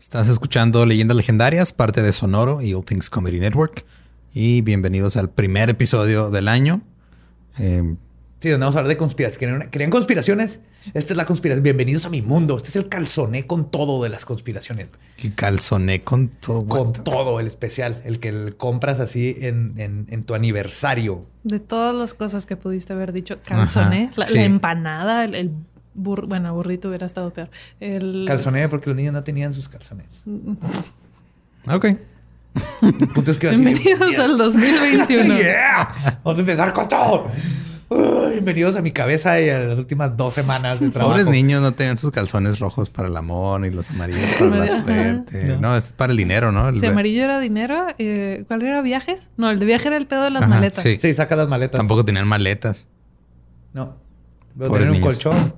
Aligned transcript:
Estás 0.00 0.28
escuchando 0.28 0.84
Leyendas 0.84 1.16
Legendarias, 1.16 1.72
parte 1.72 2.02
de 2.02 2.12
Sonoro 2.12 2.60
y 2.60 2.74
All 2.74 2.84
Things 2.84 3.08
Comedy 3.08 3.40
Network. 3.40 3.86
Y 4.34 4.60
bienvenidos 4.60 5.16
al 5.16 5.30
primer 5.30 5.70
episodio 5.70 6.30
del 6.30 6.48
año. 6.48 6.82
Eh, 7.58 7.96
sí, 8.38 8.50
donde 8.50 8.64
vamos 8.64 8.76
a 8.76 8.80
hablar 8.80 8.90
de 8.90 8.98
conspiraciones. 8.98 9.68
¿Querían 9.68 9.90
conspiraciones? 9.90 10.60
Esta 10.92 11.14
es 11.14 11.16
la 11.16 11.24
conspiración. 11.24 11.62
Bienvenidos 11.62 12.04
a 12.04 12.10
mi 12.10 12.20
mundo. 12.20 12.58
Este 12.58 12.68
es 12.68 12.76
el 12.76 12.90
calzoné 12.90 13.46
con 13.46 13.70
todo 13.70 14.02
de 14.02 14.10
las 14.10 14.26
conspiraciones. 14.26 14.88
El 15.16 15.34
calzoné 15.34 16.04
con 16.04 16.28
todo. 16.28 16.66
Con 16.66 16.92
todo, 16.92 17.40
el 17.40 17.46
especial. 17.46 18.02
El 18.04 18.20
que 18.20 18.52
compras 18.56 19.00
así 19.00 19.34
en, 19.40 20.24
tu 20.26 20.34
aniversario. 20.34 21.24
De 21.42 21.58
todas 21.58 21.94
las 21.94 22.12
cosas 22.12 22.44
que 22.44 22.56
pudiste 22.56 22.92
haber 22.92 23.14
dicho. 23.14 23.38
Calzoné, 23.42 24.10
la, 24.14 24.26
empanada, 24.28 25.24
el, 25.24 25.52
bueno, 25.96 26.54
burrito 26.54 26.88
hubiera 26.88 27.06
estado 27.06 27.30
peor. 27.32 27.50
El... 27.80 28.24
Calzoné 28.26 28.68
porque 28.68 28.90
los 28.90 28.96
niños 28.96 29.12
no 29.12 29.24
tenían 29.24 29.52
sus 29.52 29.68
calzones. 29.68 30.24
ok. 31.68 31.86
Bienvenidos 33.40 34.18
al 34.18 34.38
2021. 34.38 35.34
Vamos 36.24 36.38
a 36.38 36.40
empezar 36.40 36.72
con 36.72 36.88
todo 36.88 37.30
bienvenidos 37.88 38.76
a 38.76 38.82
mi 38.82 38.90
cabeza 38.90 39.40
y 39.40 39.48
a 39.48 39.60
las 39.60 39.78
últimas 39.78 40.16
dos 40.16 40.34
semanas 40.34 40.80
de 40.80 40.90
trabajo. 40.90 41.12
Pobres 41.12 41.28
niños 41.28 41.62
no 41.62 41.72
tenían 41.72 41.96
sus 41.96 42.10
calzones 42.10 42.58
rojos 42.58 42.90
para 42.90 43.08
el 43.08 43.16
amor 43.16 43.64
y 43.64 43.70
los 43.70 43.90
amarillos 43.90 44.22
para 44.38 44.56
la 44.56 44.82
suerte. 44.82 45.56
No. 45.60 45.76
es 45.76 45.92
para 45.92 46.10
el 46.10 46.16
dinero, 46.16 46.52
¿no? 46.52 46.68
El 46.68 46.84
amarillo 46.84 47.22
era 47.22 47.38
dinero. 47.38 47.86
Eh, 47.98 48.44
¿Cuál 48.48 48.62
era 48.62 48.82
viajes? 48.82 49.30
No, 49.36 49.50
el 49.50 49.58
de 49.58 49.66
viaje 49.66 49.88
era 49.88 49.96
el 49.96 50.06
pedo 50.06 50.24
de 50.24 50.30
las 50.30 50.48
maletas. 50.48 50.82
Sí. 50.82 51.14
saca 51.14 51.36
las 51.36 51.48
maletas. 51.48 51.78
Tampoco 51.78 52.04
tenían 52.04 52.26
maletas. 52.26 52.88
No. 53.72 53.94
Pero 54.58 54.72
tenían 54.72 54.90
un 54.94 55.00
colchón 55.00 55.54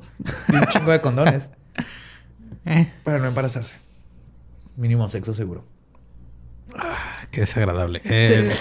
y 0.52 0.56
un 0.56 0.66
chingo 0.66 0.90
de 0.92 1.00
condones. 1.00 1.50
Eh. 2.70 2.92
Para 3.02 3.18
no 3.18 3.26
embarazarse. 3.28 3.78
Mínimo 4.76 5.08
sexo 5.08 5.32
seguro. 5.32 5.64
Ah, 6.76 6.96
qué 7.30 7.40
desagradable. 7.42 8.02
Eh, 8.10 8.54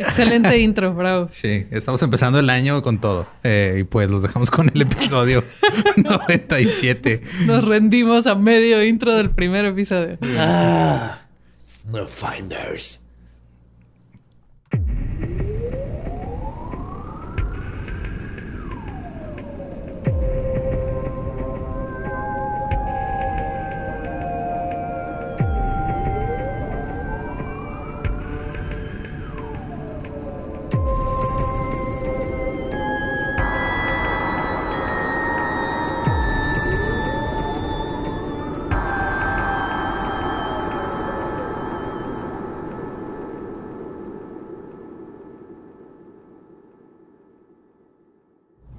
Excelente 0.00 0.58
intro, 0.58 0.92
bravo. 0.92 1.26
Sí, 1.28 1.66
estamos 1.70 2.02
empezando 2.02 2.38
el 2.38 2.50
año 2.50 2.82
con 2.82 3.00
todo. 3.00 3.26
Eh, 3.42 3.78
y 3.80 3.84
pues 3.84 4.10
los 4.10 4.22
dejamos 4.22 4.50
con 4.50 4.70
el 4.74 4.82
episodio 4.82 5.42
97. 5.96 7.22
Nos 7.46 7.64
rendimos 7.64 8.26
a 8.26 8.34
medio 8.34 8.84
intro 8.84 9.14
del 9.14 9.30
primer 9.30 9.64
episodio. 9.64 10.18
Ah, 10.36 11.20
The 11.90 12.04
Finders. 12.06 13.00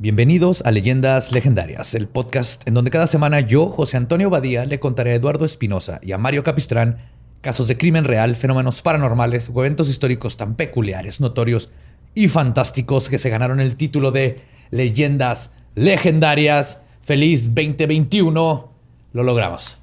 Bienvenidos 0.02 0.64
a 0.66 0.72
Leyendas 0.72 1.34
Legendarias, 1.34 1.94
el 1.94 2.08
podcast 2.08 2.66
en 2.66 2.74
donde 2.74 2.90
cada 2.90 3.06
semana 3.06 3.42
yo, 3.42 3.68
José 3.68 3.98
Antonio 3.98 4.30
Badía, 4.30 4.64
le 4.64 4.80
contaré 4.80 5.12
a 5.12 5.16
Eduardo 5.16 5.44
Espinosa 5.44 6.00
y 6.02 6.14
a 6.14 6.18
Mario 6.18 6.42
Capistrán 6.42 7.00
casos 7.42 7.68
de 7.68 7.76
crimen 7.76 8.06
real, 8.06 8.38
fenómenos 8.38 8.82
paranormales 8.82 9.52
o 9.54 9.60
eventos 9.60 9.90
históricos 9.90 10.38
tan 10.38 10.56
peculiares, 10.56 11.20
notorios 11.20 11.70
y 12.16 12.30
fantásticos 12.30 13.10
que 13.10 13.18
se 13.18 13.30
ganaron 13.30 13.60
el 13.60 13.76
título 13.76 14.12
de 14.12 14.40
Leyendas 14.72 15.52
Legendarias. 15.76 16.80
Feliz 17.02 17.54
2021. 17.54 18.72
Lo 19.12 19.24
logramos. 19.24 19.80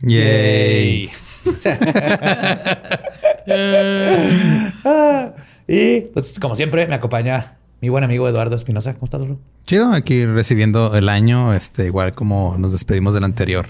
Yay. 0.00 1.10
y 5.68 6.00
pues 6.00 6.40
como 6.40 6.56
siempre 6.56 6.86
me 6.86 6.94
acompaña 6.94 7.58
mi 7.82 7.88
buen 7.88 8.04
amigo 8.04 8.28
Eduardo 8.28 8.54
Espinosa. 8.54 8.94
¿Cómo 8.94 9.06
estás, 9.06 9.20
Eduardo? 9.20 9.40
Chido, 9.64 9.92
aquí 9.92 10.24
recibiendo 10.24 10.96
el 10.96 11.08
año, 11.08 11.52
este, 11.52 11.86
igual 11.86 12.12
como 12.12 12.56
nos 12.56 12.70
despedimos 12.70 13.12
del 13.12 13.24
anterior. 13.24 13.66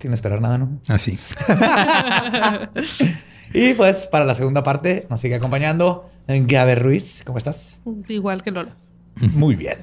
Sin 0.00 0.12
esperar 0.12 0.40
nada, 0.40 0.58
¿no? 0.58 0.80
Así. 0.88 1.16
y 3.54 3.74
pues 3.74 4.08
para 4.08 4.24
la 4.24 4.34
segunda 4.34 4.64
parte 4.64 5.06
nos 5.08 5.20
sigue 5.20 5.36
acompañando 5.36 6.10
Gabe 6.26 6.74
Ruiz. 6.74 7.22
¿Cómo 7.24 7.38
estás? 7.38 7.80
Igual 8.08 8.42
que 8.42 8.50
Lolo. 8.50 8.72
Muy 9.14 9.54
bien. 9.54 9.78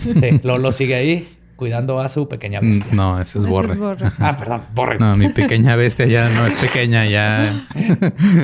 Sí, 0.00 0.40
Lolo 0.44 0.70
sigue 0.70 0.94
ahí 0.94 1.35
cuidando 1.56 1.98
a 2.00 2.08
su 2.08 2.28
pequeña 2.28 2.60
bestia. 2.60 2.92
No, 2.92 3.20
ese 3.20 3.38
es 3.38 3.46
Borre. 3.46 3.76
Ah, 4.18 4.36
perdón, 4.36 4.62
Borre. 4.74 4.98
No, 4.98 5.16
mi 5.16 5.30
pequeña 5.30 5.74
bestia 5.76 6.06
ya 6.06 6.28
no 6.28 6.46
es 6.46 6.56
pequeña, 6.56 7.06
ya, 7.06 7.66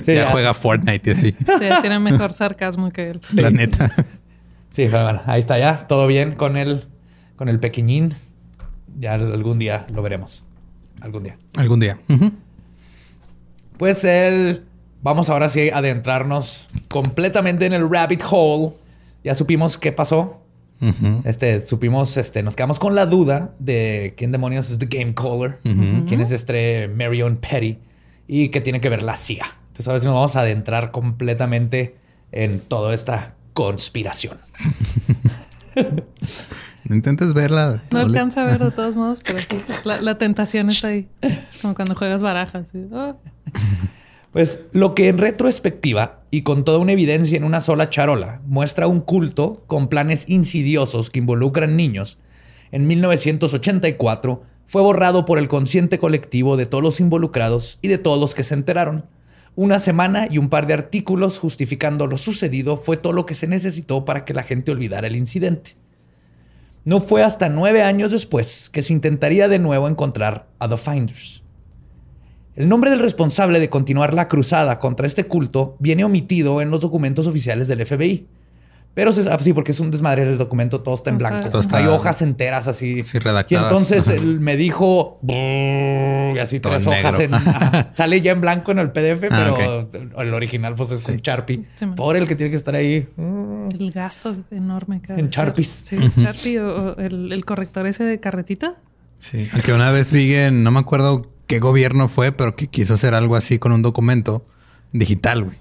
ya, 0.06 0.30
juega 0.30 0.54
Fortnite 0.54 1.10
y 1.10 1.12
así. 1.12 1.32
Sí, 1.32 1.68
tiene 1.80 1.98
mejor 1.98 2.32
sarcasmo 2.32 2.90
que 2.90 3.10
él. 3.10 3.20
La 3.34 3.50
neta. 3.50 3.90
Sí, 4.70 4.86
bueno, 4.86 5.20
ahí 5.26 5.40
está 5.40 5.58
ya. 5.58 5.86
Todo 5.86 6.06
bien 6.06 6.32
con 6.32 6.56
el, 6.56 6.86
con 7.36 7.48
el 7.48 7.60
pequeñín. 7.60 8.14
Ya 8.98 9.14
algún 9.14 9.58
día 9.58 9.86
lo 9.92 10.02
veremos. 10.02 10.44
Algún 11.00 11.24
día. 11.24 11.36
Algún 11.56 11.80
día. 11.80 11.98
Pues 13.76 14.04
el... 14.04 14.64
Vamos 15.02 15.30
ahora 15.30 15.48
sí 15.48 15.68
a 15.68 15.78
adentrarnos 15.78 16.68
completamente 16.88 17.66
en 17.66 17.72
el 17.72 17.90
rabbit 17.90 18.22
hole. 18.30 18.74
Ya 19.24 19.34
supimos 19.34 19.76
qué 19.76 19.90
pasó 19.90 20.41
este, 21.24 21.60
supimos, 21.60 22.16
este, 22.16 22.42
nos 22.42 22.56
quedamos 22.56 22.78
con 22.78 22.94
la 22.94 23.06
duda 23.06 23.54
de 23.58 24.14
quién 24.16 24.32
demonios 24.32 24.70
es 24.70 24.78
The 24.78 24.86
Game 24.86 25.14
Caller, 25.14 25.58
quién 26.06 26.20
es 26.20 26.30
este 26.30 26.88
Marion 26.88 27.36
Petty 27.36 27.78
y 28.26 28.48
qué 28.48 28.60
tiene 28.60 28.80
que 28.80 28.88
ver 28.88 29.02
la 29.02 29.16
CIA. 29.16 29.46
Entonces, 29.68 29.88
a 29.88 29.92
ver 29.92 30.00
si 30.00 30.06
nos 30.06 30.14
vamos 30.14 30.36
a 30.36 30.40
adentrar 30.40 30.90
completamente 30.90 31.96
en 32.32 32.60
toda 32.60 32.94
esta 32.94 33.34
conspiración. 33.54 34.38
no 36.84 36.94
intentes 36.94 37.32
verla. 37.32 37.82
No 37.90 38.00
alcanza 38.00 38.42
a 38.42 38.46
ver 38.46 38.58
de 38.58 38.70
todos 38.70 38.96
modos, 38.96 39.20
pero 39.24 39.38
la, 40.00 40.18
tentación 40.18 40.68
está 40.68 40.88
ahí. 40.88 41.08
Como 41.60 41.74
cuando 41.74 41.94
juegas 41.94 42.22
barajas. 42.22 42.72
Oh. 42.90 43.16
Pues 44.32 44.60
lo 44.72 44.94
que 44.94 45.08
en 45.08 45.18
retrospectiva 45.18 46.22
y 46.30 46.40
con 46.40 46.64
toda 46.64 46.78
una 46.78 46.92
evidencia 46.92 47.36
en 47.36 47.44
una 47.44 47.60
sola 47.60 47.90
charola 47.90 48.40
muestra 48.46 48.86
un 48.86 49.02
culto 49.02 49.62
con 49.66 49.88
planes 49.88 50.26
insidiosos 50.26 51.10
que 51.10 51.18
involucran 51.18 51.76
niños, 51.76 52.18
en 52.70 52.86
1984 52.86 54.42
fue 54.64 54.80
borrado 54.80 55.26
por 55.26 55.38
el 55.38 55.48
consciente 55.48 55.98
colectivo 55.98 56.56
de 56.56 56.64
todos 56.64 56.82
los 56.82 56.98
involucrados 56.98 57.78
y 57.82 57.88
de 57.88 57.98
todos 57.98 58.18
los 58.18 58.34
que 58.34 58.42
se 58.42 58.54
enteraron. 58.54 59.04
Una 59.54 59.78
semana 59.78 60.26
y 60.30 60.38
un 60.38 60.48
par 60.48 60.66
de 60.66 60.72
artículos 60.72 61.38
justificando 61.38 62.06
lo 62.06 62.16
sucedido 62.16 62.78
fue 62.78 62.96
todo 62.96 63.12
lo 63.12 63.26
que 63.26 63.34
se 63.34 63.46
necesitó 63.46 64.06
para 64.06 64.24
que 64.24 64.32
la 64.32 64.44
gente 64.44 64.72
olvidara 64.72 65.08
el 65.08 65.16
incidente. 65.16 65.76
No 66.86 67.00
fue 67.00 67.22
hasta 67.22 67.50
nueve 67.50 67.82
años 67.82 68.10
después 68.10 68.70
que 68.70 68.80
se 68.80 68.94
intentaría 68.94 69.46
de 69.48 69.58
nuevo 69.58 69.88
encontrar 69.88 70.48
a 70.58 70.68
The 70.68 70.78
Finders. 70.78 71.41
El 72.54 72.68
nombre 72.68 72.90
del 72.90 73.00
responsable 73.00 73.60
de 73.60 73.70
continuar 73.70 74.12
la 74.12 74.28
cruzada 74.28 74.78
contra 74.78 75.06
este 75.06 75.24
culto 75.24 75.76
viene 75.78 76.04
omitido 76.04 76.60
en 76.60 76.70
los 76.70 76.80
documentos 76.80 77.26
oficiales 77.26 77.68
del 77.68 77.84
FBI. 77.86 78.26
Pero 78.94 79.10
sí, 79.10 79.52
porque 79.54 79.72
es 79.72 79.80
un 79.80 79.90
desmadre 79.90 80.22
el 80.22 80.36
documento, 80.36 80.82
todo 80.82 80.94
está 80.94 81.08
en 81.08 81.16
blanco. 81.16 81.48
Hay 81.72 81.86
hojas 81.86 82.20
enteras 82.20 82.68
así. 82.68 83.02
Sí, 83.04 83.18
redactadas. 83.18 83.50
Y 83.50 83.64
entonces 83.64 84.08
él 84.18 84.38
me 84.38 84.56
dijo, 84.56 85.18
y 85.22 86.38
así 86.38 86.60
tres 86.60 86.86
hojas 86.86 87.18
en, 87.20 87.30
sale 87.94 88.20
ya 88.20 88.32
en 88.32 88.42
blanco 88.42 88.72
en 88.72 88.80
el 88.80 88.92
PDF, 88.92 89.24
ah, 89.30 89.54
pero 89.56 89.88
el 90.18 90.34
original 90.34 90.74
pues 90.74 90.90
es 90.90 91.06
un 91.06 91.16
Sharpie. 91.16 91.64
Por 91.96 92.18
el 92.18 92.28
que 92.28 92.36
tiene 92.36 92.50
que 92.50 92.56
estar 92.56 92.74
ahí. 92.74 93.08
El 93.16 93.92
gasto 93.92 94.36
enorme. 94.50 95.00
en 95.08 95.28
Sharpies. 95.28 95.68
Sí, 95.68 95.96
Sharpie 96.18 96.60
o, 96.60 96.98
el, 96.98 97.32
el, 97.32 97.44
corrector 97.46 97.86
ese 97.86 98.04
de 98.04 98.20
carretita. 98.20 98.74
Sí, 99.18 99.48
aunque 99.54 99.72
una 99.72 99.90
vez 99.90 100.12
vi 100.12 100.34
en, 100.34 100.62
no 100.62 100.70
me 100.70 100.80
acuerdo 100.80 101.30
qué 101.52 101.58
gobierno 101.58 102.08
fue, 102.08 102.32
pero 102.32 102.56
que 102.56 102.66
quiso 102.68 102.94
hacer 102.94 103.12
algo 103.12 103.36
así 103.36 103.58
con 103.58 103.72
un 103.72 103.82
documento 103.82 104.42
digital, 104.92 105.44
güey. 105.44 105.60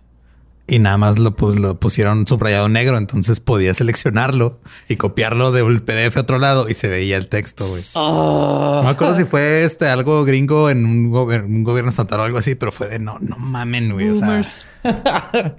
Y 0.65 0.79
nada 0.79 0.97
más 0.97 1.19
lo, 1.19 1.35
pues, 1.35 1.59
lo 1.59 1.81
pusieron 1.81 2.25
subrayado 2.25 2.69
negro, 2.69 2.97
entonces 2.97 3.41
podía 3.41 3.73
seleccionarlo 3.73 4.61
y 4.87 4.95
copiarlo 4.95 5.51
del 5.51 5.83
PDF 5.83 6.15
a 6.15 6.21
otro 6.21 6.39
lado 6.39 6.69
y 6.69 6.75
se 6.75 6.87
veía 6.87 7.17
el 7.17 7.27
texto, 7.27 7.67
güey. 7.67 7.83
No 7.93 8.83
me 8.83 8.89
acuerdo 8.89 9.17
si 9.17 9.25
fue 9.25 9.65
este 9.65 9.89
algo 9.89 10.23
gringo 10.23 10.69
en 10.69 10.85
un, 10.85 11.13
un 11.13 11.63
gobierno 11.65 11.89
estatal 11.89 12.21
o 12.21 12.23
algo 12.23 12.37
así, 12.37 12.55
pero 12.55 12.71
fue 12.71 12.87
de 12.87 12.97
no, 12.97 13.19
no 13.19 13.35
mamen, 13.37 13.91
güey. 13.91 14.11
O 14.11 14.15
sea, 14.15 14.43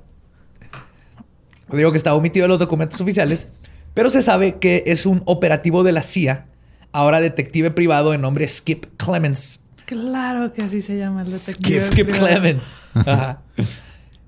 Digo 1.71 1.91
que 1.91 1.99
está 1.99 2.15
omitido 2.15 2.47
en 2.47 2.53
los 2.53 2.59
documentos 2.59 2.99
oficiales, 3.03 3.49
pero 3.93 4.09
se 4.09 4.23
sabe 4.23 4.59
que 4.59 4.85
es 4.87 5.05
un 5.05 5.23
operativo 5.27 5.83
de 5.83 5.93
la 5.93 6.03
CIA, 6.03 6.47
ahora 6.91 7.21
detective 7.21 7.71
privado 7.71 8.13
de 8.13 8.19
nombre 8.19 8.49
Skip 8.49 8.87
Clemens 8.97 9.62
Claro 9.93 10.53
que 10.53 10.63
así 10.63 10.81
se 10.81 10.97
llama 10.97 11.23
el 11.23 11.31
detective. 11.31 11.81
Skip, 11.81 12.09
Clemens. 12.09 12.75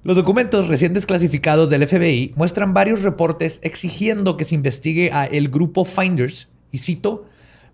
Los 0.03 0.17
documentos 0.17 0.69
recién 0.69 0.93
desclasificados 0.93 1.71
del 1.71 1.87
FBI 1.87 2.35
muestran 2.37 2.75
varios 2.75 3.03
reportes 3.03 3.59
exigiendo 3.63 4.37
que 4.37 4.45
se 4.45 4.55
investigue 4.55 5.11
a 5.13 5.25
el 5.25 5.49
grupo 5.49 5.87
Finders, 5.87 6.49
y 6.71 6.79
cito, 6.79 7.25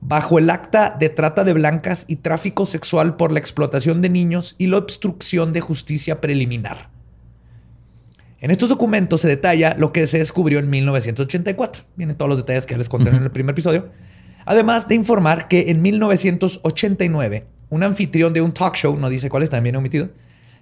bajo 0.01 0.39
el 0.39 0.49
acta 0.49 0.97
de 0.99 1.09
trata 1.09 1.43
de 1.43 1.53
blancas 1.53 2.05
y 2.07 2.17
tráfico 2.17 2.67
sexual 2.67 3.17
por 3.17 3.33
la 3.33 3.41
explotación 3.41 4.01
de 4.01 4.11
niños 4.11 4.55
y 4.59 4.69
la 4.69 4.79
obstrucción 4.79 5.53
de 5.53 5.61
justicia 5.61 6.21
preliminar. 6.21 6.91
En 8.41 8.51
estos 8.53 8.69
documentos 8.69 9.21
se 9.21 9.29
detalla 9.29 9.75
lo 9.77 9.93
que 9.93 10.07
se 10.07 10.19
descubrió 10.19 10.61
en 10.61 10.71
1984. 10.71 11.83
Vienen 11.97 12.17
todos 12.17 12.29
los 12.29 12.39
detalles 12.39 12.65
que 12.65 12.75
ya 12.75 12.79
les 12.79 12.89
conté 12.89 13.11
en 13.11 13.17
el 13.17 13.31
primer 13.31 13.55
episodio. 13.55 13.89
Además 14.47 14.89
de 14.89 14.95
informar 14.95 15.49
que 15.49 15.71
en 15.71 15.83
1989, 15.83 17.47
un 17.71 17.83
anfitrión 17.83 18.33
de 18.33 18.43
un 18.43 18.53
talk 18.53 18.75
show, 18.75 18.97
no 18.99 19.09
dice 19.09 19.31
cuál 19.31 19.43
es, 19.43 19.51
también 19.51 19.77
omitido, 19.77 20.11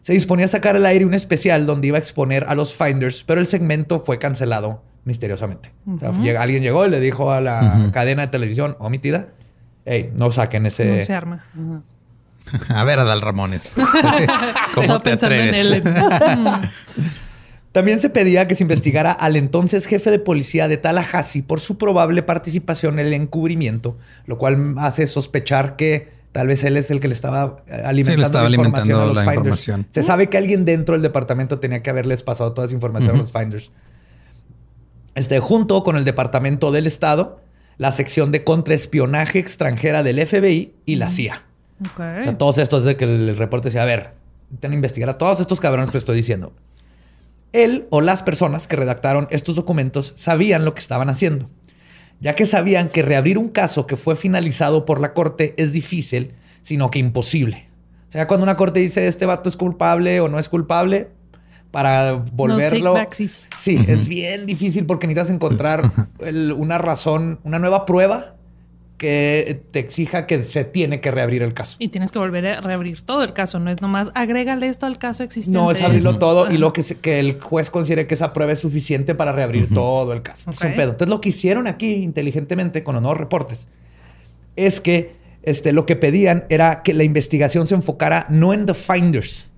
se 0.00 0.12
disponía 0.12 0.44
a 0.44 0.48
sacar 0.48 0.76
al 0.76 0.86
aire 0.86 1.04
un 1.04 1.14
especial 1.14 1.66
donde 1.66 1.88
iba 1.88 1.96
a 1.96 2.00
exponer 2.00 2.44
a 2.48 2.54
los 2.54 2.76
Finders, 2.76 3.24
pero 3.24 3.40
el 3.40 3.46
segmento 3.46 4.00
fue 4.00 4.18
cancelado 4.18 4.82
misteriosamente. 5.04 5.72
o 5.86 5.98
sea, 5.98 6.42
alguien 6.42 6.62
llegó 6.62 6.86
y 6.86 6.90
le 6.90 7.00
dijo 7.00 7.32
a 7.32 7.40
la 7.40 7.90
cadena 7.92 8.22
de 8.22 8.28
televisión 8.28 8.76
omitida, 8.78 9.28
hey, 9.84 10.12
no 10.14 10.30
saquen 10.30 10.66
ese... 10.66 10.98
No 10.98 11.02
se 11.04 11.14
arma. 11.14 11.44
A 12.68 12.84
ver, 12.84 12.98
Adal 12.98 13.20
Ramones. 13.20 13.74
¿Cómo 14.74 15.00
te 15.00 15.12
atreves? 15.12 15.82
También 17.72 18.00
se 18.00 18.08
pedía 18.08 18.48
que 18.48 18.54
se 18.54 18.64
investigara 18.64 19.12
al 19.12 19.36
entonces 19.36 19.86
jefe 19.86 20.10
de 20.10 20.18
policía 20.18 20.68
de 20.68 20.78
Tallahassee 20.78 21.42
por 21.42 21.60
su 21.60 21.76
probable 21.76 22.22
participación 22.22 22.98
en 22.98 23.06
el 23.06 23.12
encubrimiento, 23.12 23.98
lo 24.24 24.38
cual 24.38 24.74
hace 24.78 25.06
sospechar 25.06 25.76
que 25.76 26.17
Tal 26.32 26.46
vez 26.46 26.62
él 26.64 26.76
es 26.76 26.90
el 26.90 27.00
que 27.00 27.08
le 27.08 27.14
estaba 27.14 27.62
alimentando, 27.84 28.42
la, 28.42 28.50
información 28.50 29.00
a 29.00 29.06
los 29.06 29.24
finders. 29.24 29.86
Se 29.90 30.02
sabe 30.02 30.28
que 30.28 30.36
alguien 30.36 30.64
dentro 30.64 30.94
del 30.94 31.02
departamento 31.02 31.58
tenía 31.58 31.82
que 31.82 31.90
haberles 31.90 32.22
pasado 32.22 32.52
toda 32.52 32.66
esa 32.66 32.74
información 32.74 33.16
a 33.16 33.18
los 33.18 33.32
finders. 33.32 33.72
Este, 35.14 35.40
junto 35.40 35.82
con 35.82 35.96
el 35.96 36.04
Departamento 36.04 36.70
del 36.70 36.86
Estado, 36.86 37.40
la 37.78 37.92
sección 37.92 38.30
de 38.30 38.44
contraespionaje 38.44 39.38
extranjera 39.38 40.02
del 40.02 40.24
FBI 40.24 40.74
y 40.84 40.96
la 40.96 41.08
CIA. 41.08 41.44
O 41.80 41.96
sea, 41.96 42.38
todos 42.38 42.58
estos 42.58 42.84
de 42.84 42.96
que 42.96 43.04
el 43.04 43.36
reporte 43.36 43.68
decía, 43.68 43.82
a 43.82 43.86
ver, 43.86 44.12
intentan 44.50 44.74
investigar 44.74 45.08
a 45.08 45.18
todos 45.18 45.40
estos 45.40 45.60
cabrones 45.60 45.90
que 45.90 45.98
estoy 45.98 46.16
diciendo. 46.16 46.52
Él 47.52 47.86
o 47.90 48.00
las 48.00 48.22
personas 48.22 48.66
que 48.66 48.76
redactaron 48.76 49.28
estos 49.30 49.56
documentos 49.56 50.12
sabían 50.14 50.64
lo 50.64 50.74
que 50.74 50.80
estaban 50.80 51.08
haciendo 51.08 51.48
ya 52.20 52.34
que 52.34 52.46
sabían 52.46 52.88
que 52.88 53.02
reabrir 53.02 53.38
un 53.38 53.48
caso 53.48 53.86
que 53.86 53.96
fue 53.96 54.16
finalizado 54.16 54.84
por 54.84 55.00
la 55.00 55.12
corte 55.14 55.54
es 55.56 55.72
difícil, 55.72 56.32
sino 56.62 56.90
que 56.90 56.98
imposible. 56.98 57.68
O 58.08 58.12
sea, 58.12 58.26
cuando 58.26 58.44
una 58.44 58.56
corte 58.56 58.80
dice 58.80 59.06
este 59.06 59.26
vato 59.26 59.48
es 59.48 59.56
culpable 59.56 60.20
o 60.20 60.28
no 60.28 60.38
es 60.38 60.48
culpable, 60.48 61.08
para 61.70 62.12
volverlo. 62.12 62.94
sí, 63.56 63.84
es 63.86 64.08
bien 64.08 64.46
difícil 64.46 64.86
porque 64.86 65.06
necesitas 65.06 65.30
encontrar 65.30 65.92
una 66.56 66.78
razón, 66.78 67.40
una 67.44 67.58
nueva 67.58 67.84
prueba 67.84 68.37
que 68.98 69.62
te 69.70 69.78
exija 69.78 70.26
que 70.26 70.42
se 70.42 70.64
tiene 70.64 71.00
que 71.00 71.10
reabrir 71.10 71.42
el 71.42 71.54
caso. 71.54 71.76
Y 71.78 71.88
tienes 71.88 72.10
que 72.10 72.18
volver 72.18 72.46
a 72.46 72.60
reabrir 72.60 73.00
todo 73.00 73.22
el 73.22 73.32
caso, 73.32 73.60
no 73.60 73.70
es 73.70 73.80
nomás 73.80 74.10
agrégale 74.14 74.68
esto 74.68 74.86
al 74.86 74.98
caso 74.98 75.22
existente. 75.22 75.56
No, 75.56 75.70
es 75.70 75.80
abrirlo 75.80 76.18
todo 76.18 76.50
y 76.50 76.58
lo 76.58 76.72
que, 76.72 76.82
que 77.00 77.20
el 77.20 77.40
juez 77.40 77.70
considere 77.70 78.06
que 78.06 78.14
esa 78.14 78.32
prueba 78.32 78.52
es 78.52 78.58
suficiente 78.58 79.14
para 79.14 79.32
reabrir 79.32 79.72
todo 79.72 80.12
el 80.12 80.22
caso. 80.22 80.50
Es 80.50 80.60
un 80.60 80.74
pedo. 80.74 80.90
Entonces, 80.90 81.08
lo 81.08 81.20
que 81.20 81.30
hicieron 81.30 81.66
aquí 81.68 81.92
inteligentemente 81.92 82.82
con 82.82 82.94
los 82.94 83.02
nuevos 83.02 83.18
reportes 83.18 83.68
es 84.56 84.80
que 84.80 85.16
este, 85.44 85.72
lo 85.72 85.86
que 85.86 85.96
pedían 85.96 86.44
era 86.48 86.82
que 86.82 86.92
la 86.92 87.04
investigación 87.04 87.66
se 87.66 87.76
enfocara 87.76 88.26
no 88.28 88.52
en 88.52 88.66
The 88.66 88.74
Finders, 88.74 89.48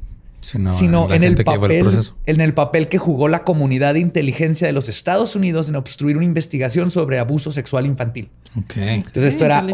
sino, 0.40 1.12
en, 1.12 1.22
el 1.22 1.42
papel, 1.44 1.86
en 2.26 2.40
el 2.40 2.54
papel 2.54 2.88
que 2.88 2.98
jugó 2.98 3.28
la 3.28 3.44
comunidad 3.44 3.94
de 3.94 4.00
inteligencia 4.00 4.66
de 4.66 4.72
los 4.72 4.88
Estados 4.88 5.36
Unidos 5.36 5.68
en 5.68 5.76
obstruir 5.76 6.16
una 6.16 6.24
investigación 6.24 6.90
sobre 6.90 7.18
abuso 7.18 7.52
sexual 7.52 7.86
infantil. 7.86 8.30
Entonces 8.54 9.34
esto 9.34 9.44
era 9.44 9.66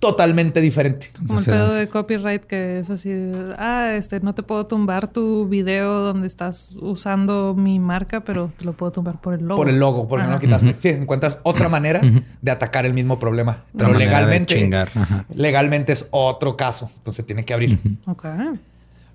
totalmente 0.00 0.60
diferente. 0.62 1.10
Como 1.26 1.38
el 1.38 1.44
pedo 1.44 1.74
de 1.74 1.88
copyright 1.88 2.42
que 2.44 2.80
es 2.80 2.90
así, 2.90 3.12
ah, 3.58 3.92
este, 3.94 4.20
no 4.20 4.34
te 4.34 4.42
puedo 4.42 4.66
tumbar 4.66 5.08
tu 5.08 5.46
video 5.46 6.00
donde 6.00 6.26
estás 6.26 6.74
usando 6.80 7.54
mi 7.54 7.78
marca, 7.78 8.20
pero 8.20 8.50
te 8.58 8.64
lo 8.64 8.72
puedo 8.72 8.90
tumbar 8.92 9.20
por 9.20 9.34
el 9.34 9.46
logo. 9.46 9.56
Por 9.56 9.68
el 9.68 9.78
logo, 9.78 10.08
porque 10.08 10.26
no 10.26 10.32
lo 10.32 10.40
quitaste. 10.40 10.74
Sí, 10.78 10.88
encuentras 10.88 11.38
otra 11.42 11.68
manera 11.68 12.00
de 12.40 12.50
atacar 12.50 12.86
el 12.86 12.94
mismo 12.94 13.18
problema. 13.18 13.64
Pero 13.76 13.92
legalmente, 13.92 14.70
legalmente 15.34 15.92
es 15.92 16.06
otro 16.10 16.56
caso. 16.56 16.90
Entonces 16.96 17.24
tiene 17.26 17.44
que 17.44 17.54
abrir. 17.54 17.78
Ok. 18.06 18.24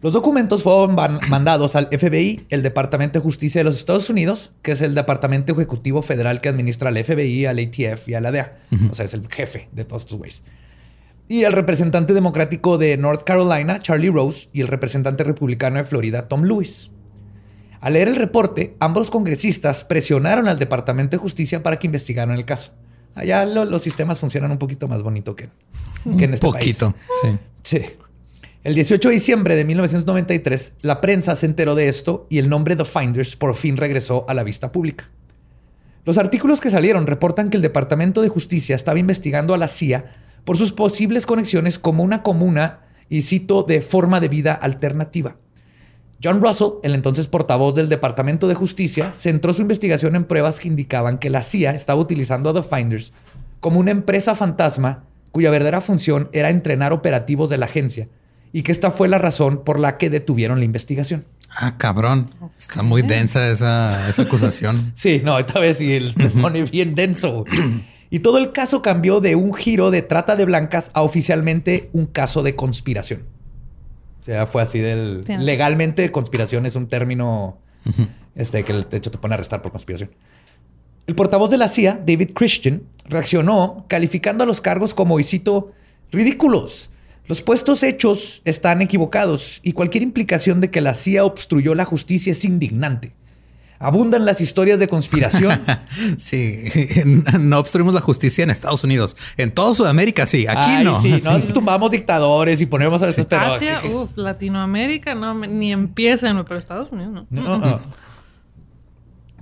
Los 0.05 0.13
documentos 0.13 0.61
fueron 0.61 0.95
mandados 1.29 1.75
al 1.75 1.87
FBI, 1.87 2.45
el 2.51 2.61
Departamento 2.61 3.17
de 3.17 3.23
Justicia 3.23 3.61
de 3.61 3.63
los 3.63 3.75
Estados 3.75 4.07
Unidos, 4.11 4.51
que 4.61 4.73
es 4.73 4.81
el 4.83 4.93
Departamento 4.93 5.53
Ejecutivo 5.53 6.03
Federal 6.03 6.41
que 6.41 6.49
administra 6.49 6.89
al 6.89 7.03
FBI, 7.03 7.47
al 7.47 7.57
ATF 7.57 8.09
y 8.09 8.13
a 8.13 8.21
la 8.21 8.31
DEA. 8.31 8.55
O 8.91 8.93
sea, 8.93 9.05
es 9.05 9.15
el 9.15 9.27
jefe 9.27 9.67
de 9.71 9.83
todos 9.83 10.03
estos 10.03 10.19
güeyes. 10.19 10.43
Y 11.27 11.41
el 11.45 11.53
representante 11.53 12.13
democrático 12.13 12.77
de 12.77 12.95
North 12.97 13.23
Carolina, 13.23 13.79
Charlie 13.79 14.11
Rose, 14.11 14.47
y 14.53 14.61
el 14.61 14.67
representante 14.67 15.23
republicano 15.23 15.77
de 15.77 15.85
Florida, 15.85 16.27
Tom 16.27 16.43
Lewis. 16.43 16.91
Al 17.81 17.93
leer 17.93 18.09
el 18.09 18.15
reporte, 18.15 18.75
ambos 18.79 19.09
congresistas 19.09 19.85
presionaron 19.85 20.47
al 20.47 20.59
Departamento 20.59 21.17
de 21.17 21.21
Justicia 21.21 21.63
para 21.63 21.79
que 21.79 21.87
investigaran 21.87 22.37
el 22.37 22.45
caso. 22.45 22.73
Allá 23.15 23.43
los 23.43 23.81
sistemas 23.81 24.19
funcionan 24.19 24.51
un 24.51 24.59
poquito 24.59 24.87
más 24.87 25.01
bonito 25.01 25.35
que, 25.35 25.49
en 26.05 26.31
este 26.35 26.45
poquito, 26.45 26.91
país. 26.91 27.39
Sí. 27.63 27.79
Sí. 27.79 27.85
El 28.65 28.73
18 28.73 29.09
de 29.09 29.13
diciembre 29.13 29.55
de 29.55 29.63
1993, 29.63 30.73
la 30.81 30.99
prensa 30.99 31.35
se 31.35 31.45
enteró 31.45 31.75
de 31.75 31.87
esto 31.87 32.25
y 32.31 32.39
el 32.39 32.49
nombre 32.49 32.75
The 32.75 32.83
Finders 32.83 33.35
por 33.35 33.53
fin 33.53 33.77
regresó 33.77 34.25
a 34.27 34.33
la 34.33 34.43
vista 34.43 34.71
pública. 34.71 35.11
Los 36.03 36.17
artículos 36.17 36.61
que 36.61 36.71
salieron 36.71 37.05
reportan 37.05 37.51
que 37.51 37.57
el 37.57 37.61
Departamento 37.61 38.23
de 38.23 38.29
Justicia 38.29 38.75
estaba 38.75 38.97
investigando 38.97 39.53
a 39.53 39.59
la 39.59 39.67
CIA 39.67 40.05
por 40.45 40.57
sus 40.57 40.71
posibles 40.71 41.27
conexiones 41.27 41.77
como 41.77 42.01
una 42.01 42.23
comuna, 42.23 42.79
y 43.07 43.21
cito, 43.21 43.61
de 43.61 43.81
forma 43.81 44.19
de 44.19 44.29
vida 44.29 44.53
alternativa. 44.55 45.37
John 46.23 46.41
Russell, 46.41 46.79
el 46.81 46.95
entonces 46.95 47.27
portavoz 47.27 47.75
del 47.75 47.87
Departamento 47.87 48.47
de 48.47 48.55
Justicia, 48.55 49.13
centró 49.13 49.53
su 49.53 49.61
investigación 49.61 50.15
en 50.15 50.25
pruebas 50.25 50.59
que 50.59 50.69
indicaban 50.69 51.19
que 51.19 51.29
la 51.29 51.43
CIA 51.43 51.75
estaba 51.75 52.01
utilizando 52.01 52.49
a 52.49 52.55
The 52.55 52.63
Finders 52.63 53.13
como 53.59 53.79
una 53.79 53.91
empresa 53.91 54.33
fantasma 54.33 55.03
cuya 55.31 55.51
verdadera 55.51 55.81
función 55.81 56.29
era 56.33 56.49
entrenar 56.49 56.93
operativos 56.93 57.51
de 57.51 57.59
la 57.59 57.67
agencia 57.67 58.09
y 58.55 58.63
que 58.63 58.71
esta 58.71 58.89
fue 58.89 59.09
la 59.09 59.17
razón 59.17 59.65
por 59.65 59.81
la 59.81 59.97
que 59.97 60.09
detuvieron 60.09 60.59
la 60.59 60.65
investigación. 60.65 61.25
Ah, 61.49 61.77
cabrón. 61.77 62.31
Está 62.57 62.83
muy 62.83 63.01
densa 63.01 63.49
esa, 63.49 64.09
acusación. 64.21 64.93
sí, 64.95 65.19
no, 65.21 65.37
esta 65.37 65.59
vez 65.59 65.79
sí 65.79 66.13
se 66.15 66.29
pone 66.29 66.63
bien 66.63 66.95
denso. 66.95 67.43
Y 68.09 68.19
todo 68.19 68.37
el 68.37 68.53
caso 68.53 68.81
cambió 68.81 69.19
de 69.19 69.35
un 69.35 69.53
giro 69.53 69.91
de 69.91 70.03
trata 70.03 70.37
de 70.37 70.45
blancas 70.45 70.89
a 70.93 71.01
oficialmente 71.01 71.89
un 71.91 72.05
caso 72.05 72.43
de 72.43 72.55
conspiración. 72.55 73.23
O 74.21 74.23
sea, 74.23 74.45
fue 74.45 74.61
así 74.61 74.79
del... 74.79 75.19
Legalmente, 75.37 76.09
conspiración 76.13 76.65
es 76.65 76.77
un 76.77 76.87
término 76.87 77.57
este, 78.35 78.63
que 78.63 78.71
de 78.71 78.95
hecho 78.95 79.11
te 79.11 79.17
pone 79.17 79.33
a 79.33 79.35
arrestar 79.35 79.61
por 79.61 79.73
conspiración. 79.73 80.11
El 81.07 81.15
portavoz 81.15 81.51
de 81.51 81.57
la 81.57 81.67
CIA, 81.67 81.99
David 82.07 82.31
Christian, 82.33 82.83
reaccionó 83.03 83.83
calificando 83.89 84.45
a 84.45 84.47
los 84.47 84.61
cargos 84.61 84.93
como, 84.93 85.19
y 85.19 85.25
cito, 85.25 85.73
ridículos 86.09 86.91
los 87.27 87.41
puestos 87.41 87.83
hechos 87.83 88.41
están 88.45 88.81
equivocados 88.81 89.59
y 89.63 89.71
cualquier 89.71 90.03
implicación 90.03 90.61
de 90.61 90.69
que 90.69 90.81
la 90.81 90.93
CIA 90.93 91.25
obstruyó 91.25 91.73
la 91.73 91.85
justicia 91.85 92.31
es 92.31 92.45
indignante. 92.45 93.13
Abundan 93.77 94.25
las 94.25 94.39
historias 94.41 94.79
de 94.79 94.87
conspiración. 94.87 95.59
sí, 96.17 96.63
no 97.39 97.59
obstruimos 97.59 97.93
la 97.93 98.01
justicia 98.01 98.43
en 98.43 98.49
Estados 98.49 98.83
Unidos. 98.83 99.17
En 99.37 99.51
toda 99.51 99.73
Sudamérica 99.75 100.25
sí, 100.25 100.45
aquí 100.47 100.83
no. 100.83 100.99
Sí, 101.01 101.21
no 101.23 101.39
tumbamos 101.41 101.91
dictadores 101.91 102.61
y 102.61 102.67
ponemos 102.67 103.03
a 103.03 103.07
estos 103.07 103.27
Asia, 103.31 103.81
uff, 103.91 104.15
Latinoamérica, 104.15 105.13
no, 105.13 105.33
ni 105.33 105.73
empiecen, 105.73 106.41
pero 106.45 106.57
Estados 106.57 106.91
Unidos 106.91 107.25
no. 107.29 107.41
no, 107.41 107.57
no. 107.57 107.79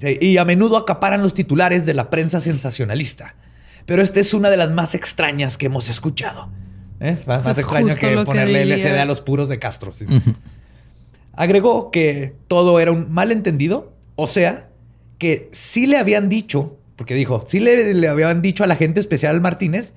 y 0.01 0.37
a 0.37 0.45
menudo 0.45 0.77
acaparan 0.77 1.21
los 1.21 1.33
titulares 1.33 1.85
de 1.85 1.93
la 1.93 2.09
prensa 2.09 2.39
sensacionalista. 2.39 3.35
Pero 3.85 4.01
esta 4.01 4.19
es 4.19 4.33
una 4.33 4.49
de 4.49 4.57
las 4.57 4.71
más 4.71 4.95
extrañas 4.95 5.57
que 5.57 5.65
hemos 5.65 5.89
escuchado. 5.89 6.49
¿Eh? 7.03 7.17
Más, 7.27 7.45
extraño 7.45 7.93
que 7.95 8.15
ponerle 8.23 8.65
LSD 8.65 8.97
a 8.97 9.03
los 9.03 9.19
puros 9.19 9.49
de 9.49 9.59
Castro. 9.59 9.91
Agregó 11.33 11.91
que 11.91 12.33
todo 12.47 12.79
era 12.79 12.93
un 12.93 13.11
malentendido, 13.11 13.91
o 14.15 14.25
sea, 14.25 14.69
que 15.17 15.49
sí 15.51 15.85
le 15.85 15.97
habían 15.97 16.29
dicho, 16.29 16.77
porque 16.95 17.13
dijo, 17.13 17.43
sí 17.45 17.59
le, 17.59 17.93
le 17.93 18.07
habían 18.07 18.41
dicho 18.41 18.63
a 18.63 18.67
la 18.67 18.77
gente 18.77 19.01
especial 19.01 19.41
Martínez 19.41 19.93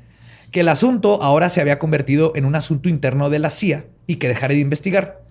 que 0.50 0.60
el 0.60 0.68
asunto 0.68 1.22
ahora 1.22 1.48
se 1.48 1.60
había 1.60 1.78
convertido 1.78 2.32
en 2.34 2.44
un 2.44 2.56
asunto 2.56 2.88
interno 2.88 3.30
de 3.30 3.38
la 3.38 3.50
CIA 3.50 3.84
y 4.08 4.16
que 4.16 4.26
dejara 4.26 4.54
de 4.54 4.60
investigar. 4.60 5.22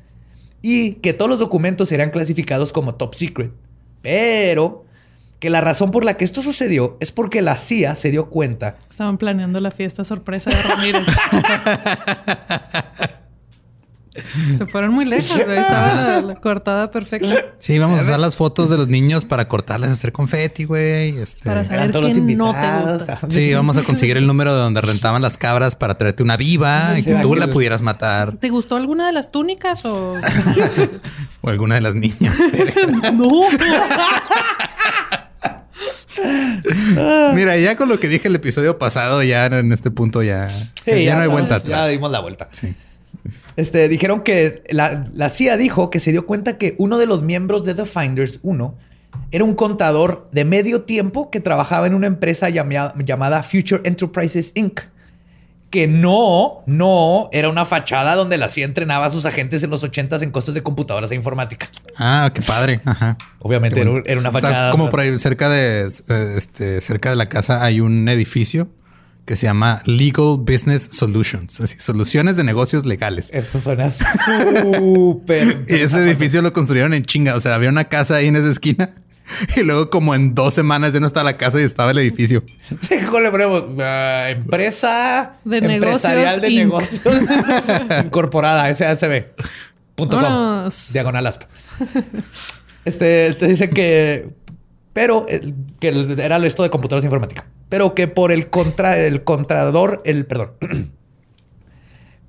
Y 0.62 0.94
que 0.96 1.13
todos 1.13 1.29
los 1.29 1.39
documentos 1.39 1.89
serían 1.89 2.10
clasificados 2.10 2.72
como 2.72 2.96
top 2.96 3.15
secret. 3.15 3.51
Pero 4.01 4.85
que 5.46 5.52
la 5.52 5.62
razón 5.62 5.92
por 5.92 6.04
la 6.04 6.16
que 6.18 6.25
esto 6.25 6.42
sucedió 6.42 6.98
es 7.00 7.12
porque 7.12 7.44
la 7.44 7.56
CIA 7.56 7.94
se 7.94 8.10
dio 8.10 8.32
cuenta. 8.32 8.78
Estaban 8.90 9.20
planeando 9.20 9.60
la 9.60 9.70
fiesta 9.70 10.04
sorpresa 10.04 10.50
de 10.50 10.60
Ramírez. 10.60 11.06
Se 14.56 14.66
fueron 14.66 14.94
muy 14.94 15.04
lejos, 15.04 15.38
güey. 15.44 15.60
Estaba 15.60 16.22
la 16.22 16.36
cortada 16.36 16.90
perfecta. 16.90 17.28
Sí, 17.60 17.78
vamos 17.80 18.00
a 18.00 18.04
usar 18.04 18.18
las 18.18 18.38
fotos 18.38 18.70
de 18.70 18.78
los 18.78 18.88
niños 18.88 19.25
para 19.25 19.50
cortarles, 19.50 19.90
hacer 19.90 20.14
confeti, 20.14 20.64
güey. 20.64 21.18
Este... 21.18 21.44
Para 21.44 21.66
saber 21.66 21.92
todos 21.92 22.14
que 22.14 22.20
los 22.22 22.38
no 22.38 22.54
te 22.54 22.58
invitados. 22.58 22.94
gusta. 23.08 23.20
Sí, 23.30 23.54
vamos 23.54 23.75
a 23.75 23.84
conseguir 23.84 24.16
el 24.16 24.25
número 24.25 24.56
de 24.56 24.62
donde 24.62 24.80
rentaban 24.80 25.22
las 25.22 25.36
cabras 25.38 25.75
para 25.75 25.98
traerte 25.98 26.24
una 26.24 26.38
viva 26.38 26.94
y 26.98 27.04
que 27.04 27.10
¿Será 27.10 27.22
tú 27.22 27.34
que 27.34 27.40
la 27.40 27.46
los- 27.48 27.54
pudieras 27.54 27.82
matar. 27.82 28.38
¿Te 28.38 28.50
gustó 28.50 28.78
alguna 28.78 29.06
de 29.06 29.12
las 29.12 29.32
túnicas 29.34 29.84
o...? 29.86 30.14
O 31.42 31.50
alguna 31.50 31.75
de 31.75 31.82
las 31.82 31.94
niñas. 31.94 32.36
no. 33.14 33.30
Mira, 37.34 37.58
ya 37.58 37.76
con 37.76 37.90
lo 37.90 38.00
que 38.00 38.08
dije 38.08 38.28
el 38.28 38.36
episodio 38.36 38.78
pasado, 38.78 39.24
ya 39.24 39.46
en 39.48 39.72
este 39.72 39.92
punto 39.92 40.24
ya, 40.24 40.50
Sí, 40.84 41.04
ya, 41.04 41.16
no 41.16 41.22
hay 41.22 41.28
vuelta 41.28 41.50
Ya 41.52 41.56
atrás. 41.58 41.90
dimos 41.90 42.12
la 42.12 42.20
vuelta. 42.20 42.50
Sí. 42.52 42.74
Este, 43.56 43.88
dijeron 43.88 44.22
que 44.22 44.64
la, 44.70 45.06
la 45.14 45.30
CIA 45.30 45.58
dijo 45.58 45.90
que 45.90 46.00
se 46.00 46.12
dio 46.12 46.26
cuenta 46.26 46.58
que 46.58 46.76
uno 46.78 46.98
de 46.98 47.06
los 47.08 47.24
miembros 47.24 47.66
de 47.66 47.74
The 47.74 47.86
Finders 47.86 48.40
1 48.44 48.76
era 49.32 49.44
un 49.44 49.56
contador 49.56 50.28
de 50.32 50.44
medio 50.46 50.82
tiempo 50.84 51.32
que 51.32 51.40
trabajaba 51.40 51.88
en 51.88 51.94
una 51.94 52.08
empresa 52.08 52.50
llamada, 52.50 52.94
llamada 53.04 53.44
Future 53.44 53.82
Enterprises 53.86 54.52
Inc. 54.56 54.82
Que 55.75 55.89
no, 55.89 56.63
no 56.67 57.27
era 57.34 57.50
una 57.50 57.65
fachada 57.65 58.15
donde 58.15 58.38
la 58.38 58.48
CIA 58.48 58.63
entrenaba 58.63 59.08
a 59.08 59.10
sus 59.10 59.25
agentes 59.25 59.62
en 59.62 59.70
los 59.70 59.84
80s 59.84 60.22
en 60.24 60.32
cosas 60.32 60.55
de 60.55 60.63
computadoras 60.63 61.12
e 61.12 61.15
informática. 61.15 61.67
Ah, 61.98 62.32
qué 62.34 62.41
padre. 62.41 62.79
Ajá. 62.86 63.17
Obviamente 63.39 63.82
era, 63.82 63.91
una 63.91 64.29
O 64.29 64.32
sea, 64.32 64.41
fachada. 64.41 64.72
como 64.72 64.89
por 64.89 65.01
ahí 65.01 65.20
cerca 65.20 65.50
de 65.50 65.82
eh, 65.82 66.34
este 66.38 66.79
cerca 66.79 67.10
de 67.10 67.17
la 67.17 67.27
casa 67.27 67.62
hay 67.62 67.82
un 67.82 68.08
edificio 68.08 68.70
que 69.25 69.36
se 69.36 69.48
llama 69.48 69.82
Legal 69.84 70.38
Business 70.39 70.88
Solutions, 70.94 71.60
así 71.60 71.75
soluciones 71.77 72.38
de 72.38 72.46
negocios 72.46 72.86
legales. 72.86 73.29
Eso 73.34 73.60
suena 73.60 73.89
súper. 73.89 75.65
Y 75.67 75.75
ese 75.75 75.98
edificio 75.98 76.41
lo 76.41 76.53
construyeron 76.53 76.94
en 76.94 77.03
chinga. 77.03 77.36
O 77.36 77.41
sea, 77.41 77.53
había 77.55 77.67
una 77.67 77.84
casa 77.84 78.15
ahí 78.15 78.27
en 78.27 78.38
esa 78.38 78.50
esquina. 78.50 78.94
Y 79.55 79.62
luego, 79.62 79.89
como 79.89 80.15
en 80.15 80.36
dos 80.36 80.53
semanas, 80.53 80.94
ya 80.94 81.00
no 81.00 81.08
estaba 81.08 81.24
la 81.24 81.38
casa 81.38 81.60
y 81.60 81.63
estaba 81.63 81.91
el 81.91 81.98
edificio. 81.98 82.44
¿Cómo 83.05 83.20
le 83.20 83.32
ponemos? 83.32 83.63
Empresa 84.29 85.38
De 85.44 85.58
empresarial 85.58 86.41
negocios 86.41 86.41
de 86.41 86.50
Inc. 86.50 86.60
negocios 86.60 87.01
incorporada, 88.05 88.74
SASB. 88.74 89.25
Punto 89.96 90.17
com. 90.17 90.24
Vámonos. 90.24 90.94
Diagonal 90.94 91.27
asp. 91.27 91.44
Este 92.84 93.34
te 93.34 93.48
dice 93.48 93.70
que, 93.70 94.29
pero 94.94 95.25
eh, 95.27 95.53
que 95.79 95.88
era 96.17 96.38
esto 96.46 96.63
de 96.63 96.70
computadoras 96.70 97.03
e 97.03 97.08
informática, 97.08 97.48
pero 97.70 97.96
que 97.96 98.08
por 98.08 98.32
el 98.32 98.50
contra, 98.50 98.98
el 98.98 99.24
contrador, 99.24 100.01
el 100.05 100.25
perdón, 100.25 100.51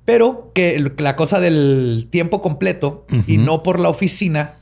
pero 0.05 0.51
que 0.55 0.91
la 0.97 1.15
cosa 1.15 1.39
del 1.39 2.07
tiempo 2.09 2.41
completo 2.41 3.05
y 3.27 3.37
no 3.37 3.61
por 3.61 3.79
la 3.79 3.89
oficina, 3.89 4.55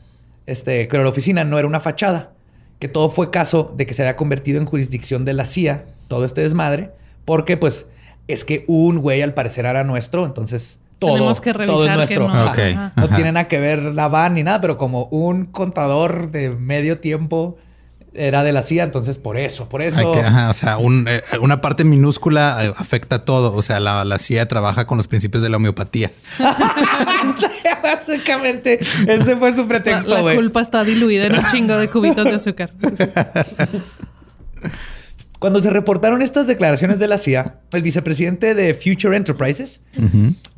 este, 0.45 0.87
pero 0.89 1.03
la 1.03 1.09
oficina 1.09 1.43
no 1.43 1.57
era 1.57 1.67
una 1.67 1.79
fachada, 1.79 2.31
que 2.79 2.87
todo 2.87 3.09
fue 3.09 3.31
caso 3.31 3.73
de 3.75 3.85
que 3.85 3.93
se 3.93 4.03
había 4.03 4.15
convertido 4.15 4.59
en 4.59 4.65
jurisdicción 4.65 5.25
de 5.25 5.33
la 5.33 5.45
CIA, 5.45 5.85
todo 6.07 6.25
este 6.25 6.41
desmadre, 6.41 6.91
porque 7.25 7.57
pues 7.57 7.87
es 8.27 8.43
que 8.45 8.65
un 8.67 8.99
güey 8.99 9.21
al 9.21 9.33
parecer 9.33 9.65
era 9.65 9.83
nuestro, 9.83 10.25
entonces 10.25 10.79
todo, 10.99 11.13
Tenemos 11.13 11.41
que 11.41 11.51
todo 11.53 11.61
es 11.61 11.67
revisar 11.67 12.07
que 12.07 12.15
nuestro. 12.15 12.27
no. 12.27 12.91
No 12.95 13.15
tiene 13.15 13.31
nada 13.31 13.47
que 13.47 13.59
ver 13.59 13.79
la 13.81 14.07
van 14.07 14.35
ni 14.35 14.43
nada, 14.43 14.61
pero 14.61 14.77
como 14.77 15.05
un 15.05 15.45
contador 15.45 16.31
de 16.31 16.51
medio 16.51 16.99
tiempo 16.99 17.57
era 18.15 18.43
de 18.43 18.51
la 18.53 18.61
CIA, 18.61 18.83
entonces 18.83 19.17
por 19.17 19.37
eso, 19.37 19.67
por 19.69 19.81
eso. 19.81 19.99
Hay 19.99 20.11
que- 20.19 20.25
ajá, 20.25 20.49
o 20.49 20.53
sea, 20.53 20.77
un, 20.77 21.07
eh, 21.07 21.21
una 21.41 21.61
parte 21.61 21.83
minúscula 21.83 22.57
eh, 22.65 22.73
afecta 22.77 23.17
a 23.17 23.25
todo. 23.25 23.53
O 23.55 23.61
sea, 23.61 23.79
la, 23.79 24.03
la 24.05 24.19
CIA 24.19 24.47
trabaja 24.47 24.85
con 24.87 24.97
los 24.97 25.07
principios 25.07 25.43
de 25.43 25.49
la 25.49 25.57
homeopatía. 25.57 26.11
Básicamente, 27.83 28.79
ese 29.07 29.35
fue 29.35 29.53
su 29.53 29.67
pretexto, 29.67 30.21
la 30.27 30.35
culpa 30.35 30.61
está 30.61 30.83
diluida 30.83 31.27
en 31.27 31.35
un 31.35 31.45
chingo 31.51 31.77
de 31.77 31.87
cubitos 31.89 32.25
de 32.25 32.35
azúcar. 32.35 32.71
Cuando 35.39 35.59
se 35.59 35.69
reportaron 35.69 36.21
estas 36.21 36.47
declaraciones 36.47 36.97
de 36.99 37.07
la 37.07 37.17
CIA, 37.17 37.59
el 37.73 37.81
vicepresidente 37.81 38.55
de 38.55 38.73
Future 38.73 39.15
Enterprises, 39.15 39.83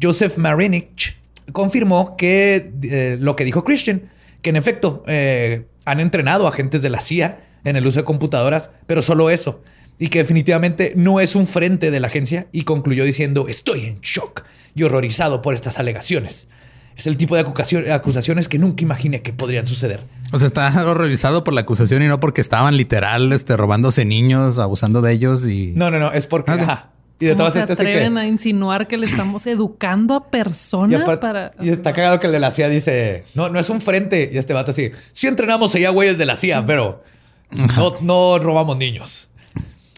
Joseph 0.02 0.38
Marinich, 0.38 1.18
confirmó 1.52 2.16
que 2.16 2.72
eh, 2.84 3.18
lo 3.20 3.36
que 3.36 3.44
dijo 3.44 3.64
Christian, 3.64 4.10
que 4.42 4.50
en 4.52 4.56
efecto 4.56 5.04
eh, 5.08 5.66
han 5.86 6.00
entrenado 6.00 6.48
agentes 6.48 6.82
de 6.82 6.90
la 6.90 7.00
CIA 7.02 7.40
en 7.70 7.76
el 7.76 7.86
uso 7.88 8.00
de 8.00 8.06
computadoras, 8.06 8.70
pero 8.86 9.02
solo 9.02 9.30
eso. 9.30 9.62
Y 10.00 10.10
que 10.10 10.20
definitivamente 10.20 10.94
no 10.96 11.20
es 11.20 11.36
un 11.36 11.48
frente 11.48 11.90
de 11.92 12.00
la 12.00 12.08
agencia 12.08 12.48
y 12.52 12.64
concluyó 12.64 13.04
diciendo, 13.04 13.48
estoy 13.48 13.86
en 13.86 14.00
shock 14.02 14.44
y 14.76 14.84
horrorizado 14.84 15.42
por 15.42 15.54
estas 15.56 15.80
alegaciones. 15.80 16.48
Es 16.96 17.06
el 17.08 17.18
tipo 17.18 17.36
de 17.36 17.42
acusación- 17.46 17.90
acusaciones 17.92 18.48
que 18.48 18.58
nunca 18.60 18.84
imaginé 18.84 19.22
que 19.22 19.34
podrían 19.34 19.68
suceder. 19.68 20.02
O 20.32 20.40
sea, 20.40 20.48
está 20.48 20.72
horrorizado 20.90 21.44
por 21.44 21.54
la 21.54 21.62
acusación 21.62 22.02
y 22.04 22.08
no 22.08 22.20
porque 22.20 22.42
estaban 22.42 22.78
literal 22.78 23.32
este, 23.34 23.56
robándose 23.58 24.06
niños, 24.06 24.58
abusando 24.60 25.02
de 25.02 25.14
ellos 25.14 25.48
y... 25.48 25.74
No, 25.76 25.90
no, 25.92 26.00
no, 26.00 26.12
es 26.12 26.26
porque... 26.28 26.52
Ok. 26.52 26.60
ajá. 26.62 26.90
Y 27.20 27.26
de 27.26 27.32
¿Cómo 27.32 27.38
todas 27.40 27.54
se 27.54 27.60
estas 27.62 27.78
que- 27.78 27.84
atreven 27.84 28.18
a 28.20 28.28
insinuar 28.28 28.88
que 28.88 28.96
le 28.98 29.08
estamos 29.08 29.48
educando 29.48 30.14
a 30.14 30.24
Y, 30.28 30.30
personas 30.32 31.02
aparte- 31.02 31.18
para... 31.20 31.52
y 31.60 31.70
está 31.70 31.92
cagado 31.94 32.20
que 32.20 32.28
el 32.28 32.34
de 32.34 32.40
la 32.40 32.52
CIA 32.52 32.70
dice, 32.70 33.24
no, 33.34 33.50
no 33.50 33.58
es 33.60 33.72
un 33.72 33.82
frente. 33.82 34.30
Y 34.32 34.38
este 34.38 34.54
vato 34.54 34.70
así, 34.70 34.92
sí 35.12 35.26
entrenamos 35.26 35.74
allá 35.74 35.90
güeyes 35.90 36.20
de 36.20 36.26
la 36.28 36.36
CIA, 36.38 36.64
pero 36.68 37.04
no, 37.52 38.00
no 38.02 38.40
robamos 38.40 38.78
niños. 38.78 39.30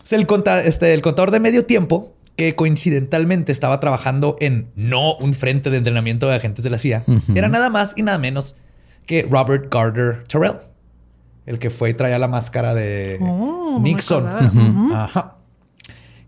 Es 0.03 0.13
el, 0.13 0.25
conta- 0.27 0.63
este, 0.63 0.94
el 0.94 1.01
contador 1.01 1.32
de 1.32 1.39
medio 1.39 1.65
tiempo 1.65 2.13
que 2.36 2.56
coincidentalmente 2.56 3.51
estaba 3.51 3.79
trabajando 3.79 4.38
en 4.39 4.70
no 4.75 5.15
un 5.15 5.34
frente 5.34 5.70
de 5.70 5.77
entrenamiento 5.77 6.27
de 6.27 6.36
agentes 6.36 6.63
de 6.63 6.70
la 6.70 6.77
CIA. 6.77 7.03
Era 7.36 7.50
nada 7.50 7.70
más 7.70 7.94
y 7.98 8.03
nada 8.03 8.18
menos 8.18 8.56
que 9.06 9.27
Robert 9.29 9.72
Gardner 9.74 10.24
Terrell. 10.27 10.58
El 11.46 11.60
que 11.60 11.70
fue 11.70 11.89
y 11.89 11.94
traía 11.96 12.18
la 12.20 12.27
máscara 12.27 12.74
de 12.75 13.18
Oh, 13.22 13.79
Nixon. 13.82 14.25
Ajá. 14.94 15.36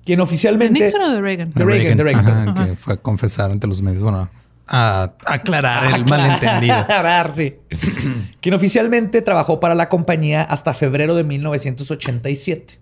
Quien 0.04 0.18
¿De 0.18 0.24
oficialmente... 0.24 0.84
Nixon 0.86 1.02
o 1.02 1.12
de 1.14 1.22
Reagan? 1.22 1.52
de 1.52 1.64
Reagan, 1.64 1.98
de 1.98 2.04
Reagan, 2.04 2.26
Ajá, 2.26 2.52
Ajá. 2.52 2.66
que 2.66 2.76
fue 2.76 2.94
a 2.96 2.98
confesar 2.98 3.52
ante 3.52 3.68
los 3.68 3.82
medios. 3.84 4.02
Bueno, 4.02 4.30
a 4.74 5.16
aclarar 5.26 5.84
el 5.84 6.04
Aclarar, 6.04 6.40
malentendido. 6.40 6.76
sí. 7.36 7.56
Quien 8.42 8.56
oficialmente 8.56 9.22
trabajó 9.22 9.60
para 9.60 9.76
la 9.76 9.90
compañía 9.90 10.44
hasta 10.44 10.74
febrero 10.74 11.14
de 11.14 11.26
1987. 11.26 12.80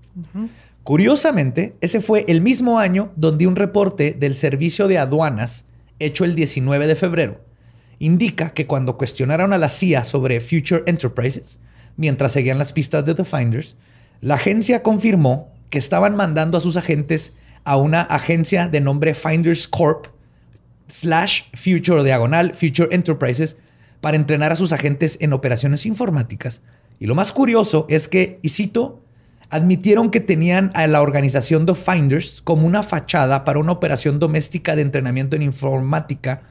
Curiosamente, 0.84 1.75
ese 1.81 2.00
fue 2.00 2.25
el 2.27 2.41
mismo 2.41 2.77
año 2.77 3.12
donde 3.15 3.48
un 3.48 3.55
reporte 3.55 4.15
del 4.17 4.36
Servicio 4.36 4.88
de 4.88 5.00
Aduanas, 5.00 5.65
hecho 5.98 6.25
el 6.25 6.36
19 6.36 6.86
de 6.86 6.96
febrero, 6.96 7.41
indica 7.98 8.51
que 8.51 8.67
cuando 8.67 8.98
cuestionaron 8.98 9.51
a 9.51 9.58
la 9.58 9.69
CIA 9.69 10.03
sobre 10.03 10.41
Future 10.41 10.84
Enterprises, 10.86 11.60
mientras 11.98 12.31
seguían 12.31 12.60
las 12.60 12.72
pistas 12.72 13.03
de 13.05 13.15
The 13.15 13.25
Finders, 13.25 13.75
la 14.22 14.36
agencia 14.36 14.84
confirmó 14.84 15.51
que 15.69 15.79
estaban 15.79 16.15
mandando 16.15 16.58
a 16.58 16.62
sus 16.62 16.77
agentes 16.77 17.34
a 17.63 17.77
una 17.77 18.01
agencia 18.01 18.67
de 18.67 18.79
nombre 18.79 19.13
Finders 19.15 19.67
Corp 19.67 20.08
slash 20.89 21.43
Future 21.53 22.03
Diagonal 22.03 22.53
Future 22.53 22.89
Enterprises 22.91 23.55
para 24.01 24.17
entrenar 24.17 24.51
a 24.51 24.55
sus 24.55 24.72
agentes 24.74 25.17
en 25.22 25.34
operaciones 25.34 25.86
informáticas. 25.86 26.62
Y 27.00 27.05
lo 27.05 27.15
más 27.15 27.31
curioso 27.31 27.86
es 27.89 28.08
que, 28.08 28.39
y 28.41 28.50
cito, 28.50 29.01
admitieron 29.50 30.12
que 30.12 30.19
tenían 30.19 30.72
a 30.75 30.88
la 30.88 31.01
organización 31.01 31.65
The 31.65 31.75
Finders 31.75 32.41
como 32.41 32.67
una 32.67 32.84
fachada 32.84 33.43
para 33.43 33.60
una 33.60 33.72
operación 33.72 34.19
doméstica 34.19 34.75
de 34.75 34.84
entrenamiento 34.84 35.36
en 35.36 35.41
informática, 35.41 36.41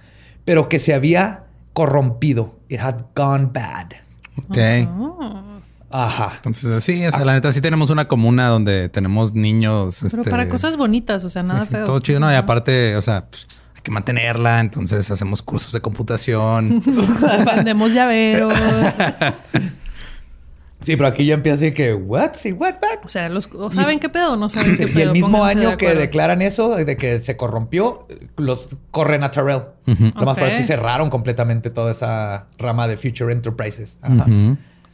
pero 0.44 0.68
que 0.68 0.78
se 0.78 0.94
había 0.94 1.44
corrompido. 1.72 2.58
It 2.68 2.80
had 2.80 3.02
gone 3.14 3.50
bad. 3.52 3.92
Ok. 4.36 4.58
Oh. 4.98 5.44
Ajá. 5.90 6.34
Entonces, 6.36 6.84
sí, 6.84 7.06
o 7.06 7.10
sea, 7.10 7.24
la 7.24 7.32
neta, 7.32 7.52
sí 7.52 7.60
tenemos 7.60 7.90
una 7.90 8.08
comuna 8.08 8.48
donde 8.48 8.88
tenemos 8.88 9.32
niños. 9.32 9.98
Pero 10.02 10.22
este, 10.22 10.30
para 10.30 10.48
cosas 10.48 10.76
bonitas, 10.76 11.24
o 11.24 11.30
sea, 11.30 11.42
nada 11.42 11.62
sí, 11.62 11.70
feo. 11.70 11.86
Todo 11.86 12.00
chido, 12.00 12.20
¿no? 12.20 12.30
Y 12.30 12.34
aparte, 12.34 12.94
o 12.96 13.02
sea, 13.02 13.26
pues, 13.30 13.46
que 13.88 13.94
mantenerla. 13.94 14.60
Entonces, 14.60 15.10
hacemos 15.10 15.42
cursos 15.42 15.72
de 15.72 15.80
computación. 15.80 16.82
Vendemos 17.56 17.92
llaveros. 17.92 18.52
Sí, 20.80 20.96
pero 20.96 21.08
aquí 21.08 21.26
ya 21.26 21.34
empieza 21.34 21.56
así 21.56 21.72
que, 21.74 21.92
¿what? 21.92 22.34
Sí, 22.34 22.52
what? 22.52 22.74
what? 22.80 23.04
O 23.04 23.08
sea, 23.08 23.28
los, 23.28 23.48
o 23.52 23.68
saben 23.72 23.98
qué 23.98 24.08
pedo 24.08 24.36
no 24.36 24.48
saben 24.48 24.76
qué 24.76 24.86
pedo. 24.86 24.98
Y 25.00 25.02
el 25.02 25.10
mismo 25.10 25.38
Pónganse 25.38 25.58
de 25.58 25.66
año 25.66 25.76
que 25.76 25.94
declaran 25.96 26.40
eso, 26.40 26.76
de 26.76 26.96
que 26.96 27.20
se 27.20 27.36
corrompió, 27.36 28.06
los 28.36 28.76
corren 28.92 29.24
a 29.24 29.32
Terrell. 29.32 29.62
Lo 29.86 29.94
más 29.94 30.12
Ok. 30.12 30.14
probable 30.14 30.48
es 30.50 30.54
que 30.54 30.62
cerraron 30.62 31.10
completamente 31.10 31.70
toda 31.70 31.90
esa 31.90 32.46
rama 32.58 32.86
de 32.86 32.96
Future 32.96 33.32
Enterprises. 33.32 33.98
Ajá. 34.02 34.24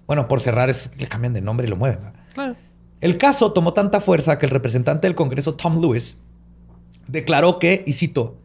Bueno, 0.06 0.26
por 0.26 0.40
cerrar 0.40 0.70
es 0.70 0.90
le 0.96 1.06
cambian 1.06 1.34
de 1.34 1.42
nombre 1.42 1.66
y 1.66 1.70
lo 1.70 1.76
mueven. 1.76 2.00
Claro. 2.32 2.56
El 3.02 3.18
caso 3.18 3.52
tomó 3.52 3.74
tanta 3.74 4.00
fuerza 4.00 4.38
que 4.38 4.46
el 4.46 4.52
representante 4.52 5.06
del 5.06 5.14
Congreso, 5.14 5.52
Tom 5.54 5.82
Lewis, 5.82 6.16
declaró 7.08 7.58
que, 7.58 7.84
y 7.86 7.92
cito, 7.92 8.38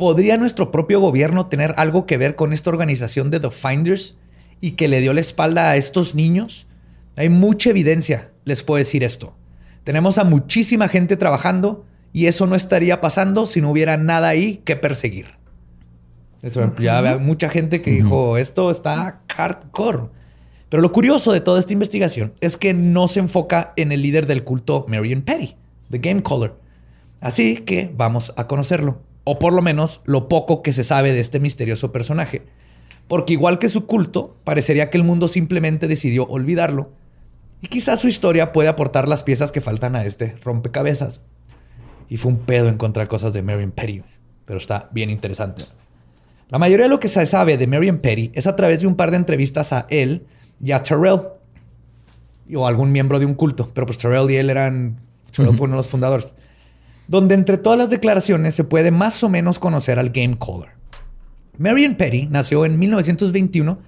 ¿podría 0.00 0.38
nuestro 0.38 0.70
propio 0.70 0.98
gobierno 0.98 1.48
tener 1.48 1.74
algo 1.76 2.06
que 2.06 2.16
ver 2.16 2.34
con 2.34 2.54
esta 2.54 2.70
organización 2.70 3.30
de 3.30 3.38
The 3.38 3.50
Finders 3.50 4.16
y 4.58 4.70
que 4.70 4.88
le 4.88 5.02
dio 5.02 5.12
la 5.12 5.20
espalda 5.20 5.70
a 5.70 5.76
estos 5.76 6.14
niños? 6.14 6.66
Hay 7.16 7.28
mucha 7.28 7.68
evidencia, 7.68 8.32
les 8.46 8.62
puedo 8.62 8.78
decir 8.78 9.04
esto. 9.04 9.34
Tenemos 9.84 10.16
a 10.16 10.24
muchísima 10.24 10.88
gente 10.88 11.18
trabajando 11.18 11.84
y 12.14 12.28
eso 12.28 12.46
no 12.46 12.56
estaría 12.56 13.02
pasando 13.02 13.44
si 13.44 13.60
no 13.60 13.68
hubiera 13.68 13.98
nada 13.98 14.28
ahí 14.28 14.62
que 14.64 14.74
perseguir. 14.74 15.34
Eso, 16.40 16.74
Ya 16.78 16.96
había 16.96 17.18
mucha 17.18 17.50
gente 17.50 17.82
que 17.82 17.90
dijo, 17.90 18.38
esto 18.38 18.70
está 18.70 19.20
hardcore. 19.36 20.08
Pero 20.70 20.80
lo 20.80 20.92
curioso 20.92 21.30
de 21.30 21.42
toda 21.42 21.60
esta 21.60 21.74
investigación 21.74 22.32
es 22.40 22.56
que 22.56 22.72
no 22.72 23.06
se 23.06 23.20
enfoca 23.20 23.74
en 23.76 23.92
el 23.92 24.00
líder 24.00 24.26
del 24.26 24.44
culto, 24.44 24.86
Marion 24.88 25.20
Petty, 25.20 25.56
The 25.90 25.98
Game 25.98 26.22
Caller. 26.22 26.54
Así 27.20 27.56
que 27.56 27.92
vamos 27.94 28.32
a 28.38 28.46
conocerlo, 28.46 29.02
o 29.24 29.38
por 29.38 29.52
lo 29.52 29.62
menos 29.62 30.00
lo 30.04 30.28
poco 30.28 30.62
que 30.62 30.72
se 30.72 30.84
sabe 30.84 31.12
de 31.12 31.20
este 31.20 31.40
misterioso 31.40 31.92
personaje. 31.92 32.42
Porque 33.08 33.32
igual 33.32 33.58
que 33.58 33.68
su 33.68 33.86
culto, 33.86 34.36
parecería 34.44 34.90
que 34.90 34.98
el 34.98 35.04
mundo 35.04 35.28
simplemente 35.28 35.88
decidió 35.88 36.26
olvidarlo. 36.26 36.92
Y 37.60 37.66
quizás 37.66 38.00
su 38.00 38.08
historia 38.08 38.52
puede 38.52 38.68
aportar 38.68 39.08
las 39.08 39.22
piezas 39.22 39.52
que 39.52 39.60
faltan 39.60 39.96
a 39.96 40.04
este 40.04 40.36
rompecabezas. 40.42 41.20
Y 42.08 42.16
fue 42.16 42.32
un 42.32 42.38
pedo 42.38 42.68
encontrar 42.68 43.08
cosas 43.08 43.32
de 43.32 43.42
Marion 43.42 43.72
Petty, 43.72 44.02
pero 44.44 44.58
está 44.58 44.88
bien 44.92 45.10
interesante. 45.10 45.64
La 46.48 46.58
mayoría 46.58 46.86
de 46.86 46.90
lo 46.90 47.00
que 47.00 47.08
se 47.08 47.24
sabe 47.26 47.56
de 47.56 47.66
Marion 47.66 47.98
Petty 47.98 48.32
es 48.34 48.46
a 48.46 48.56
través 48.56 48.80
de 48.80 48.86
un 48.86 48.96
par 48.96 49.10
de 49.10 49.18
entrevistas 49.18 49.72
a 49.72 49.86
él 49.90 50.26
y 50.62 50.72
a 50.72 50.82
Terrell, 50.82 51.20
o 52.54 52.66
algún 52.66 52.90
miembro 52.90 53.20
de 53.20 53.26
un 53.26 53.34
culto, 53.34 53.70
pero 53.72 53.86
pues 53.86 53.98
Terrell 53.98 54.30
y 54.30 54.36
él 54.36 54.50
eran, 54.50 54.98
Terrell 55.30 55.54
fue 55.54 55.66
uno 55.66 55.74
de 55.74 55.78
los 55.78 55.86
fundadores 55.86 56.34
donde 57.10 57.34
entre 57.34 57.58
todas 57.58 57.76
las 57.76 57.90
declaraciones 57.90 58.54
se 58.54 58.62
puede 58.62 58.92
más 58.92 59.24
o 59.24 59.28
menos 59.28 59.58
conocer 59.58 59.98
al 59.98 60.10
Game 60.10 60.38
Caller. 60.38 60.68
Marion 61.58 61.96
Petty 61.96 62.28
nació 62.30 62.64
en 62.64 62.78
1921 62.78 63.80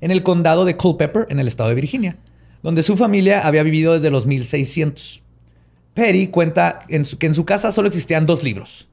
en 0.00 0.10
el 0.12 0.22
condado 0.22 0.64
de 0.64 0.76
Culpeper, 0.76 1.26
en 1.28 1.40
el 1.40 1.48
estado 1.48 1.70
de 1.70 1.74
Virginia, 1.74 2.18
donde 2.62 2.84
su 2.84 2.96
familia 2.96 3.40
había 3.40 3.64
vivido 3.64 3.94
desde 3.94 4.12
los 4.12 4.26
1600. 4.26 5.24
Petty 5.92 6.28
cuenta 6.28 6.78
que 6.88 7.26
en 7.26 7.34
su 7.34 7.44
casa 7.44 7.72
solo 7.72 7.88
existían 7.88 8.26
dos 8.26 8.44
libros: 8.44 8.88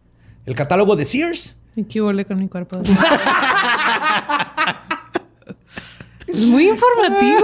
el 0.47 0.55
catálogo 0.55 0.95
de 0.95 1.05
Sears. 1.05 1.55
¿Y 1.75 1.83
qué 1.83 1.99
con 1.99 2.39
mi 2.39 2.47
cuerpo? 2.47 2.79
muy 6.33 6.69
informativo. 6.69 7.39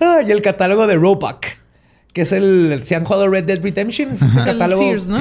Ah, 0.00 0.22
y 0.26 0.32
el 0.32 0.42
catálogo 0.42 0.88
de 0.88 0.96
Roebuck 0.96 1.46
que 2.16 2.22
es 2.22 2.32
el. 2.32 2.80
Si 2.82 2.94
han 2.94 3.04
jugado 3.04 3.28
Red 3.28 3.44
Dead 3.44 3.60
Redemption, 3.60 4.10
es 4.10 4.22
este 4.22 4.42
catálogo. 4.42 4.80
Sears, 4.80 5.06
¿no? 5.06 5.18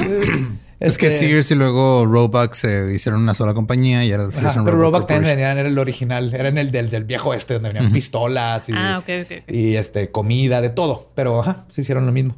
Es 0.79 0.97
que 0.97 1.11
Sears 1.11 1.51
y 1.51 1.55
luego 1.55 2.05
Roebuck 2.05 2.53
se 2.53 2.93
hicieron 2.93 3.21
una 3.21 3.33
sola 3.33 3.53
compañía 3.53 4.05
y 4.05 4.13
era 4.13 4.31
Sears 4.31 4.55
Pero 4.63 4.77
Roebuck 4.77 5.05
también 5.05 5.39
era 5.39 5.59
el 5.59 5.77
original, 5.77 6.33
era 6.33 6.47
en 6.47 6.57
el 6.57 6.71
del, 6.71 6.89
del 6.89 7.03
viejo 7.03 7.33
este, 7.33 7.55
donde 7.55 7.73
venían 7.73 7.91
pistolas 7.91 8.69
y, 8.69 8.73
ah, 8.73 8.99
okay, 8.99 9.23
okay, 9.23 9.43
y 9.49 9.75
este, 9.75 10.09
comida, 10.09 10.61
de 10.61 10.69
todo. 10.69 11.11
Pero 11.15 11.37
ajá, 11.41 11.65
se 11.67 11.81
hicieron 11.81 12.05
lo 12.05 12.13
mismo. 12.13 12.37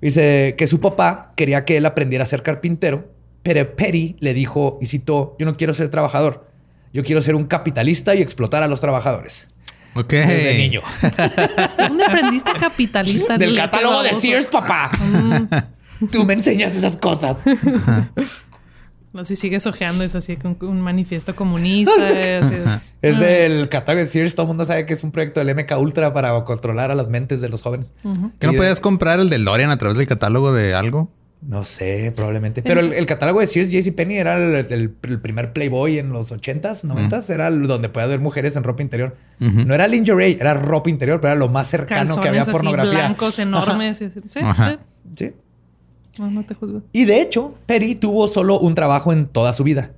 Dice 0.00 0.54
que 0.56 0.68
su 0.68 0.78
papá 0.78 1.30
quería 1.34 1.64
que 1.64 1.76
él 1.76 1.84
aprendiera 1.84 2.22
a 2.22 2.28
ser 2.28 2.44
carpintero, 2.44 3.08
pero 3.42 3.74
Perry 3.74 4.14
le 4.20 4.34
dijo, 4.34 4.78
y 4.80 4.86
citó, 4.86 5.34
yo 5.40 5.46
no 5.46 5.56
quiero 5.56 5.74
ser 5.74 5.90
trabajador, 5.90 6.48
yo 6.92 7.02
quiero 7.02 7.22
ser 7.22 7.34
un 7.34 7.46
capitalista 7.46 8.14
y 8.14 8.22
explotar 8.22 8.62
a 8.62 8.68
los 8.68 8.80
trabajadores. 8.80 9.48
Ok. 9.94 10.12
Desde 10.12 10.58
niño. 10.58 10.82
¿Dónde 11.78 12.04
aprendiste 12.04 12.52
capitalista? 12.52 13.36
Del 13.36 13.56
catálogo 13.56 14.02
de 14.02 14.14
Sears, 14.14 14.46
papá. 14.46 14.90
Mm. 14.98 16.06
Tú 16.06 16.24
me 16.24 16.34
enseñas 16.34 16.76
esas 16.76 16.96
cosas. 16.96 17.36
No, 19.12 19.24
si 19.24 19.34
sigues 19.34 19.66
ojeando, 19.66 20.04
es 20.04 20.14
así 20.14 20.36
con 20.36 20.56
un 20.60 20.80
manifiesto 20.80 21.34
comunista. 21.34 21.90
es, 23.02 23.18
del 23.18 23.68
catálogo 23.68 24.04
de 24.04 24.08
Sears. 24.08 24.36
Todo 24.36 24.44
el 24.44 24.48
mundo 24.48 24.64
sabe 24.64 24.86
que 24.86 24.92
es 24.92 25.02
un 25.02 25.10
proyecto 25.10 25.44
del 25.44 25.52
MK 25.56 25.72
Ultra 25.78 26.12
para 26.12 26.44
controlar 26.44 26.92
a 26.92 26.94
las 26.94 27.08
mentes 27.08 27.40
de 27.40 27.48
los 27.48 27.62
jóvenes. 27.62 27.92
¿Que 28.38 28.46
no 28.46 28.52
podías 28.52 28.80
comprar 28.80 29.18
el 29.18 29.28
de 29.28 29.38
Lorian 29.38 29.70
a 29.70 29.78
través 29.78 29.96
del 29.98 30.06
catálogo 30.06 30.52
de 30.52 30.74
algo? 30.74 31.10
No 31.42 31.64
sé, 31.64 32.12
probablemente. 32.14 32.62
Pero 32.62 32.80
el, 32.80 33.06
catálogo 33.06 33.40
de 33.40 33.46
Sears 33.46 33.70
Penny 33.92 34.18
era 34.18 34.36
el, 34.36 34.90
primer 34.90 35.52
Playboy 35.54 35.98
en 35.98 36.12
los 36.12 36.32
80s, 36.32 36.84
90s. 36.84 37.30
Era 37.30 37.50
donde 37.50 37.88
podía 37.88 38.04
haber 38.04 38.20
mujeres 38.20 38.56
en 38.56 38.62
ropa 38.62 38.82
interior. 38.82 39.16
No 39.38 39.74
era 39.74 39.88
lingerie, 39.88 40.36
era 40.38 40.54
ropa 40.54 40.90
interior, 40.90 41.20
pero 41.20 41.32
era 41.32 41.38
lo 41.38 41.48
más 41.48 41.68
cercano 41.68 42.20
que 42.20 42.28
había 42.28 42.44
pornografía. 42.44 42.92
blancos 42.92 43.38
enormes. 43.38 43.98
Sí, 43.98 44.10
sí. 45.16 45.32
No, 46.18 46.30
no 46.30 46.44
te 46.44 46.54
juzgo. 46.54 46.82
Y 46.92 47.06
de 47.06 47.22
hecho, 47.22 47.54
Perry 47.64 47.94
tuvo 47.94 48.28
solo 48.28 48.58
un 48.58 48.74
trabajo 48.74 49.12
en 49.12 49.26
toda 49.26 49.54
su 49.54 49.64
vida. 49.64 49.92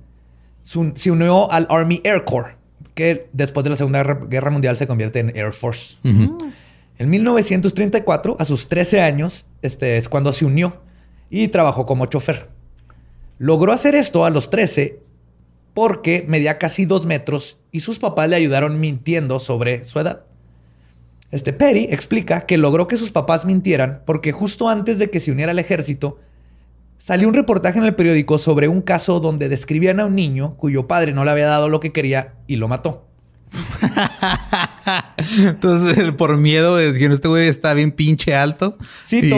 Se 0.61 1.11
unió 1.11 1.51
al 1.51 1.67
Army 1.69 1.99
Air 2.05 2.23
Corps, 2.23 2.55
que 2.93 3.27
después 3.33 3.65
de 3.65 3.71
la 3.71 3.75
Segunda 3.75 4.03
Guerra 4.03 4.49
Mundial 4.49 4.77
se 4.77 4.87
convierte 4.87 5.19
en 5.19 5.35
Air 5.35 5.51
Force. 5.51 5.97
En 6.03 7.09
1934, 7.09 8.37
a 8.39 8.45
sus 8.45 8.69
13 8.69 9.01
años, 9.01 9.45
este, 9.61 9.97
es 9.97 10.07
cuando 10.07 10.31
se 10.31 10.45
unió 10.45 10.79
y 11.29 11.47
trabajó 11.49 11.85
como 11.85 12.05
chofer. 12.05 12.49
Logró 13.37 13.73
hacer 13.73 13.95
esto 13.95 14.25
a 14.25 14.29
los 14.29 14.49
13 14.49 14.99
porque 15.73 16.25
medía 16.27 16.57
casi 16.57 16.85
dos 16.85 17.05
metros 17.05 17.57
y 17.71 17.79
sus 17.79 17.99
papás 17.99 18.29
le 18.29 18.35
ayudaron 18.35 18.79
mintiendo 18.79 19.39
sobre 19.39 19.85
su 19.85 19.99
edad. 19.99 20.23
Este 21.31 21.51
Perry 21.51 21.87
explica 21.89 22.45
que 22.45 22.57
logró 22.57 22.87
que 22.87 22.97
sus 22.97 23.11
papás 23.11 23.45
mintieran 23.45 24.03
porque 24.05 24.31
justo 24.31 24.69
antes 24.69 24.99
de 24.99 25.09
que 25.09 25.19
se 25.19 25.31
uniera 25.31 25.51
al 25.51 25.59
ejército, 25.59 26.19
salió 26.97 27.27
un 27.27 27.33
reportaje 27.33 27.79
en 27.79 27.85
el 27.85 27.95
periódico 27.95 28.37
sobre 28.37 28.67
un 28.67 28.81
caso 28.81 29.19
donde 29.19 29.49
describían 29.49 29.99
a 29.99 30.05
un 30.05 30.15
niño 30.15 30.55
cuyo 30.57 30.87
padre 30.87 31.11
no 31.11 31.25
le 31.25 31.31
había 31.31 31.47
dado 31.47 31.69
lo 31.69 31.79
que 31.79 31.91
quería 31.91 32.35
y 32.45 32.57
lo 32.57 32.67
mató. 32.67 33.07
Entonces, 35.39 36.11
por 36.17 36.37
miedo 36.37 36.75
de 36.77 36.97
que 36.97 37.05
este 37.05 37.27
güey 37.27 37.47
está 37.47 37.73
bien 37.73 37.91
pinche 37.91 38.35
alto. 38.35 38.77
Sí, 39.03 39.31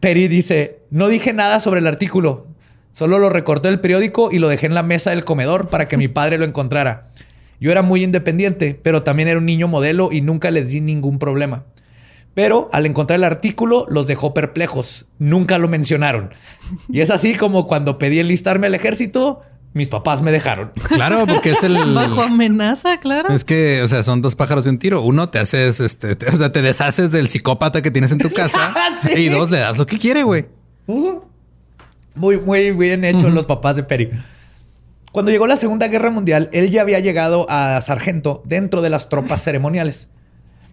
Perry 0.00 0.28
dice: 0.28 0.80
No 0.90 1.08
dije 1.08 1.32
nada 1.32 1.60
sobre 1.60 1.80
el 1.80 1.86
artículo. 1.86 2.46
Solo 2.92 3.18
lo 3.18 3.30
recorté 3.30 3.68
del 3.68 3.80
periódico 3.80 4.30
y 4.32 4.38
lo 4.38 4.48
dejé 4.48 4.66
en 4.66 4.74
la 4.74 4.82
mesa 4.82 5.10
del 5.10 5.24
comedor 5.24 5.68
para 5.68 5.88
que 5.88 5.96
mi 5.96 6.08
padre 6.08 6.38
lo 6.38 6.44
encontrara. 6.44 7.08
Yo 7.60 7.70
era 7.70 7.82
muy 7.82 8.04
independiente, 8.04 8.78
pero 8.82 9.02
también 9.02 9.28
era 9.28 9.38
un 9.38 9.46
niño 9.46 9.68
modelo 9.68 10.10
y 10.12 10.20
nunca 10.20 10.50
le 10.50 10.64
di 10.64 10.80
ningún 10.80 11.18
problema. 11.18 11.64
Pero 12.34 12.68
al 12.72 12.86
encontrar 12.86 13.18
el 13.18 13.24
artículo 13.24 13.86
los 13.88 14.06
dejó 14.06 14.32
perplejos. 14.32 15.06
Nunca 15.18 15.58
lo 15.58 15.68
mencionaron. 15.68 16.30
Y 16.88 17.00
es 17.00 17.10
así 17.10 17.34
como 17.34 17.66
cuando 17.66 17.98
pedí 17.98 18.20
enlistarme 18.20 18.68
al 18.68 18.76
ejército, 18.76 19.42
mis 19.78 19.88
papás 19.88 20.20
me 20.20 20.30
dejaron. 20.30 20.72
Claro, 20.88 21.24
porque 21.26 21.52
es 21.52 21.62
el. 21.62 21.76
Bajo 21.94 22.22
amenaza, 22.22 22.98
claro. 22.98 23.28
Es 23.30 23.44
que, 23.44 23.82
o 23.82 23.88
sea, 23.88 24.02
son 24.02 24.20
dos 24.20 24.34
pájaros 24.34 24.64
de 24.64 24.70
un 24.70 24.78
tiro. 24.78 25.00
Uno, 25.00 25.28
te 25.30 25.38
haces, 25.38 25.80
este, 25.80 26.18
o 26.30 26.36
sea, 26.36 26.52
te 26.52 26.60
deshaces 26.60 27.12
del 27.12 27.28
psicópata 27.28 27.80
que 27.80 27.90
tienes 27.90 28.12
en 28.12 28.18
tu 28.18 28.30
casa. 28.34 28.74
Y 29.16 29.28
dos, 29.28 29.50
le 29.50 29.58
das 29.60 29.78
lo 29.78 29.86
que 29.86 29.96
quiere, 29.96 30.24
güey. 30.24 30.46
Muy, 32.14 32.40
muy 32.40 32.72
bien 32.72 33.04
hecho 33.04 33.28
los 33.28 33.46
papás 33.46 33.76
de 33.76 33.84
Perry. 33.84 34.10
Cuando 35.12 35.30
llegó 35.30 35.46
la 35.46 35.56
Segunda 35.56 35.88
Guerra 35.88 36.10
Mundial, 36.10 36.50
él 36.52 36.68
ya 36.70 36.82
había 36.82 37.00
llegado 37.00 37.46
a 37.48 37.80
sargento 37.80 38.42
dentro 38.44 38.82
de 38.82 38.90
las 38.90 39.08
tropas 39.08 39.42
ceremoniales. 39.42 40.08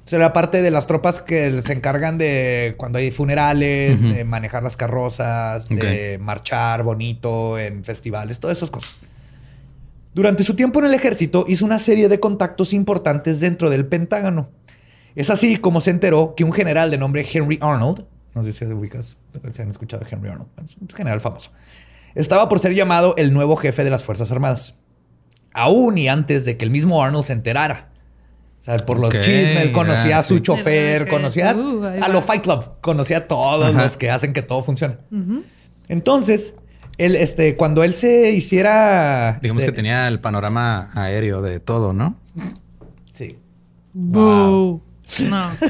O 0.05 0.07
sea, 0.07 0.17
era 0.17 0.33
parte 0.33 0.61
de 0.61 0.69
las 0.69 0.85
tropas 0.85 1.23
que 1.23 1.63
se 1.63 1.73
encargan 1.73 2.19
de 2.19 2.75
cuando 2.77 2.99
hay 2.99 3.09
funerales, 3.09 3.99
de 4.03 4.23
manejar 4.23 4.61
las 4.61 4.77
carrozas, 4.77 5.67
de 5.67 6.19
marchar 6.21 6.83
bonito 6.83 7.57
en 7.57 7.83
festivales, 7.83 8.39
todas 8.39 8.57
esas 8.57 8.69
cosas. 8.69 8.99
Durante 10.13 10.43
su 10.43 10.55
tiempo 10.55 10.77
en 10.77 10.85
el 10.85 10.93
ejército 10.93 11.45
hizo 11.47 11.65
una 11.65 11.79
serie 11.79 12.07
de 12.07 12.19
contactos 12.19 12.71
importantes 12.71 13.39
dentro 13.39 13.71
del 13.71 13.87
Pentágono. 13.87 14.49
Es 15.15 15.31
así 15.31 15.57
como 15.57 15.81
se 15.81 15.89
enteró 15.89 16.35
que 16.37 16.43
un 16.43 16.53
general 16.53 16.91
de 16.91 16.99
nombre 16.99 17.25
Henry 17.29 17.57
Arnold, 17.59 18.05
no 18.35 18.43
sé 18.43 18.53
si 18.53 18.65
ubicas, 18.65 19.17
si 19.51 19.61
han 19.63 19.69
escuchado 19.71 20.03
de 20.03 20.09
Henry 20.11 20.29
Arnold, 20.29 20.49
es 20.63 20.77
un 20.77 20.87
general 20.87 21.19
famoso, 21.19 21.51
estaba 22.13 22.47
por 22.47 22.59
ser 22.59 22.75
llamado 22.75 23.15
el 23.17 23.33
nuevo 23.33 23.55
jefe 23.55 23.83
de 23.83 23.89
las 23.89 24.03
Fuerzas 24.03 24.31
Armadas. 24.31 24.75
Aún 25.51 25.97
y 25.97 26.09
antes 26.09 26.45
de 26.45 26.57
que 26.57 26.65
el 26.65 26.69
mismo 26.69 27.03
Arnold 27.03 27.25
se 27.25 27.33
enterara 27.33 27.89
sea, 28.65 28.77
por 28.83 28.99
los 28.99 29.13
chismes, 29.13 29.69
conocía 29.69 30.17
a 30.17 30.23
su 30.23 30.39
chofer, 30.39 31.07
conocía 31.07 31.55
uh, 31.55 31.83
a 32.01 32.09
lo 32.09 32.23
Fight 32.23 32.41
Club, 32.41 32.71
conocía 32.81 33.17
a 33.17 33.27
todos 33.27 33.73
los 33.73 33.95
que 33.95 34.09
hacen 34.09 34.33
que 34.33 34.41
todo 34.41 34.63
funcione. 34.63 34.97
Entonces, 35.87 36.55
él, 36.97 37.15
este, 37.15 37.55
cuando 37.57 37.83
él 37.83 37.93
se 37.93 38.31
hiciera. 38.31 39.37
Digamos 39.39 39.61
que 39.61 39.67
este 39.67 39.75
tenía 39.75 40.07
el 40.07 40.19
panorama 40.19 40.89
aéreo 40.95 41.43
de 41.43 41.59
todo, 41.59 41.93
¿no? 41.93 42.19
Sí. 43.11 43.37
No. 43.93 44.81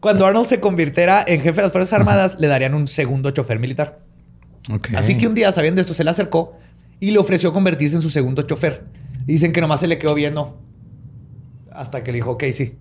cuando 0.00 0.24
Arnold 0.24 0.46
se 0.46 0.60
convirtiera 0.60 1.22
en 1.26 1.42
jefe 1.42 1.56
de 1.56 1.62
las 1.64 1.72
Fuerzas 1.72 1.92
Armadas, 1.92 2.38
le 2.40 2.46
darían 2.46 2.72
un 2.72 2.88
segundo 2.88 3.30
chofer 3.32 3.58
militar. 3.58 4.00
Así 4.96 5.18
que 5.18 5.26
un 5.26 5.34
día, 5.34 5.52
sabiendo 5.52 5.82
esto, 5.82 5.92
se 5.92 6.04
le 6.04 6.10
acercó 6.10 6.56
y 7.00 7.10
le 7.10 7.18
ofreció 7.18 7.52
convertirse 7.52 7.96
en 7.96 8.02
su 8.02 8.08
segundo 8.08 8.40
chofer. 8.42 8.84
Dicen 9.26 9.52
que 9.52 9.60
nomás 9.60 9.80
se 9.80 9.88
le 9.88 9.98
quedó 9.98 10.14
viendo 10.14 10.58
hasta 11.76 12.02
que 12.02 12.12
le 12.12 12.16
dijo, 12.16 12.32
ok, 12.32 12.44
sí. 12.52 12.76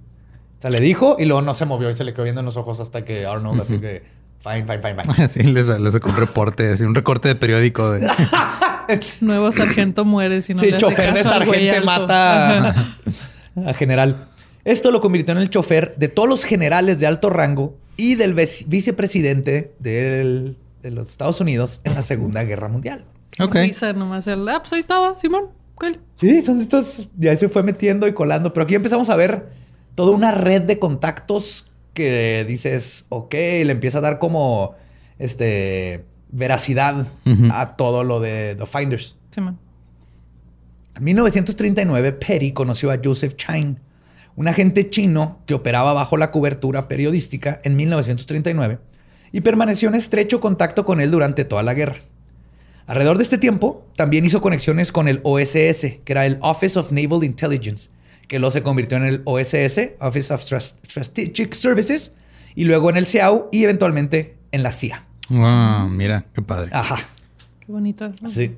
O 0.57 0.61
sea, 0.61 0.69
le 0.69 0.79
dijo 0.79 1.17
y 1.19 1.25
luego 1.25 1.41
no 1.41 1.53
se 1.53 1.65
movió 1.65 1.89
y 1.89 1.93
se 1.93 2.03
le 2.03 2.13
quedó 2.13 2.23
viendo 2.23 2.39
en 2.39 2.45
los 2.45 2.57
ojos 2.57 2.79
hasta 2.79 3.03
que 3.03 3.25
Arnold, 3.25 3.61
así 3.61 3.79
que, 3.79 4.03
fine, 4.39 4.65
fine, 4.65 4.79
fine, 4.79 5.13
fine. 5.13 5.27
Sí, 5.27 5.43
le, 5.43 5.63
sacó 5.63 6.09
un 6.09 6.15
reporte, 6.15 6.71
así, 6.71 6.83
un 6.83 6.95
recorte 6.95 7.27
de 7.27 7.35
periódico. 7.35 7.91
De... 7.91 8.07
Nuevo 9.21 9.51
sargento 9.51 10.05
muere 10.05 10.41
si 10.41 10.53
no 10.53 10.61
Sí, 10.61 10.71
chofer 10.77 11.13
de 11.13 11.23
sargento 11.23 11.85
mata 11.85 12.75
a, 13.65 13.73
general. 13.73 14.27
Esto 14.63 14.91
lo 14.91 15.01
convirtió 15.01 15.33
en 15.33 15.39
el 15.39 15.49
chofer 15.49 15.95
de 15.97 16.07
todos 16.07 16.27
los 16.27 16.43
generales 16.43 16.99
de 16.99 17.07
alto 17.07 17.29
rango 17.29 17.77
y 17.97 18.15
del 18.15 18.33
vicepresidente 18.33 19.73
de 19.79 20.55
los 20.83 21.09
Estados 21.09 21.39
Unidos 21.41 21.81
en 21.83 21.93
la 21.95 22.01
Segunda 22.01 22.43
Guerra 22.43 22.67
Mundial. 22.67 23.05
Ok. 23.39 23.55
Risa 23.55 23.93
nomás. 23.93 24.27
El, 24.27 24.47
ah, 24.47 24.59
pues 24.59 24.73
ahí 24.73 24.79
estaba, 24.79 25.17
Simón. 25.17 25.49
Sí, 26.15 26.41
son 26.41 26.61
estos. 26.61 27.09
Ya 27.17 27.35
se 27.35 27.49
fue 27.49 27.63
metiendo 27.63 28.07
y 28.07 28.13
colando. 28.13 28.53
Pero 28.53 28.63
aquí 28.63 28.75
empezamos 28.75 29.09
a 29.09 29.15
ver 29.15 29.49
toda 29.95 30.11
una 30.11 30.31
red 30.31 30.61
de 30.61 30.79
contactos 30.79 31.67
que 31.93 32.45
dices, 32.47 33.05
ok, 33.09 33.33
le 33.33 33.71
empieza 33.71 33.99
a 33.99 34.01
dar 34.01 34.19
como 34.19 34.75
este 35.17 36.05
veracidad 36.29 37.07
a 37.51 37.75
todo 37.77 38.03
lo 38.03 38.19
de 38.19 38.55
The 38.55 38.65
Finders. 38.65 39.15
Simón. 39.31 39.57
En 40.95 41.03
1939, 41.03 42.13
Perry 42.13 42.51
conoció 42.51 42.91
a 42.91 42.99
Joseph 43.03 43.35
Chang, 43.35 43.79
un 44.35 44.47
agente 44.47 44.89
chino 44.89 45.39
que 45.45 45.53
operaba 45.53 45.93
bajo 45.93 46.17
la 46.17 46.31
cobertura 46.31 46.87
periodística 46.87 47.59
en 47.63 47.75
1939 47.75 48.79
y 49.31 49.41
permaneció 49.41 49.89
en 49.89 49.95
estrecho 49.95 50.39
contacto 50.39 50.85
con 50.85 51.01
él 51.01 51.11
durante 51.11 51.43
toda 51.43 51.63
la 51.63 51.73
guerra. 51.73 51.97
Alrededor 52.87 53.17
de 53.17 53.23
este 53.23 53.37
tiempo, 53.37 53.85
también 53.95 54.25
hizo 54.25 54.41
conexiones 54.41 54.91
con 54.91 55.07
el 55.07 55.19
OSS, 55.23 55.99
que 56.03 56.13
era 56.13 56.25
el 56.25 56.37
Office 56.41 56.77
of 56.77 56.91
Naval 56.91 57.23
Intelligence, 57.23 57.89
que 58.27 58.37
luego 58.39 58.51
se 58.51 58.61
convirtió 58.61 58.97
en 58.97 59.05
el 59.05 59.21
OSS, 59.25 59.91
Office 59.99 60.33
of 60.33 60.43
Strategic 60.43 61.53
Services, 61.53 62.11
y 62.53 62.65
luego 62.65 62.89
en 62.89 62.97
el 62.97 63.05
CIAU 63.05 63.49
y 63.51 63.63
eventualmente 63.63 64.37
en 64.51 64.63
la 64.63 64.71
CIA. 64.71 65.03
Ah, 65.31 65.87
mira, 65.89 66.25
qué 66.33 66.41
padre. 66.41 66.69
Ajá. 66.73 66.97
Qué 67.65 67.71
bonito. 67.71 68.11
Sí. 68.27 68.55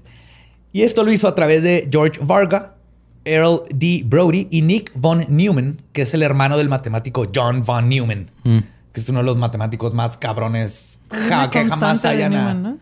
Y 0.74 0.82
esto 0.82 1.04
lo 1.04 1.12
hizo 1.12 1.28
a 1.30 1.34
través 1.36 1.64
de 1.64 1.88
George 1.90 2.20
Varga, 2.22 2.76
Earl 3.24 3.64
D. 3.74 4.04
Brody 4.06 4.48
y 4.52 4.62
Nick 4.62 4.92
von 4.94 5.26
Neumann, 5.30 5.82
que 5.94 6.02
es 6.04 6.14
el 6.14 6.22
hermano 6.24 6.58
del 6.58 6.70
matemático 6.70 7.28
John 7.34 7.64
von 7.66 7.88
Neumann, 7.90 8.30
Mm. 8.44 8.58
que 8.92 9.00
es 9.00 9.08
uno 9.10 9.20
de 9.20 9.26
los 9.26 9.38
matemáticos 9.38 9.94
más 9.94 10.18
cabrones 10.18 11.00
ja- 11.10 11.50
que 11.50 11.66
jamás 11.66 12.04
hayan. 12.06 12.32
Newman, 12.34 12.64
¿no? 12.64 12.78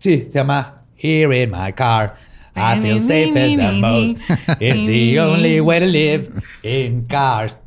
Sí, 0.00 0.28
se 0.30 0.38
llama 0.38 0.82
Here 0.96 1.42
in 1.42 1.50
my 1.50 1.72
car. 1.72 2.16
I 2.56 2.80
feel 2.80 3.00
safe 3.00 3.36
as 3.36 3.56
the 3.56 3.72
most. 3.80 4.18
It's 4.58 4.86
the 4.86 5.18
only 5.20 5.60
way 5.60 5.78
to 5.78 5.86
live 5.86 6.42
in 6.62 7.04
cars. 7.04 7.58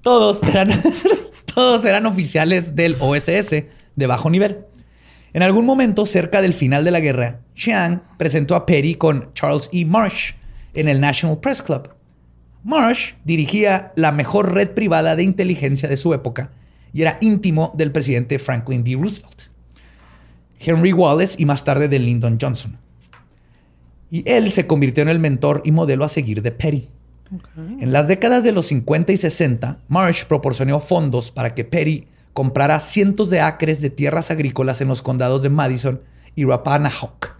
Todos 0.00 0.42
eran, 0.42 0.70
todos 1.54 1.84
eran 1.84 2.06
oficiales 2.06 2.74
del 2.74 2.96
OSS 3.00 3.50
de 3.96 4.06
bajo 4.06 4.30
nivel. 4.30 4.64
En 5.34 5.42
algún 5.42 5.66
momento, 5.66 6.06
cerca 6.06 6.40
del 6.40 6.54
final 6.54 6.84
de 6.84 6.90
la 6.90 7.00
guerra, 7.00 7.40
Chiang 7.54 8.02
presentó 8.18 8.54
a 8.54 8.64
Perry 8.64 8.94
con 8.94 9.32
Charles 9.34 9.68
E. 9.72 9.84
Marsh 9.84 10.32
en 10.72 10.88
el 10.88 11.00
National 11.00 11.38
Press 11.38 11.62
Club. 11.62 11.90
Marsh 12.64 13.14
dirigía 13.24 13.92
la 13.96 14.10
mejor 14.10 14.54
red 14.54 14.70
privada 14.70 15.16
de 15.16 15.22
inteligencia 15.22 15.88
de 15.88 15.98
su 15.98 16.14
época 16.14 16.50
y 16.94 17.02
era 17.02 17.18
íntimo 17.20 17.72
del 17.76 17.92
presidente 17.92 18.38
Franklin 18.38 18.84
D. 18.84 18.96
Roosevelt. 18.96 19.51
Henry 20.64 20.92
Wallace 20.92 21.36
y 21.40 21.46
más 21.46 21.64
tarde 21.64 21.88
de 21.88 21.98
Lyndon 21.98 22.38
Johnson. 22.40 22.76
Y 24.10 24.28
él 24.30 24.52
se 24.52 24.66
convirtió 24.66 25.02
en 25.02 25.08
el 25.08 25.18
mentor 25.18 25.62
y 25.64 25.72
modelo 25.72 26.04
a 26.04 26.08
seguir 26.08 26.42
de 26.42 26.52
Perry. 26.52 26.88
En 27.80 27.92
las 27.92 28.08
décadas 28.08 28.44
de 28.44 28.52
los 28.52 28.66
50 28.66 29.12
y 29.12 29.16
60, 29.16 29.78
Marsh 29.88 30.24
proporcionó 30.26 30.80
fondos 30.80 31.30
para 31.30 31.54
que 31.54 31.64
Perry 31.64 32.06
comprara 32.34 32.78
cientos 32.78 33.30
de 33.30 33.40
acres 33.40 33.80
de 33.80 33.88
tierras 33.88 34.30
agrícolas 34.30 34.82
en 34.82 34.88
los 34.88 35.00
condados 35.00 35.42
de 35.42 35.48
Madison 35.48 36.00
y 36.34 36.44
Rappahannock. 36.44 37.30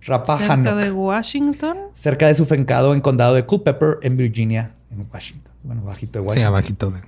Cerca 0.00 0.18
Rappahannock, 0.18 0.74
de 0.82 0.92
Washington. 0.92 1.76
cerca 1.94 2.26
de 2.28 2.34
su 2.34 2.46
fincado 2.46 2.94
en 2.94 3.00
condado 3.00 3.34
de 3.34 3.44
Culpeper, 3.44 3.98
en 4.02 4.16
Virginia, 4.16 4.74
en 4.90 5.06
Washington. 5.12 5.52
Bueno, 5.62 5.82
bajito 5.82 6.18
de 6.18 6.22
Sí, 6.22 6.26
Washington. 6.28 6.46
abajito 6.46 6.90
de, 6.90 7.00
de 7.00 7.06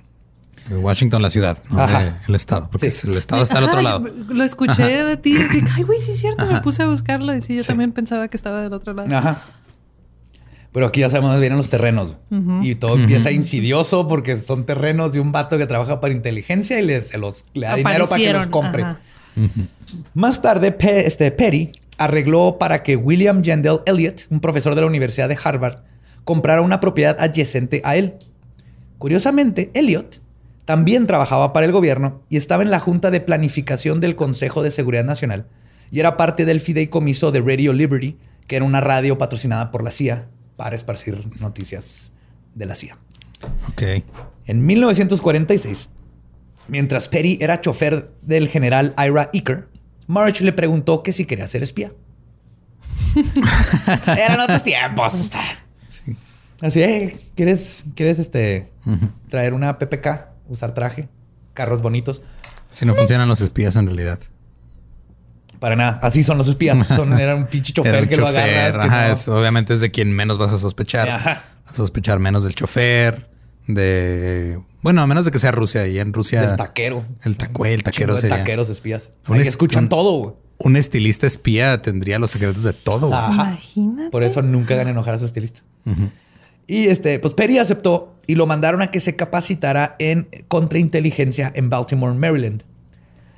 Washington, 0.75 1.21
la 1.21 1.29
ciudad, 1.29 1.57
no 1.71 1.79
Ajá. 1.79 2.03
de- 2.03 2.11
el 2.27 2.35
estado, 2.35 2.69
porque 2.71 2.91
Sí. 2.91 3.07
el 3.09 3.17
estado 3.17 3.43
está 3.43 3.57
al 3.59 3.63
otro 3.65 3.79
Ajá, 3.79 3.83
lado. 3.83 4.09
Lo 4.29 4.43
escuché 4.43 4.83
de 5.03 5.17
ti 5.17 5.33
decir, 5.33 5.63
ay, 5.75 5.83
güey, 5.83 5.99
sí 6.01 6.11
es 6.11 6.19
cierto. 6.19 6.45
Me 6.45 6.61
puse 6.61 6.83
a 6.83 6.87
buscarlo 6.87 7.33
y 7.35 7.41
sí, 7.41 7.55
yo 7.55 7.61
Sí. 7.63 7.67
también 7.67 7.91
pensaba 7.91 8.27
que 8.27 8.37
estaba 8.37 8.61
del 8.61 8.73
otro 8.73 8.93
lado. 8.93 9.15
Ajá. 9.15 9.41
Pero 10.73 10.85
aquí 10.87 10.99
ya 10.99 11.09
sabemos 11.09 11.39
vienen 11.39 11.57
los 11.57 11.69
terrenos. 11.69 12.15
Y 12.61 12.75
todo 12.75 12.95
empieza 12.97 13.31
insidioso 13.31 14.07
porque 14.07 14.35
son 14.37 14.65
terrenos 14.65 15.13
de 15.13 15.19
un 15.19 15.31
vato 15.31 15.57
que 15.57 15.65
trabaja 15.65 15.99
para 15.99 16.13
inteligencia 16.13 16.79
y 16.79 16.85
le, 16.85 17.01
se 17.01 17.17
los, 17.17 17.45
le 17.53 17.65
da 17.67 17.75
dinero 17.75 18.07
para 18.07 18.21
que 18.23 18.33
los 18.33 18.47
compre. 18.47 18.85
Más 20.13 20.41
tarde, 20.41 20.71
Pe- 20.71 21.07
este, 21.07 21.31
Perry 21.31 21.71
arregló 21.97 22.57
para 22.59 22.83
que 22.83 22.95
William 22.95 23.41
Yandell 23.41 23.79
Elliott, 23.85 24.23
un 24.29 24.39
profesor 24.39 24.75
de 24.75 24.81
la 24.81 24.87
Universidad 24.87 25.29
de 25.29 25.37
Harvard, 25.41 25.77
comprara 26.25 26.61
una 26.61 26.79
propiedad 26.79 27.15
adyacente 27.19 27.81
a 27.83 27.95
él. 27.95 28.15
Curiosamente, 28.97 29.71
Elliott 29.73 30.19
también 30.67 31.07
trabajaba 31.07 31.53
para 31.53 31.65
el 31.65 31.71
gobierno 31.71 32.21
y 32.27 32.35
estaba 32.35 32.61
en 32.61 32.69
la 32.71 32.81
Junta 32.81 33.09
de 33.09 33.21
Planificación 33.21 34.01
del 34.01 34.17
Consejo 34.17 34.61
de 34.63 34.69
Seguridad 34.69 35.05
Nacional 35.05 35.47
y 35.91 36.01
era 36.01 36.17
parte 36.17 36.43
del 36.43 36.59
fideicomiso 36.59 37.31
de 37.31 37.39
Radio 37.39 37.71
Liberty, 37.71 38.17
que 38.47 38.57
era 38.57 38.65
una 38.65 38.81
radio 38.81 39.17
patrocinada 39.17 39.71
por 39.71 39.81
la 39.81 39.91
CIA 39.91 40.27
para 40.57 40.75
esparcir 40.75 41.25
noticias 41.39 42.11
de 42.53 42.65
la 42.65 42.75
CIA. 42.75 42.97
Ok. 43.69 44.03
En 44.45 44.65
1946, 44.65 45.87
mientras 46.67 47.07
Perry 47.07 47.37
era 47.39 47.61
chofer 47.61 48.11
del 48.21 48.49
general 48.49 48.93
Ira 48.97 49.29
Eaker, 49.31 49.69
March 50.07 50.41
le 50.41 50.51
preguntó 50.51 51.01
que 51.01 51.13
si 51.13 51.23
quería 51.23 51.47
ser 51.47 51.63
espía. 51.63 51.93
Eran 54.17 54.41
otros 54.41 54.63
tiempos. 54.63 55.31
Así, 56.59 56.81
"Eh, 56.81 57.17
¿quieres, 57.35 57.85
quieres 57.95 58.19
este, 58.19 58.69
traer 59.29 59.53
una 59.53 59.77
PPK, 59.79 60.35
usar 60.49 60.73
traje, 60.73 61.09
carros 61.53 61.81
bonitos? 61.81 62.21
Si 62.71 62.85
no 62.85 62.95
funcionan 62.95 63.27
los 63.27 63.41
espías 63.41 63.75
en 63.75 63.85
realidad. 63.85 64.19
Para 65.59 65.75
nada. 65.75 65.99
Así 66.03 66.21
son 66.23 66.37
los 66.37 66.47
espías. 66.47 66.77
Son, 66.95 67.17
era 67.19 67.35
un 67.35 67.47
pinche 67.47 67.73
chofer 67.73 67.93
Era 67.95 68.03
un 68.03 68.09
que 68.09 68.17
lo 68.17 68.27
agarras. 68.27 68.73
que 68.75 68.79
ajá, 68.81 69.07
no- 69.07 69.13
es- 69.13 69.27
obviamente 69.27 69.73
es 69.73 69.79
de 69.81 69.89
quien 69.89 70.13
menos 70.13 70.37
vas 70.37 70.53
a 70.53 70.59
sospechar. 70.59 71.09
Ajá. 71.09 71.43
A 71.65 71.73
sospechar 71.73 72.19
menos 72.19 72.43
del 72.43 72.53
chofer, 72.55 73.29
de... 73.67 74.59
Bueno, 74.83 75.01
a 75.01 75.07
menos 75.07 75.25
de 75.25 75.31
que 75.31 75.39
sea 75.39 75.51
Rusia. 75.51 75.87
Y 75.87 75.97
en 75.99 76.13
Rusia... 76.13 76.41
Del 76.47 76.57
taquero. 76.57 77.03
El 77.23 77.37
tacue, 77.37 77.73
el 77.73 77.81
taquero 77.83 78.15
de 78.15 78.21
sería... 78.21 78.37
taqueros 78.37 78.69
espías. 78.69 79.09
Un 79.27 79.37
Ay, 79.37 79.41
escuchan 79.47 79.83
un- 79.85 79.89
todo, 79.89 80.11
güey. 80.19 80.35
Un 80.59 80.75
estilista 80.75 81.27
espía 81.27 81.81
tendría 81.83 82.17
los 82.19 82.31
secretos 82.31 82.63
de 82.63 82.73
todo. 82.73 83.07
güey. 83.07 83.19
Ajá. 83.19 83.33
Imagínate. 83.49 84.09
Por 84.11 84.23
eso 84.23 84.41
nunca 84.43 84.73
hagan 84.75 84.87
enojar 84.89 85.15
a 85.15 85.17
su 85.17 85.25
estilista. 85.25 85.61
Ujú. 85.85 86.09
Y 86.67 86.87
este, 86.87 87.17
pues 87.19 87.33
Perry 87.33 87.57
aceptó 87.57 88.13
y 88.27 88.35
lo 88.35 88.45
mandaron 88.45 88.81
a 88.81 88.91
que 88.91 88.99
se 88.99 89.15
capacitara 89.15 89.95
en 89.99 90.27
contrainteligencia 90.49 91.51
en 91.55 91.69
Baltimore, 91.69 92.13
Maryland. 92.13 92.63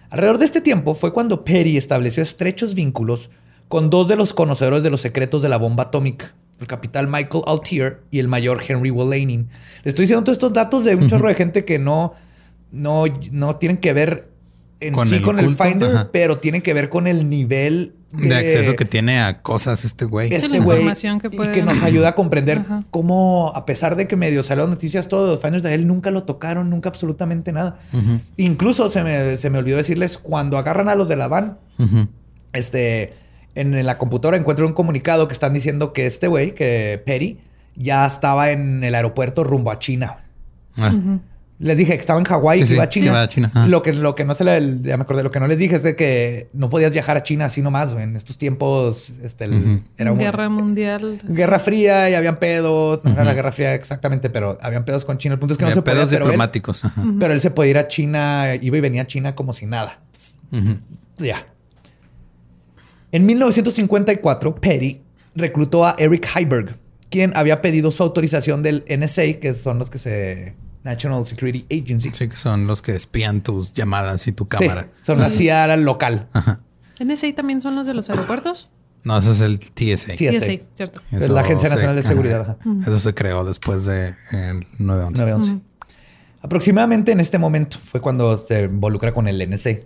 Alrededor 0.09 0.39
de 0.39 0.45
este 0.45 0.61
tiempo 0.61 0.95
fue 0.95 1.13
cuando 1.13 1.45
Perry 1.45 1.77
estableció 1.77 2.23
estrechos 2.23 2.73
vínculos 2.73 3.29
con 3.67 3.91
dos 3.91 4.07
de 4.07 4.15
los 4.15 4.33
conocedores 4.33 4.83
de 4.83 4.89
los 4.89 5.01
secretos 5.01 5.43
de 5.43 5.49
la 5.49 5.57
bomba 5.57 5.83
atómica, 5.83 6.33
el 6.59 6.65
capitán 6.65 7.11
Michael 7.11 7.43
Altier 7.45 8.01
y 8.09 8.17
el 8.17 8.27
mayor 8.27 8.63
Henry 8.67 8.89
Walaning. 8.89 9.47
Le 9.83 9.89
estoy 9.89 10.03
diciendo 10.03 10.23
todos 10.23 10.37
estos 10.37 10.53
datos 10.53 10.83
de 10.83 10.95
un 10.95 11.07
chorro 11.07 11.29
de 11.29 11.35
gente 11.35 11.63
que 11.63 11.77
no, 11.77 12.15
no, 12.71 13.03
no 13.31 13.55
tienen 13.57 13.77
que 13.77 13.93
ver 13.93 14.27
en 14.81 14.93
Con 14.93 15.07
sí 15.07 15.15
el 15.15 15.21
con 15.21 15.39
el 15.39 15.45
culto, 15.47 15.63
Finder, 15.63 15.95
ajá. 15.95 16.09
pero 16.11 16.37
tienen 16.39 16.61
que 16.61 16.73
ver 16.73 16.87
con 16.89 17.05
el 17.07 17.29
nivel 17.29 17.95
De 18.13 18.33
acceso 18.35 18.75
que 18.75 18.85
tiene 18.85 19.19
a 19.21 19.41
cosas 19.41 19.83
este 19.85 20.05
güey. 20.05 20.33
Es- 20.33 20.43
este 20.45 20.59
güey 20.59 20.83
y 20.87 21.29
puede- 21.35 21.51
que 21.51 21.61
nos 21.63 21.83
ayuda 21.83 22.09
a 22.09 22.15
comprender 22.15 22.59
Ajá. 22.59 22.83
cómo, 22.89 23.51
a 23.55 23.65
pesar 23.65 23.95
de 23.97 24.07
que 24.07 24.15
medio 24.15 24.41
salieron 24.41 24.71
noticias 24.71 25.07
todos 25.07 25.29
los 25.29 25.39
fans 25.41 25.61
de 25.63 25.73
él, 25.75 25.85
nunca 25.85 26.09
lo 26.11 26.23
tocaron, 26.23 26.69
nunca 26.69 26.89
absolutamente 26.89 27.51
nada. 27.51 27.79
Incluso 28.37 28.89
se 28.89 29.03
me, 29.03 29.37
se 29.37 29.49
me 29.49 29.57
olvidó 29.59 29.77
decirles, 29.77 30.17
cuando 30.17 30.57
agarran 30.57 30.87
a 30.89 30.95
los 30.95 31.07
de 31.09 31.15
la 31.17 31.27
van, 31.27 31.57
este, 32.53 33.13
en 33.55 33.85
la 33.85 33.97
computadora 33.97 34.37
encuentro 34.37 34.65
un 34.65 34.73
comunicado 34.73 35.27
que 35.27 35.33
están 35.33 35.53
diciendo 35.53 35.93
que 35.93 36.05
este 36.05 36.27
güey, 36.27 36.55
que 36.55 37.01
Perry, 37.05 37.39
ya 37.75 38.05
estaba 38.05 38.51
en 38.51 38.83
el 38.83 38.95
aeropuerto 38.95 39.43
rumbo 39.43 39.71
a 39.71 39.79
China. 39.79 40.17
Ah. 40.77 40.93
Les 41.61 41.77
dije 41.77 41.91
que 41.93 41.99
estaba 41.99 42.17
en 42.19 42.25
Hawái 42.25 42.59
Sí, 42.59 42.63
y 42.63 42.63
que 42.63 42.67
sí, 42.69 42.73
iba 42.75 42.83
a 42.83 42.87
que 42.87 42.93
China. 42.93 43.05
iba 43.07 43.21
a 43.21 43.27
China, 43.27 43.51
ajá. 43.53 43.67
Lo 43.67 43.81
que, 43.81 43.91
lo 43.93 44.15
que 44.15 44.23
no 44.23 44.33
se 44.33 44.45
le, 44.45 44.79
ya 44.81 44.95
me 44.95 45.03
acordé, 45.03 45.23
lo 45.23 45.29
que 45.31 45.41
no 45.41 45.47
les 45.47 45.59
dije 45.59 45.75
es 45.75 45.83
de 45.83 45.93
que 45.97 46.49
no 46.53 46.69
podías 46.69 46.91
viajar 46.93 47.17
a 47.17 47.23
China 47.23 47.45
así 47.45 47.61
nomás, 47.61 47.91
güey. 47.91 48.05
En 48.05 48.15
estos 48.15 48.37
tiempos, 48.37 49.11
este, 49.21 49.43
el- 49.43 49.83
era 49.97 50.13
un- 50.13 50.19
Guerra 50.19 50.47
mundial. 50.47 51.21
Guerra 51.27 51.59
Fría 51.59 52.09
y 52.09 52.13
habían 52.13 52.39
pedos. 52.39 53.03
No 53.03 53.11
era 53.11 53.25
la 53.25 53.33
Guerra 53.33 53.51
Fría 53.51 53.73
exactamente, 53.75 54.29
pero 54.29 54.57
habían 54.61 54.85
pedos 54.85 55.03
con 55.03 55.17
China. 55.17 55.33
El 55.33 55.39
punto 55.39 55.51
es 55.53 55.57
que 55.57 55.65
no 55.65 55.71
se 55.71 55.81
podía, 55.81 55.95
pedos 55.95 56.09
pero 56.11 56.23
él, 56.25 56.31
diplomáticos. 56.31 56.81
pero 57.19 57.33
él 57.33 57.41
se 57.41 57.51
podía 57.51 57.71
ir 57.71 57.77
a 57.77 57.87
China, 57.89 58.53
iba 58.61 58.77
y 58.77 58.79
venía 58.81 59.01
a 59.01 59.07
China 59.07 59.35
como 59.35 59.51
si 59.51 59.65
nada. 59.65 59.99
Ujú. 60.53 60.77
Ya. 61.17 61.45
En 63.11 63.25
1954, 63.25 64.55
Perry 64.55 65.01
reclutó 65.35 65.85
a 65.85 65.95
Eric 65.97 66.25
Heiberg, 66.35 66.77
quien 67.09 67.33
había 67.35 67.61
pedido 67.61 67.91
su 67.91 68.01
autorización 68.03 68.63
del 68.63 68.85
NSA, 68.87 69.39
que 69.41 69.53
son 69.53 69.79
los 69.79 69.89
que 69.89 69.97
se... 69.97 70.55
National 70.83 71.25
Security 71.25 71.65
Agency. 71.71 72.09
Sí, 72.13 72.27
que 72.29 72.35
son 72.35 72.67
los 72.67 72.81
que 72.81 72.95
espían 72.95 73.41
tus 73.41 73.73
llamadas 73.73 74.27
y 74.27 74.31
tu 74.31 74.45
Sí, 74.45 74.49
cámara. 74.49 74.89
son 75.01 75.19
la 75.19 75.29
CIA 75.29 75.75
local. 75.77 76.27
Ajá. 76.33 76.59
¿NSA 76.99 77.33
también 77.35 77.61
son 77.61 77.75
los 77.75 77.85
de 77.85 77.93
los 77.93 78.09
aeropuertos? 78.09 78.69
No, 79.03 79.17
eso 79.17 79.31
es 79.31 79.39
el 79.41 79.59
TSA. 79.59 80.17
Sí. 80.17 80.27
TSA. 80.29 80.45
Sí, 80.45 80.63
cierto. 80.75 81.01
Es 81.11 81.29
la 81.29 81.41
Agencia 81.41 81.69
se- 81.69 81.75
Nacional 81.75 81.95
de 81.95 82.01
ajá. 82.01 82.09
Seguridad, 82.09 82.41
ajá. 82.41 82.57
Eso 82.81 82.99
se 82.99 83.13
creó 83.13 83.45
después 83.45 83.85
de 83.85 84.09
el 84.31 84.65
9-11. 84.77 85.11
911. 85.17 85.59
Aproximadamente 86.41 87.11
en 87.11 87.19
este 87.19 87.37
momento 87.37 87.77
fue 87.83 88.01
cuando 88.01 88.37
se 88.37 88.63
involucra 88.63 89.13
con 89.13 89.27
el 89.27 89.41
NSA. 89.41 89.79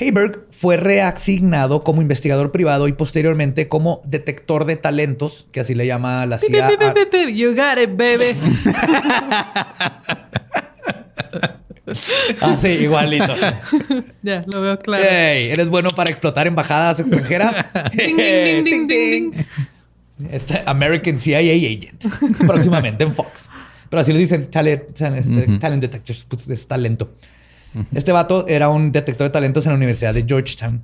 Heiberg 0.00 0.46
fue 0.50 0.76
reasignado 0.76 1.82
como 1.82 2.02
investigador 2.02 2.52
privado 2.52 2.86
y 2.88 2.92
posteriormente 2.92 3.68
como 3.68 4.00
detector 4.04 4.64
de 4.64 4.76
talentos, 4.76 5.46
que 5.52 5.60
así 5.60 5.74
le 5.74 5.86
llama 5.86 6.24
la 6.26 6.38
CIA. 6.38 6.66
a- 6.68 7.30
You 7.30 7.54
got 7.54 7.78
it, 7.78 7.96
baby. 7.96 8.36
Ah, 12.42 12.56
sí, 12.60 12.68
igualito. 12.68 13.34
ya, 14.22 14.44
lo 14.52 14.60
veo 14.60 14.78
claro. 14.78 15.02
¿Eres 15.04 15.68
bueno 15.70 15.88
para 15.90 16.10
explotar 16.10 16.46
embajadas 16.46 17.00
extranjeras? 17.00 17.64
Ding, 17.94 18.16
ding, 18.16 18.64
ding, 18.64 18.64
ding, 18.64 18.86
ding, 18.86 19.30
ding. 19.30 19.44
Este 20.30 20.62
American 20.66 21.18
CIA 21.18 21.38
agent. 21.38 22.04
Próximamente 22.46 23.04
en 23.04 23.14
Fox. 23.14 23.48
Pero 23.88 24.00
así 24.02 24.12
le 24.12 24.18
dicen 24.18 24.50
talent, 24.50 24.92
talent, 24.92 25.26
este, 25.38 25.58
talent 25.58 25.80
detectors. 25.80 26.26
Pues 26.28 26.46
es 26.48 26.66
talento. 26.66 27.14
Este 27.94 28.12
vato 28.12 28.46
era 28.48 28.68
un 28.68 28.92
detector 28.92 29.26
de 29.26 29.30
talentos 29.30 29.66
en 29.66 29.72
la 29.72 29.76
Universidad 29.76 30.14
de 30.14 30.24
Georgetown. 30.26 30.82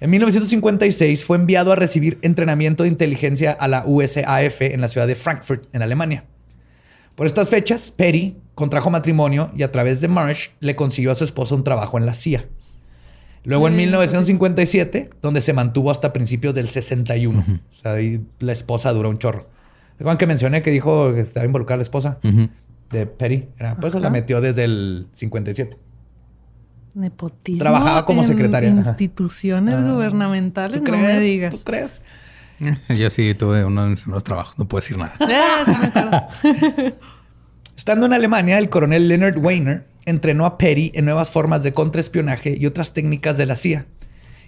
En 0.00 0.10
1956 0.10 1.24
fue 1.24 1.36
enviado 1.36 1.72
a 1.72 1.76
recibir 1.76 2.18
entrenamiento 2.22 2.82
de 2.82 2.88
inteligencia 2.88 3.52
a 3.52 3.68
la 3.68 3.84
USAF 3.86 4.62
en 4.62 4.80
la 4.80 4.88
ciudad 4.88 5.06
de 5.06 5.14
Frankfurt, 5.14 5.64
en 5.72 5.82
Alemania. 5.82 6.24
Por 7.14 7.26
estas 7.26 7.48
fechas, 7.48 7.90
Perry 7.90 8.36
contrajo 8.54 8.90
matrimonio 8.90 9.50
y 9.56 9.62
a 9.62 9.72
través 9.72 10.00
de 10.00 10.08
Marsh 10.08 10.48
le 10.60 10.76
consiguió 10.76 11.12
a 11.12 11.14
su 11.14 11.24
esposa 11.24 11.54
un 11.54 11.64
trabajo 11.64 11.98
en 11.98 12.06
la 12.06 12.14
CIA. 12.14 12.46
Luego 13.44 13.68
en 13.68 13.74
Mm, 13.74 13.76
1957, 13.76 15.10
donde 15.20 15.40
se 15.40 15.52
mantuvo 15.52 15.90
hasta 15.90 16.12
principios 16.12 16.54
del 16.54 16.68
61. 16.68 17.40
O 17.40 17.74
sea, 17.74 17.92
ahí 17.92 18.20
la 18.40 18.52
esposa 18.52 18.92
duró 18.92 19.10
un 19.10 19.18
chorro. 19.18 19.48
¿Recuerdan 19.98 20.18
que 20.18 20.26
mencioné 20.26 20.62
que 20.62 20.70
dijo 20.70 21.14
que 21.14 21.20
estaba 21.20 21.46
involucrada 21.46 21.78
la 21.78 21.82
esposa 21.82 22.18
de 22.90 23.06
Perry? 23.06 23.48
Era, 23.58 23.76
pues 23.76 23.94
la 23.94 24.10
metió 24.10 24.40
desde 24.40 24.64
el 24.64 25.06
57. 25.12 25.76
Nepotismo. 26.94 27.60
Trabajaba 27.60 28.06
como 28.06 28.22
en 28.22 28.28
secretaria. 28.28 28.68
Instituciones 28.70 29.74
Ah. 29.74 29.92
gubernamentales, 29.92 30.82
¿Tú 30.82 30.92
no 30.92 30.98
me 30.98 31.18
digas. 31.18 31.52
¿Tú 31.54 31.60
crees? 31.64 32.02
Yo 32.88 33.10
sí 33.10 33.34
tuve 33.34 33.64
unos, 33.64 34.06
unos 34.06 34.22
trabajos, 34.22 34.58
no 34.58 34.66
puedo 34.68 34.80
decir 34.80 34.96
nada. 34.96 35.14
Ah. 35.20 36.28
Estando 37.76 38.06
en 38.06 38.12
Alemania, 38.12 38.58
el 38.58 38.68
coronel 38.70 39.08
Leonard 39.08 39.38
Weiner 39.38 39.86
entrenó 40.06 40.46
a 40.46 40.58
Perry 40.58 40.92
en 40.94 41.04
nuevas 41.06 41.30
formas 41.30 41.62
de 41.62 41.72
contraespionaje 41.72 42.56
y 42.58 42.66
otras 42.66 42.92
técnicas 42.92 43.36
de 43.36 43.46
la 43.46 43.56
CIA. 43.56 43.86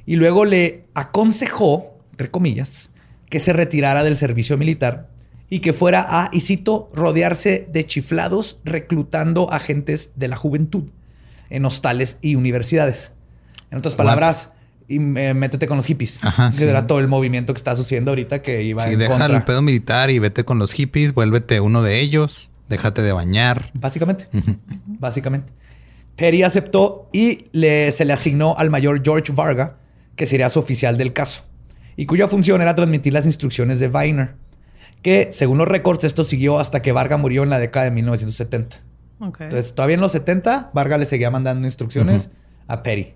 Y 0.05 0.17
luego 0.17 0.45
le 0.45 0.85
aconsejó, 0.95 1.99
entre 2.13 2.31
comillas, 2.31 2.93
que 3.29 3.41
se 3.41 3.53
retirara 3.53 4.05
del 4.05 4.15
servicio 4.17 4.57
militar 4.57 5.09
y 5.49 5.59
que 5.59 5.73
fuera 5.73 6.05
a, 6.09 6.29
y 6.33 6.41
cito, 6.41 6.91
rodearse 6.95 7.67
de 7.73 7.85
chiflados 7.85 8.61
reclutando 8.65 9.53
agentes 9.53 10.11
de 10.15 10.29
la 10.29 10.37
juventud 10.37 10.85
en 11.51 11.65
hostales 11.65 12.19
y 12.21 12.35
universidades. 12.35 13.13
En 13.71 13.79
otras 13.79 13.95
palabras, 13.97 14.51
y, 14.89 14.97
eh, 14.97 15.35
métete 15.35 15.67
con 15.67 15.77
los 15.77 15.87
hippies. 15.87 16.21
Ajá, 16.23 16.51
que 16.51 16.57
sí. 16.59 16.65
era 16.65 16.87
todo 16.87 17.01
el 17.01 17.09
movimiento 17.09 17.53
que 17.53 17.59
está 17.59 17.75
sucediendo 17.75 18.13
ahorita 18.13 18.43
que 18.43 18.63
iba 18.63 18.85
Sí, 18.87 18.93
en 18.93 18.99
deja 19.01 19.19
contra. 19.19 19.37
el 19.37 19.43
pedo 19.43 19.61
militar 19.63 20.11
y 20.11 20.19
vete 20.21 20.45
con 20.45 20.59
los 20.59 20.73
hippies, 20.73 21.13
vuélvete 21.15 21.59
uno 21.61 21.83
de 21.83 22.01
ellos, 22.01 22.51
déjate 22.69 23.03
de 23.03 23.13
bañar. 23.13 23.71
Básicamente. 23.75 24.29
Básicamente. 24.87 25.53
Perry 26.17 26.43
aceptó 26.45 27.09
y 27.13 27.47
le- 27.53 27.93
se 27.93 28.05
le 28.05 28.13
asignó 28.13 28.55
al 28.57 28.71
mayor 28.71 29.03
George 29.05 29.33
Varga, 29.33 29.77
que 30.15 30.27
sería 30.27 30.49
su 30.51 30.59
oficial 30.61 30.97
del 30.97 31.13
caso, 31.13 31.45
y 31.97 32.07
cuya 32.07 32.27
función 32.29 32.63
era 32.63 32.75
transmitir 32.75 33.13
las 33.13 33.27
instrucciones 33.27 33.81
de 33.81 33.89
Weiner, 33.89 34.35
que 35.03 35.29
según 35.31 35.59
los 35.59 35.69
récords 35.69 36.05
esto 36.05 36.25
siguió 36.25 36.59
hasta 36.59 36.81
que 36.81 36.93
Varga 36.93 37.17
murió 37.19 37.43
en 37.43 37.51
la 37.51 37.59
década 37.59 37.85
de 37.85 37.91
1970. 37.91 38.79
Ok. 39.21 39.41
Entonces, 39.43 39.75
todavía 39.75 39.95
en 39.95 40.01
los 40.01 40.13
70, 40.13 40.71
Varga 40.75 40.99
le 40.99 41.07
seguía 41.07 41.31
mandando 41.31 41.67
instrucciones 41.67 42.29
a 42.69 42.83
Perry. 42.83 43.15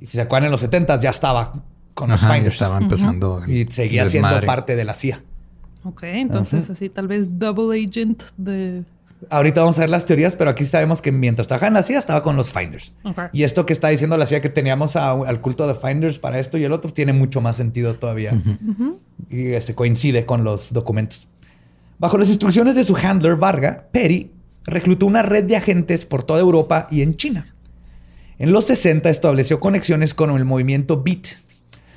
Y 0.00 0.06
si 0.06 0.12
se 0.16 0.20
acuerdan, 0.22 0.46
en 0.46 0.50
los 0.52 0.60
70 0.60 0.98
ya 1.00 1.10
estaba 1.10 1.52
con 1.94 2.10
los 2.10 2.22
Ajá, 2.22 2.28
ya 2.28 2.34
Finders. 2.34 2.54
estaba 2.54 2.78
empezando. 2.78 3.42
el 3.44 3.50
Y 3.50 3.66
seguía 3.70 4.06
siendo 4.08 4.28
desmadre. 4.28 4.46
parte 4.46 4.76
de 4.76 4.84
la 4.84 4.94
CIA. 4.94 5.22
ok, 5.84 6.02
entonces 6.04 6.68
así 6.70 6.88
tal 6.88 7.08
vez 7.08 7.38
double 7.38 7.78
agent 7.86 8.22
de... 8.36 8.84
Ahorita 9.30 9.60
vamos 9.62 9.78
a 9.78 9.80
ver 9.80 9.88
las 9.90 10.04
teorías, 10.04 10.36
pero 10.36 10.50
aquí 10.50 10.64
sabemos 10.66 11.00
que 11.00 11.10
mientras 11.10 11.48
trabajaba 11.48 11.68
en 11.68 11.74
la 11.74 11.82
CIA 11.82 11.98
estaba 11.98 12.22
con 12.22 12.36
los 12.36 12.52
Finders. 12.52 12.92
Ok. 13.02 13.18
Y 13.32 13.44
esto 13.44 13.64
que 13.64 13.72
está 13.72 13.88
diciendo 13.88 14.16
la 14.18 14.26
CIA 14.26 14.42
que 14.42 14.50
teníamos 14.50 14.94
a- 14.96 15.12
al 15.12 15.40
culto 15.40 15.66
de 15.66 15.74
Finders 15.74 16.18
para 16.18 16.38
esto 16.38 16.58
y 16.58 16.64
el 16.64 16.72
otro 16.72 16.92
tiene 16.92 17.14
mucho 17.14 17.40
más 17.40 17.56
sentido 17.56 17.94
todavía. 17.94 18.32
Y 19.30 19.52
este 19.52 19.74
coincide 19.74 20.26
con 20.26 20.44
los 20.44 20.70
documentos. 20.74 21.28
Bajo 21.98 22.18
las 22.18 22.28
instrucciones 22.28 22.74
de 22.76 22.84
su 22.84 22.94
handler 22.94 23.36
Varga, 23.36 23.86
Perry 23.90 24.30
reclutó 24.66 25.06
una 25.06 25.22
red 25.22 25.44
de 25.44 25.56
agentes 25.56 26.06
por 26.06 26.22
toda 26.22 26.40
Europa 26.40 26.88
y 26.90 27.02
en 27.02 27.16
China. 27.16 27.54
En 28.38 28.52
los 28.52 28.66
60 28.66 29.08
estableció 29.08 29.60
conexiones 29.60 30.12
con 30.14 30.30
el 30.36 30.44
movimiento 30.44 31.02
Beat, 31.02 31.26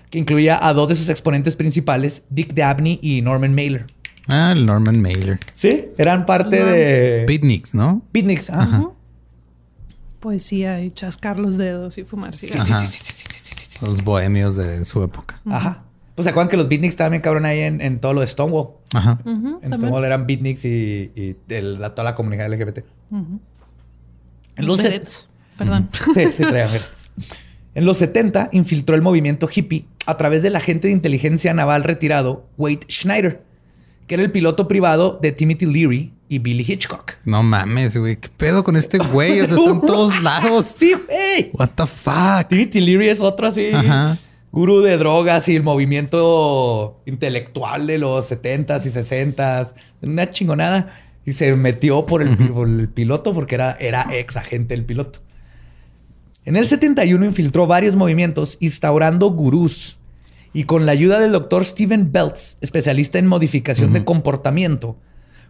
que 0.10 0.19
incluía 0.19 0.58
a 0.62 0.73
dos 0.73 0.89
de 0.89 0.95
sus 0.95 1.10
exponentes 1.10 1.55
principales, 1.55 2.23
Dick 2.29 2.53
Dabney 2.53 2.99
y 3.01 3.21
Norman 3.21 3.53
Mailer. 3.53 3.86
Ah, 4.27 4.51
el 4.55 4.65
Norman 4.65 5.01
Mailer. 5.01 5.39
Sí, 5.53 5.88
eran 5.97 6.25
parte 6.25 6.62
Ajá. 6.62 6.71
de 6.71 7.25
Beatniks, 7.27 7.73
¿no? 7.73 8.01
Beatniks. 8.13 8.49
ajá. 8.51 8.89
Poesía 10.19 10.82
y 10.82 10.91
chascar 10.91 11.39
los 11.39 11.58
dedos 11.58 11.97
y 11.97 12.03
fumar 12.03 12.36
Sí, 12.36 12.47
cigarros. 12.47 12.67
sí, 12.67 12.73
Ajá. 12.73 12.86
sí, 12.86 12.99
sí, 13.01 13.13
sí, 13.13 13.23
sí, 13.29 13.39
sí, 13.39 13.53
sí, 13.55 13.65
sí. 13.79 13.86
Los 13.86 14.03
bohemios 14.03 14.55
de 14.58 14.84
su 14.86 15.01
época. 15.03 15.41
Ajá. 15.45 15.84
Pues 16.19 16.25
se 16.25 16.32
acuerdan 16.32 16.49
que 16.49 16.58
los 16.58 16.67
beatniks 16.67 16.89
estaban 16.91 17.12
bien 17.12 17.21
cabrón 17.21 17.45
ahí 17.45 17.60
en, 17.60 17.79
en 17.79 17.99
todo 18.01 18.12
lo 18.13 18.19
de 18.19 18.27
Stonewall. 18.27 18.71
Ajá. 18.93 19.19
En 19.25 19.34
también. 19.62 19.73
Stonewall 19.75 20.03
eran 20.03 20.27
beatniks 20.27 20.65
y, 20.65 21.12
y 21.15 21.38
el- 21.47 21.79
la- 21.79 21.95
toda 21.95 22.03
la 22.03 22.15
comunidad 22.15 22.51
LGBT. 22.51 22.79
Ujú. 23.12 23.39
En 24.58 24.65
los, 24.67 24.84
Berets. 24.84 25.29
Perdón. 25.58 25.89
sí, 26.13 26.25
sí, 26.36 26.43
berets. 26.43 26.91
en 27.73 27.86
los 27.86 27.95
70 27.97 28.49
infiltró 28.51 28.95
el 28.95 29.01
movimiento 29.01 29.47
hippie 29.53 29.86
a 30.05 30.17
través 30.17 30.43
del 30.43 30.58
agente 30.58 30.88
de 30.88 30.93
inteligencia 30.93 31.53
naval 31.53 31.84
retirado 31.86 32.45
Wade 32.58 32.82
Schneider, 32.89 33.41
que 34.08 34.15
era 34.15 34.23
el 34.23 34.32
piloto 34.32 34.67
privado 34.67 35.17
de 35.21 35.32
Timothy 35.32 35.67
Leary 35.67 36.13
y 36.27 36.39
Billy 36.39 36.65
Hitchcock. 36.67 37.13
No 37.23 37.43
mames, 37.43 37.95
güey. 37.95 38.17
¿Qué 38.17 38.27
pedo 38.36 38.63
con 38.65 38.75
este 38.75 38.97
güey? 38.97 39.39
O 39.39 39.47
sea, 39.47 39.55
está 39.58 39.69
en 39.69 39.82
todos 39.88 40.21
lados. 40.21 40.65
Sí, 40.75 40.93
güey. 41.08 41.49
What 41.53 41.69
the 41.75 41.88
fuck? 41.88 42.49
Timothy 42.49 42.82
Leary 42.82 43.08
es 43.08 43.21
otro 43.21 43.47
así. 43.47 43.69
Ajá. 43.73 44.17
Gurú 44.51 44.81
de 44.81 44.97
drogas 44.97 45.47
y 45.47 45.55
el 45.55 45.63
movimiento 45.63 47.01
intelectual 47.05 47.85
de 47.88 47.99
los 47.99 48.31
70s 48.31 48.85
y 48.85 48.89
60s. 48.89 49.73
Una 50.01 50.29
chingonada. 50.29 50.89
Y 51.25 51.33
se 51.33 51.55
metió 51.55 52.05
por 52.05 52.23
el, 52.23 52.35
por 52.35 52.67
el 52.67 52.89
piloto 52.89 53.33
porque 53.33 53.55
era, 53.55 53.77
era 53.79 54.07
ex 54.12 54.38
agente 54.38 54.75
del 54.75 54.85
piloto. 54.85 55.19
En 56.45 56.55
el 56.55 56.65
71 56.65 57.23
infiltró 57.25 57.67
varios 57.67 57.95
movimientos 57.95 58.57
instaurando 58.59 59.29
gurús. 59.29 59.99
Y 60.53 60.63
con 60.63 60.88
la 60.88 60.93
ayuda 60.93 61.19
del 61.19 61.31
doctor 61.31 61.63
Steven 61.63 62.12
Belts, 62.12 62.57
especialista 62.62 63.19
en 63.19 63.27
modificación 63.27 63.93
de 63.93 64.03
comportamiento, 64.03 64.97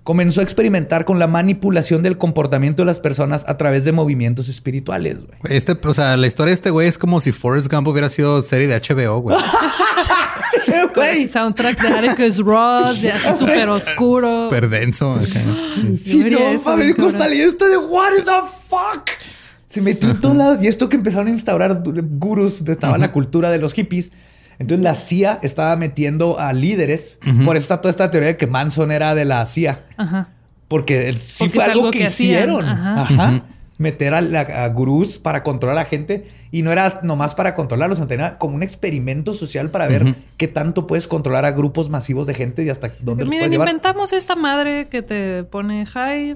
comenzó 0.03 0.41
a 0.41 0.43
experimentar 0.43 1.05
con 1.05 1.19
la 1.19 1.27
manipulación 1.27 2.01
del 2.03 2.17
comportamiento 2.17 2.81
de 2.81 2.87
las 2.87 2.99
personas 2.99 3.43
a 3.47 3.57
través 3.57 3.85
de 3.85 3.91
movimientos 3.91 4.49
espirituales. 4.49 5.15
güey. 5.17 5.39
Güey, 5.41 5.57
Este, 5.57 5.73
o 5.83 5.93
sea, 5.93 6.17
la 6.17 6.27
historia 6.27 6.49
de 6.49 6.55
este 6.55 6.69
güey 6.71 6.87
es 6.87 6.97
como 6.97 7.21
si 7.21 7.31
Forrest 7.31 7.71
Gump 7.71 7.87
hubiera 7.87 8.09
sido 8.09 8.41
serie 8.41 8.67
de 8.67 8.75
HBO, 8.79 9.19
güey. 9.21 9.37
Con 10.93 11.03
ese 11.03 11.27
soundtrack 11.27 11.81
de 11.81 11.87
Atticus 12.09 12.37
Ross, 12.37 13.01
de 13.01 13.11
así 13.11 13.27
súper 13.37 13.69
oscuro. 13.69 14.45
Súper 14.45 14.69
denso. 14.69 15.13
acá. 15.13 15.25
Sí. 15.75 15.97
Sí, 15.97 16.23
no, 16.29 16.39
mames, 16.63 16.85
bien 16.85 16.95
¿cómo 16.95 17.07
está 17.09 17.19
cabrón. 17.19 17.29
leyendo 17.29 17.51
esto 17.51 17.67
de 17.67 17.77
what 17.77 18.11
the 18.25 18.47
fuck? 18.67 19.09
Se 19.67 19.81
metió 19.81 20.09
en 20.09 20.19
todos 20.21 20.35
lados. 20.35 20.63
Y 20.63 20.67
esto 20.67 20.89
que 20.89 20.95
empezaron 20.95 21.27
a 21.27 21.29
instaurar 21.31 21.83
gurús, 21.83 22.57
donde 22.57 22.71
estaba 22.73 22.97
la 22.97 23.11
cultura 23.11 23.51
de 23.51 23.59
los 23.59 23.73
hippies. 23.73 24.11
Entonces 24.59 24.83
la 24.83 24.95
CIA 24.95 25.39
estaba 25.41 25.75
metiendo 25.77 26.37
a 26.39 26.53
líderes. 26.53 27.17
Por 27.45 27.55
eso 27.55 27.63
está 27.63 27.81
toda 27.81 27.89
esta 27.89 28.11
teoría 28.11 28.27
de 28.29 28.37
que 28.37 28.45
Manson 28.47 28.91
era 28.91 29.15
de 29.15 29.25
la 29.25 29.45
CIA. 29.45 29.85
Ajá. 29.97 30.29
Porque 30.67 31.09
el- 31.09 31.17
sí 31.17 31.45
Porque 31.45 31.55
fue 31.55 31.63
algo, 31.63 31.79
algo 31.79 31.91
que, 31.91 31.99
que 31.99 32.05
hacían. 32.05 32.29
hicieron. 32.41 32.65
Ajá. 32.65 33.01
Ajá. 33.01 33.43
Meter 33.77 34.13
a, 34.13 34.19
la- 34.21 34.41
a 34.41 34.67
gurús 34.67 35.17
para 35.17 35.41
controlar 35.41 35.77
a 35.77 35.81
la 35.83 35.85
gente. 35.85 36.27
Y 36.51 36.61
no 36.63 36.71
era 36.73 36.99
nomás 37.03 37.33
para 37.35 37.55
controlarlos, 37.55 37.97
sino 37.99 38.07
tenía 38.07 38.37
como 38.37 38.55
un 38.55 38.61
experimento 38.63 39.33
social 39.33 39.71
para 39.71 39.87
ver 39.87 40.13
qué 40.35 40.47
tanto 40.49 40.85
puedes 40.85 41.07
controlar 41.07 41.45
a 41.45 41.51
grupos 41.51 41.89
masivos 41.89 42.27
de 42.27 42.33
gente 42.33 42.63
y 42.63 42.69
hasta 42.69 42.89
dónde 42.99 43.23
los 43.23 43.29
Miren, 43.29 43.39
puedes 43.43 43.51
llevar. 43.51 43.69
inventamos 43.69 44.11
esta 44.11 44.35
madre 44.35 44.89
que 44.89 45.01
te 45.01 45.45
pone 45.45 45.85
high, 45.85 46.35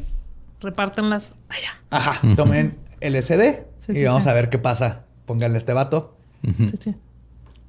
repártenlas 0.62 1.34
allá. 1.50 1.72
Ajá, 1.90 2.22
tomen 2.36 2.78
LSD 3.02 3.64
Sí, 3.78 3.92
y 3.92 3.96
sí, 3.96 4.04
vamos 4.06 4.24
sí. 4.24 4.30
a 4.30 4.34
ver 4.34 4.50
qué 4.50 4.58
pasa. 4.60 5.04
Pónganle 5.26 5.58
a 5.58 5.60
este 5.60 5.74
vato. 5.74 6.16
Sí, 6.42 6.54
sí. 6.80 6.96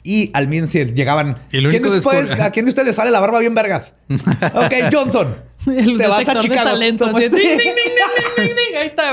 Y 0.07 0.31
al 0.35 0.49
mismo 0.49 0.69
si 0.69 0.85
llegaban. 0.85 1.39
¿quién 1.51 1.83
después- 1.91 2.31
¿A 2.39 2.51
quién 2.51 2.67
de 2.67 2.69
ustedes 2.69 2.89
le 2.89 2.93
sale 2.93 3.11
la 3.11 3.21
barba 3.21 3.39
bien 3.41 3.55
vergas? 3.55 3.95
ok, 4.09 4.75
Johnson. 4.93 5.35
El 5.67 5.97
te 5.97 6.07
vas 6.07 6.29
a 6.29 6.39
Chicago. 6.41 6.65
talento, 6.69 7.07
Toma, 7.07 7.19
así, 7.21 7.29
ding, 7.31 7.39
ding, 7.39 7.57
ding, 7.57 7.75
ding, 7.75 7.75
ding, 8.37 8.49
ding, 8.55 8.77
Ahí 8.77 8.87
está. 8.89 9.13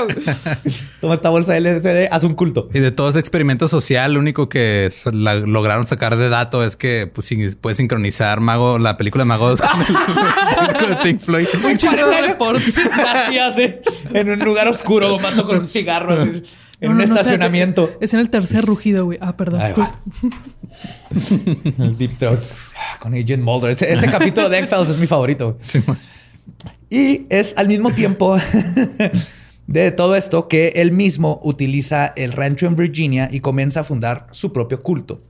Toma 1.00 1.14
esta 1.14 1.30
bolsa 1.30 1.54
de 1.54 1.60
LSD, 1.62 2.08
haz 2.12 2.24
un 2.24 2.34
culto. 2.34 2.68
Y 2.74 2.80
de 2.80 2.90
todo 2.90 3.08
ese 3.08 3.18
experimento 3.20 3.68
social, 3.68 4.12
lo 4.12 4.20
único 4.20 4.50
que 4.50 4.90
la- 5.14 5.36
lograron 5.36 5.86
sacar 5.86 6.16
de 6.16 6.28
dato 6.28 6.62
es 6.62 6.76
que 6.76 7.06
pues, 7.10 7.26
puedes 7.58 7.78
sincronizar 7.78 8.40
Mago, 8.40 8.78
la 8.78 8.98
película 8.98 9.24
de 9.24 9.28
Magos 9.28 9.62
con 9.62 9.80
el 9.80 9.86
disco 10.66 10.86
de 10.88 10.96
Pink 10.96 11.20
Floyd. 11.22 11.46
Un 11.64 11.78
chingo 11.78 11.96
de 11.96 12.04
hace. 13.38 13.80
En 14.12 14.28
un 14.30 14.38
lugar 14.40 14.68
oscuro, 14.68 15.16
un 15.16 15.22
vato 15.22 15.46
con 15.46 15.60
un 15.60 15.66
cigarro. 15.66 16.12
así. 16.20 16.42
En 16.82 16.88
No, 16.88 16.90
un 16.92 16.98
no, 16.98 17.04
estacionamiento. 17.04 17.82
espérate. 17.84 18.04
Es 18.04 18.14
en 18.14 18.20
el 18.20 18.30
tercer 18.30 18.64
rugido, 18.64 19.04
güey. 19.06 19.18
Ah, 19.20 19.36
perdón. 19.36 19.60
Ahí 19.62 19.72
va. 19.72 19.98
El 21.78 21.96
Deep 21.96 22.18
Throat. 22.18 22.40
Ah, 22.76 22.98
Con 23.00 23.14
Agent 23.14 23.42
Mulder. 23.42 23.70
Ese, 23.70 23.92
ese 23.92 24.06
capítulo 24.10 24.48
de 24.48 24.58
X-Files 24.58 24.88
es 24.88 24.98
mi 24.98 25.06
favorito. 25.06 25.58
Y 26.90 27.26
es 27.30 27.54
al 27.56 27.68
mismo 27.68 27.92
tiempo 27.92 28.36
de 29.66 29.90
todo 29.92 30.16
esto 30.16 30.48
que 30.48 30.68
él 30.76 30.92
mismo 30.92 31.40
utiliza 31.42 32.12
el 32.16 32.32
rancho 32.32 32.66
en 32.66 32.76
Virginia 32.76 33.28
y 33.30 33.40
comienza 33.40 33.80
a 33.80 33.84
fundar 33.84 34.26
su 34.30 34.52
propio 34.52 34.82
culto. 34.82 35.22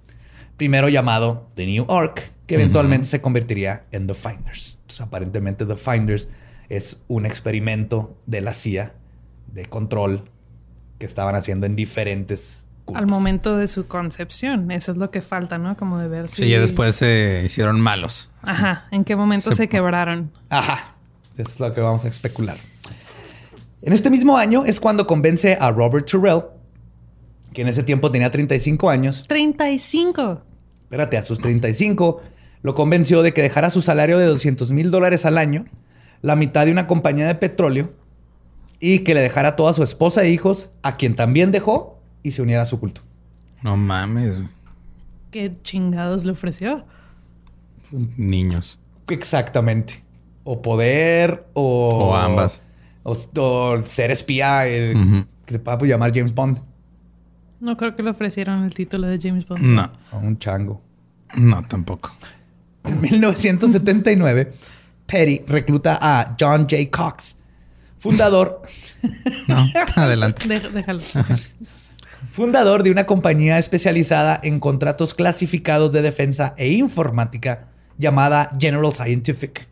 Primero 0.56 0.88
llamado 0.88 1.48
The 1.54 1.66
New 1.66 1.86
Ark, 1.90 2.32
que 2.46 2.54
eventualmente 2.56 3.06
se 3.06 3.20
convertiría 3.20 3.84
en 3.92 4.06
The 4.06 4.14
Finders. 4.14 4.78
Entonces, 4.82 5.00
aparentemente 5.00 5.66
The 5.66 5.76
Finders 5.76 6.28
es 6.68 6.96
un 7.08 7.26
experimento 7.26 8.16
de 8.26 8.40
la 8.40 8.52
CIA 8.52 8.94
de 9.52 9.66
control 9.66 10.24
que 11.02 11.06
estaban 11.06 11.34
haciendo 11.34 11.66
en 11.66 11.74
diferentes 11.74 12.64
cultos. 12.84 13.02
Al 13.02 13.08
momento 13.10 13.56
de 13.56 13.66
su 13.66 13.88
concepción. 13.88 14.70
Eso 14.70 14.92
es 14.92 14.98
lo 14.98 15.10
que 15.10 15.20
falta, 15.20 15.58
¿no? 15.58 15.76
Como 15.76 15.98
de 15.98 16.06
ver 16.06 16.28
si... 16.28 16.44
Sí, 16.44 16.48
ya 16.48 16.60
después 16.60 16.94
se 16.94 17.42
hicieron 17.44 17.80
malos. 17.80 18.30
Ajá. 18.42 18.86
¿En 18.92 19.02
qué 19.02 19.16
momento 19.16 19.50
Se- 19.50 19.56
se, 19.56 19.68
quebraron? 19.68 20.30
Ajá. 20.48 20.94
Eso 21.36 21.50
es 21.50 21.58
lo 21.58 21.74
que 21.74 21.80
vamos 21.80 22.04
a 22.04 22.08
especular. 22.08 22.56
En 23.82 23.92
este 23.92 24.10
mismo 24.10 24.36
año 24.36 24.64
es 24.64 24.78
cuando 24.78 25.08
convence 25.08 25.58
a 25.60 25.72
Robert 25.72 26.08
Terrell, 26.08 26.42
que 27.52 27.62
en 27.62 27.66
ese 27.68 27.82
tiempo 27.82 28.12
tenía 28.12 28.30
35 28.30 28.88
años. 28.88 29.24
35. 29.26 30.40
Espérate, 30.84 31.16
a 31.18 31.24
sus 31.24 31.40
35, 31.40 32.22
lo 32.62 32.76
convenció 32.76 33.22
de 33.22 33.34
que 33.34 33.42
dejara 33.42 33.70
su 33.70 33.82
salario 33.82 34.18
de 34.20 34.26
200 34.26 34.70
mil 34.70 34.92
dólares 34.92 35.26
al 35.26 35.36
año, 35.36 35.64
la 36.20 36.36
mitad 36.36 36.64
de 36.64 36.70
una 36.70 36.86
compañía 36.86 37.26
de 37.26 37.34
petróleo, 37.34 37.92
y 38.84 38.98
que 39.04 39.14
le 39.14 39.20
dejara 39.20 39.50
a 39.50 39.56
toda 39.56 39.72
su 39.74 39.82
esposa 39.84 40.24
e 40.24 40.30
hijos, 40.30 40.70
a 40.82 40.96
quien 40.96 41.14
también 41.14 41.52
dejó, 41.52 42.00
y 42.24 42.32
se 42.32 42.42
uniera 42.42 42.62
a 42.62 42.66
su 42.66 42.80
culto. 42.80 43.00
No 43.62 43.76
mames. 43.76 44.34
¿Qué 45.30 45.52
chingados 45.62 46.24
le 46.24 46.32
ofreció? 46.32 46.84
Niños. 48.16 48.78
Exactamente. 49.08 50.02
O 50.44 50.60
poder, 50.62 51.46
o... 51.52 52.08
O 52.10 52.16
ambas. 52.16 52.60
O, 53.04 53.12
o 53.40 53.82
ser 53.84 54.10
espía, 54.10 54.66
el- 54.66 55.24
que 55.46 55.54
se 55.54 55.58
pueda 55.58 55.78
llamar 55.86 56.12
James 56.14 56.34
Bond. 56.34 56.58
No 57.60 57.76
creo 57.76 57.94
que 57.94 58.02
le 58.02 58.10
ofrecieron 58.10 58.64
el 58.64 58.74
título 58.74 59.06
de 59.06 59.18
James 59.20 59.46
Bond. 59.46 59.62
No, 59.62 59.92
O 60.12 60.18
un 60.18 60.38
chango. 60.38 60.80
no, 61.36 61.62
tampoco. 61.68 62.10
En 62.84 63.00
1979, 63.00 64.52
Petty 65.06 65.42
recluta 65.46 65.98
a 66.02 66.34
John 66.38 66.62
J. 66.68 66.76
Cox, 66.90 67.36
fundador, 68.02 68.62
No, 69.48 69.66
adelante. 69.96 70.42
Dé- 70.48 70.60
déjalo. 70.70 71.00
fundador 72.32 72.82
de 72.82 72.90
una 72.90 73.06
compañía 73.06 73.58
especializada 73.58 74.38
en 74.42 74.60
contratos 74.60 75.14
clasificados 75.14 75.92
de 75.92 76.02
defensa 76.02 76.54
e 76.56 76.72
informática 76.72 77.68
llamada 77.98 78.50
General 78.58 78.92
Scientific. 78.92 79.68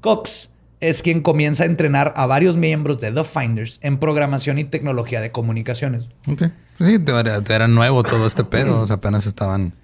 Cox 0.00 0.50
es 0.80 1.02
quien 1.02 1.20
comienza 1.20 1.64
a 1.64 1.66
entrenar 1.66 2.14
a 2.16 2.26
varios 2.26 2.56
miembros 2.56 2.98
de 3.00 3.12
The 3.12 3.24
Finders 3.24 3.78
en 3.82 3.98
programación 3.98 4.58
y 4.58 4.64
tecnología 4.64 5.20
de 5.20 5.30
comunicaciones. 5.30 6.08
Ok. 6.28 6.44
Pues 6.78 6.90
sí, 6.90 6.98
te 6.98 7.12
era, 7.12 7.36
era 7.36 7.68
nuevo 7.68 8.02
todo 8.02 8.26
este 8.26 8.44
pedo. 8.44 8.80
O 8.80 8.86
sea, 8.86 8.96
apenas 8.96 9.26
estaban. 9.26 9.74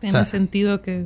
Tiene 0.00 0.16
O 0.16 0.20
sea, 0.20 0.24
sentido 0.24 0.80
que... 0.82 1.04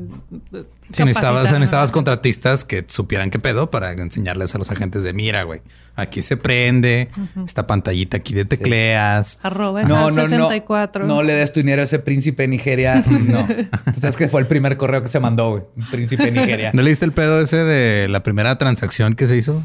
Si 0.92 1.02
necesitabas, 1.04 1.52
necesitabas 1.52 1.90
contratistas 1.90 2.64
que 2.64 2.84
supieran 2.86 3.30
qué 3.30 3.38
pedo 3.40 3.70
para 3.70 3.90
enseñarles 3.92 4.54
a 4.54 4.58
los 4.58 4.70
agentes 4.70 5.02
de 5.02 5.12
mira, 5.12 5.42
güey. 5.42 5.62
Aquí 5.96 6.22
se 6.22 6.36
prende, 6.36 7.08
esta 7.44 7.66
pantallita 7.66 8.16
aquí 8.18 8.34
de 8.34 8.44
tecleas. 8.44 9.38
Arroba 9.42 9.82
No, 9.82 10.10
no, 10.10 10.16
no, 10.16 10.22
no. 10.22 10.28
64. 10.28 11.06
No 11.06 11.22
le 11.22 11.32
des 11.34 11.52
tu 11.52 11.60
dinero 11.60 11.82
a 11.82 11.84
ese 11.84 11.98
príncipe 11.98 12.42
de 12.44 12.48
Nigeria. 12.48 13.04
No. 13.10 13.46
Tú 13.46 14.00
sabes 14.00 14.16
que 14.16 14.28
fue 14.28 14.40
el 14.40 14.46
primer 14.46 14.76
correo 14.76 15.02
que 15.02 15.08
se 15.08 15.18
mandó, 15.20 15.50
güey. 15.50 15.62
Príncipe 15.90 16.24
de 16.24 16.30
Nigeria. 16.32 16.70
¿No 16.72 16.82
leíste 16.82 17.04
el 17.04 17.12
pedo 17.12 17.40
ese 17.40 17.58
de 17.64 18.08
la 18.08 18.22
primera 18.22 18.58
transacción 18.58 19.14
que 19.14 19.26
se 19.26 19.36
hizo 19.36 19.62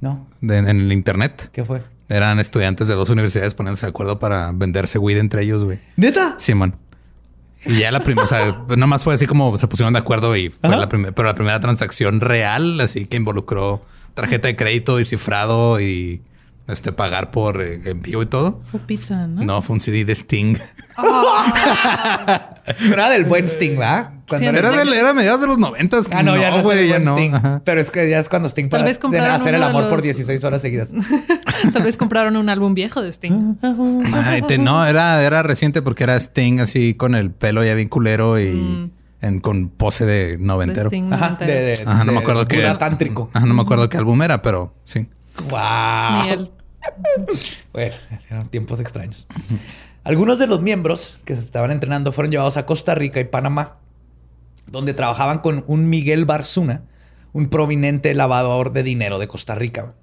No. 0.00 0.26
de- 0.40 0.58
en 0.58 0.68
el 0.68 0.92
internet? 0.92 1.50
¿Qué 1.52 1.64
fue? 1.64 1.82
Eran 2.08 2.38
estudiantes 2.40 2.88
de 2.88 2.94
dos 2.94 3.10
universidades 3.10 3.54
poniéndose 3.54 3.86
de 3.86 3.90
acuerdo 3.90 4.18
para 4.18 4.50
venderse 4.52 4.98
weed 4.98 5.18
entre 5.18 5.42
ellos, 5.42 5.64
güey. 5.64 5.78
¿Neta? 5.96 6.34
Simón. 6.38 6.76
Y 7.64 7.78
ya 7.78 7.92
la 7.92 8.00
primera, 8.00 8.24
o 8.24 8.26
sea, 8.26 8.64
nada 8.68 8.86
más 8.86 9.04
fue 9.04 9.14
así 9.14 9.26
como 9.26 9.56
se 9.56 9.68
pusieron 9.68 9.92
de 9.92 10.00
acuerdo 10.00 10.36
y 10.36 10.50
fue 10.50 10.68
Ajá. 10.68 10.76
la 10.76 10.88
primera, 10.88 11.12
pero 11.14 11.28
la 11.28 11.34
primera 11.34 11.60
transacción 11.60 12.20
real, 12.20 12.80
así 12.80 13.06
que 13.06 13.16
involucró 13.16 13.82
tarjeta 14.14 14.48
de 14.48 14.56
crédito 14.56 14.98
y 15.00 15.04
cifrado 15.04 15.80
y 15.80 16.22
este 16.68 16.92
pagar 16.92 17.30
por 17.30 17.62
eh, 17.62 17.80
envío 17.84 18.22
y 18.22 18.26
todo. 18.26 18.60
Fue 18.70 18.80
pizza, 18.80 19.26
¿no? 19.26 19.42
No, 19.44 19.62
fue 19.62 19.74
un 19.74 19.80
CD 19.80 20.04
de 20.04 20.12
Sting. 20.14 20.56
Pero 22.78 22.92
era 22.92 23.10
del 23.10 23.24
buen 23.24 23.46
Sting, 23.46 23.78
¿verdad? 23.78 24.12
Cuando 24.38 24.50
Sí, 24.50 24.56
era- 24.56 24.82
Era, 24.82 24.94
era 24.98 25.12
mediados 25.12 25.40
de 25.40 25.46
los 25.46 25.58
noventas. 25.58 26.08
Ah, 26.12 26.22
no, 26.22 26.36
ya 26.36 26.50
no, 26.50 26.72
ya. 26.72 26.96
Sting. 26.98 27.32
Pero 27.64 27.80
es 27.80 27.90
que 27.90 28.08
ya 28.08 28.18
es 28.18 28.28
cuando 28.28 28.48
Sting 28.48 28.68
para 28.68 28.84
hacer 29.34 29.54
el 29.54 29.62
amor 29.62 29.84
por 29.84 29.94
los- 29.94 30.02
16 30.02 30.42
horas 30.44 30.60
seguidas. 30.60 30.92
Tal 31.72 31.82
vez 31.82 31.96
compraron 31.96 32.36
un 32.36 32.48
álbum 32.48 32.74
viejo 32.74 33.02
de 33.02 33.08
Sting. 33.10 33.56
Ay, 34.24 34.42
te- 34.42 34.58
no, 34.58 34.86
era, 34.86 35.22
era 35.22 35.42
reciente 35.42 35.82
porque 35.82 36.04
era 36.04 36.16
Sting 36.18 36.60
así 36.60 36.94
con 36.94 37.14
el 37.14 37.30
pelo 37.30 37.64
ya 37.64 37.74
bien 37.74 37.88
culero 37.88 38.38
y 38.40 38.90
en, 39.20 39.40
con 39.40 39.68
pose 39.68 40.04
de 40.04 40.36
De 40.36 40.38
noventero. 40.38 40.88
Sting 40.88 41.12
Ajá, 41.12 41.30
noventero. 41.30 41.52
de, 41.52 41.60
de- 41.76 41.82
Ajá, 41.86 42.04
no 42.04 42.12
me 42.12 42.18
de 42.18 42.18
acuerdo 42.18 42.48
qué. 42.48 42.56
Buda 42.56 42.78
tántrico. 42.78 43.30
Ajá, 43.32 43.46
no 43.46 43.54
me 43.54 43.62
acuerdo 43.62 43.88
qué 43.88 43.96
álbum 43.98 44.20
era, 44.22 44.42
pero 44.42 44.74
sí. 44.84 45.06
¡Wow! 45.48 46.50
Bueno, 47.72 47.94
eran 48.28 48.48
tiempos 48.48 48.80
extraños. 48.80 49.26
Algunos 50.04 50.38
de 50.40 50.48
los 50.48 50.60
miembros 50.60 51.18
que 51.24 51.36
se 51.36 51.42
estaban 51.42 51.70
entrenando 51.70 52.10
fueron 52.10 52.32
llevados 52.32 52.56
a 52.56 52.66
Costa 52.66 52.94
Rica 52.96 53.20
y 53.20 53.24
Panamá, 53.24 53.76
donde 54.66 54.94
trabajaban 54.94 55.38
con 55.40 55.64
un 55.66 55.88
Miguel 55.88 56.24
Barzuna, 56.24 56.82
un 57.32 57.48
prominente 57.48 58.14
lavador 58.14 58.72
de 58.72 58.82
dinero 58.82 59.18
de 59.18 59.28
Costa 59.28 59.54
Rica. 59.54 59.94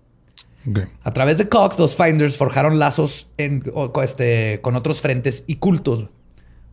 A 1.03 1.13
través 1.13 1.37
de 1.37 1.47
Cox, 1.49 1.79
los 1.79 1.95
Finders 1.95 2.37
forjaron 2.37 2.79
lazos 2.79 3.27
en- 3.37 3.63
este, 4.03 4.59
con 4.61 4.75
otros 4.75 5.01
frentes 5.01 5.43
y 5.47 5.55
cultos. 5.55 6.09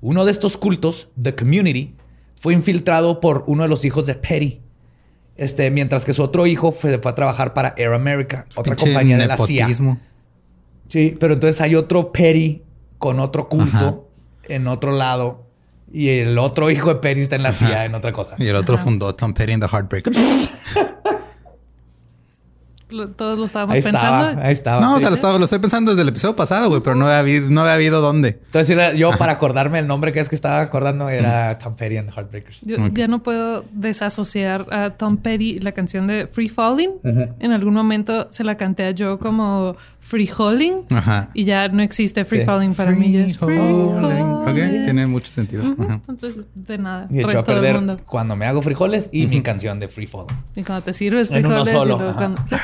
Uno 0.01 0.25
de 0.25 0.33
estos 0.33 0.57
cultos, 0.57 1.09
The 1.21 1.35
Community, 1.35 1.95
fue 2.41 2.53
infiltrado 2.53 3.21
por 3.21 3.45
uno 3.47 3.63
de 3.63 3.69
los 3.69 3.85
hijos 3.85 4.07
de 4.07 4.15
Petty. 4.15 4.61
Este, 5.37 5.71
mientras 5.71 6.05
que 6.05 6.13
su 6.15 6.23
otro 6.23 6.47
hijo 6.47 6.73
fue, 6.73 6.99
fue 6.99 7.11
a 7.11 7.15
trabajar 7.15 7.55
para 7.55 7.75
Air 7.77 7.93
America, 7.93 8.47
otra 8.57 8.75
Pinche 8.75 8.93
compañía 8.93 9.19
de 9.19 9.27
la 9.27 9.37
CIA. 9.39 9.69
Sí, 10.89 11.15
pero 11.19 11.35
entonces 11.35 11.61
hay 11.61 11.75
otro 11.75 12.13
Petty 12.13 12.63
con 12.99 13.21
otro 13.21 13.49
culto 13.49 13.77
Ajá. 13.77 13.97
en 14.45 14.67
otro 14.67 14.93
lado. 14.93 15.46
Y 15.93 16.09
el 16.19 16.37
otro 16.39 16.71
hijo 16.71 16.89
de 16.89 16.97
Petty 16.97 17.21
está 17.21 17.37
en 17.37 17.43
la 17.45 17.53
CIA 17.53 17.85
en 17.85 17.95
otra 17.95 18.13
cosa. 18.13 18.35
Y 18.39 18.47
el 18.47 18.57
otro 18.57 18.77
fundó 18.79 19.15
Tom 19.15 19.33
Petty 19.35 19.53
and 19.53 19.63
the 19.63 19.69
Heartbreakers. 19.69 20.19
Lo- 22.89 23.09
Todos 23.09 23.37
lo 23.37 23.47
estábamos 23.47 23.75
Ahí 23.75 23.83
pensando. 23.83 24.29
estaba, 24.29 24.47
ahí 24.47 24.53
estaba. 24.53 24.81
No, 24.81 24.95
o 24.97 25.01
sea, 25.01 25.09
lo, 25.11 25.17
estaba- 25.17 25.39
lo 25.39 25.45
estoy 25.45 25.59
pensando 25.59 25.91
desde 25.91 26.03
el 26.03 26.09
episodio 26.09 26.37
pasado, 26.37 26.69
güey, 26.69 26.81
pero 26.83 26.95
no 26.95 27.07
había 27.07 27.19
habido, 27.19 27.51
no 27.51 27.63
había 27.63 27.73
habido 27.75 28.01
dónde. 28.01 28.39
Entonces 28.47 28.97
yo 28.97 29.11
para 29.19 29.33
acordarme 29.33 29.81
el 29.81 29.89
nombre 29.89 30.13
que 30.13 30.21
es 30.21 30.29
que 30.29 30.37
estaba 30.37 30.61
acordando 30.61 31.09
era 31.09 31.59
Tom 31.59 31.75
Petty 31.75 31.97
and 31.97 32.09
the 32.11 32.15
Heartbreakers. 32.15 32.61
Yo 32.63 32.77
ya 32.93 33.09
no 33.09 33.25
puedo 33.25 33.65
desasociar 33.73 34.67
a 34.73 34.91
Tom 34.91 35.17
Petty 35.17 35.59
la 35.59 35.73
canción 35.73 36.07
de 36.07 36.29
Free 36.29 36.49
Falling. 36.49 36.93
En 37.41 37.51
algún 37.51 37.75
momento 37.75 38.29
se 38.31 38.45
la 38.45 38.57
canté 38.57 38.85
a 38.85 38.93
yo 38.93 39.19
como 39.19 39.75
Free 40.09 40.29
Falling 40.29 40.85
Ajá. 40.91 41.31
y 41.35 41.45
ya 41.45 41.67
no 41.67 41.83
existe 41.83 42.25
Free 42.25 42.41
Sí. 42.41 42.47
Falling 42.47 42.75
para 42.75 42.93
mí. 42.93 43.17
Es 43.17 43.39
Free 43.39 43.57
Falling. 43.59 44.23
Ok, 44.23 44.45
Falling. 44.45 44.85
tiene 44.85 45.07
mucho 45.09 45.33
sentido. 45.33 45.65
Entonces, 45.65 46.43
de 46.55 46.79
nada. 46.79 47.07
Y 47.11 47.19
echó 47.19 47.27
a 47.29 47.31
resto 47.33 47.51
del 47.53 47.61
perder 47.61 47.75
mundo. 47.75 48.01
cuando 48.07 48.37
me 48.37 48.47
hago 48.47 48.63
frijoles 48.63 49.11
y 49.13 49.27
mi 49.27 49.43
canción 49.43 49.81
de 49.81 49.89
Free 49.89 50.07
Fall. 50.07 50.27
Y 50.55 50.63
cuando 50.63 50.85
te 50.85 50.93
sirves 50.93 51.29
En 51.31 51.45
uno 51.45 51.65
frijoles 51.65 51.73
solo, 51.73 51.95
y 51.95 51.99
luego 51.99 52.11
ajá. 52.11 52.19
cuando... 52.19 52.43
Sí. 52.47 52.57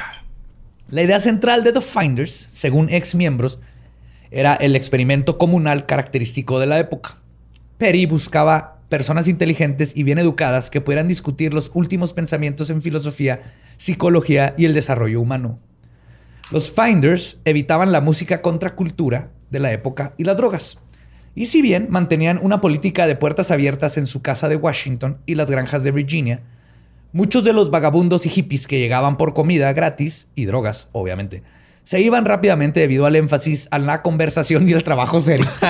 La 0.90 1.02
idea 1.02 1.18
central 1.18 1.64
de 1.64 1.72
The 1.72 1.80
Finders, 1.80 2.32
según 2.50 2.88
ex 2.90 3.14
miembros, 3.16 3.58
era 4.30 4.54
el 4.54 4.76
experimento 4.76 5.36
comunal 5.36 5.84
característico 5.86 6.60
de 6.60 6.66
la 6.66 6.78
época. 6.78 7.16
Perry 7.76 8.06
buscaba 8.06 8.78
personas 8.88 9.26
inteligentes 9.26 9.96
y 9.96 10.04
bien 10.04 10.18
educadas 10.18 10.70
que 10.70 10.80
pudieran 10.80 11.08
discutir 11.08 11.54
los 11.54 11.72
últimos 11.74 12.12
pensamientos 12.12 12.70
en 12.70 12.82
filosofía, 12.82 13.40
psicología 13.78 14.54
y 14.56 14.66
el 14.66 14.74
desarrollo 14.74 15.20
humano. 15.20 15.58
Los 16.50 16.70
Finders 16.70 17.38
evitaban 17.44 17.92
la 17.92 18.00
música 18.00 18.42
contracultura 18.42 19.30
de 19.50 19.60
la 19.60 19.72
época 19.72 20.14
y 20.16 20.24
las 20.24 20.36
drogas. 20.36 20.78
Y 21.34 21.46
si 21.46 21.62
bien 21.62 21.86
mantenían 21.88 22.38
una 22.42 22.60
política 22.60 23.06
de 23.06 23.16
puertas 23.16 23.50
abiertas 23.50 23.96
en 23.96 24.06
su 24.06 24.20
casa 24.20 24.48
de 24.48 24.56
Washington 24.56 25.18
y 25.24 25.34
las 25.34 25.50
granjas 25.50 25.82
de 25.82 25.92
Virginia, 25.92 26.42
muchos 27.12 27.44
de 27.44 27.52
los 27.52 27.70
vagabundos 27.70 28.26
y 28.26 28.28
hippies 28.28 28.66
que 28.66 28.78
llegaban 28.78 29.16
por 29.16 29.32
comida 29.32 29.72
gratis 29.72 30.28
y 30.34 30.44
drogas, 30.44 30.88
obviamente, 30.92 31.42
se 31.84 32.00
iban 32.00 32.24
rápidamente 32.24 32.80
debido 32.80 33.06
al 33.06 33.16
énfasis 33.16 33.68
a 33.70 33.78
la 33.78 34.02
conversación 34.02 34.68
y 34.68 34.72
el 34.72 34.84
trabajo 34.84 35.20
serio. 35.20 35.46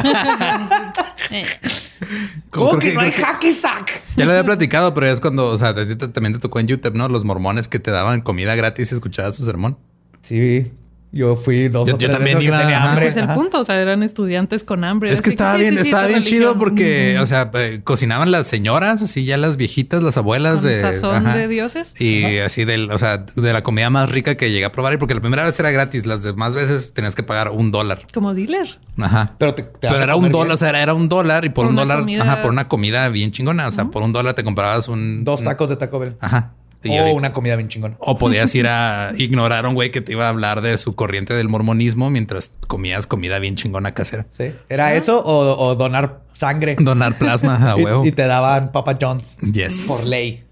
Como 2.51 2.71
¿Cómo 2.71 2.79
que 2.81 2.93
no 2.93 3.01
hay 3.01 3.13
hacky 3.13 3.53
sack? 3.53 4.03
Ya 4.17 4.25
lo 4.25 4.33
había 4.33 4.45
platicado, 4.45 4.93
pero 4.93 5.07
es 5.07 5.21
cuando, 5.21 5.47
o 5.49 5.57
sea, 5.57 5.75
también 5.75 6.35
te 6.35 6.39
tocó 6.39 6.61
en 6.61 6.67
YouTube, 6.67 6.95
¿no? 6.95 7.09
Los 7.09 7.25
mormones 7.25 7.69
que 7.69 7.79
te 7.79 7.91
daban 7.91 8.21
comida 8.21 8.55
gratis 8.55 8.93
y 8.93 8.95
escuchabas 8.95 9.37
su 9.37 9.45
sermón. 9.45 9.79
Sí. 10.23 10.71
Yo 11.15 11.37
fui 11.37 11.69
dos 11.69 11.87
Yo- 11.87 11.97
o 11.97 11.99
yo 11.99 12.07
tres 12.07 12.17
también 12.17 12.39
veces 12.39 12.51
que 12.51 12.57
iba, 12.57 12.59
tenía 12.63 12.83
hambre. 12.83 13.03
Ese 13.03 13.09
es 13.11 13.17
el 13.19 13.25
Ajá. 13.25 13.35
punto. 13.35 13.61
O 13.61 13.65
sea, 13.67 13.79
eran 13.79 14.03
estudiantes 14.03 14.65
con 14.65 14.83
hambre. 14.83 15.11
Es 15.11 15.17
Así 15.17 15.25
que 15.25 15.29
estaba 15.29 15.59
bien, 15.59 15.75
sí, 15.77 15.83
sí, 15.83 15.89
estaba 15.91 16.07
bien 16.07 16.23
chido 16.23 16.59
porque, 16.59 17.19
o 17.21 17.27
sea, 17.27 17.51
eh, 17.53 17.83
cocinaban 17.85 18.31
las 18.31 18.47
señoras, 18.47 19.03
así 19.03 19.27
ya 19.27 19.37
las 19.37 19.59
viejitas, 19.59 20.03
las 20.03 20.17
abuelas 20.17 20.61
Con 20.61 20.65
de 20.71 20.81
sazón 20.81 21.27
ajá. 21.27 21.37
de 21.37 21.49
dioses. 21.49 21.95
Y 22.01 22.39
así 22.39 22.65
del, 22.65 22.91
o 22.91 22.97
sea, 22.97 23.19
de 23.19 23.53
la 23.53 23.63
comida 23.63 23.91
más 23.91 24.11
rica 24.11 24.37
que 24.39 24.51
llegué 24.51 24.65
a 24.65 24.73
probar, 24.73 24.95
y 24.95 24.97
porque 24.97 25.13
la 25.15 25.21
primera 25.21 25.45
vez 25.45 25.61
era 25.61 25.71
gratis, 25.71 26.07
las 26.07 26.23
demás 26.23 26.55
veces 26.55 26.95
tenías 26.95 27.15
que 27.15 27.23
pagar 27.23 27.51
un 27.51 27.73
dólar. 27.73 28.07
Como 28.15 28.33
dealer. 28.33 28.79
Ajá. 28.97 29.35
Pero, 29.37 29.55
te- 29.55 29.65
te 29.65 29.89
Pero 29.89 29.97
era 30.03 30.17
un 30.17 30.31
dólar, 30.33 30.47
bien. 30.47 30.55
o 30.55 30.57
sea, 30.57 30.71
era, 30.71 30.83
era 30.83 30.95
un 30.95 31.11
dólar 31.11 31.45
y 31.45 31.51
por, 31.51 31.65
Por 31.65 31.67
un 31.73 31.77
dólar, 31.77 31.99
comida- 32.01 32.23
ajá, 32.23 32.41
por 32.41 32.51
una 32.53 32.69
comida 32.69 33.07
bien 33.11 33.33
chingona. 33.33 33.69
O 33.69 33.73
sea, 33.73 33.85
por 33.91 34.03
un 34.03 34.15
dólar 34.15 34.33
te 34.33 34.45
comprabas 34.45 34.89
un 34.89 35.25
Dos 35.25 35.45
tacos 35.45 35.69
de 35.69 35.77
Taco 35.77 35.99
Bell. 35.99 36.17
Ajá. 36.21 36.53
Y 36.85 36.99
O 36.99 37.15
una 37.15 37.33
comida 37.33 37.57
bien 37.57 37.69
chingona. 37.69 37.97
o 38.01 38.19
podías 38.19 38.55
ir 38.55 38.67
a 38.67 39.13
ignorar 39.19 39.65
a 39.67 39.69
un 39.69 39.75
güey 39.75 39.91
que 39.91 40.01
te 40.01 40.13
iba 40.13 40.27
a 40.27 40.29
hablar 40.31 40.61
de 40.63 40.77
su 40.79 40.95
corriente 40.95 41.35
del 41.35 41.49
mormonismo 41.49 42.11
mientras 42.11 42.53
comías 42.67 43.07
comida 43.07 43.39
bien 43.39 43.57
chingona 43.57 43.93
casera. 43.95 44.27
Sí. 44.31 44.53
¿Era 44.69 44.95
eso 44.95 45.21
o, 45.23 45.65
o 45.67 45.75
donar 45.77 46.23
sangre? 46.33 46.77
Donar 46.79 47.19
plasma 47.19 47.57
a 47.73 47.77
Y- 47.79 47.85
huevo. 47.85 48.05
Y, 48.07 48.13
te 48.13 48.27
daban 48.27 48.73
Papa 48.73 48.97
John's. 49.01 49.37
Yes. 49.39 49.85
Por 49.87 50.05
ley. 50.07 50.43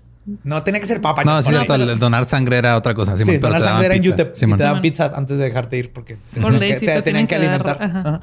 No 0.45 0.63
tenía 0.63 0.81
que 0.81 0.87
ser 0.87 1.01
Papa 1.01 1.25
No, 1.25 1.33
John's. 1.33 1.47
sí, 1.47 1.53
por 1.55 1.65
cierto, 1.67 1.79
ley. 1.85 1.97
donar 1.99 2.27
sangre 2.27 2.59
era 2.59 2.77
otra 2.77 2.95
cosa. 2.95 3.17
Sí, 3.19 3.25
pero 3.25 3.41
donar 3.41 3.59
te 3.61 3.65
daban 3.65 3.75
sangre 3.83 3.87
era 3.87 3.95
en 3.97 4.03
pizza. 4.03 4.15
UTEP. 4.15 4.33
Y 4.35 4.39
Simón. 4.39 4.59
te 4.59 4.65
daban 4.65 4.81
pizza 4.83 5.13
antes 5.15 5.39
de 5.39 5.45
dejarte 5.45 5.77
ir 5.79 5.93
porque 5.93 6.17
Por 6.41 6.53
ley 6.61 6.71
que 6.73 6.79
sí 6.79 6.87
te 6.87 7.03
tenían 7.03 7.27
que 7.27 7.35
alimentar. 7.35 7.79
dar, 7.79 7.83
ajá. 7.91 8.01
Ajá. 8.01 8.21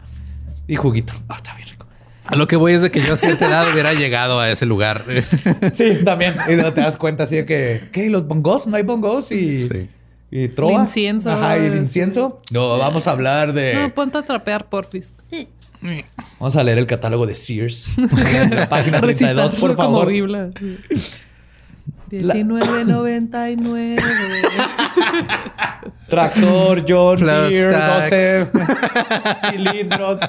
Y 0.68 0.76
juguito. 0.76 1.14
Ah, 1.28 1.36
está 1.36 1.56
bien 1.56 1.68
rico. 1.70 1.87
A 2.28 2.36
lo 2.36 2.48
que 2.48 2.56
voy 2.56 2.74
es 2.74 2.82
de 2.82 2.92
que 2.92 3.02
yo 3.02 3.14
a 3.14 3.18
cierta 3.18 3.48
edad 3.48 3.72
hubiera 3.72 3.94
llegado 3.94 4.40
a 4.40 4.50
ese 4.52 4.66
lugar. 4.66 5.06
Sí, 5.74 6.04
también. 6.04 6.34
Y 6.50 6.54
no 6.54 6.72
te 6.74 6.82
das 6.82 6.98
cuenta 6.98 7.24
así 7.24 7.36
de 7.38 7.46
que, 7.46 7.90
¿qué? 7.92 8.10
¿Los 8.10 8.28
bongos? 8.28 8.68
¿No 8.68 8.76
hay 8.78 8.84
bongos? 8.84 9.32
Y, 9.32 9.68
Sí. 9.68 9.90
y 10.32 10.48
trova. 10.50 10.76
El 10.76 10.82
incienso. 10.82 11.32
Ajá, 11.32 11.58
y 11.58 11.66
el 11.66 11.76
incienso. 11.76 12.42
No, 12.52 12.78
vamos 12.78 13.08
a 13.08 13.12
hablar 13.12 13.54
de... 13.54 13.74
No, 13.76 13.94
ponte 13.94 14.18
a 14.18 14.24
trapear, 14.24 14.68
porfis. 14.70 15.14
Vamos 16.40 16.56
a 16.56 16.64
leer 16.64 16.80
el 16.80 16.88
catálogo 16.88 17.26
de 17.28 17.36
Sears. 17.36 17.92
la 18.50 18.68
página 18.68 19.00
32, 19.00 19.06
Recitarlo 19.06 19.52
por 19.60 19.76
como 19.76 20.00
favor. 20.00 20.08
Biblia. 20.08 20.50
1999. 22.10 23.96
Tractor, 26.10 26.86
John 26.88 27.18
Deere, 27.50 27.72
tax. 27.72 28.10
12 28.10 28.48
cilindros. 29.52 30.20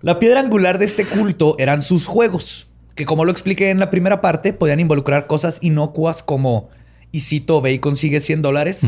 La 0.00 0.18
piedra 0.18 0.40
angular 0.40 0.78
de 0.78 0.84
este 0.84 1.04
culto 1.04 1.56
eran 1.58 1.82
sus 1.82 2.06
juegos, 2.06 2.68
que 2.94 3.06
como 3.06 3.24
lo 3.24 3.32
expliqué 3.32 3.70
en 3.70 3.78
la 3.78 3.90
primera 3.90 4.20
parte, 4.20 4.52
podían 4.52 4.80
involucrar 4.80 5.26
cosas 5.26 5.58
inocuas 5.60 6.22
como, 6.22 6.70
y 7.12 7.20
cito, 7.20 7.60
ve 7.60 7.72
y 7.74 7.78
consigue 7.78 8.20
100 8.20 8.42
dólares, 8.42 8.80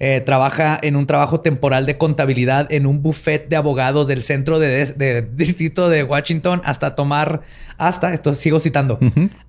eh, 0.00 0.22
trabaja 0.24 0.78
en 0.82 0.96
un 0.96 1.06
trabajo 1.06 1.40
temporal 1.40 1.84
de 1.86 1.98
contabilidad 1.98 2.66
en 2.72 2.86
un 2.86 3.02
buffet 3.02 3.48
de 3.48 3.56
abogados 3.56 4.06
del 4.08 4.22
centro 4.22 4.58
de, 4.58 4.68
des- 4.68 4.96
de 4.98 5.22
distrito 5.22 5.88
de 5.90 6.02
Washington 6.02 6.62
hasta 6.64 6.94
tomar, 6.94 7.42
hasta, 7.76 8.14
esto 8.14 8.34
sigo 8.34 8.58
citando, 8.60 8.98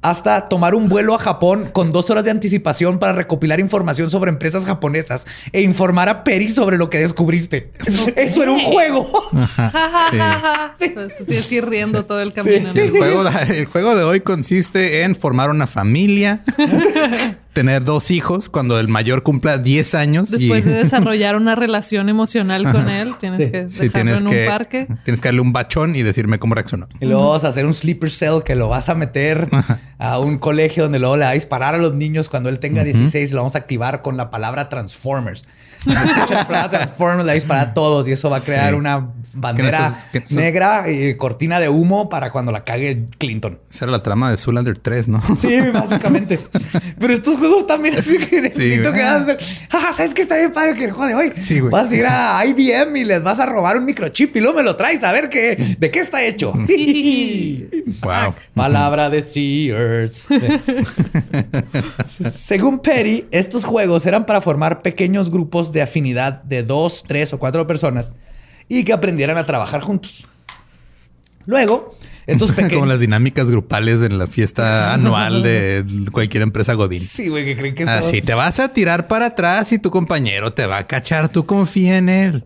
hasta 0.02 0.50
tomar 0.50 0.76
un 0.76 0.90
vuelo 0.90 1.16
a 1.16 1.20
Japón 1.20 1.70
con 1.72 1.92
dos 1.92 2.10
horas 2.10 2.26
de 2.26 2.32
anticipación 2.32 3.00
para 3.00 3.14
recopilar 3.14 3.60
información 3.62 4.10
sobre 4.10 4.30
empresas 4.30 4.66
japonesas 4.66 5.26
e 5.54 5.62
informar 5.62 6.10
a 6.10 6.24
Perry 6.26 6.50
sobre 6.50 6.78
lo 6.78 6.90
que 6.90 7.00
descubriste. 7.00 7.72
Eso 8.18 8.44
era 8.44 8.52
un 8.52 8.62
juego. 8.62 9.10
Sí. 10.78 10.94
Tú 11.18 11.26
tienes 11.26 11.48
que 11.48 11.56
ir 11.56 11.66
riendo 11.66 12.06
todo 12.06 12.22
el 12.22 12.34
camino. 12.34 12.72
Sí. 12.74 12.80
El 12.80 12.92
juego, 12.92 13.24
el 13.50 13.66
juego 13.66 13.96
de 13.96 14.04
hoy 14.04 14.20
consiste 14.22 15.04
en 15.04 15.16
formar 15.16 15.50
una 15.50 15.68
familia, 15.68 16.42
tener 17.58 17.84
dos 17.84 18.12
hijos 18.12 18.50
cuando 18.50 18.80
el 18.80 18.88
mayor 18.88 19.24
cumpla 19.24 19.58
10 19.58 19.96
años. 19.96 20.30
Después 20.30 20.64
y, 20.64 20.70
de 20.70 20.76
desarrollar 20.84 21.36
una 21.36 21.56
relación 21.56 22.08
emocional 22.08 22.72
con 22.72 22.88
él, 22.88 23.16
tienes 23.20 23.50
que 23.50 23.68
Sí, 23.68 23.88
dejarlo 23.88 23.92
tienes 23.92 24.22
en 24.22 24.28
un 24.28 24.34
que, 24.34 24.46
parque. 24.48 24.88
tienes 25.04 25.22
que 25.22 25.28
darle 25.30 25.42
un 25.42 25.54
bachón 25.54 25.96
y 25.96 26.04
decirme 26.04 26.38
cómo 26.38 26.54
reaccionó. 26.54 26.88
Y 27.00 27.08
luego 27.08 27.32
vas 27.32 27.46
a 27.46 27.48
hacer 27.48 27.66
un 27.66 27.74
sleeper 27.74 28.12
cell 28.12 28.44
que 28.46 28.56
lo 28.56 28.70
vas 28.70 28.90
a 28.90 28.96
meter 28.96 29.48
a 29.98 30.20
un 30.20 30.38
colegio 30.38 30.84
donde 30.84 31.00
luego 31.00 31.18
le 31.18 31.26
va 31.26 31.32
a 31.32 31.34
disparar 31.34 31.74
a 31.74 31.80
los 31.80 31.96
niños 31.96 32.30
cuando 32.30 32.50
él 32.50 32.60
tenga 32.60 32.84
16 32.84 33.32
y 33.32 33.34
lo 33.34 33.40
vamos 33.40 33.56
a 33.56 33.58
activar 33.58 34.04
con 34.04 34.18
la 34.18 34.30
palabra 34.30 34.70
Transformers. 34.70 35.44
Transformers 36.70 37.26
la 37.26 37.34
dispara 37.34 37.62
a 37.62 37.74
todos 37.74 38.08
y 38.08 38.12
eso 38.12 38.30
va 38.30 38.38
a 38.38 38.42
crear 38.42 38.70
Sí. 38.72 38.76
una 38.76 39.10
bandera 39.34 39.94
Que 40.12 40.24
que 40.24 40.34
negra 40.36 40.90
y 40.90 41.16
cortina 41.16 41.60
de 41.60 41.70
humo 41.70 42.10
para 42.10 42.32
cuando 42.32 42.52
la 42.52 42.64
cague 42.64 43.06
Clinton. 43.20 43.60
Esa 43.70 43.86
era 43.86 43.92
la 43.92 44.02
trama 44.04 44.32
de 44.32 44.38
Zoolander 44.38 44.78
3, 44.80 45.10
¿no? 45.10 45.22
Sí, 45.40 45.60
básicamente. 45.72 46.40
Pero 47.00 47.14
estos 47.14 47.38
juegos 47.38 47.68
también 47.68 47.96
así 47.98 48.18
que 48.18 48.42
necesito 48.42 48.90
güey. 48.90 48.94
que 48.96 49.04
vas 49.04 49.14
a 49.14 49.22
hacer. 49.22 49.38
"Ja, 49.70 49.94
¿Sabes 49.96 50.14
qué 50.16 50.22
está 50.24 50.38
bien 50.38 50.52
padre 50.52 50.74
que 50.74 50.86
el 50.86 50.92
juego 50.92 51.08
de 51.08 51.16
hoy? 51.16 51.34
Sí, 51.42 51.60
güey. 51.60 51.72
Vas 51.72 51.92
a 51.92 51.96
ir 51.96 52.06
a 52.08 52.44
IBM 52.46 53.00
y 53.00 53.06
les 53.06 53.22
vas 53.24 53.40
a 53.40 53.46
robar 53.46 53.78
un 53.78 53.86
microchip 53.86 54.36
y 54.36 54.40
luego 54.42 54.58
me 54.58 54.64
lo 54.64 54.76
traes 54.76 55.04
a 55.04 55.12
ver 55.12 55.30
qué, 55.30 55.76
de 55.78 55.92
qué 55.92 56.00
está 56.00 56.24
hecho. 56.24 56.54
wow. 58.02 58.34
Palabra 58.56 59.10
de 59.12 59.22
Sears. 59.22 60.26
Según 62.34 62.80
Perry, 62.80 63.28
estos 63.32 63.66
juegos 63.66 64.06
eran 64.06 64.26
para 64.26 64.42
formar 64.42 64.82
pequeños 64.82 65.30
grupos 65.32 65.72
de 65.72 65.77
afinidad 65.82 66.44
de 66.44 66.64
dos, 66.64 67.04
tres 67.08 67.34
o 67.34 67.40
cuatro 67.40 67.68
personas 67.68 68.12
y 68.68 68.84
que 68.84 68.94
aprendieran 68.94 69.38
a 69.38 69.46
trabajar 69.46 69.82
juntos. 69.82 70.28
Luego, 71.46 71.96
estos 72.28 72.52
Como 72.54 72.68
pequeños... 72.68 72.88
las 72.88 73.00
dinámicas 73.00 73.50
grupales 73.50 74.02
en 74.04 74.18
la 74.20 74.28
fiesta 74.28 74.94
anual 74.94 75.42
de 75.44 75.84
cualquier 76.12 76.44
empresa 76.44 76.74
Godín. 76.74 77.00
Sí, 77.02 77.30
güey, 77.30 77.46
que 77.46 77.58
creen 77.58 77.74
que 77.76 77.84
es 77.84 77.90
Así 77.90 78.22
te 78.22 78.34
vas 78.34 78.60
a 78.60 78.74
tirar 78.74 79.08
para 79.08 79.28
atrás 79.28 79.72
y 79.72 79.80
tu 79.80 79.90
compañero 79.90 80.54
te 80.54 80.68
va 80.68 80.78
a 80.78 80.84
cachar. 80.86 81.30
Tú 81.30 81.46
confía 81.46 81.98
en 81.98 82.10
él. 82.10 82.44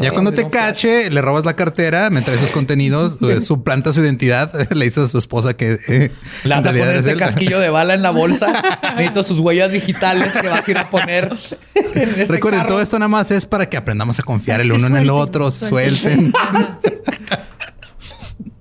ya 0.00 0.12
cuando 0.12 0.30
te 0.32 0.48
cache, 0.48 1.10
le 1.10 1.20
robas 1.20 1.44
la 1.44 1.54
cartera, 1.56 2.08
me 2.08 2.22
trae 2.22 2.38
sus 2.38 2.50
contenidos, 2.52 3.18
eh, 3.22 3.40
suplanta 3.40 3.92
su 3.92 4.00
identidad, 4.00 4.52
le 4.70 4.84
dices 4.84 5.04
a 5.04 5.08
su 5.08 5.18
esposa 5.18 5.56
que 5.56 5.76
eh, 5.88 6.12
Le 6.44 6.54
vas 6.54 6.64
a 6.64 6.70
poner 6.70 6.96
este 6.96 7.16
casquillo 7.16 7.58
de 7.58 7.68
bala 7.70 7.94
en 7.94 8.02
la 8.02 8.10
bolsa. 8.10 8.62
Necesito 8.96 9.24
sus 9.24 9.40
huellas 9.40 9.72
digitales 9.72 10.32
que 10.40 10.48
vas 10.48 10.66
a 10.66 10.70
ir 10.70 10.78
a 10.78 10.88
poner 10.88 11.32
en 11.74 12.08
este 12.08 12.24
Recuerden, 12.26 12.60
carro. 12.60 12.74
todo 12.74 12.82
esto 12.82 12.96
nada 13.00 13.08
más 13.08 13.32
es 13.32 13.44
para 13.44 13.68
que 13.68 13.76
aprendamos 13.76 14.20
a 14.20 14.22
confiar 14.22 14.60
el 14.60 14.70
Se 14.70 14.76
uno 14.76 14.86
en 14.86 14.96
el 14.96 15.10
otro, 15.10 15.50
suelten. 15.50 16.32
suelten. 16.32 16.32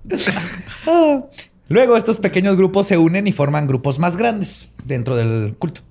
Luego 1.70 1.98
estos 1.98 2.20
pequeños 2.20 2.56
grupos 2.56 2.88
se 2.88 2.98
unen 2.98 3.28
y 3.28 3.32
forman 3.32 3.68
grupos 3.68 4.00
más 4.00 4.16
grandes 4.16 4.70
dentro 4.86 5.16
del 5.16 5.56
culto. 5.60 5.82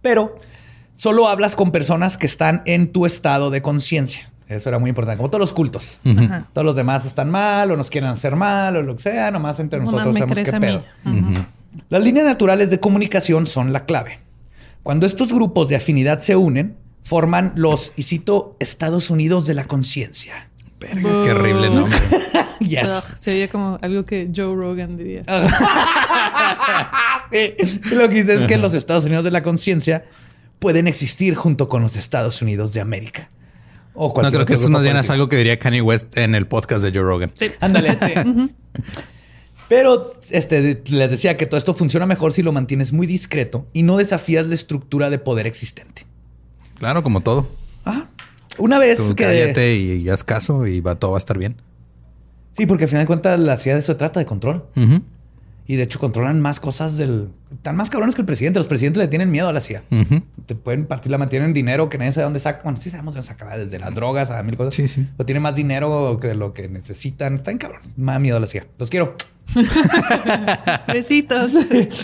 Pero 0.00 0.36
solo 0.96 1.28
hablas 1.28 1.54
con 1.54 1.70
personas 1.70 2.16
que 2.16 2.26
están 2.26 2.62
en 2.64 2.92
tu 2.92 3.04
estado 3.04 3.50
de 3.50 3.60
conciencia. 3.62 4.30
Eso 4.48 4.68
era 4.68 4.78
muy 4.78 4.90
importante, 4.90 5.16
como 5.16 5.30
todos 5.30 5.40
los 5.40 5.52
cultos. 5.52 6.00
Ajá. 6.04 6.46
Todos 6.52 6.64
los 6.64 6.76
demás 6.76 7.06
están 7.06 7.30
mal 7.30 7.70
o 7.70 7.76
nos 7.76 7.90
quieren 7.90 8.10
hacer 8.10 8.36
mal 8.36 8.76
o 8.76 8.82
lo 8.82 8.96
que 8.96 9.02
sea, 9.02 9.30
nomás 9.30 9.58
entre 9.60 9.80
nosotros 9.80 10.16
sabemos 10.16 10.38
qué 10.38 10.52
pedo. 10.60 10.84
Las 11.88 12.02
líneas 12.02 12.26
naturales 12.26 12.70
de 12.70 12.80
comunicación 12.80 13.46
son 13.46 13.72
la 13.72 13.86
clave. 13.86 14.18
Cuando 14.82 15.06
estos 15.06 15.32
grupos 15.32 15.68
de 15.68 15.76
afinidad 15.76 16.20
se 16.20 16.36
unen, 16.36 16.76
forman 17.02 17.52
los, 17.54 17.92
y 17.96 18.02
cito, 18.02 18.56
Estados 18.58 19.10
Unidos 19.10 19.46
de 19.46 19.54
la 19.54 19.64
conciencia. 19.64 20.50
Verga, 20.80 21.22
qué 21.22 21.30
horrible 21.30 21.70
nombre. 21.70 21.98
Yes. 22.68 22.88
Ugh, 22.88 23.18
se 23.18 23.32
oye 23.32 23.48
como 23.48 23.78
algo 23.82 24.04
que 24.04 24.30
Joe 24.34 24.54
Rogan 24.54 24.96
diría. 24.96 25.22
Sí. 27.32 27.54
Lo 27.94 28.08
que 28.10 28.16
dice 28.16 28.34
es 28.34 28.44
que 28.44 28.58
los 28.58 28.74
Estados 28.74 29.06
Unidos 29.06 29.24
de 29.24 29.30
la 29.30 29.42
conciencia 29.42 30.04
pueden 30.58 30.86
existir 30.86 31.34
junto 31.34 31.66
con 31.66 31.80
los 31.80 31.96
Estados 31.96 32.42
Unidos 32.42 32.74
de 32.74 32.82
América. 32.82 33.28
O 33.94 34.12
No, 34.22 34.30
creo 34.30 34.44
que 34.44 34.54
eso 34.54 34.68
más 34.68 34.82
bien 34.82 34.96
es 34.98 35.08
algo 35.08 35.28
que 35.28 35.36
diría 35.36 35.58
Kanye 35.58 35.80
West 35.80 36.16
en 36.18 36.34
el 36.34 36.46
podcast 36.46 36.84
de 36.84 36.90
Joe 36.90 37.02
Rogan. 37.02 37.32
Sí. 37.34 37.50
Ándale. 37.60 37.96
Pero 39.68 40.14
este, 40.30 40.82
les 40.90 41.10
decía 41.10 41.38
que 41.38 41.46
todo 41.46 41.56
esto 41.56 41.72
funciona 41.72 42.04
mejor 42.04 42.32
si 42.32 42.42
lo 42.42 42.52
mantienes 42.52 42.92
muy 42.92 43.06
discreto 43.06 43.66
y 43.72 43.82
no 43.82 43.96
desafías 43.96 44.46
la 44.46 44.54
estructura 44.54 45.08
de 45.08 45.18
poder 45.18 45.46
existente. 45.46 46.06
Claro, 46.78 47.02
como 47.02 47.22
todo. 47.22 47.48
Ajá. 47.84 48.08
Una 48.58 48.78
vez 48.78 48.98
Tú 48.98 49.14
que... 49.14 49.24
cállate 49.24 49.76
y, 49.76 49.92
y 50.02 50.08
haz 50.10 50.24
caso 50.24 50.66
y 50.66 50.80
va, 50.80 50.96
todo 50.96 51.12
va 51.12 51.16
a 51.16 51.18
estar 51.18 51.38
bien. 51.38 51.56
Sí, 52.52 52.66
porque 52.66 52.84
al 52.84 52.88
final 52.88 53.02
de 53.04 53.06
cuentas 53.06 53.40
la 53.40 53.56
ciudad 53.56 53.76
de 53.76 53.80
eso 53.80 53.92
se 53.92 53.98
trata 53.98 54.20
de 54.20 54.26
control. 54.26 54.64
Y 55.66 55.76
de 55.76 55.84
hecho 55.84 55.98
controlan 55.98 56.40
más 56.40 56.60
cosas 56.60 56.96
del... 56.96 57.28
Están 57.50 57.76
más 57.76 57.88
cabrones 57.88 58.14
que 58.14 58.20
el 58.20 58.26
presidente. 58.26 58.58
Los 58.58 58.66
presidentes 58.66 59.00
le 59.00 59.08
tienen 59.08 59.30
miedo 59.30 59.48
a 59.48 59.52
la 59.52 59.60
CIA. 59.60 59.82
Te 60.46 60.54
pueden 60.54 60.86
partir 60.86 61.10
la 61.10 61.18
mantienen 61.18 61.52
dinero 61.52 61.88
que 61.88 61.98
nadie 61.98 62.12
sabe 62.12 62.24
dónde 62.24 62.40
saca. 62.40 62.62
Bueno, 62.62 62.78
sí 62.78 62.90
sabemos 62.90 63.14
de 63.14 63.18
dónde 63.18 63.28
saca, 63.28 63.56
desde 63.56 63.78
las 63.78 63.94
drogas 63.94 64.30
a 64.30 64.42
mil 64.42 64.56
cosas. 64.56 64.74
Sí, 64.74 64.88
sí. 64.88 65.06
Pero 65.16 65.24
tiene 65.24 65.40
más 65.40 65.54
dinero 65.54 66.18
que 66.20 66.28
de 66.28 66.34
lo 66.34 66.52
que 66.52 66.68
necesitan. 66.68 67.34
Están 67.34 67.58
cabrón. 67.58 67.80
Más 67.96 68.20
miedo 68.20 68.36
a 68.36 68.40
la 68.40 68.46
CIA. 68.46 68.66
Los 68.78 68.90
quiero. 68.90 69.14
Besitos. 70.92 71.52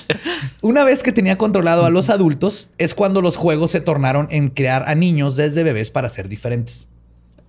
Una 0.60 0.84
vez 0.84 1.02
que 1.02 1.12
tenía 1.12 1.36
controlado 1.36 1.84
a 1.84 1.90
los 1.90 2.10
adultos, 2.10 2.68
es 2.78 2.94
cuando 2.94 3.22
los 3.22 3.36
juegos 3.36 3.70
se 3.70 3.80
tornaron 3.80 4.28
en 4.30 4.48
crear 4.48 4.84
a 4.86 4.94
niños 4.94 5.36
desde 5.36 5.62
bebés 5.62 5.90
para 5.90 6.08
ser 6.08 6.28
diferentes. 6.28 6.86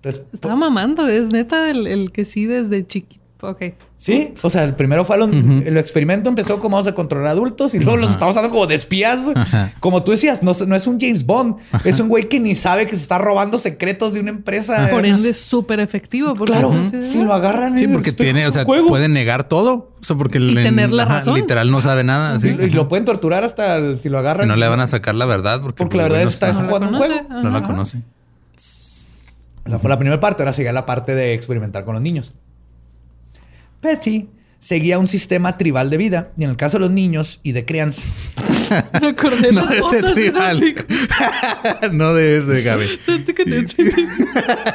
Entonces, 0.02 0.22
Estaba 0.32 0.56
mamando. 0.56 1.06
Es 1.08 1.28
neta 1.28 1.70
el, 1.70 1.86
el 1.86 2.12
que 2.12 2.24
sí 2.24 2.46
desde 2.46 2.86
chiquito. 2.86 3.20
Ok. 3.42 3.62
Sí, 3.96 4.34
o 4.42 4.50
sea, 4.50 4.64
el 4.64 4.74
primero 4.74 5.02
fue 5.06 5.16
a 5.16 5.18
los- 5.18 5.30
el 5.32 5.76
experimento 5.78 6.28
empezó 6.28 6.60
como 6.60 6.76
vamos 6.76 6.86
a 6.88 6.94
controlar 6.94 7.28
adultos 7.28 7.72
y 7.74 7.78
luego 7.78 7.96
los 7.96 8.10
estamos 8.10 8.34
usando 8.36 8.50
como 8.50 8.66
de 8.66 8.74
espías. 8.74 9.20
Ajá. 9.34 9.72
Como 9.80 10.02
tú 10.02 10.10
decías, 10.12 10.42
no, 10.42 10.52
no 10.66 10.76
es 10.76 10.86
un 10.86 11.00
James 11.00 11.24
Bond, 11.24 11.56
es 11.84 12.00
un 12.00 12.08
güey 12.08 12.28
que 12.28 12.38
ni 12.38 12.54
sabe 12.54 12.86
que 12.86 12.96
se 12.96 13.00
está 13.02 13.16
robando 13.18 13.56
secretos 13.56 14.12
de 14.12 14.20
una 14.20 14.28
empresa. 14.28 14.88
Por 14.90 15.06
ende 15.06 15.30
es 15.30 15.38
súper 15.40 15.80
efectivo. 15.80 16.34
Porque 16.34 16.52
claro, 16.52 16.70
si 17.10 17.22
lo 17.22 17.32
agarran 17.32 17.78
Sí, 17.78 17.88
porque 17.88 18.12
tiene, 18.12 18.46
o 18.46 18.52
sea, 18.52 18.64
juego. 18.64 18.88
puede 18.88 19.08
negar 19.08 19.44
todo. 19.48 19.94
O 20.00 20.04
sea, 20.04 20.16
porque 20.16 20.36
Y 20.38 20.50
le- 20.52 20.62
tener 20.62 20.92
la 20.92 21.06
razón. 21.06 21.34
literal 21.34 21.70
no 21.70 21.80
sabe 21.80 22.04
nada. 22.04 22.36
Y 22.36 22.40
Sí. 22.40 22.50
lo- 22.52 22.66
y 22.66 22.70
lo 22.70 22.88
pueden 22.88 23.06
torturar 23.06 23.44
hasta 23.44 23.76
el- 23.76 23.98
si 24.00 24.10
lo 24.10 24.18
Y 24.18 24.20
agarran. 24.20 24.48
no 24.48 24.56
le 24.56 24.68
van 24.68 24.80
a 24.80 24.86
sacar 24.86 25.14
la 25.14 25.24
verdad 25.24 25.62
porque, 25.62 25.82
Porque 25.82 25.96
la 25.96 26.04
el 26.04 26.08
güey 26.10 26.18
verdad 26.20 26.24
no 26.24 26.34
está 26.34 26.48
está- 26.50 26.64
jugando 26.66 26.88
un 26.90 26.96
juego. 26.98 27.42
no 27.42 27.50
la 27.50 27.62
conoce. 27.62 28.02
Esa 29.70 29.78
fue 29.78 29.88
la 29.88 30.00
primera 30.00 30.18
parte, 30.18 30.42
ahora 30.42 30.52
sigue 30.52 30.72
la 30.72 30.84
parte 30.84 31.14
de 31.14 31.32
experimentar 31.32 31.84
con 31.84 31.94
los 31.94 32.02
niños. 32.02 32.32
Petty 33.80 34.28
seguía 34.58 34.98
un 34.98 35.06
sistema 35.06 35.56
tribal 35.58 35.90
de 35.90 35.96
vida 35.96 36.32
y 36.36 36.42
en 36.42 36.50
el 36.50 36.56
caso 36.56 36.78
de 36.78 36.80
los 36.80 36.90
niños 36.90 37.38
y 37.44 37.52
de 37.52 37.64
crianza. 37.64 38.02
De 39.00 39.52
No 39.52 39.66
de 39.66 39.78
ese 39.78 40.02
tribal. 40.02 40.74
no 41.92 42.14
de 42.14 42.38
ese, 42.38 42.62
Gaby. 42.62 42.98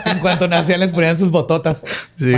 En 0.05 0.19
cuanto 0.19 0.47
nacían 0.47 0.79
les 0.79 0.93
ponían 0.93 1.19
sus 1.19 1.29
bototas. 1.29 1.83
Sí. 2.17 2.33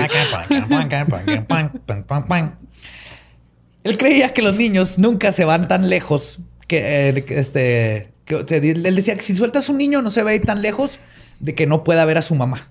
Él 3.84 3.98
creía 3.98 4.34
que 4.34 4.42
los 4.42 4.56
niños 4.56 4.98
nunca 4.98 5.32
se 5.32 5.46
van 5.46 5.68
tan 5.68 5.90
lejos 5.90 6.40
que, 6.68 7.10
eh, 7.10 7.26
este 7.30 8.12
que, 8.26 8.36
él 8.50 8.96
decía 8.96 9.16
que 9.16 9.22
si 9.22 9.36
sueltas 9.36 9.70
un 9.70 9.78
niño 9.78 10.02
no 10.02 10.10
se 10.10 10.24
va 10.24 10.32
a 10.32 10.34
ir 10.34 10.44
tan 10.44 10.64
lejos 10.64 11.00
de 11.40 11.56
que 11.56 11.68
no 11.68 11.84
pueda 11.84 12.04
ver 12.06 12.18
a 12.18 12.22
su 12.22 12.36
mamá. 12.36 12.68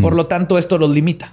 Por 0.00 0.14
lo 0.14 0.26
tanto 0.26 0.58
esto 0.58 0.78
los 0.78 0.90
limita. 0.90 1.32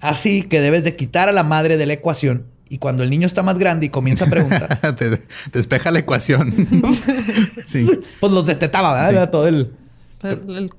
Así 0.00 0.42
que 0.44 0.60
debes 0.60 0.84
de 0.84 0.96
quitar 0.96 1.28
a 1.28 1.32
la 1.32 1.42
madre 1.44 1.76
de 1.76 1.86
la 1.86 1.92
ecuación 1.94 2.44
y 2.68 2.78
cuando 2.78 3.02
el 3.02 3.10
niño 3.10 3.26
está 3.26 3.42
más 3.42 3.58
grande 3.58 3.86
y 3.86 3.88
comienza 3.90 4.24
a 4.26 4.30
preguntar, 4.30 4.78
Te- 4.96 5.20
despeja 5.52 5.90
la 5.90 5.98
ecuación. 5.98 6.54
sí. 7.66 7.86
pues 8.20 8.32
los 8.32 8.46
destetaba, 8.46 8.92
¿verdad? 8.94 9.10
Sí. 9.10 9.16
Era 9.16 9.30
todo 9.30 9.48
el... 9.48 9.72
El- 10.22 10.56
el- 10.56 10.70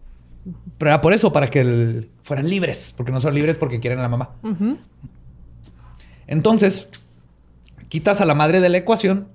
Pero 0.77 0.91
era 0.91 1.01
por 1.01 1.13
eso, 1.13 1.31
para 1.31 1.47
que 1.49 1.61
el- 1.61 2.09
fueran 2.23 2.49
libres, 2.49 2.93
porque 2.95 3.11
no 3.11 3.19
son 3.19 3.35
libres 3.35 3.57
porque 3.57 3.79
quieren 3.79 3.99
a 3.99 4.03
la 4.03 4.09
mamá. 4.09 4.29
Entonces, 6.27 6.87
quitas 7.89 8.21
a 8.21 8.25
la 8.25 8.35
madre 8.35 8.61
de 8.61 8.69
la 8.69 8.77
ecuación 8.77 9.27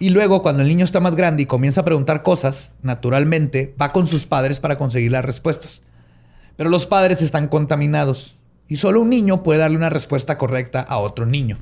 y 0.00 0.08
luego 0.10 0.40
cuando 0.40 0.62
el 0.62 0.68
niño 0.68 0.84
está 0.84 0.98
más 0.98 1.14
grande 1.14 1.42
y 1.42 1.46
comienza 1.46 1.82
a 1.82 1.84
preguntar 1.84 2.22
cosas, 2.22 2.72
naturalmente 2.82 3.74
va 3.80 3.92
con 3.92 4.06
sus 4.06 4.26
padres 4.26 4.58
para 4.58 4.78
conseguir 4.78 5.12
las 5.12 5.24
respuestas. 5.24 5.82
Pero 6.56 6.70
los 6.70 6.86
padres 6.86 7.20
están 7.20 7.48
contaminados 7.48 8.34
y 8.66 8.76
solo 8.76 9.02
un 9.02 9.10
niño 9.10 9.42
puede 9.42 9.60
darle 9.60 9.76
una 9.76 9.90
respuesta 9.90 10.38
correcta 10.38 10.80
a 10.80 10.96
otro 10.96 11.26
niño. 11.26 11.58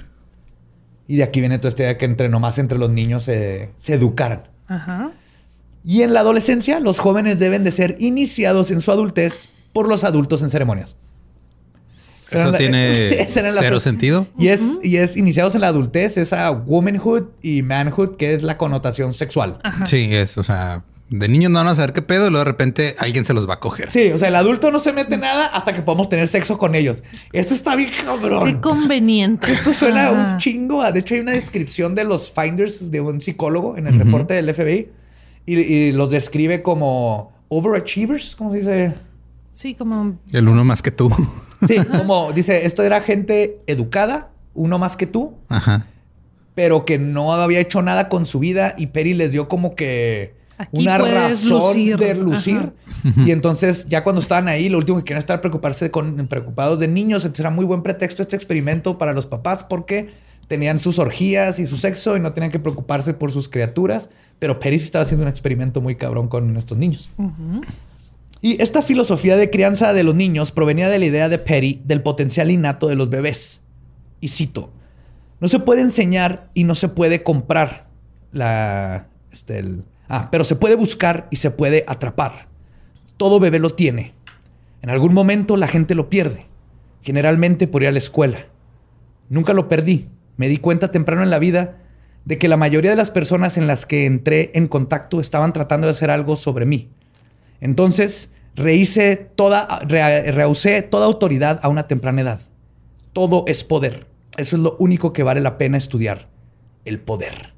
Y 1.09 1.17
de 1.17 1.25
aquí 1.25 1.41
viene 1.41 1.59
toda 1.59 1.71
esta 1.71 1.83
idea 1.83 1.99
que 1.99 2.05
entre 2.05 2.29
nomás 2.29 2.59
entre 2.59 2.79
los 2.79 2.91
niños 2.91 3.25
se, 3.25 3.73
se 3.77 3.95
educaran. 3.95 4.45
Ajá. 4.69 5.11
Y 5.83 6.03
en 6.03 6.15
la 6.15 6.21
adolescencia, 6.21 6.79
los 6.79 7.01
jóvenes 7.01 7.41
deben 7.41 7.65
de 7.65 7.73
ser 7.73 7.97
iniciados 7.99 8.71
en 8.71 8.81
su 8.81 8.93
adultez 8.93 9.51
por 9.73 9.89
los 9.89 10.05
adultos 10.05 10.43
en 10.43 10.51
ceremonias. 10.51 10.95
Eso 12.31 12.53
la- 12.53 12.59
tiene 12.59 13.11
la- 13.37 13.53
cero 13.53 13.81
sentido. 13.81 14.27
Y 14.39 14.49
es, 14.49 14.79
y 14.83 14.97
es 14.99 15.17
iniciados 15.17 15.55
en 15.55 15.63
la 15.63 15.69
adultez, 15.69 16.17
esa 16.17 16.51
womanhood 16.51 17.25
y 17.43 17.63
manhood, 17.63 18.17
que 18.17 18.35
es 18.35 18.43
la 18.43 18.57
connotación 18.59 19.13
sexual. 19.15 19.59
Sí, 19.87 20.09
es, 20.11 20.37
o 20.39 20.45
sea, 20.45 20.85
de 21.11 21.27
niños 21.27 21.51
no 21.51 21.59
van 21.59 21.69
a 21.69 21.75
saber 21.75 21.95
qué 21.95 22.03
pedo 22.03 22.27
y 22.27 22.31
luego 22.31 22.45
de 22.45 22.51
repente 22.51 22.95
alguien 22.99 23.25
se 23.25 23.33
los 23.33 23.49
va 23.49 23.55
a 23.55 23.61
coger. 23.61 23.91
Sí, 23.91 24.13
o 24.13 24.19
sea, 24.19 24.29
el 24.29 24.35
adulto 24.35 24.71
no 24.71 24.79
se 24.79 24.93
mete 24.93 25.17
nada 25.17 25.47
hasta 25.47 25.75
que 25.75 25.81
podamos 25.81 26.11
tener 26.11 26.29
sexo 26.29 26.59
con 26.59 26.75
ellos. 26.75 27.03
Esto 27.33 27.55
está 27.55 27.75
bien 27.77 27.91
Qué 27.91 28.05
cabrón. 28.05 28.61
conveniente. 28.61 29.51
Esto 29.53 29.73
suena 29.73 30.09
Ajá. 30.11 30.33
un 30.35 30.39
chingo. 30.39 30.83
a- 30.83 30.93
De 30.93 31.01
hecho, 31.01 31.15
hay 31.15 31.21
una 31.21 31.33
descripción 31.33 31.95
de 31.95 32.05
los 32.05 32.31
finders 32.31 32.91
de 32.91 33.01
un 33.01 33.23
psicólogo 33.23 33.79
en 33.79 33.87
el 33.87 33.99
reporte 33.99 34.35
del 34.35 34.53
FBI 34.55 34.89
y, 35.47 35.55
y 35.59 35.93
los 35.93 36.11
describe 36.11 36.63
como 36.63 37.33
overachievers, 37.49 38.37
¿cómo 38.37 38.51
se 38.51 38.59
dice? 38.59 38.95
Sí, 39.53 39.75
como 39.75 40.19
El 40.35 40.47
uno 40.47 40.63
más 40.65 40.83
que 40.83 40.91
tú. 40.91 41.11
Sí, 41.67 41.77
como 41.97 42.33
dice, 42.33 42.67
esto 42.67 42.83
era 42.83 43.01
gente 43.01 43.59
educada, 43.67 44.31
uno 44.55 44.79
más 44.79 44.97
que 44.97 45.07
tú, 45.07 45.35
Ajá. 45.49 45.87
pero 46.55 46.85
que 46.85 46.99
no 46.99 47.33
había 47.33 47.61
hecho 47.61 47.83
nada 47.83 48.09
con 48.09 48.27
su 48.27 48.39
vida 48.39 48.75
y 48.79 48.89
Perry 48.89 49.15
les 49.15 49.33
dio 49.33 49.49
como 49.49 49.75
que 49.75 50.35
Aquí 50.57 50.81
una 50.83 50.99
razón 50.99 51.61
lucir. 51.77 51.97
de 51.97 52.15
lucir. 52.15 52.73
Ajá. 53.05 53.23
Y 53.25 53.31
entonces 53.31 53.87
ya 53.89 54.03
cuando 54.03 54.21
estaban 54.21 54.49
ahí, 54.49 54.69
lo 54.69 54.79
último 54.79 54.99
que 54.99 55.05
querían 55.05 55.21
estar 55.21 55.41
preocuparse 55.41 55.91
con 55.91 56.27
preocupados 56.29 56.79
de 56.81 56.89
niños, 56.89 57.25
entonces 57.25 57.41
era 57.41 57.51
muy 57.51 57.65
buen 57.65 57.83
pretexto 57.83 58.23
este 58.23 58.37
experimento 58.37 58.99
para 58.99 59.13
los 59.13 59.27
papás 59.27 59.65
porque 59.69 60.11
tenían 60.49 60.79
sus 60.79 60.99
orgías 60.99 61.59
y 61.59 61.67
su 61.67 61.77
sexo 61.77 62.17
y 62.17 62.21
no 62.21 62.33
tenían 62.33 62.51
que 62.51 62.59
preocuparse 62.59 63.15
por 63.15 63.31
sus 63.31 63.49
criaturas, 63.49 64.09
pero 64.39 64.59
Perry 64.59 64.79
sí 64.79 64.87
estaba 64.87 65.03
haciendo 65.03 65.23
un 65.25 65.29
experimento 65.29 65.81
muy 65.81 65.95
cabrón 65.95 66.27
con 66.29 66.57
estos 66.57 66.77
niños. 66.79 67.11
Y 68.41 68.63
esta 68.63 68.83
filosofía 68.83 69.37
de 69.37 69.51
crianza 69.51 69.93
de 69.93 70.05
los 70.05 70.15
niños 70.15 70.53
provenía 70.53 70.89
de 70.89 70.99
la 70.99 71.07
idea 71.07 71.29
de 71.29 71.39
Perry 71.39 71.83
del 71.85 72.03
potencial 72.03 72.51
innato 72.51 72.87
de 72.87 72.95
los 72.97 73.11
bebés. 73.11 73.61
Y 74.21 74.29
cito, 74.29 74.71
no 75.41 75.49
se 75.49 75.59
puede 75.59 75.81
enseñar 75.81 76.51
y 76.55 76.65
no 76.65 76.75
se 76.75 76.89
puede 76.89 77.23
comprar 77.23 77.89
la... 78.33 79.09
Este, 79.33 79.59
el- 79.59 79.85
ah, 80.09 80.29
pero 80.31 80.45
se 80.45 80.57
puede 80.57 80.77
buscar 80.77 81.27
y 81.31 81.37
se 81.37 81.51
puede 81.51 81.85
atrapar. 81.89 82.49
Todo 83.17 83.41
bebé 83.41 83.59
lo 83.59 83.71
tiene. 83.71 84.13
En 84.83 84.91
algún 84.91 85.15
momento 85.15 85.57
la 85.57 85.67
gente 85.67 85.97
lo 85.97 86.09
pierde. 86.09 86.47
Generalmente 87.03 87.67
por 87.67 87.83
ir 87.83 87.89
a 87.89 87.93
la 87.93 87.99
escuela. 87.99 88.39
Nunca 89.29 89.53
lo 89.53 89.69
perdí. 89.69 90.09
Me 90.37 90.49
di 90.49 90.59
cuenta 90.59 90.93
temprano 90.93 91.23
en 91.25 91.31
la 91.31 91.41
vida 91.41 91.79
de 92.25 92.39
que 92.39 92.47
la 92.49 92.57
mayoría 92.57 92.91
de 92.91 92.97
las 92.97 93.11
personas 93.11 93.57
en 93.57 93.67
las 93.67 93.87
que 93.87 94.07
entré 94.07 94.53
en 94.55 94.69
contacto 94.69 95.19
estaban 95.21 95.53
tratando 95.53 95.87
de 95.89 95.93
hacer 95.93 96.11
algo 96.11 96.37
sobre 96.37 96.67
mí. 96.67 96.89
Entonces, 97.61 98.31
rehice 98.55 99.17
toda, 99.17 99.67
re- 99.87 100.31
rehusé 100.33 100.83
toda 100.83 101.07
autoridad 101.07 101.61
a 101.63 101.69
una 101.69 101.87
temprana 101.87 102.21
edad. 102.23 102.41
Todo 103.13 103.45
es 103.47 103.65
poder. 103.65 104.07
Eso 104.37 104.57
es 104.57 104.63
lo 104.63 104.77
único 104.79 105.13
que 105.13 105.23
vale 105.23 105.41
la 105.41 105.59
pena 105.59 105.77
estudiar. 105.79 106.29
El 106.85 107.01
poder. 107.01 107.55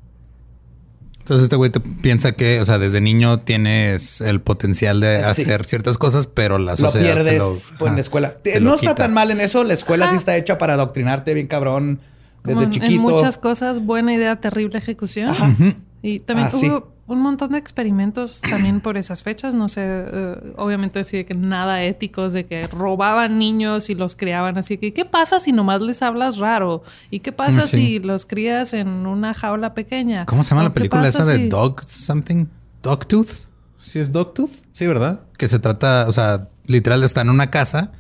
Entonces 1.19 1.45
este 1.45 1.57
güey 1.57 1.71
te 1.71 1.79
piensa 1.81 2.33
que, 2.33 2.61
o 2.61 2.67
sea, 2.67 2.79
desde 2.79 3.01
niño 3.01 3.39
tienes 3.41 4.21
el 4.21 4.41
potencial 4.41 4.99
de 5.01 5.19
Sí. 5.19 5.43
hacer 5.43 5.65
ciertas 5.65 5.97
cosas, 5.99 6.27
pero 6.27 6.59
la 6.59 6.73
Lo 6.73 6.77
sociedad 6.77 7.09
te 7.09 7.23
pierdes 7.23 7.39
lo- 7.39 7.51
pues, 7.51 7.81
en 7.83 7.87
ajá, 7.87 7.95
la 7.95 8.01
escuela. 8.01 8.31
te 8.43 8.61
no 8.61 8.75
está 8.75 8.95
tan 8.95 9.13
mal 9.13 9.31
en 9.31 9.41
eso. 9.41 9.63
La 9.63 9.75
escuela 9.75 10.11
sí 10.11 10.17
está 10.17 10.37
hecha 10.37 10.59
para 10.59 10.75
adoctrinarte 10.75 11.35
bien 11.35 11.47
cabrón 11.47 12.01
desde 12.43 12.61
Como 12.61 12.71
chiquito. 12.71 12.93
En 12.93 13.01
muchas 13.03 13.39
cosas, 13.39 13.85
buena 13.85 14.13
idea, 14.15 14.41
terrible 14.41 14.79
ejecución. 14.79 15.29
Ajá. 15.29 15.55
Y 16.03 16.21
también 16.21 16.49
Ah, 16.49 16.57
sí. 16.57 16.71
Un 17.11 17.21
montón 17.21 17.51
de 17.53 17.59
experimentos 17.59 18.41
también 18.41 18.81
por 18.81 18.97
esas 18.97 19.23
fechas. 19.23 19.53
No 19.55 19.69
sé, 19.69 19.83
eh, 19.85 20.53
obviamente 20.57 21.01
así 21.01 21.17
de 21.19 21.27
que 21.27 21.35
nada 21.35 21.83
éticos, 21.85 22.33
de 22.33 22.47
que 22.47 22.67
robaban 22.69 23.39
niños 23.39 23.91
y 23.91 23.95
los 23.95 24.15
criaban 24.15 24.57
así. 24.59 24.79
que 24.79 24.93
¿Qué 24.95 25.05
pasa 25.05 25.41
si 25.41 25.53
nomás 25.53 25.81
les 25.83 26.03
hablas 26.03 26.39
raro? 26.39 26.83
¿Y 27.11 27.21
qué 27.21 27.33
pasa 27.33 27.63
sí. 27.63 27.77
si 27.77 27.99
los 27.99 28.27
crías 28.27 28.75
en 28.75 28.89
una 29.07 29.35
jaula 29.35 29.75
pequeña? 29.75 30.25
¿Cómo 30.27 30.45
se 30.45 30.51
llama 30.51 30.63
¿O 30.63 30.65
la 30.69 30.73
película 30.75 31.09
esa 31.09 31.25
de 31.25 31.37
si- 31.37 31.49
Dog 31.49 31.83
something? 31.87 32.47
Dogtooth. 32.83 33.49
¿Sí 33.79 33.99
es 33.99 34.13
Dogtooth? 34.13 34.51
Sí, 34.73 34.87
¿verdad? 34.87 35.21
Que 35.37 35.49
se 35.49 35.59
trata, 35.59 36.07
o 36.09 36.13
sea, 36.13 36.49
literal 36.67 37.03
está 37.03 37.23
en 37.23 37.31
una 37.31 37.51
casa 37.51 37.93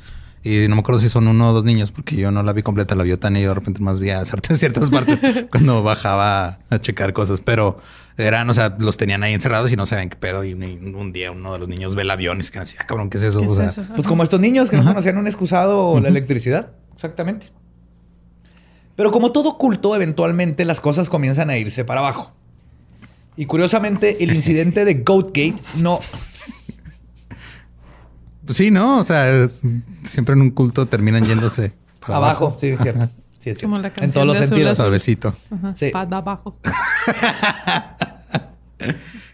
y 0.42 0.68
no 0.68 0.76
me 0.76 0.80
acuerdo 0.80 1.00
si 1.00 1.08
son 1.08 1.26
uno 1.28 1.50
o 1.50 1.52
dos 1.52 1.64
niños 1.64 1.90
porque 1.90 2.16
yo 2.16 2.30
no 2.30 2.42
la 2.42 2.52
vi 2.52 2.62
completa, 2.62 2.94
la 2.94 3.02
vio 3.02 3.18
tan 3.18 3.36
y 3.36 3.42
yo 3.42 3.48
de 3.48 3.54
repente 3.54 3.80
más 3.82 3.98
vi 4.00 4.10
a 4.10 4.24
ciertas 4.54 4.88
partes 4.90 5.20
cuando 5.50 5.82
bajaba 5.82 6.60
a 6.70 6.78
checar 6.80 7.12
cosas, 7.12 7.40
pero 7.44 7.78
eran, 8.20 8.48
o 8.48 8.54
sea, 8.54 8.76
los 8.78 8.96
tenían 8.96 9.22
ahí 9.22 9.34
encerrados 9.34 9.72
y 9.72 9.76
no 9.76 9.86
sabían 9.86 10.08
qué 10.08 10.16
pedo 10.16 10.44
y 10.44 10.54
un, 10.54 10.94
un 10.94 11.12
día 11.12 11.30
uno 11.30 11.52
de 11.52 11.58
los 11.58 11.68
niños 11.68 11.94
ve 11.94 12.02
el 12.02 12.10
avión 12.10 12.40
y 12.40 12.42
se 12.42 12.52
queda 12.52 12.62
así, 12.62 12.76
ah, 12.78 12.86
cabrón, 12.86 13.10
¿qué 13.10 13.18
es 13.18 13.24
eso? 13.24 13.40
¿Qué 13.40 13.46
o 13.46 13.50
es 13.50 13.56
sea, 13.56 13.66
eso? 13.66 13.84
Pues 13.94 14.06
como 14.06 14.22
estos 14.22 14.40
niños 14.40 14.70
que 14.70 14.76
no 14.76 14.84
conocían 14.84 15.18
un 15.18 15.26
excusado 15.26 15.88
o 15.88 16.00
la 16.00 16.08
electricidad. 16.08 16.72
Exactamente. 16.94 17.48
Pero 18.96 19.10
como 19.12 19.32
todo 19.32 19.56
culto, 19.56 19.96
eventualmente 19.96 20.64
las 20.64 20.80
cosas 20.80 21.08
comienzan 21.08 21.48
a 21.48 21.56
irse 21.56 21.84
para 21.84 22.00
abajo. 22.00 22.32
Y 23.36 23.46
curiosamente, 23.46 24.22
el 24.22 24.34
incidente 24.34 24.84
de 24.84 24.94
Goatgate 24.94 25.56
no. 25.76 26.00
Pues 28.44 28.56
sí, 28.56 28.70
¿no? 28.70 28.98
O 28.98 29.04
sea, 29.04 29.48
siempre 30.04 30.34
en 30.34 30.40
un 30.40 30.50
culto 30.50 30.84
terminan 30.84 31.24
yéndose 31.24 31.72
para 32.00 32.16
abajo. 32.16 32.56
Sí, 32.58 32.68
es 32.68 32.80
cierto. 32.80 33.08
Sí, 33.40 33.50
es 33.50 33.60
Como 33.60 33.76
cierto. 33.78 33.98
la 34.00 34.04
En 34.04 34.12
todos 34.12 34.26
los 34.26 34.38
de 34.38 34.46
sentidos. 34.46 34.76
Suavecito. 34.76 35.34
Ajá, 35.50 35.74
Sí. 35.74 35.90
abajo. 35.94 36.56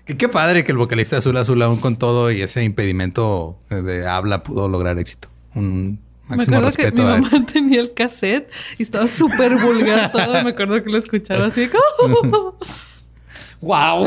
Qué 0.07 0.29
padre 0.29 0.63
que 0.65 0.71
el 0.73 0.79
vocalista 0.79 1.17
Azul 1.19 1.37
Azul 1.37 1.61
aún 1.63 1.79
con 1.79 1.97
todo 1.97 2.31
y 2.31 2.41
ese 2.41 2.63
impedimento 2.63 3.59
de 3.69 4.07
habla 4.07 4.45
pudo 4.45 4.69
lograr 4.69 4.99
éxito. 5.01 5.29
Un 5.55 6.01
Me 6.29 6.37
máximo 6.37 6.59
acuerdo 6.59 6.77
que 6.77 6.93
mi 6.93 7.03
mamá 7.03 7.47
tenía 7.53 7.81
el 7.81 7.93
cassette 7.93 8.49
y 8.79 8.85
estaba 8.85 9.09
súper 9.09 9.57
vulgar 9.59 10.13
todo. 10.13 10.45
Me 10.45 10.51
acuerdo 10.51 10.83
que 10.83 10.91
lo 10.91 10.99
escuchaba 10.99 11.47
así 11.47 11.69
como... 11.69 12.57
¡Wow! 13.61 14.07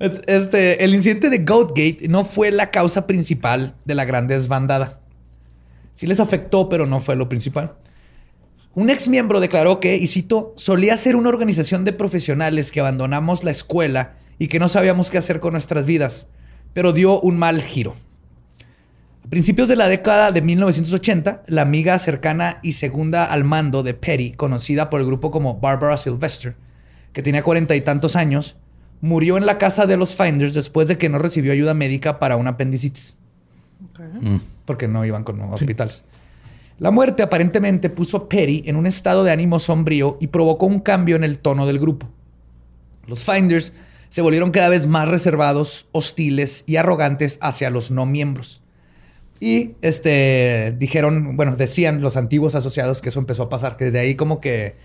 Este, 0.00 0.82
el 0.84 0.94
incidente 0.94 1.28
de 1.30 1.38
Goatgate 1.38 2.08
no 2.08 2.24
fue 2.24 2.50
la 2.50 2.70
causa 2.70 3.06
principal 3.06 3.74
de 3.84 3.94
la 3.94 4.04
gran 4.04 4.26
desbandada. 4.26 5.00
Sí 5.94 6.06
les 6.06 6.18
afectó, 6.20 6.68
pero 6.68 6.86
no 6.86 7.00
fue 7.00 7.14
lo 7.16 7.28
principal. 7.28 7.74
Un 8.78 8.90
ex 8.90 9.08
miembro 9.08 9.40
declaró 9.40 9.80
que, 9.80 9.96
y 9.96 10.06
cito, 10.06 10.52
solía 10.54 10.96
ser 10.96 11.16
una 11.16 11.30
organización 11.30 11.84
de 11.84 11.92
profesionales 11.92 12.70
que 12.70 12.78
abandonamos 12.78 13.42
la 13.42 13.50
escuela 13.50 14.14
y 14.38 14.46
que 14.46 14.60
no 14.60 14.68
sabíamos 14.68 15.10
qué 15.10 15.18
hacer 15.18 15.40
con 15.40 15.50
nuestras 15.50 15.84
vidas, 15.84 16.28
pero 16.74 16.92
dio 16.92 17.20
un 17.20 17.36
mal 17.38 17.60
giro. 17.60 17.96
A 19.24 19.28
principios 19.30 19.66
de 19.68 19.74
la 19.74 19.88
década 19.88 20.30
de 20.30 20.42
1980, 20.42 21.42
la 21.48 21.62
amiga 21.62 21.98
cercana 21.98 22.60
y 22.62 22.74
segunda 22.74 23.24
al 23.24 23.42
mando 23.42 23.82
de 23.82 23.94
Petty, 23.94 24.34
conocida 24.34 24.90
por 24.90 25.00
el 25.00 25.08
grupo 25.08 25.32
como 25.32 25.58
Barbara 25.58 25.96
Sylvester, 25.96 26.54
que 27.12 27.20
tenía 27.20 27.42
cuarenta 27.42 27.74
y 27.74 27.80
tantos 27.80 28.14
años, 28.14 28.54
murió 29.00 29.38
en 29.38 29.46
la 29.46 29.58
casa 29.58 29.86
de 29.86 29.96
los 29.96 30.14
Finders 30.14 30.54
después 30.54 30.86
de 30.86 30.98
que 30.98 31.08
no 31.08 31.18
recibió 31.18 31.50
ayuda 31.50 31.74
médica 31.74 32.20
para 32.20 32.36
un 32.36 32.46
apendicitis. 32.46 33.16
Porque 34.66 34.86
no 34.86 35.04
iban 35.04 35.24
con 35.24 35.40
hospitales. 35.40 36.04
La 36.78 36.92
muerte 36.92 37.24
aparentemente 37.24 37.90
puso 37.90 38.16
a 38.16 38.28
Perry 38.28 38.62
en 38.66 38.76
un 38.76 38.86
estado 38.86 39.24
de 39.24 39.32
ánimo 39.32 39.58
sombrío 39.58 40.16
y 40.20 40.28
provocó 40.28 40.66
un 40.66 40.78
cambio 40.78 41.16
en 41.16 41.24
el 41.24 41.38
tono 41.38 41.66
del 41.66 41.80
grupo. 41.80 42.08
Los 43.06 43.24
Finders 43.24 43.72
se 44.10 44.22
volvieron 44.22 44.52
cada 44.52 44.68
vez 44.68 44.86
más 44.86 45.08
reservados, 45.08 45.88
hostiles 45.90 46.62
y 46.66 46.76
arrogantes 46.76 47.38
hacia 47.42 47.70
los 47.70 47.90
no 47.90 48.06
miembros. 48.06 48.62
Y 49.40 49.72
este 49.82 50.74
dijeron, 50.78 51.36
bueno, 51.36 51.56
decían 51.56 52.00
los 52.00 52.16
antiguos 52.16 52.54
asociados 52.54 53.00
que 53.00 53.10
eso 53.10 53.20
empezó 53.20 53.44
a 53.44 53.48
pasar, 53.48 53.76
que 53.76 53.86
desde 53.86 54.00
ahí 54.00 54.14
como 54.14 54.40
que 54.40 54.76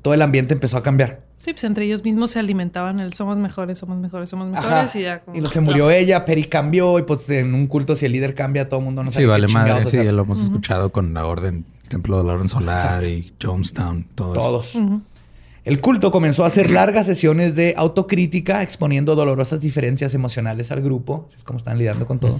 todo 0.00 0.14
el 0.14 0.22
ambiente 0.22 0.54
empezó 0.54 0.78
a 0.78 0.82
cambiar. 0.82 1.20
Sí, 1.38 1.52
pues 1.52 1.64
entre 1.64 1.84
ellos 1.86 2.04
mismos 2.04 2.30
se 2.30 2.38
alimentaban 2.38 3.00
el 3.00 3.14
somos 3.14 3.36
mejores, 3.36 3.76
somos 3.76 3.98
mejores, 3.98 4.28
somos 4.28 4.48
mejores 4.48 4.94
y 4.94 5.02
ya 5.02 5.20
como... 5.20 5.36
Y 5.36 5.48
se 5.48 5.60
murió 5.60 5.90
ella, 5.90 6.24
Peri 6.24 6.44
cambió 6.44 7.00
y 7.00 7.02
pues 7.02 7.28
en 7.30 7.52
un 7.54 7.66
culto 7.66 7.96
si 7.96 8.06
el 8.06 8.12
líder 8.12 8.36
cambia 8.36 8.68
todo 8.68 8.78
el 8.78 8.86
mundo 8.86 9.02
no 9.02 9.10
sabe 9.10 9.24
Sí, 9.24 9.28
vale 9.28 9.48
madre, 9.48 9.80
sí, 9.80 9.96
ya 10.04 10.12
lo 10.12 10.22
hemos 10.22 10.40
escuchado 10.40 10.90
con 10.92 11.12
la 11.14 11.26
orden, 11.26 11.64
el 11.82 11.88
Templo 11.88 12.18
de 12.18 12.24
la 12.24 12.34
Orden 12.34 12.48
Solar 12.48 13.02
y 13.02 13.32
Jonestown, 13.42 14.06
todos. 14.14 14.34
Todos. 14.34 14.78
El 15.64 15.80
culto 15.80 16.10
comenzó 16.10 16.42
a 16.42 16.48
hacer 16.48 16.70
largas 16.70 17.06
sesiones 17.06 17.54
de 17.54 17.74
autocrítica, 17.76 18.62
exponiendo 18.62 19.14
dolorosas 19.14 19.60
diferencias 19.60 20.12
emocionales 20.12 20.72
al 20.72 20.82
grupo. 20.82 21.28
es 21.34 21.44
como 21.44 21.58
están 21.58 21.78
lidiando 21.78 22.04
con 22.06 22.18
todo. 22.18 22.38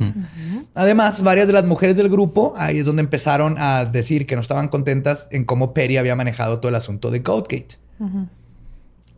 Además, 0.75 1.23
varias 1.23 1.47
de 1.47 1.53
las 1.53 1.65
mujeres 1.65 1.97
del 1.97 2.09
grupo, 2.09 2.53
ahí 2.57 2.79
es 2.79 2.87
donde 2.87 3.03
empezaron 3.03 3.57
a 3.59 3.85
decir 3.85 4.27
que 4.27 4.35
no 4.35 4.41
estaban 4.41 4.69
contentas 4.69 5.29
en 5.31 5.45
cómo 5.45 5.73
Perry 5.73 5.99
había 5.99 6.17
manejado 6.17 6.59
todo 6.59 6.71
el 6.71 6.75
asunto 6.75 7.13
de 7.13 7.21
Goatgate. 7.21 7.77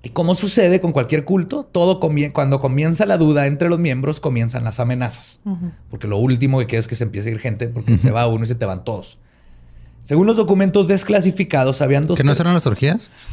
Y 0.02 0.10
como 0.10 0.34
sucede 0.34 0.82
con 0.82 0.92
cualquier 0.92 1.24
culto, 1.24 1.64
todo 1.64 1.98
cuando 1.98 2.60
comienza 2.60 3.06
la 3.06 3.16
duda 3.16 3.46
entre 3.46 3.70
los 3.70 3.78
miembros, 3.78 4.20
comienzan 4.20 4.64
las 4.64 4.80
amenazas. 4.80 5.40
Porque 5.88 6.08
lo 6.08 6.18
último 6.18 6.58
que 6.58 6.66
quieres 6.66 6.84
es 6.84 6.88
que 6.88 6.94
se 6.94 7.04
empiece 7.04 7.30
a 7.30 7.32
ir 7.32 7.38
gente, 7.38 7.68
porque 7.68 7.96
se 7.96 8.10
va 8.10 8.26
uno 8.26 8.44
y 8.44 8.46
se 8.46 8.54
te 8.54 8.66
van 8.66 8.84
todos. 8.84 9.18
Según 10.04 10.26
los 10.26 10.36
documentos 10.36 10.86
desclasificados, 10.86 11.80
habían 11.80 12.06
dos. 12.06 12.18
¿Que 12.18 12.24
no 12.24 12.32
eran 12.32 12.52
las 12.52 12.66
orgías? 12.66 13.08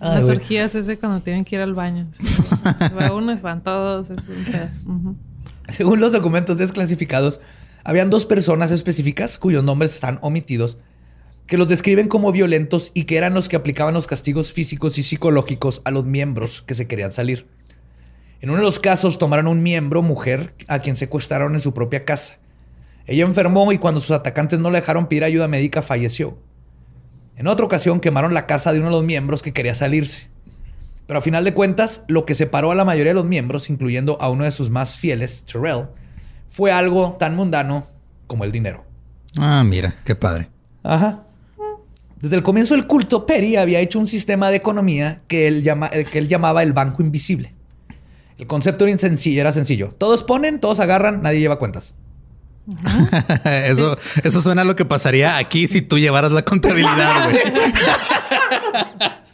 las 0.00 0.28
orgías 0.28 0.76
es 0.76 0.86
de 0.86 0.96
cuando 0.98 1.20
tienen 1.20 1.44
que 1.44 1.56
ir 1.56 1.60
al 1.60 1.74
baño. 1.74 2.06
Va 2.96 3.12
uno, 3.12 3.36
van 3.40 3.64
todos. 3.64 4.06
Según 5.66 5.98
los 5.98 6.12
documentos 6.12 6.58
desclasificados, 6.58 7.40
habían 7.82 8.08
dos 8.08 8.24
personas 8.24 8.70
específicas 8.70 9.36
cuyos 9.36 9.64
nombres 9.64 9.92
están 9.92 10.20
omitidos 10.22 10.78
que 11.46 11.58
los 11.58 11.68
describen 11.68 12.08
como 12.08 12.32
violentos 12.32 12.92
y 12.94 13.04
que 13.04 13.16
eran 13.16 13.34
los 13.34 13.48
que 13.48 13.56
aplicaban 13.56 13.94
los 13.94 14.06
castigos 14.06 14.52
físicos 14.52 14.96
y 14.98 15.02
psicológicos 15.02 15.82
a 15.84 15.90
los 15.90 16.04
miembros 16.04 16.62
que 16.62 16.74
se 16.74 16.86
querían 16.86 17.12
salir. 17.12 17.46
En 18.42 18.50
uno 18.50 18.58
de 18.58 18.64
los 18.64 18.80
casos 18.80 19.18
tomaron 19.18 19.46
un 19.46 19.62
miembro, 19.62 20.02
mujer, 20.02 20.56
a 20.66 20.80
quien 20.80 20.96
secuestraron 20.96 21.54
en 21.54 21.60
su 21.60 21.72
propia 21.72 22.04
casa. 22.04 22.38
Ella 23.06 23.24
enfermó 23.24 23.70
y 23.72 23.78
cuando 23.78 24.00
sus 24.00 24.10
atacantes 24.10 24.58
no 24.58 24.68
le 24.72 24.80
dejaron 24.80 25.06
pedir 25.06 25.22
ayuda 25.22 25.46
médica, 25.46 25.80
falleció. 25.80 26.36
En 27.36 27.46
otra 27.46 27.64
ocasión 27.64 28.00
quemaron 28.00 28.34
la 28.34 28.46
casa 28.46 28.72
de 28.72 28.80
uno 28.80 28.88
de 28.88 28.96
los 28.96 29.04
miembros 29.04 29.42
que 29.42 29.52
quería 29.52 29.76
salirse. 29.76 30.28
Pero 31.06 31.20
a 31.20 31.22
final 31.22 31.44
de 31.44 31.54
cuentas, 31.54 32.02
lo 32.08 32.26
que 32.26 32.34
separó 32.34 32.72
a 32.72 32.74
la 32.74 32.84
mayoría 32.84 33.10
de 33.10 33.14
los 33.14 33.26
miembros, 33.26 33.70
incluyendo 33.70 34.20
a 34.20 34.28
uno 34.28 34.42
de 34.42 34.50
sus 34.50 34.70
más 34.70 34.96
fieles, 34.96 35.44
Terrell, 35.44 35.86
fue 36.48 36.72
algo 36.72 37.16
tan 37.20 37.36
mundano 37.36 37.86
como 38.26 38.42
el 38.42 38.50
dinero. 38.50 38.84
Ah, 39.38 39.62
mira, 39.64 39.94
qué 40.04 40.16
padre. 40.16 40.48
Ajá. 40.82 41.22
Desde 42.20 42.34
el 42.34 42.42
comienzo 42.42 42.74
del 42.74 42.88
culto, 42.88 43.24
Perry 43.24 43.54
había 43.54 43.78
hecho 43.78 44.00
un 44.00 44.08
sistema 44.08 44.50
de 44.50 44.56
economía 44.56 45.22
que 45.28 45.46
él, 45.46 45.62
que 46.10 46.18
él 46.18 46.26
llamaba 46.26 46.64
el 46.64 46.72
banco 46.72 47.02
invisible. 47.02 47.54
El 48.42 48.48
concepto 48.48 48.84
era 48.88 48.98
sencillo, 48.98 49.40
era 49.40 49.52
sencillo. 49.52 49.94
Todos 49.98 50.24
ponen, 50.24 50.58
todos 50.58 50.80
agarran, 50.80 51.22
nadie 51.22 51.38
lleva 51.38 51.60
cuentas. 51.60 51.94
eso, 53.44 53.96
eso 54.24 54.40
suena 54.40 54.62
a 54.62 54.64
lo 54.64 54.74
que 54.74 54.84
pasaría 54.84 55.36
aquí 55.36 55.68
si 55.68 55.80
tú 55.80 55.96
llevaras 55.96 56.32
la 56.32 56.42
contabilidad, 56.42 57.30
güey. 57.30 57.36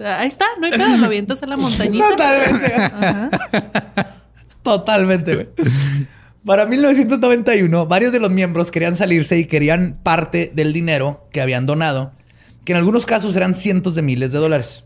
ahí 0.06 0.28
está, 0.28 0.44
no 0.60 0.66
hay 0.66 0.72
nada, 0.72 0.98
lo 0.98 1.06
avientas 1.06 1.42
en 1.42 1.48
la 1.48 1.56
montañita. 1.56 2.06
Totalmente. 2.10 2.74
Totalmente, 4.62 5.34
güey. 5.36 5.48
Para 6.44 6.66
1991, 6.66 7.86
varios 7.86 8.12
de 8.12 8.20
los 8.20 8.30
miembros 8.30 8.70
querían 8.70 8.94
salirse 8.94 9.38
y 9.38 9.46
querían 9.46 9.98
parte 10.02 10.52
del 10.54 10.74
dinero 10.74 11.26
que 11.32 11.40
habían 11.40 11.64
donado, 11.64 12.12
que 12.66 12.72
en 12.72 12.76
algunos 12.76 13.06
casos 13.06 13.34
eran 13.36 13.54
cientos 13.54 13.94
de 13.94 14.02
miles 14.02 14.32
de 14.32 14.38
dólares. 14.38 14.84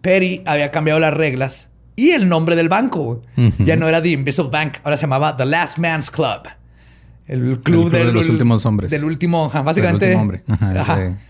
Perry 0.00 0.42
había 0.44 0.72
cambiado 0.72 0.98
las 0.98 1.14
reglas 1.14 1.70
y 1.96 2.10
el 2.10 2.28
nombre 2.28 2.56
del 2.56 2.68
banco. 2.68 3.22
Ya 3.58 3.76
no 3.76 3.88
era 3.88 4.02
The 4.02 4.10
Invisible 4.10 4.50
Bank, 4.50 4.78
ahora 4.82 4.96
se 4.96 5.02
llamaba 5.02 5.36
The 5.36 5.46
Last 5.46 5.78
Man's 5.78 6.10
Club. 6.10 6.48
El 7.26 7.58
club, 7.60 7.90
de 7.90 8.12
los 8.12 8.28
últimos 8.28 8.66
hombres. 8.66 8.90
Del 8.90 9.04
último, 9.04 9.48
básicamente. 9.48 10.06
último 10.06 10.22
hombre. 10.22 10.42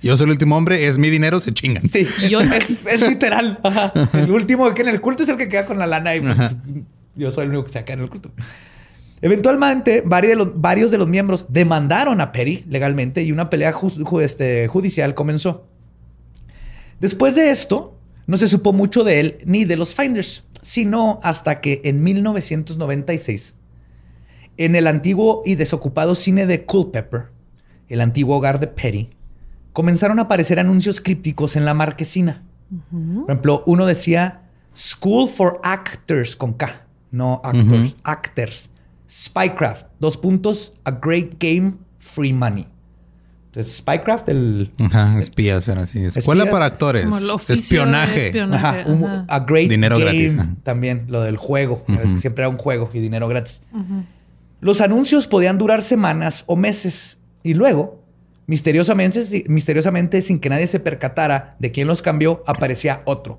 Yo 0.03 0.17
soy 0.17 0.25
el 0.25 0.31
último 0.33 0.57
hombre, 0.57 0.89
es 0.89 0.99
mi 0.99 1.09
dinero, 1.09 1.39
se 1.39 1.53
chingan. 1.53 1.89
Sí, 1.89 2.05
yo, 2.29 2.41
es, 2.41 3.01
literal. 3.01 3.61
El 4.12 4.31
último 4.33 4.73
que 4.75 4.83
en 4.83 4.89
el 4.89 5.01
culto 5.01 5.23
es 5.23 5.29
el 5.29 5.37
que 5.37 5.49
queda 5.49 5.65
con 5.65 5.79
la 5.79 5.87
lana 5.87 6.17
y 6.17 6.21
pues, 6.21 6.57
yo 7.15 7.31
soy 7.31 7.45
el 7.45 7.51
único 7.51 7.67
que 7.67 7.73
se 7.73 7.85
queda 7.85 7.95
en 7.95 8.01
el 8.01 8.11
culto. 8.11 8.33
Eventualmente, 9.23 10.03
varios 10.05 10.31
de, 10.31 10.37
los, 10.37 10.61
varios 10.61 10.91
de 10.91 10.99
los 10.99 11.09
miembros 11.09 11.47
demandaron 11.49 12.21
a 12.21 12.33
Perry 12.33 12.65
legalmente 12.69 13.23
y 13.23 13.31
una 13.31 13.49
pelea 13.49 13.73
este, 14.21 14.67
judicial 14.67 15.15
comenzó. 15.15 15.67
Después 16.99 17.37
de 17.37 17.51
esto, 17.51 17.97
no 18.27 18.37
se 18.37 18.49
supo 18.49 18.73
mucho 18.73 19.05
de 19.05 19.21
él 19.21 19.39
ni 19.45 19.65
de 19.65 19.77
los 19.77 19.95
Finders, 19.95 20.45
sino 20.65 21.21
hasta 21.23 21.61
que 21.61 21.83
en 21.85 22.03
1996, 22.03 23.55
en 24.57 24.75
el 24.75 24.87
antiguo 24.87 25.43
y 25.45 25.57
desocupado 25.57 26.15
cine 26.15 26.47
de 26.47 26.65
Culpeper, 26.65 27.27
el 27.89 28.01
antiguo 28.01 28.39
hogar 28.39 28.61
de 28.61 28.69
Perry, 28.69 29.11
comenzaron 29.75 30.19
a 30.19 30.23
aparecer 30.23 30.59
anuncios 30.59 31.03
crípticos 31.03 31.57
en 31.57 31.67
la 31.67 31.75
marquesina. 31.75 32.45
Por 32.91 33.31
ejemplo, 33.31 33.62
uno 33.67 33.85
decía 33.85 34.49
School 34.75 35.29
for 35.29 35.61
Actors 35.62 36.35
con 36.35 36.55
K, 36.55 36.87
no 37.11 37.43
actors, 37.45 37.97
actors. 38.03 38.71
Spycraft, 39.07 39.87
dos 40.01 40.17
puntos, 40.17 40.73
a 40.85 40.93
great 40.93 41.35
game, 41.39 41.75
free 41.99 42.33
money. 42.33 42.67
Entonces, 43.55 43.77
Spycraft, 43.77 44.29
el. 44.31 44.73
Ajá, 44.81 45.17
espías 45.21 45.69
era 45.69 45.83
así. 45.83 46.05
Escuela 46.05 46.51
para 46.51 46.65
actores. 46.65 47.07
espionaje. 47.49 48.33
Ajá, 48.41 48.85
a 49.29 49.41
great 49.41 49.69
dinero 49.71 49.97
gratis. 49.97 50.35
También, 50.65 51.05
lo 51.07 51.23
del 51.23 51.37
juego. 51.37 51.85
que 51.85 52.17
siempre 52.17 52.43
era 52.43 52.49
un 52.49 52.57
juego 52.57 52.91
y 52.93 52.99
dinero 52.99 53.29
gratis. 53.29 53.63
Los 54.61 54.81
anuncios 54.81 55.29
podían 55.29 55.57
durar 55.57 55.83
semanas 55.83 56.43
o 56.49 56.57
meses. 56.57 57.17
Y 57.45 57.55
luego, 57.55 58.03
misteriosamente, 58.49 59.45
misteriosamente, 59.47 60.21
sin 60.21 60.41
que 60.41 60.49
nadie 60.49 60.67
se 60.67 60.81
percatara 60.81 61.55
de 61.61 61.71
quién 61.71 61.87
los 61.87 62.03
cambió, 62.03 62.43
aparecía 62.49 63.03
otro. 63.05 63.39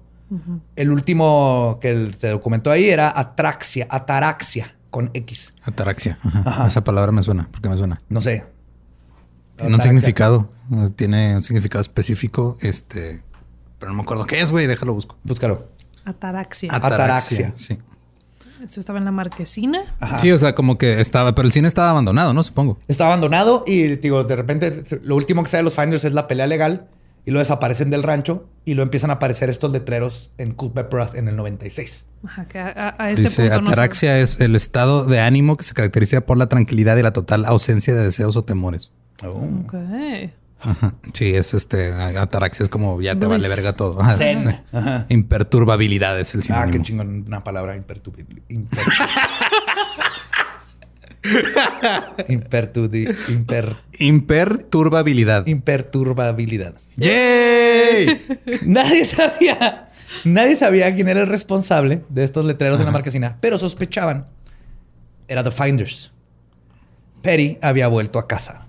El 0.77 0.91
último 0.91 1.77
que 1.81 2.11
se 2.17 2.29
documentó 2.29 2.71
ahí 2.71 2.89
era 2.89 3.11
Atraxia, 3.13 3.85
Ataraxia 3.89 4.75
con 4.91 5.09
X. 5.13 5.55
Ataraxia. 5.61 6.17
Ajá. 6.23 6.67
Esa 6.67 6.85
palabra 6.85 7.11
me 7.11 7.21
suena. 7.21 7.49
¿Por 7.51 7.59
qué 7.59 7.67
me 7.67 7.75
suena? 7.75 7.97
No 8.07 8.21
sé. 8.21 8.54
Tiene 9.57 9.75
un 9.75 9.81
significado. 9.81 10.49
Tiene 10.95 11.37
un 11.37 11.43
significado 11.43 11.81
específico. 11.81 12.57
Este. 12.61 13.23
Pero 13.79 13.91
no 13.91 13.97
me 13.97 14.03
acuerdo 14.03 14.25
qué 14.25 14.39
es, 14.39 14.51
güey. 14.51 14.67
Déjalo 14.67 14.93
busco. 14.93 15.17
Búscalo. 15.23 15.67
Ataraxia. 16.05 16.69
Ataraxia. 16.73 17.53
Sí. 17.55 17.79
Eso 18.63 18.79
estaba 18.79 18.99
en 18.99 19.05
la 19.05 19.11
marquesina. 19.11 19.95
Sí, 20.19 20.31
o 20.31 20.37
sea, 20.37 20.55
como 20.55 20.77
que 20.77 21.01
estaba, 21.01 21.35
pero 21.35 21.45
el 21.45 21.51
cine 21.51 21.67
estaba 21.67 21.91
abandonado, 21.91 22.33
¿no? 22.33 22.43
Supongo. 22.43 22.79
Estaba 22.87 23.09
abandonado 23.09 23.63
y 23.67 23.95
digo, 23.97 24.23
de 24.23 24.35
repente 24.35 24.83
lo 25.03 25.15
último 25.15 25.43
que 25.43 25.49
sale 25.49 25.59
de 25.59 25.63
los 25.65 25.75
Finders 25.75 26.05
es 26.05 26.13
la 26.13 26.27
pelea 26.27 26.47
legal 26.47 26.87
y 27.25 27.31
lo 27.31 27.39
desaparecen 27.39 27.89
del 27.89 28.03
rancho 28.03 28.47
y 28.63 28.75
lo 28.75 28.83
empiezan 28.83 29.09
a 29.09 29.13
aparecer 29.13 29.49
estos 29.49 29.71
letreros 29.71 30.31
en 30.37 30.53
Culpeper 30.53 31.07
en 31.15 31.27
el 31.27 31.35
96. 31.35 32.05
Ajá, 32.23 32.47
que 32.47 32.59
a, 32.59 32.95
este 33.09 33.23
Dice, 33.23 33.49
punto 33.49 33.71
ataraxia 33.71 34.19
es 34.19 34.39
el 34.39 34.55
estado 34.55 35.05
de 35.05 35.19
ánimo 35.19 35.57
que 35.57 35.63
se 35.63 35.73
caracteriza 35.73 36.21
por 36.21 36.37
la 36.37 36.47
tranquilidad 36.47 36.97
y 36.97 37.01
la 37.01 37.13
total 37.13 37.45
ausencia 37.45 37.93
de 37.93 38.03
deseos 38.03 38.35
o 38.35 38.45
temores. 38.45 38.91
Oh. 39.23 39.29
Ok. 39.63 39.73
Sí, 41.13 41.35
es 41.35 41.53
este, 41.53 41.91
ataraxia 41.93 42.63
es 42.63 42.69
como 42.69 42.99
ya 42.99 43.15
te 43.15 43.27
vale 43.27 43.47
verga 43.47 43.73
todo. 43.73 43.99
Zen. 44.15 44.61
Imperturbabilidad 45.09 46.19
es 46.19 46.33
el 46.33 46.41
sinónimo. 46.43 46.67
Ah, 46.67 46.71
qué 46.71 46.81
chingón, 46.81 47.23
una 47.27 47.43
palabra 47.43 47.75
imperturbabilidad. 47.75 48.41
Impertudi- 52.27 53.15
imper- 53.27 53.77
Imperturbabilidad. 53.99 55.45
imperturbabilidad. 55.47 56.75
¡Yay! 56.97 58.21
Nadie 58.65 59.05
sabía, 59.05 59.89
nadie 60.23 60.55
sabía 60.55 60.93
quién 60.95 61.07
era 61.09 61.21
el 61.21 61.27
responsable 61.27 62.03
de 62.09 62.23
estos 62.23 62.45
letreros 62.45 62.79
en 62.79 62.85
la 62.87 62.91
marquesina, 62.91 63.37
pero 63.41 63.57
sospechaban. 63.57 64.27
Era 65.27 65.43
The 65.43 65.51
Finders. 65.51 66.11
Perry 67.21 67.57
había 67.61 67.87
vuelto 67.87 68.19
a 68.19 68.27
casa. 68.27 68.65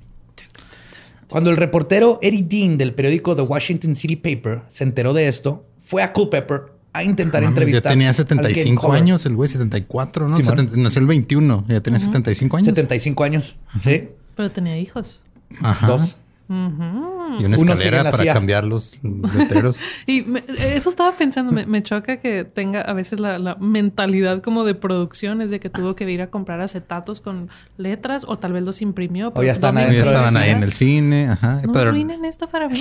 Cuando 1.29 1.51
el 1.51 1.57
reportero 1.57 2.19
Eddie 2.23 2.45
Dean 2.49 2.79
del 2.79 2.95
periódico 2.95 3.35
The 3.35 3.43
Washington 3.43 3.95
City 3.95 4.17
Paper 4.17 4.63
se 4.69 4.85
enteró 4.85 5.13
de 5.13 5.29
esto, 5.29 5.65
fue 5.79 6.03
a 6.03 6.13
Culpeper 6.13 6.73
a 6.93 7.03
intentar 7.05 7.43
Mames, 7.43 7.57
entrevistar. 7.59 7.83
ya 7.83 7.91
tenía 7.91 8.09
al 8.09 8.15
75 8.15 8.83
Game 8.83 8.93
Caller. 8.95 9.03
años, 9.03 9.27
el 9.27 9.35
güey, 9.37 9.49
74, 9.49 10.29
¿no? 10.29 10.37
Simón. 10.37 10.57
70 10.59 10.77
nació 10.83 11.01
el 11.01 11.07
21, 11.07 11.65
ya 11.69 11.81
tenía 11.81 11.99
75 11.99 12.57
años. 12.57 12.67
75 12.67 13.25
años. 13.25 13.57
Sí. 13.83 14.09
Pero 14.35 14.51
tenía 14.51 14.79
hijos. 14.79 15.23
Ajá. 15.61 15.87
Dos. 15.87 16.17
Y 16.49 17.45
una 17.45 17.57
escalera 17.57 18.05
para 18.11 18.23
CIA. 18.23 18.35
cambiar 18.35 18.65
los 18.65 18.99
letreros. 19.03 19.79
Y 20.07 20.23
me- 20.23 20.45
eso 20.75 20.91
estaba 20.91 21.13
pensando, 21.13 21.51
me, 21.53 21.67
me 21.67 21.83
choca 21.83 22.19
que 22.19 22.45
tenga 22.45 22.81
a 22.83 22.93
veces 22.93 23.19
la, 23.19 23.39
la 23.39 23.57
mentalidad 23.57 24.43
como 24.43 24.65
de 24.65 24.75
producciones 24.77 25.51
de 25.51 25.59
que 25.59 25.69
tuvo 25.71 25.97
que 25.97 26.09
ir 26.11 26.23
a 26.23 26.29
comprar 26.29 26.61
acetatos 26.61 27.21
con 27.21 27.49
letras 27.79 28.25
o 28.29 28.37
tal 28.37 28.53
vez 28.53 28.63
los 28.63 28.81
imprimió. 28.81 29.33
O 29.35 29.43
ya 29.43 29.53
están 29.53 29.75
¿dónde- 29.75 29.95
ya 29.97 30.03
estaban 30.03 30.37
ahí 30.37 30.51
en 30.51 30.63
el 30.63 30.73
cine, 30.73 31.29
ajá. 31.31 31.63
No 31.65 31.73
pero 31.73 31.89
arruinen 31.89 32.25
esto 32.25 32.49
para 32.49 32.69
mí. 32.69 32.81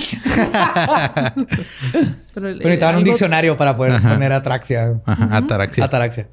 Pero, 2.34 2.48
necesitaban 2.48 2.96
un 2.96 3.00
algo- 3.02 3.04
diccionario 3.10 3.56
para 3.56 3.76
poder 3.76 4.00
poner 4.00 4.32
atraxia. 4.32 5.00
ajá, 5.06 5.36
ataraxia. 5.38 5.84
Ataraxia. 5.84 6.28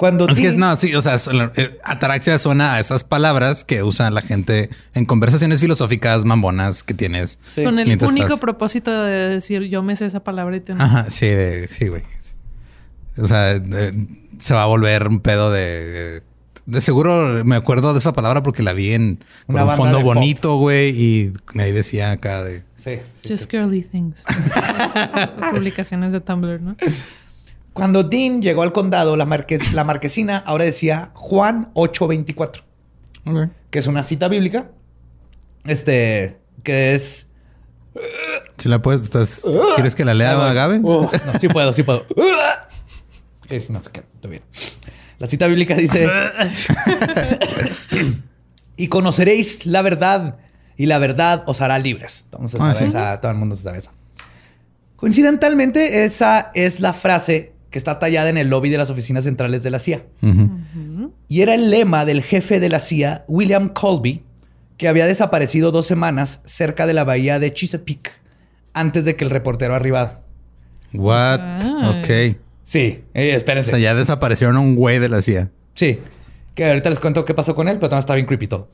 Cuando 0.00 0.26
Es 0.26 0.38
que 0.40 0.48
Dean- 0.50 0.56
no, 0.56 0.76
sí, 0.78 0.94
o 0.94 1.02
sea, 1.02 1.16
eh, 1.58 1.78
ataraxia 1.84 2.38
suena 2.38 2.72
a 2.76 2.80
esas 2.80 3.04
palabras 3.04 3.64
que 3.64 3.82
usa 3.82 4.10
la 4.10 4.22
gente 4.22 4.70
en 4.94 5.04
conversaciones 5.04 5.60
filosóficas 5.60 6.24
mambonas 6.24 6.82
que 6.82 6.94
tienes. 6.94 7.38
Sí. 7.44 7.64
Con 7.64 7.78
el 7.78 7.86
único 7.86 8.06
estás- 8.06 8.40
propósito 8.40 8.90
de 9.02 9.28
decir 9.28 9.64
yo 9.64 9.82
me 9.82 9.94
sé 9.96 10.06
esa 10.06 10.24
palabra 10.24 10.56
y 10.56 10.62
no. 10.72 10.82
Ajá, 10.82 11.10
sí, 11.10 11.26
de- 11.26 11.68
sí, 11.70 11.88
güey. 11.88 12.02
O 13.18 13.28
sea, 13.28 13.52
eh, 13.56 13.92
se 14.38 14.54
va 14.54 14.62
a 14.62 14.66
volver 14.66 15.06
un 15.08 15.20
pedo 15.20 15.50
de. 15.52 16.22
De 16.64 16.80
seguro 16.80 17.44
me 17.44 17.56
acuerdo 17.56 17.92
de 17.92 17.98
esa 17.98 18.14
palabra 18.14 18.42
porque 18.42 18.62
la 18.62 18.72
vi 18.72 18.92
en 18.94 19.16
con 19.46 19.56
Una 19.56 19.64
un 19.66 19.76
fondo 19.76 20.00
bonito, 20.02 20.56
güey, 20.56 20.90
y 20.98 21.32
ahí 21.58 21.72
decía 21.72 22.12
acá 22.12 22.42
de. 22.42 22.62
Sí, 22.76 22.92
sí, 23.20 23.28
Just 23.34 23.42
sí. 23.42 23.48
girly 23.50 23.82
things. 23.82 24.24
Publicaciones 25.52 26.12
de 26.12 26.20
Tumblr, 26.20 26.60
¿no? 26.62 26.76
Cuando 27.72 28.02
Dean 28.02 28.42
llegó 28.42 28.62
al 28.62 28.72
condado, 28.72 29.16
la, 29.16 29.26
marque- 29.26 29.58
la 29.72 29.84
marquesina 29.84 30.38
ahora 30.38 30.64
decía 30.64 31.10
Juan 31.14 31.70
8:24, 31.74 32.62
Ok. 33.26 33.50
que 33.70 33.78
es 33.78 33.86
una 33.86 34.02
cita 34.02 34.28
bíblica. 34.28 34.70
Este, 35.64 36.40
que 36.64 36.94
es. 36.94 37.28
Si 38.56 38.68
la 38.68 38.80
puedes, 38.82 39.02
estás, 39.02 39.44
¿quieres 39.74 39.94
que 39.94 40.04
la 40.04 40.14
lea 40.14 40.32
Ah, 40.32 40.36
bueno. 40.36 40.54
Gabe? 40.54 40.78
Uh, 40.78 41.02
no, 41.26 41.38
sí 41.40 41.48
puedo, 41.48 41.72
sí 41.72 41.82
puedo. 41.82 42.06
No 43.68 43.80
sé 43.80 43.90
qué, 43.92 44.02
todo 44.20 44.30
bien. 44.30 44.42
La 45.18 45.26
cita 45.26 45.46
bíblica 45.48 45.74
dice: 45.74 46.08
Y 48.76 48.88
conoceréis 48.88 49.66
la 49.66 49.82
verdad, 49.82 50.38
y 50.76 50.86
la 50.86 50.98
verdad 50.98 51.42
os 51.46 51.60
hará 51.60 51.78
libres. 51.78 52.22
Entonces, 52.24 52.60
Ah, 52.60 52.74
sí. 52.74 52.84
esa- 52.84 53.20
todo 53.20 53.32
el 53.32 53.38
mundo 53.38 53.54
se 53.56 53.62
sabe 53.64 53.78
esa. 53.78 53.92
Coincidentalmente, 54.96 56.04
esa 56.04 56.50
es 56.54 56.80
la 56.80 56.92
frase 56.94 57.52
que 57.70 57.78
está 57.78 57.98
tallada 57.98 58.28
en 58.28 58.36
el 58.36 58.48
lobby 58.48 58.68
de 58.68 58.78
las 58.78 58.90
oficinas 58.90 59.24
centrales 59.24 59.62
de 59.62 59.70
la 59.70 59.78
CIA. 59.78 60.04
Y 61.28 61.40
era 61.42 61.54
el 61.54 61.70
lema 61.70 62.04
del 62.04 62.22
jefe 62.22 62.60
de 62.60 62.68
la 62.68 62.80
CIA, 62.80 63.24
William 63.28 63.68
Colby, 63.68 64.22
que 64.76 64.88
había 64.88 65.06
desaparecido 65.06 65.70
dos 65.70 65.86
semanas 65.86 66.40
cerca 66.44 66.86
de 66.86 66.94
la 66.94 67.04
bahía 67.04 67.38
de 67.38 67.52
Chesapeake 67.52 68.10
antes 68.72 69.04
de 69.04 69.14
que 69.16 69.24
el 69.24 69.30
reportero 69.30 69.74
arribara. 69.74 70.22
What? 70.92 71.40
Ay. 71.62 72.32
Ok. 72.34 72.38
Sí, 72.62 73.02
eh, 73.14 73.34
O 73.34 73.36
espérense. 73.36 73.70
sea, 73.70 73.78
ya 73.78 73.94
desaparecieron 73.94 74.56
a 74.56 74.60
un 74.60 74.74
güey 74.76 74.98
de 74.98 75.08
la 75.08 75.22
CIA. 75.22 75.50
Sí, 75.74 75.98
que 76.54 76.64
ahorita 76.68 76.90
les 76.90 76.98
cuento 76.98 77.24
qué 77.24 77.34
pasó 77.34 77.54
con 77.54 77.68
él, 77.68 77.76
pero 77.76 77.88
también 77.90 78.00
está 78.00 78.14
bien 78.14 78.26
creepy 78.26 78.46
todo. 78.48 78.68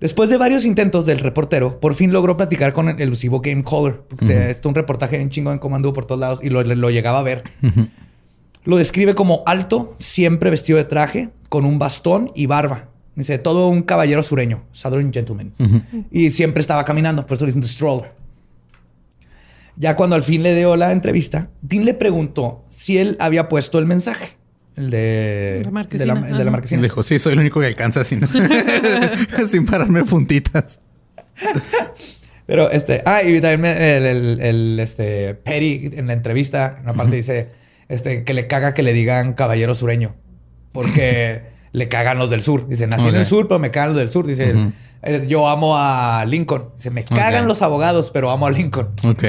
Después 0.00 0.28
de 0.28 0.36
varios 0.36 0.64
intentos 0.66 1.06
del 1.06 1.20
reportero, 1.20 1.80
por 1.80 1.94
fin 1.94 2.12
logró 2.12 2.36
platicar 2.36 2.72
con 2.72 2.88
el 2.88 3.00
elusivo 3.00 3.40
Game 3.40 3.64
Caller. 3.64 4.02
Porque 4.08 4.50
está 4.50 4.68
un 4.68 4.74
reportaje 4.74 5.20
en 5.20 5.30
chingo 5.30 5.52
en 5.52 5.58
comando 5.58 5.92
por 5.92 6.04
todos 6.04 6.20
lados 6.20 6.40
y 6.42 6.50
lo, 6.50 6.62
lo 6.62 6.90
llegaba 6.90 7.20
a 7.20 7.22
ver. 7.22 7.44
Lo 8.64 8.76
describe 8.76 9.14
como 9.14 9.42
alto, 9.46 9.94
siempre 9.98 10.50
vestido 10.50 10.78
de 10.78 10.84
traje, 10.84 11.30
con 11.48 11.64
un 11.64 11.78
bastón 11.78 12.30
y 12.34 12.46
barba. 12.46 12.88
Dice, 13.14 13.38
todo 13.38 13.68
un 13.68 13.82
caballero 13.82 14.22
sureño, 14.22 14.64
Southern 14.72 15.12
Gentleman. 15.12 15.52
Y 16.10 16.30
siempre 16.30 16.60
estaba 16.60 16.84
caminando, 16.84 17.26
por 17.26 17.36
eso 17.36 17.44
le 17.44 17.50
dicen 17.50 17.62
The 17.62 17.68
Stroller. 17.68 18.12
Ya 19.76 19.96
cuando 19.96 20.16
al 20.16 20.22
fin 20.22 20.42
le 20.42 20.54
dio 20.54 20.76
la 20.76 20.92
entrevista, 20.92 21.50
Dean 21.62 21.84
le 21.84 21.94
preguntó 21.94 22.64
si 22.68 22.96
él 22.98 23.16
había 23.20 23.48
puesto 23.48 23.78
el 23.78 23.86
mensaje. 23.86 24.36
El 24.76 24.90
de 24.90 25.60
La 25.64 25.70
marquesina, 25.70 26.14
de 26.14 26.20
la, 26.20 26.28
el 26.28 26.38
de 26.38 26.44
la 26.44 26.50
marquesina. 26.50 26.82
dijo, 26.82 27.02
sí, 27.04 27.18
soy 27.20 27.34
el 27.34 27.38
único 27.40 27.60
que 27.60 27.66
alcanza 27.66 28.02
sin, 28.04 28.20
sin 29.48 29.66
pararme 29.66 30.04
puntitas. 30.04 30.80
Pero 32.46 32.70
este, 32.70 33.02
ah, 33.06 33.22
y 33.22 33.40
también 33.40 33.76
el, 33.76 34.04
el- 34.06 34.40
el, 34.40 34.80
este, 34.80 35.34
Perry 35.34 35.90
en 35.94 36.06
la 36.08 36.12
entrevista, 36.12 36.74
en 36.78 36.84
una 36.84 36.92
parte 36.94 37.16
dice 37.16 37.48
este, 37.88 38.24
que 38.24 38.34
le 38.34 38.46
caga 38.46 38.74
que 38.74 38.82
le 38.82 38.92
digan 38.92 39.34
caballero 39.34 39.74
sureño, 39.74 40.14
porque 40.72 41.42
le 41.72 41.88
cagan 41.88 42.18
los 42.18 42.30
del 42.30 42.42
sur. 42.42 42.68
Dice, 42.68 42.86
nací 42.86 43.08
en 43.08 43.16
el 43.16 43.26
sur, 43.26 43.48
pero 43.48 43.58
me 43.58 43.70
cagan 43.70 43.90
los 43.90 43.98
del 43.98 44.10
sur. 44.10 44.26
Dice, 44.26 44.54
eh, 45.02 45.24
yo 45.28 45.48
amo 45.48 45.76
a 45.76 46.24
Lincoln. 46.26 46.70
Dice, 46.76 46.90
me 46.90 47.04
cagan 47.04 47.46
los 47.48 47.62
abogados, 47.62 48.10
pero 48.10 48.30
amo 48.30 48.46
a 48.46 48.50
Lincoln. 48.50 48.90
Ok. 49.04 49.24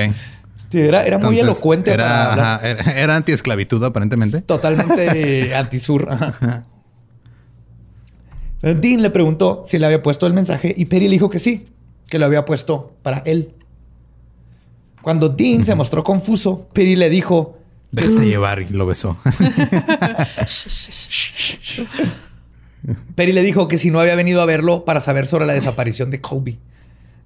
Sí, 0.70 0.80
era, 0.80 1.04
era 1.04 1.20
muy 1.20 1.40
elocuente 1.40 1.94
Era, 1.94 2.32
hablar. 2.32 2.56
ajá, 2.58 2.68
era, 2.68 2.92
era 3.00 3.16
antiesclavitud, 3.16 3.84
aparentemente. 3.84 4.42
Totalmente 4.42 5.56
antisur. 5.56 6.08
Dean 8.62 9.02
le 9.02 9.10
preguntó 9.12 9.64
si 9.66 9.78
le 9.78 9.86
había 9.86 10.02
puesto 10.02 10.26
el 10.26 10.34
mensaje 10.34 10.74
y 10.76 10.86
Perry 10.86 11.06
le 11.06 11.12
dijo 11.12 11.30
que 11.30 11.38
sí, 11.40 11.66
que 12.10 12.18
lo 12.18 12.26
había 12.26 12.46
puesto 12.46 12.96
para 13.04 13.20
él. 13.20 13.54
Cuando 15.02 15.30
Dean 15.30 15.64
se 15.64 15.76
mostró 15.76 16.04
confuso, 16.04 16.68
Perry 16.74 16.96
le 16.96 17.10
dijo, 17.10 17.60
Déjese 17.92 18.26
llevar 18.26 18.62
y 18.62 18.70
lo 18.70 18.86
besó. 18.86 19.18
Perry 23.16 23.32
le 23.34 23.42
dijo 23.42 23.68
que 23.68 23.78
si 23.78 23.90
no 23.92 24.00
había 24.00 24.16
venido 24.16 24.42
a 24.42 24.46
verlo 24.46 24.86
para 24.86 25.00
saber 25.00 25.26
sobre 25.26 25.46
la 25.46 25.54
desaparición 25.54 26.12
de 26.12 26.22
Kobe 26.22 26.58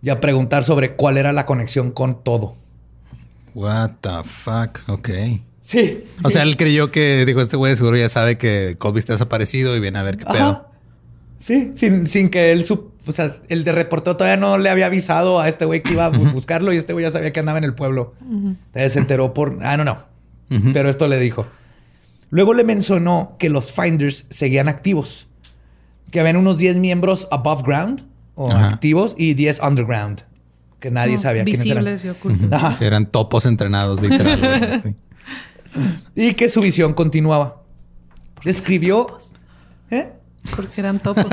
y 0.01 0.09
a 0.09 0.19
preguntar 0.21 0.63
sobre 0.63 0.93
cuál 0.95 1.17
era 1.17 1.33
la 1.33 1.45
conexión 1.45 1.91
con 1.91 2.23
todo. 2.23 2.55
What 3.55 3.91
the 4.01 4.23
fuck? 4.23 4.79
Ok. 4.87 5.09
Sí. 5.59 6.05
O 6.23 6.29
sea, 6.29 6.43
él 6.43 6.55
creyó 6.55 6.91
que, 6.91 7.25
dijo, 7.25 7.41
este 7.41 7.57
güey 7.57 7.75
seguro 7.75 7.97
ya 7.97 8.07
sabe 8.09 8.37
que 8.37 8.75
Kobe 8.77 8.99
está 8.99 9.13
desaparecido 9.13 9.75
y 9.75 9.79
viene 9.79 9.99
a 9.99 10.03
ver 10.03 10.17
qué 10.17 10.25
pedo. 10.25 10.67
Sí, 11.37 11.71
sin, 11.75 12.05
sin 12.07 12.29
que 12.29 12.51
él, 12.51 12.65
sup- 12.65 12.91
o 13.05 13.11
sea, 13.11 13.37
el 13.49 13.63
de 13.63 13.71
reportero 13.71 14.17
todavía 14.17 14.37
no 14.37 14.57
le 14.57 14.69
había 14.69 14.85
avisado 14.87 15.39
a 15.39 15.47
este 15.49 15.65
güey 15.65 15.81
que 15.83 15.93
iba 15.93 16.05
a 16.05 16.11
bu- 16.11 16.31
buscarlo 16.33 16.71
y 16.73 16.77
este 16.77 16.93
güey 16.93 17.03
ya 17.05 17.11
sabía 17.11 17.31
que 17.31 17.39
andaba 17.39 17.57
en 17.57 17.63
el 17.65 17.73
pueblo. 17.73 18.13
Entonces 18.21 18.93
se 18.93 18.99
enteró 18.99 19.33
por, 19.33 19.57
ah, 19.61 19.75
no, 19.77 19.83
no. 19.83 19.97
Pero 20.73 20.89
esto 20.89 21.07
le 21.07 21.17
dijo. 21.19 21.45
Luego 22.31 22.53
le 22.53 22.63
mencionó 22.63 23.35
que 23.39 23.49
los 23.49 23.71
Finders 23.71 24.25
seguían 24.29 24.67
activos, 24.67 25.27
que 26.11 26.19
habían 26.19 26.37
unos 26.37 26.57
10 26.57 26.77
miembros 26.77 27.27
above 27.31 27.63
ground 27.63 28.03
o 28.35 28.51
Ajá. 28.51 28.67
activos 28.69 29.15
y 29.17 29.33
10 29.33 29.59
underground, 29.61 30.23
que 30.79 30.91
nadie 30.91 31.13
No, 31.15 31.21
sabía 31.21 31.43
quiénes 31.43 31.65
eran. 31.69 31.85
Y 32.03 32.09
ocultos. 32.09 32.51
Ajá. 32.51 32.77
Que 32.79 32.85
Eran 32.85 33.05
topos 33.09 33.45
entrenados, 33.45 34.01
literal. 34.01 34.81
Sí. 34.83 34.95
Y 36.15 36.33
que 36.33 36.49
su 36.49 36.61
visión 36.61 36.95
continuaba. 36.95 37.61
Describió. 38.43 39.19
¿Eh? 39.91 40.11
Porque 40.55 40.81
eran 40.81 40.99
topos. 40.99 41.25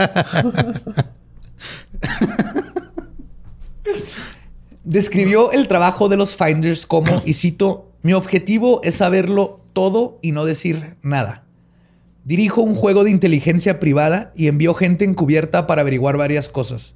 Describió 4.85 5.53
el 5.53 5.67
trabajo 5.69 6.09
de 6.09 6.17
los 6.17 6.37
Finders 6.37 6.87
como, 6.87 7.23
y 7.25 7.33
cito, 7.33 7.93
mi 8.07 8.13
objetivo 8.13 8.81
es 8.85 8.95
saberlo 8.95 9.61
todo 9.73 10.21
y 10.23 10.31
no 10.31 10.45
decir 10.45 10.95
nada. 11.03 11.45
Dirijo 12.23 12.63
un 12.63 12.77
juego 12.77 13.03
de 13.03 13.11
inteligencia 13.11 13.81
privada 13.81 14.33
y 14.37 14.47
envío 14.47 14.75
gente 14.75 15.05
encubierta 15.05 15.67
para 15.67 15.81
averiguar 15.81 16.17
varias 16.17 16.49
cosas. 16.49 16.95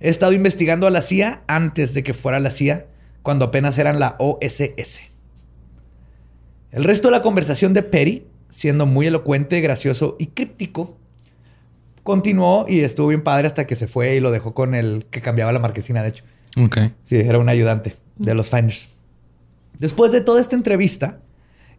He 0.00 0.08
estado 0.08 0.32
investigando 0.32 0.86
a 0.86 0.90
la 0.90 1.02
CIA 1.02 1.42
antes 1.48 1.92
de 1.92 2.02
que 2.02 2.14
fuera 2.14 2.40
la 2.40 2.50
CIA, 2.50 2.86
cuando 3.22 3.44
apenas 3.44 3.76
eran 3.76 4.00
la 4.00 4.16
OSS. 4.18 5.02
El 6.70 6.84
resto 6.84 7.08
de 7.08 7.12
la 7.12 7.22
conversación 7.22 7.74
de 7.74 7.82
Perry, 7.82 8.26
siendo 8.48 8.86
muy 8.86 9.06
elocuente, 9.06 9.60
gracioso 9.60 10.16
y 10.18 10.28
críptico, 10.28 10.96
continuó 12.04 12.64
y 12.66 12.80
estuvo 12.80 13.08
bien 13.08 13.22
padre 13.22 13.48
hasta 13.48 13.66
que 13.66 13.76
se 13.76 13.86
fue 13.86 14.16
y 14.16 14.20
lo 14.20 14.30
dejó 14.30 14.54
con 14.54 14.74
el 14.74 15.04
que 15.10 15.20
cambiaba 15.20 15.52
la 15.52 15.58
marquesina, 15.58 16.02
de 16.02 16.08
hecho. 16.08 16.24
Ok. 16.58 16.78
Sí, 17.02 17.16
era 17.16 17.38
un 17.38 17.50
ayudante 17.50 17.96
de 18.16 18.34
los 18.34 18.48
Finders. 18.48 18.97
Después 19.78 20.12
de 20.12 20.20
toda 20.20 20.40
esta 20.40 20.56
entrevista 20.56 21.20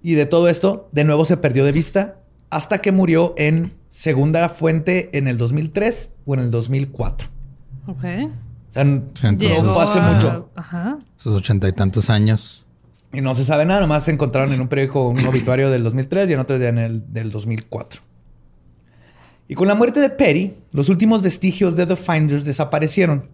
y 0.02 0.14
de 0.14 0.26
todo 0.26 0.48
esto, 0.50 0.90
de 0.92 1.04
nuevo 1.04 1.26
se 1.26 1.38
perdió 1.38 1.66
de 1.66 1.72
vista 1.72 2.18
hasta 2.50 2.80
que 2.82 2.92
murió 2.92 3.34
en 3.38 3.74
segunda 3.90 4.48
fuente 4.50 5.10
en 5.18 5.28
el 5.28 5.38
2003 5.38 6.12
o 6.26 6.34
en 6.34 6.40
el 6.42 6.52
2004. 6.52 7.28
Ok. 7.88 8.04
O 8.04 8.72
sea, 8.72 8.84
no 8.84 9.02
Llegó 9.38 9.74
fue 9.74 9.84
hace 9.84 10.00
a- 10.00 10.12
mucho. 10.12 10.50
Ajá. 10.56 11.00
Sus 11.18 11.34
ochenta 11.36 11.68
y 11.68 11.74
tantos 11.74 12.10
años. 12.10 12.66
Y 13.12 13.22
no 13.22 13.34
se 13.34 13.44
sabe 13.44 13.66
nada, 13.66 13.80
nomás 13.82 14.06
se 14.06 14.12
encontraron 14.12 14.54
en 14.54 14.62
un 14.62 14.68
periódico 14.68 15.08
un 15.10 15.26
obituario 15.26 15.72
del 15.72 15.84
2003 15.84 16.30
y 16.30 16.34
en 16.34 16.40
otro 16.40 16.56
en 16.58 16.78
el 16.78 17.12
del 17.12 17.32
2004. 17.32 18.02
Y 19.48 19.56
con 19.56 19.68
la 19.68 19.74
muerte 19.74 20.00
de 20.00 20.12
Perry, 20.12 20.54
los 20.72 20.90
últimos 20.90 21.24
vestigios 21.24 21.76
de 21.76 21.88
The 21.88 21.96
Finders 21.96 22.46
desaparecieron, 22.46 23.28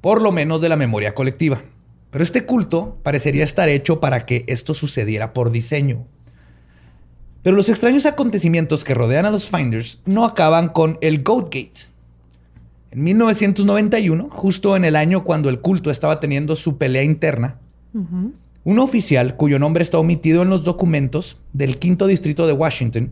por 0.00 0.22
lo 0.22 0.32
menos 0.32 0.62
de 0.62 0.70
la 0.70 0.76
memoria 0.76 1.14
colectiva. 1.14 1.60
Pero 2.14 2.22
este 2.22 2.46
culto 2.46 3.00
parecería 3.02 3.42
estar 3.42 3.68
hecho 3.68 3.98
para 3.98 4.24
que 4.24 4.44
esto 4.46 4.72
sucediera 4.72 5.32
por 5.32 5.50
diseño. 5.50 6.06
Pero 7.42 7.56
los 7.56 7.68
extraños 7.68 8.06
acontecimientos 8.06 8.84
que 8.84 8.94
rodean 8.94 9.26
a 9.26 9.32
los 9.32 9.50
Finders 9.50 10.00
no 10.06 10.24
acaban 10.24 10.68
con 10.68 10.96
el 11.00 11.24
Goatgate. 11.24 11.88
En 12.92 13.02
1991, 13.02 14.28
justo 14.30 14.76
en 14.76 14.84
el 14.84 14.94
año 14.94 15.24
cuando 15.24 15.48
el 15.48 15.60
culto 15.60 15.90
estaba 15.90 16.20
teniendo 16.20 16.54
su 16.54 16.78
pelea 16.78 17.02
interna, 17.02 17.58
un 17.92 18.78
oficial 18.78 19.34
cuyo 19.34 19.58
nombre 19.58 19.82
está 19.82 19.98
omitido 19.98 20.42
en 20.42 20.50
los 20.50 20.62
documentos 20.62 21.38
del 21.52 21.80
quinto 21.80 22.06
distrito 22.06 22.46
de 22.46 22.52
Washington 22.52 23.10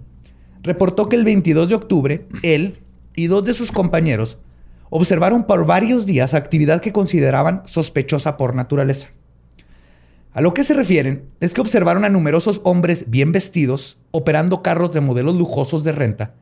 reportó 0.63 1.09
que 1.09 1.17
el 1.17 1.25
22 1.25 1.71
de 1.71 1.75
octubre 1.75 2.27
él 2.45 2.79
y 3.17 3.27
dos 3.27 3.43
de 3.43 3.55
sus 3.55 3.73
compañeros 3.73 4.39
observaron 4.95 5.45
por 5.45 5.65
varios 5.65 6.05
días 6.05 6.35
actividad 6.35 6.83
que 6.83 6.93
consideraban 6.93 7.63
sospechosa 7.65 8.37
por 8.37 8.55
naturaleza. 8.55 9.09
A 10.35 10.43
lo 10.43 10.53
que 10.53 10.65
se 10.65 10.75
refieren 10.75 11.25
es 11.41 11.55
que 11.55 11.63
observaron 11.63 12.05
a 12.05 12.11
numerosos 12.11 12.61
hombres 12.63 13.07
bien 13.09 13.33
vestidos 13.33 13.97
operando 14.11 14.61
carros 14.61 14.93
de 14.93 15.01
modelos 15.01 15.35
lujosos 15.35 15.83
de 15.83 15.93
renta 15.93 16.35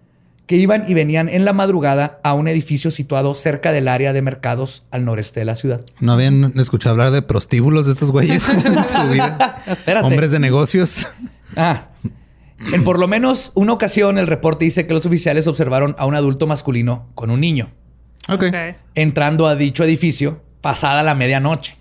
que 0.47 0.57
iban 0.57 0.85
y 0.89 0.95
venían 0.95 1.29
en 1.29 1.45
la 1.45 1.53
madrugada 1.53 2.19
a 2.25 2.35
un 2.35 2.49
edificio 2.49 2.91
situado 2.91 3.35
cerca 3.35 3.71
del 3.71 3.87
área 3.87 4.13
de 4.13 4.21
mercados 4.21 4.83
al 4.91 5.05
noreste 5.05 5.39
de 5.39 5.47
la 5.47 5.55
ciudad. 5.55 5.81
¿No 6.01 6.11
habían 6.11 6.53
escuchado 6.59 6.95
hablar 6.95 7.13
de 7.13 7.23
prostíbulos 7.23 7.87
de 7.87 7.93
estos 7.93 8.11
güeyes 8.11 8.49
en 8.49 8.85
su 8.85 9.09
vida? 9.11 9.63
Espérate. 9.65 10.09
Hombres 10.09 10.33
de 10.33 10.41
negocios. 10.41 11.07
Ah. 11.57 11.87
En 12.73 12.83
por 12.83 12.99
lo 12.99 13.07
menos 13.07 13.53
una 13.55 13.73
ocasión 13.73 14.19
el 14.19 14.27
reporte 14.27 14.65
dice 14.65 14.89
que 14.89 14.95
los 14.95 15.07
oficiales 15.07 15.47
observaron 15.47 15.95
a 15.99 16.07
un 16.07 16.17
adulto 16.17 16.49
masculino 16.49 17.09
con 17.15 17.31
un 17.31 17.41
niño 17.41 17.71
Ok. 18.31 18.45
entrando 18.95 19.47
a 19.47 19.55
dicho 19.57 19.85
edificio 19.85 20.43
pasada 20.61 21.03
la 21.03 21.15
medianoche. 21.15 21.77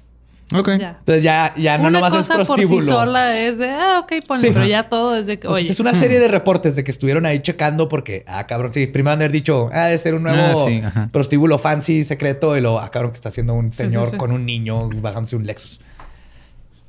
Ok. 0.52 0.70
Ya. 0.80 0.96
Entonces 1.00 1.22
ya, 1.24 1.54
ya 1.58 1.78
no 1.78 1.92
nomás 1.92 2.12
es 2.16 2.26
cosa 2.28 2.36
por 2.38 2.46
sí 2.46 2.54
prostíbulo. 2.66 2.92
sola 2.92 3.38
es 3.38 3.60
de, 3.60 3.70
ah, 3.70 4.00
ok, 4.04 4.14
ponle, 4.28 4.48
Sí. 4.48 4.54
pero 4.54 4.66
ya 4.66 4.90
todo 4.90 5.16
es 5.16 5.28
de 5.28 5.38
que, 5.40 5.48
O 5.48 5.52
sea, 5.54 5.62
oye, 5.62 5.70
es 5.72 5.80
una 5.80 5.94
serie 5.94 6.18
de 6.20 6.28
reportes 6.28 6.76
de 6.76 6.84
que 6.84 6.90
estuvieron 6.90 7.28
ahí 7.28 7.40
checando 7.40 7.88
porque, 7.88 8.24
ah, 8.28 8.48
cabrón, 8.48 8.74
sí, 8.74 8.88
primero 8.88 9.14
han 9.14 9.20
de 9.20 9.26
haber 9.26 9.32
dicho, 9.32 9.70
ah, 9.72 9.86
de 9.86 9.98
ser 10.00 10.16
un 10.16 10.24
nuevo 10.24 10.66
Ah, 10.66 10.66
sí, 10.68 10.82
prostíbulo 11.12 11.60
fancy 11.60 12.04
secreto 12.04 12.58
y 12.58 12.62
lo, 12.62 12.80
ah, 12.80 12.90
cabrón, 12.90 13.12
que 13.12 13.16
está 13.18 13.30
haciendo 13.30 13.54
un 13.54 13.72
Sí, 13.72 13.78
señor 13.84 14.06
sí, 14.06 14.12
sí. 14.12 14.18
con 14.18 14.32
un 14.32 14.44
niño 14.48 14.90
bajándose 14.90 15.36
un 15.36 15.46
Lexus. 15.46 15.82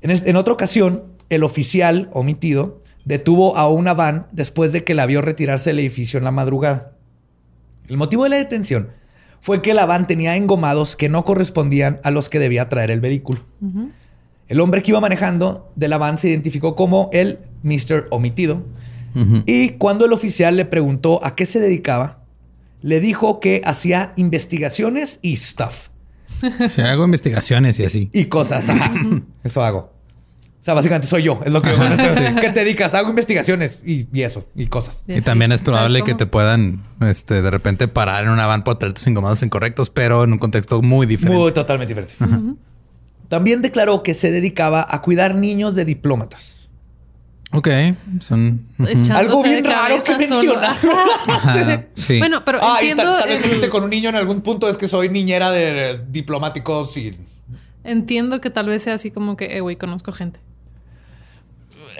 En, 0.00 0.10
es- 0.10 0.24
en 0.24 0.36
otra 0.36 0.54
ocasión, 0.54 1.04
el 1.28 1.42
oficial 1.44 2.08
omitido 2.14 2.80
detuvo 3.04 3.58
a 3.58 3.68
una 3.68 3.92
van 3.92 4.26
después 4.32 4.72
de 4.72 4.84
que 4.84 4.94
la 4.94 5.04
vio 5.04 5.20
retirarse 5.20 5.68
del 5.68 5.80
edificio 5.80 6.16
en 6.16 6.24
la 6.24 6.30
madrugada. 6.30 6.92
El 7.88 7.98
motivo 7.98 8.24
de 8.24 8.30
la 8.30 8.36
detención 8.36 8.88
fue 9.40 9.62
que 9.62 9.74
la 9.74 9.86
van 9.86 10.06
tenía 10.06 10.36
engomados 10.36 10.96
que 10.96 11.08
no 11.08 11.24
correspondían 11.24 12.00
a 12.04 12.10
los 12.10 12.28
que 12.28 12.38
debía 12.38 12.68
traer 12.68 12.90
el 12.90 13.00
vehículo. 13.00 13.40
El 14.48 14.60
hombre 14.60 14.82
que 14.82 14.90
iba 14.90 15.00
manejando 15.00 15.70
de 15.76 15.88
la 15.88 15.98
van 15.98 16.18
se 16.18 16.28
identificó 16.28 16.74
como 16.74 17.08
el 17.12 17.38
Mr. 17.62 18.08
Omitido. 18.10 18.64
Y 19.46 19.70
cuando 19.70 20.04
el 20.04 20.12
oficial 20.12 20.56
le 20.56 20.64
preguntó 20.64 21.24
a 21.24 21.34
qué 21.34 21.46
se 21.46 21.58
dedicaba, 21.60 22.20
le 22.82 23.00
dijo 23.00 23.40
que 23.40 23.60
hacía 23.64 24.12
investigaciones 24.16 25.18
y 25.22 25.36
stuff. 25.36 25.88
Hago 26.78 27.04
investigaciones 27.04 27.78
y 27.80 27.84
así. 27.84 28.10
Y 28.12 28.26
cosas. 28.26 28.66
Eso 29.44 29.62
hago. 29.62 29.92
O 30.60 30.62
sea, 30.62 30.74
básicamente 30.74 31.06
soy 31.06 31.22
yo. 31.22 31.40
Es 31.44 31.50
lo 31.52 31.62
que... 31.62 31.70
¿Qué 32.40 32.50
te 32.50 32.60
dedicas? 32.60 32.92
Hago 32.92 33.08
investigaciones 33.08 33.80
y, 33.84 34.06
y 34.12 34.22
eso. 34.22 34.46
Y 34.54 34.66
cosas. 34.66 35.04
Y 35.08 35.22
también 35.22 35.52
es 35.52 35.62
probable 35.62 36.00
¿Sabes 36.00 36.12
que 36.12 36.18
te 36.18 36.26
puedan, 36.26 36.82
este, 37.00 37.40
de 37.40 37.50
repente 37.50 37.88
parar 37.88 38.24
en 38.24 38.30
una 38.30 38.44
van 38.46 38.62
por 38.62 38.76
traer 38.78 38.92
tus 38.92 39.06
incomodados 39.06 39.42
incorrectos, 39.42 39.88
pero 39.88 40.22
en 40.24 40.32
un 40.32 40.38
contexto 40.38 40.82
muy 40.82 41.06
diferente. 41.06 41.38
Muy 41.38 41.52
totalmente 41.52 41.94
diferente. 41.94 42.14
También 43.28 43.62
declaró 43.62 44.02
que 44.02 44.12
se 44.12 44.30
dedicaba 44.30 44.84
a 44.86 45.00
cuidar 45.00 45.34
niños 45.34 45.74
de 45.74 45.84
diplómatas. 45.86 46.68
Ok, 47.52 47.68
son. 48.20 48.64
Algo 49.12 49.42
bien 49.42 49.64
raro 49.64 49.96
que 50.04 50.12
cabeza 50.12 50.28
solo. 50.40 50.54
mencionar. 50.60 50.76
Ajá, 51.26 51.84
sí. 51.94 52.18
Bueno, 52.18 52.44
pero 52.44 52.58
Ah, 52.62 52.78
y 52.82 52.88
entiendo, 52.90 53.02
tal, 53.18 53.28
tal 53.28 53.42
vez 53.50 53.62
el- 53.62 53.70
con 53.70 53.84
un 53.84 53.90
niño 53.90 54.08
en 54.10 54.16
algún 54.16 54.40
punto 54.42 54.68
es 54.68 54.76
que 54.76 54.86
soy 54.88 55.08
niñera 55.08 55.50
de 55.50 56.00
diplomáticos 56.10 56.96
y... 56.96 57.16
entiendo 57.82 58.40
que 58.40 58.50
tal 58.50 58.66
vez 58.66 58.82
sea 58.84 58.94
así 58.94 59.10
como 59.10 59.36
que, 59.36 59.56
eh, 59.56 59.60
güey, 59.60 59.76
conozco 59.76 60.12
gente. 60.12 60.38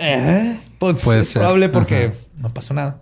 Eh, 0.01 0.57
pues 0.79 1.05
Puede 1.05 1.21
es 1.21 1.29
ser. 1.29 1.41
probable 1.43 1.69
porque 1.69 2.07
Ajá. 2.07 2.17
no 2.39 2.55
pasó 2.55 2.75
nada. 2.75 3.01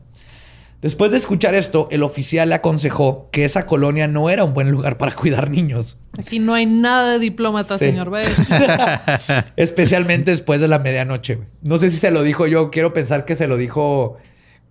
Después 0.80 1.10
de 1.10 1.16
escuchar 1.18 1.54
esto, 1.56 1.88
el 1.90 2.04
oficial 2.04 2.50
le 2.50 2.54
aconsejó 2.54 3.30
que 3.32 3.44
esa 3.44 3.66
colonia 3.66 4.06
no 4.06 4.30
era 4.30 4.44
un 4.44 4.54
buen 4.54 4.70
lugar 4.70 4.96
para 4.96 5.12
cuidar 5.14 5.50
niños, 5.50 5.96
Aquí 6.18 6.38
no 6.40 6.54
hay 6.54 6.66
nada 6.66 7.12
de 7.12 7.18
diplomata, 7.20 7.78
Sí. 7.78 7.86
señor. 7.86 8.10
¿ves? 8.10 8.28
especialmente 9.56 10.30
después 10.30 10.60
de 10.60 10.68
la 10.68 10.78
medianoche. 10.78 11.38
No 11.62 11.78
sé 11.78 11.90
si 11.90 11.96
se 11.96 12.10
lo 12.10 12.22
dijo 12.22 12.46
yo, 12.46 12.70
quiero 12.70 12.92
pensar 12.92 13.24
que 13.24 13.36
se 13.36 13.46
lo 13.46 13.56
dijo 13.56 14.16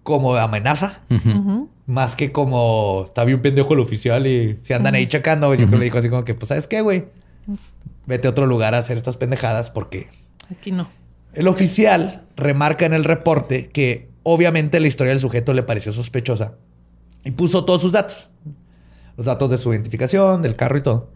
como 0.04 0.36
amenaza, 0.36 1.02
Ujú. 1.10 1.70
más 1.86 2.16
que 2.16 2.32
como 2.32 3.04
está 3.06 3.24
bien 3.26 3.42
pendejo 3.42 3.74
el 3.74 3.80
oficial 3.82 4.28
y 4.28 4.58
si 4.62 4.74
andan 4.74 4.96
ahí 4.96 5.08
checando, 5.08 5.54
yo 5.54 5.58
creo 5.68 5.72
que 5.72 5.78
le 5.78 5.84
dijo 5.86 5.98
así 5.98 6.10
como 6.10 6.24
que, 6.24 6.34
pues, 6.34 6.50
¿sabes 6.50 6.68
qué, 6.68 6.82
güey? 6.82 7.06
Vete 8.06 8.28
a 8.28 8.32
otro 8.32 8.46
lugar 8.46 8.74
a 8.76 8.78
hacer 8.80 8.96
estas 8.98 9.18
pendejadas 9.18 9.70
porque 9.72 10.08
Aquí 10.52 10.72
no. 10.72 10.88
El 11.38 11.48
oficial 11.48 12.24
remarca 12.36 12.86
en 12.86 12.94
el 12.94 13.04
reporte 13.04 13.70
que 13.70 14.10
obviamente 14.24 14.80
la 14.80 14.88
historia 14.88 15.12
del 15.14 15.20
sujeto 15.20 15.54
le 15.54 15.62
pareció 15.64 15.94
sospechosa 15.94 16.54
y 17.24 17.32
puso 17.32 17.64
todos 17.64 17.82
sus 17.82 17.92
datos. 17.92 18.30
Los 19.18 19.26
datos 19.28 19.50
de 19.52 19.58
su 19.58 19.72
identificación, 19.72 20.42
del 20.42 20.56
carro 20.56 20.78
y 20.78 20.82
todo. 20.82 21.12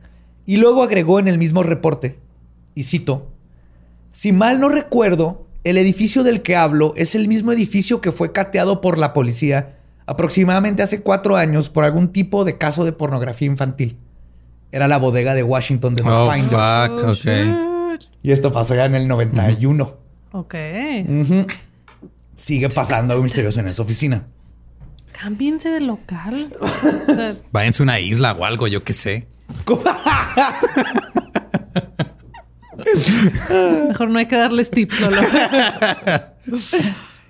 Y 0.46 0.58
luego 0.58 0.84
agregó 0.84 1.20
en 1.20 1.28
el 1.28 1.38
mismo 1.38 1.64
reporte, 1.64 2.20
y 2.76 2.84
cito, 2.84 3.30
si 4.12 4.32
mal 4.32 4.60
no 4.60 4.70
recuerdo, 4.70 5.48
el 5.64 5.78
edificio 5.78 6.24
del 6.24 6.42
que 6.42 6.56
hablo 6.56 6.94
es 6.98 7.16
el 7.16 7.28
mismo 7.28 7.52
edificio 7.52 8.00
que 8.02 8.12
fue 8.12 8.32
cateado 8.32 8.80
por 8.82 8.98
la 8.98 9.14
policía 9.14 9.78
aproximadamente 10.08 10.84
hace 10.84 11.02
cuatro 11.02 11.36
años 11.38 11.70
por 11.70 11.84
algún 11.84 12.12
tipo 12.12 12.44
de 12.44 12.58
caso 12.58 12.86
de 12.86 12.92
pornografía 12.92 13.48
infantil. 13.48 13.98
Era 14.72 14.88
la 14.88 14.98
bodega 14.98 15.34
de 15.36 15.44
Washington 15.44 15.96
de 15.96 16.02
The 16.04 16.10
Oh, 16.10 16.32
Finders. 16.32 17.20
fuck, 17.22 17.28
Oh. 17.28 17.98
Y 18.24 18.32
esto 18.32 18.52
pasó 18.52 18.76
ya 18.76 18.86
en 18.86 18.96
el 18.96 19.08
91. 19.08 19.98
Ok. 20.32 20.56
Sigue 22.38 22.70
pasando 22.70 23.14
algo 23.14 23.24
misterioso 23.24 23.60
en 23.60 23.68
esa 23.68 23.82
oficina. 23.84 24.26
Cámbiense 25.12 25.70
de 25.70 25.82
local. 25.82 26.54
O 26.62 27.14
sea, 27.14 27.36
Váyanse 27.52 27.82
a 27.82 27.86
una 27.86 28.00
isla 28.00 28.32
o 28.34 28.46
algo, 28.46 28.68
yo 28.68 28.84
qué 28.84 28.94
sé. 28.94 29.28
mejor 33.88 34.10
no 34.10 34.20
hay 34.20 34.26
que 34.26 34.36
darles 34.36 34.72
tips 34.72 34.96
solo. 34.96 35.22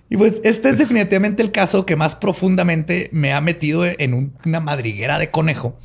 Y 0.10 0.18
pues 0.18 0.41
este 0.43 0.70
es 0.70 0.78
definitivamente 0.78 1.41
el 1.41 1.52
caso 1.52 1.86
que 1.86 1.95
más 1.95 2.16
profundamente 2.16 3.10
me 3.14 3.34
ha 3.34 3.41
metido 3.41 3.86
en 3.86 4.14
un- 4.14 4.34
una 4.45 4.60
madriguera 4.60 5.18
de 5.20 5.32
conejo 5.32 5.78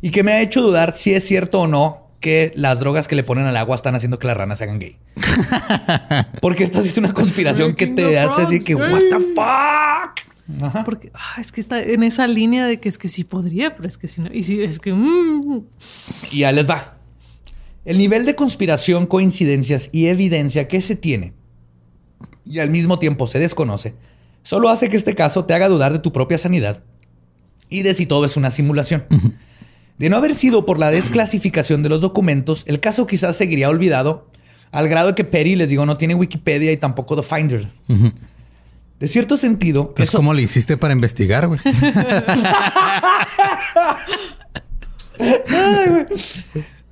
y 0.00 0.10
que 0.10 0.22
me 0.22 0.32
ha 0.32 0.40
hecho 0.42 0.62
dudar 0.62 0.96
si 0.96 1.12
es 1.12 1.24
cierto 1.26 1.60
o 1.62 1.66
no 1.66 2.03
que 2.24 2.54
las 2.56 2.80
drogas 2.80 3.06
que 3.06 3.16
le 3.16 3.22
ponen 3.22 3.44
al 3.44 3.54
agua 3.58 3.76
están 3.76 3.94
haciendo 3.94 4.18
que 4.18 4.26
las 4.26 4.34
ranas 4.34 4.56
se 4.56 4.64
hagan 4.64 4.78
gay. 4.78 4.96
Porque 6.40 6.64
esta 6.64 6.80
sí 6.80 6.88
es 6.88 6.96
una 6.96 7.12
conspiración 7.12 7.74
que 7.74 7.86
te 7.86 8.18
hace 8.18 8.40
así 8.40 8.60
que, 8.60 8.74
what 8.74 9.02
the 9.10 9.20
fuck. 9.20 10.62
Ajá. 10.62 10.84
Porque 10.84 11.10
ah, 11.12 11.38
es 11.38 11.52
que 11.52 11.60
está 11.60 11.82
en 11.82 12.02
esa 12.02 12.26
línea 12.26 12.64
de 12.66 12.80
que 12.80 12.88
es 12.88 12.96
que 12.96 13.08
sí 13.08 13.24
podría, 13.24 13.76
pero 13.76 13.86
es 13.86 13.98
que 13.98 14.08
sí 14.08 14.22
no. 14.22 14.32
Y 14.32 14.42
sí, 14.42 14.62
es 14.62 14.80
que. 14.80 14.94
mm, 14.94 15.64
Y 16.32 16.38
ya 16.38 16.52
les 16.52 16.66
va. 16.66 16.94
El 17.84 17.98
nivel 17.98 18.24
de 18.24 18.34
conspiración, 18.34 19.06
coincidencias 19.06 19.90
y 19.92 20.06
evidencia 20.06 20.66
que 20.66 20.80
se 20.80 20.96
tiene 20.96 21.34
y 22.46 22.60
al 22.60 22.70
mismo 22.70 22.98
tiempo 22.98 23.26
se 23.26 23.38
desconoce, 23.38 23.94
solo 24.42 24.70
hace 24.70 24.88
que 24.88 24.96
este 24.96 25.14
caso 25.14 25.44
te 25.44 25.52
haga 25.52 25.68
dudar 25.68 25.92
de 25.92 25.98
tu 25.98 26.10
propia 26.10 26.38
sanidad 26.38 26.82
y 27.68 27.82
de 27.82 27.92
si 27.94 28.06
todo 28.06 28.24
es 28.24 28.38
una 28.38 28.50
simulación. 28.50 29.04
De 29.98 30.08
no 30.08 30.16
haber 30.16 30.34
sido 30.34 30.66
por 30.66 30.78
la 30.78 30.90
desclasificación 30.90 31.82
de 31.82 31.88
los 31.88 32.00
documentos, 32.00 32.64
el 32.66 32.80
caso 32.80 33.06
quizás 33.06 33.36
seguiría 33.36 33.68
olvidado, 33.68 34.28
al 34.72 34.88
grado 34.88 35.08
de 35.08 35.14
que 35.14 35.22
Perry, 35.24 35.54
les 35.54 35.68
digo, 35.68 35.86
no 35.86 35.96
tiene 35.96 36.14
Wikipedia 36.16 36.72
y 36.72 36.76
tampoco 36.76 37.14
The 37.14 37.22
Finder. 37.22 37.68
De 38.98 39.06
cierto 39.06 39.36
sentido, 39.36 39.82
Entonces, 39.82 40.08
eso- 40.08 40.18
¿cómo 40.18 40.34
le 40.34 40.42
hiciste 40.42 40.76
para 40.76 40.92
investigar, 40.94 41.46
güey? 41.48 41.60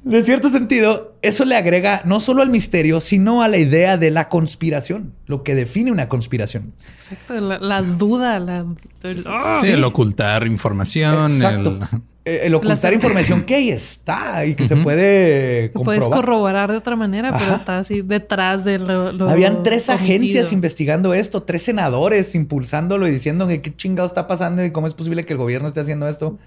De 0.05 0.25
cierto 0.25 0.49
sentido, 0.49 1.17
eso 1.23 1.45
le 1.45 1.57
agrega 1.57 2.03
no 2.05 2.19
solo 2.19 2.43
al 2.43 2.51
misterio, 2.51 3.01
sino 3.01 3.41
a 3.43 3.49
la 3.49 3.57
idea 3.59 3.97
de 3.97 4.11
la 4.11 4.29
conspiración, 4.29 5.13
lo 5.27 5.45
que 5.45 5.55
define 5.55 5.93
una 5.93 6.09
conspiración. 6.09 6.73
Exacto, 6.97 7.41
la, 7.41 7.59
la 7.61 7.83
duda, 7.83 8.41
la... 8.41 8.65
el-. 9.05 9.25
Sí, 9.61 9.69
el 9.71 9.85
ocultar 9.85 10.45
información. 10.49 11.31
Exacto. 11.33 11.79
el- 11.93 12.03
El 12.25 12.55
ocultar 12.55 12.93
información 12.93 13.43
que 13.45 13.57
ahí 13.57 13.70
está 13.70 14.45
y 14.45 14.55
que 14.55 14.68
se 14.68 14.77
puede 14.77 15.73
que 15.73 15.79
puedes 15.81 16.03
comprobar. 16.05 16.25
corroborar 16.25 16.70
de 16.70 16.77
otra 16.79 16.95
manera, 16.95 17.37
pero 17.37 17.55
está 17.55 17.79
así 17.79 18.03
detrás 18.03 18.64
de 18.64 18.79
lo... 18.79 19.11
lo 19.11 19.29
Habían 19.29 19.64
tres 19.64 19.89
omitido. 19.89 20.05
agencias 20.05 20.53
investigando 20.53 21.14
esto, 21.14 21.43
tres 21.43 21.62
senadores 21.62 22.35
impulsándolo 22.37 23.09
y 23.09 23.11
diciendo 23.11 23.49
que 23.49 23.61
qué 23.61 23.75
chingado 23.75 24.07
está 24.07 24.29
pasando 24.29 24.64
y 24.64 24.70
cómo 24.70 24.87
es 24.87 24.95
posible 24.95 25.25
que 25.25 25.33
el 25.33 25.39
gobierno 25.39 25.66
esté 25.66 25.81
haciendo 25.81 26.07
esto. 26.07 26.39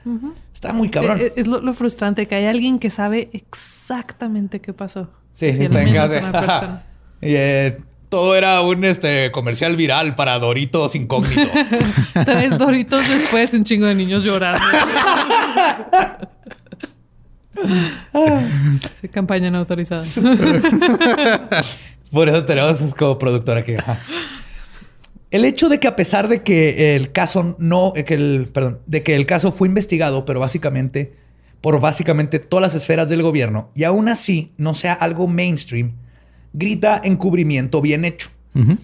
Está 0.53 0.71
muy 0.71 0.89
cabrón. 0.89 1.19
Eh, 1.19 1.25
eh, 1.25 1.33
Es, 1.35 1.47
lo, 1.47 1.59
lo 1.59 1.73
frustrante 1.73 2.25
que 2.25 2.35
hay 2.35 2.45
alguien 2.45 2.79
que 2.79 2.89
sabe 2.89 3.29
exactamente 3.33 4.61
qué 4.61 4.71
pasó. 4.73 5.09
sí, 5.33 5.47
está 5.47 5.81
en 5.81 5.93
casa. 5.93 6.83
Y, 7.21 7.33
eh, 7.35 7.77
todo 8.09 8.35
era 8.35 8.61
un 8.61 8.83
este, 8.85 9.31
comercial 9.31 9.75
viral 9.75 10.15
para 10.15 10.37
Doritos 10.39 10.95
incógnito. 10.95 11.49
Tres 12.25 12.57
doritos 12.57 13.07
después, 13.07 13.53
un 13.53 13.63
chingo 13.63 13.85
de 13.85 13.95
niños 13.95 14.23
llorando. 14.23 14.63
Sí, 18.99 19.07
campaña 19.07 19.49
no 19.49 19.59
autorizada. 19.59 20.03
Por 22.11 22.27
eso 22.27 22.43
tenemos 22.43 22.77
como 22.97 23.17
productora 23.17 23.61
aquí. 23.61 23.73
Ajá. 23.75 23.97
El 25.31 25.45
hecho 25.45 25.69
de 25.69 25.79
que 25.79 25.87
a 25.87 25.95
pesar 25.95 26.27
de 26.27 26.43
que 26.43 26.95
el 26.95 27.11
caso 27.13 27.55
no, 27.57 27.93
eh, 27.95 28.03
que 28.03 28.13
el, 28.15 28.49
perdón, 28.53 28.79
de 28.85 29.03
que 29.03 29.15
el 29.15 29.25
caso 29.25 29.53
fue 29.53 29.69
investigado, 29.69 30.25
pero 30.25 30.39
básicamente 30.39 31.13
por 31.61 31.79
básicamente 31.79 32.37
todas 32.39 32.61
las 32.61 32.75
esferas 32.75 33.09
del 33.09 33.23
gobierno, 33.23 33.71
y 33.73 33.85
aún 33.85 34.07
así 34.07 34.53
no 34.55 34.75
sea 34.75 34.93
algo 34.93 35.27
mainstream, 35.27 35.95
grita 36.55 36.99
encubrimiento 37.03 37.81
bien 37.81 38.05
hecho. 38.05 38.29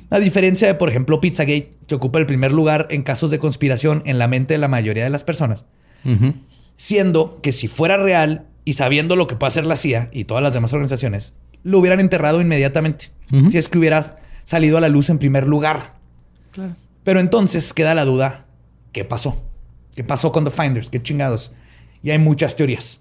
A 0.10 0.20
diferencia 0.20 0.68
de, 0.68 0.76
por 0.76 0.90
ejemplo, 0.90 1.22
Pizzagate, 1.22 1.72
que 1.88 1.96
ocupa 1.96 2.20
el 2.20 2.26
primer 2.26 2.52
lugar 2.52 2.88
en 2.90 3.04
casos 3.04 3.32
de 3.32 3.40
conspiración 3.40 4.04
en 4.06 4.20
la 4.20 4.28
mente 4.28 4.54
de 4.54 4.58
la 4.58 4.68
mayoría 4.68 5.06
de 5.06 5.10
las 5.10 5.24
personas, 5.24 5.64
siendo 6.76 7.40
que 7.42 7.54
si 7.54 7.70
fuera 7.70 7.96
real 7.96 8.48
y 8.66 8.74
sabiendo 8.74 9.16
lo 9.16 9.28
que 9.28 9.38
puede 9.38 9.48
hacer 9.48 9.66
la 9.66 9.78
CIA 9.78 10.10
y 10.12 10.26
todas 10.26 10.44
las 10.44 10.54
demás 10.54 10.74
organizaciones, 10.74 11.34
lo 11.64 11.80
hubieran 11.80 12.02
enterrado 12.02 12.42
inmediatamente, 12.42 13.12
si 13.50 13.58
es 13.58 13.70
que 13.70 13.78
hubiera 13.78 14.18
salido 14.44 14.78
a 14.78 14.82
la 14.82 14.90
luz 14.90 15.10
en 15.10 15.20
primer 15.20 15.48
lugar. 15.48 15.94
Claro. 16.52 16.76
Pero 17.06 17.22
entonces 17.22 17.74
queda 17.74 17.96
la 17.96 18.04
duda, 18.04 18.48
¿qué 18.92 19.06
pasó? 19.06 19.42
¿Qué 19.96 20.04
pasó 20.04 20.34
con 20.34 20.44
The 20.44 20.52
Finders? 20.52 20.90
¿Qué 20.90 21.02
chingados? 21.02 21.54
Y 22.04 22.10
hay 22.10 22.20
muchas 22.20 22.56
teorías. 22.56 23.00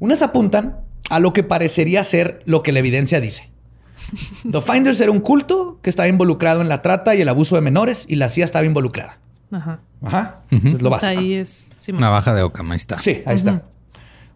Unas 0.00 0.20
apuntan 0.20 0.83
a 1.10 1.20
lo 1.20 1.32
que 1.32 1.42
parecería 1.42 2.02
ser 2.04 2.40
lo 2.46 2.62
que 2.62 2.72
la 2.72 2.78
evidencia 2.80 3.20
dice. 3.20 3.50
The 4.50 4.60
Finders 4.60 5.00
era 5.00 5.10
un 5.10 5.20
culto 5.20 5.78
que 5.82 5.90
estaba 5.90 6.08
involucrado 6.08 6.60
en 6.60 6.68
la 6.68 6.82
trata 6.82 7.14
y 7.14 7.20
el 7.22 7.28
abuso 7.28 7.54
de 7.56 7.60
menores 7.62 8.04
y 8.08 8.16
la 8.16 8.28
CIA 8.28 8.44
estaba 8.44 8.64
involucrada. 8.64 9.18
Ajá. 9.50 9.80
Ajá. 10.02 10.40
Es 10.50 10.82
lo 10.82 10.90
básico. 10.90 11.10
ahí 11.18 11.34
es... 11.34 11.66
sí, 11.80 11.92
Una 11.92 12.10
baja 12.10 12.34
de 12.34 12.42
Ockham, 12.42 12.70
ahí 12.72 12.76
está. 12.76 12.98
Sí, 12.98 13.22
ahí 13.26 13.36
está. 13.36 13.62